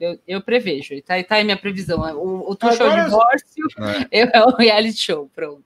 Eu, 0.00 0.18
eu 0.26 0.40
prevejo, 0.42 1.00
tá, 1.02 1.22
tá 1.22 1.36
aí 1.36 1.44
minha 1.44 1.56
previsão. 1.56 2.00
O, 2.16 2.50
o 2.50 2.54
Tu 2.56 2.72
Show 2.72 2.86
Agora- 2.86 3.04
Divórcio 3.04 3.66
É. 4.10 4.38
é 4.38 4.42
o 4.44 4.54
reality 4.56 4.98
show, 4.98 5.30
pronto. 5.34 5.64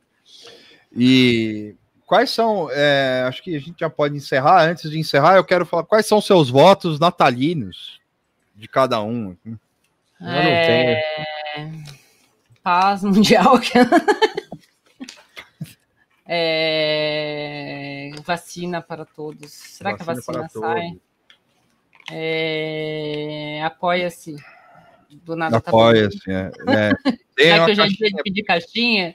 E 0.94 1.74
quais 2.06 2.30
são. 2.30 2.68
é, 2.70 3.24
acho 3.28 3.42
que 3.42 3.54
a 3.56 3.60
gente 3.60 3.80
já 3.80 3.90
pode 3.90 4.16
encerrar. 4.16 4.62
Antes 4.68 4.90
de 4.90 4.98
encerrar, 4.98 5.36
eu 5.36 5.44
quero 5.44 5.66
falar 5.66 5.84
quais 5.84 6.06
são 6.06 6.20
seus 6.20 6.48
votos 6.50 6.98
natalinos 7.00 8.00
de 8.54 8.68
cada 8.68 9.02
um. 9.02 9.30
aqui. 9.32 9.56
Eu 10.20 10.26
não 10.26 10.42
tenho. 10.42 10.96
É, 10.96 11.72
Paz 12.62 13.02
mundial. 13.02 13.54
É, 16.28 18.10
Vacina 18.24 18.82
para 18.82 19.04
todos. 19.04 19.52
Será 19.52 19.94
que 19.94 20.02
a 20.02 20.04
Vacina 20.04 20.42
vacina 20.42 20.60
sai? 20.66 20.98
É, 22.10 23.62
Apoia-se. 23.64 24.36
Do 25.24 25.34
nada 25.34 25.60
tá. 25.60 25.70
Apoia-se. 25.70 26.30
É, 26.30 26.50
é. 26.68 26.92
Tem 27.36 27.48
Já 27.48 27.56
uma 27.56 27.64
que 27.66 27.70
eu 27.70 27.74
já 27.74 27.82
caixinha, 27.82 28.08
devia 28.08 28.22
pedir 28.22 28.42
caixinha. 28.44 29.14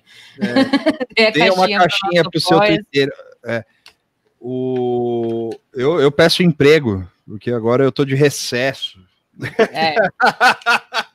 É. 1.18 1.52
Uma 1.52 1.68
caixinha 1.68 2.24
para 2.24 2.38
o 2.38 2.42
seu. 2.42 2.60
Twitter. 2.60 3.12
É. 3.44 3.66
O... 4.40 5.50
Eu, 5.74 6.00
eu 6.00 6.12
peço 6.12 6.44
emprego, 6.44 7.08
porque 7.26 7.52
agora 7.52 7.84
eu 7.84 7.92
tô 7.92 8.06
de 8.06 8.16
recesso. 8.16 9.00
É, 9.72 9.96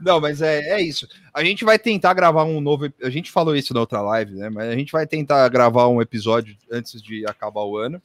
Não, 0.00 0.20
mas 0.20 0.40
é, 0.40 0.60
é 0.78 0.80
isso. 0.80 1.08
A 1.34 1.42
gente 1.42 1.64
vai 1.64 1.78
tentar 1.78 2.14
gravar 2.14 2.44
um 2.44 2.60
novo. 2.60 2.92
A 3.02 3.10
gente 3.10 3.32
falou 3.32 3.56
isso 3.56 3.74
na 3.74 3.80
outra 3.80 4.00
live, 4.00 4.34
né? 4.34 4.48
Mas 4.48 4.68
a 4.68 4.76
gente 4.76 4.92
vai 4.92 5.06
tentar 5.06 5.48
gravar 5.48 5.88
um 5.88 6.00
episódio 6.00 6.56
antes 6.70 7.02
de 7.02 7.26
acabar 7.26 7.62
o 7.62 7.76
ano. 7.76 8.00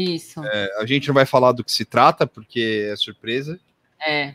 Isso. 0.00 0.42
É, 0.44 0.80
a 0.80 0.86
gente 0.86 1.06
não 1.08 1.14
vai 1.14 1.26
falar 1.26 1.52
do 1.52 1.64
que 1.64 1.72
se 1.72 1.84
trata, 1.84 2.26
porque 2.26 2.88
é 2.90 2.96
surpresa. 2.96 3.58
É. 4.04 4.34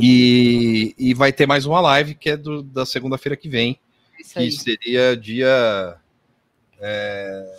E, 0.00 0.94
e 0.98 1.12
vai 1.14 1.32
ter 1.32 1.46
mais 1.46 1.66
uma 1.66 1.80
live 1.80 2.14
que 2.14 2.30
é 2.30 2.36
do- 2.36 2.62
da 2.62 2.86
segunda-feira 2.86 3.36
que 3.36 3.48
vem, 3.48 3.78
Isso 4.18 4.32
que 4.34 4.38
aí. 4.38 4.52
seria 4.52 5.16
dia 5.16 5.96
é, 6.80 7.54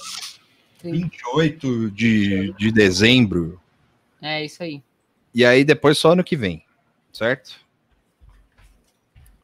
28 0.84 1.92
de, 1.92 2.52
de 2.54 2.72
dezembro. 2.72 3.62
É 4.22 4.44
isso 4.44 4.64
aí. 4.64 4.82
E 5.34 5.46
aí 5.46 5.64
depois 5.64 5.98
só 5.98 6.14
ano 6.14 6.24
que 6.24 6.36
vem, 6.36 6.66
certo? 7.12 7.56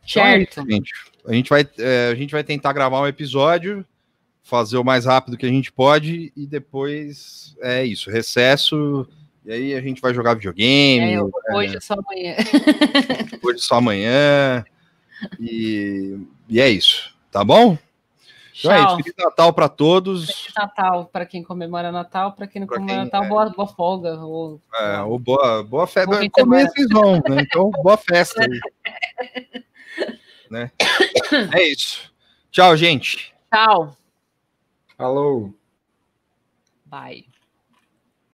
Então 0.09 0.23
é 0.25 0.37
Certo. 0.45 0.65
gente. 0.67 0.91
A 1.25 1.33
gente, 1.33 1.49
vai, 1.49 1.69
é, 1.77 2.09
a 2.11 2.15
gente 2.15 2.31
vai 2.31 2.43
tentar 2.43 2.73
gravar 2.73 3.01
um 3.01 3.07
episódio, 3.07 3.85
fazer 4.49 4.77
o 4.77 4.83
mais 4.83 5.05
rápido 5.05 5.37
que 5.37 5.45
a 5.45 5.49
gente 5.49 5.71
pode, 5.71 6.33
e 6.35 6.47
depois 6.47 7.55
é 7.61 7.85
isso, 7.85 8.09
recesso. 8.09 9.07
E 9.45 9.51
aí 9.51 9.73
a 9.75 9.81
gente 9.81 10.01
vai 10.01 10.13
jogar 10.13 10.33
videogame. 10.33 11.13
É, 11.13 11.15
é, 11.15 11.55
hoje 11.55 11.77
é 11.77 11.79
só 11.79 11.93
amanhã. 11.93 12.35
hoje 13.41 13.59
só 13.59 13.75
amanhã. 13.75 14.65
E, 15.39 16.17
e 16.47 16.59
é 16.59 16.69
isso, 16.69 17.13
tá 17.31 17.43
bom? 17.43 17.77
Então 18.59 18.71
é 18.71 18.77
isso. 18.79 18.87
Tchau. 18.87 18.97
Feliz 18.97 19.13
Natal 19.17 19.53
para 19.53 19.69
todos. 19.69 20.25
Feliz 20.25 20.53
Natal 20.55 21.05
para 21.05 21.25
quem 21.25 21.43
comemora 21.43 21.91
Natal, 21.91 22.33
para 22.33 22.47
quem 22.47 22.59
não 22.59 22.67
Pra 22.67 22.77
comemora 22.77 23.01
quem- 23.01 23.05
Natal, 23.05 23.23
é. 23.23 23.27
boa, 23.27 23.49
boa 23.49 23.67
folga. 23.67 24.19
Ou... 24.19 24.59
É, 24.75 25.01
ou 25.01 25.17
boa, 25.17 25.63
boa 25.63 25.87
festa. 25.87 26.29
Comer 26.31 26.67
vocês 26.69 26.89
vão, 26.89 27.13
né? 27.13 27.41
Então, 27.41 27.71
boa 27.71 27.97
festa. 27.97 28.41
aí. 28.43 28.59
né? 30.51 30.71
É 31.55 31.63
isso. 31.63 32.11
Tchau, 32.51 32.75
gente. 32.75 33.33
Tchau. 33.53 33.95
Alô. 34.99 35.51
Bye. 36.85 37.29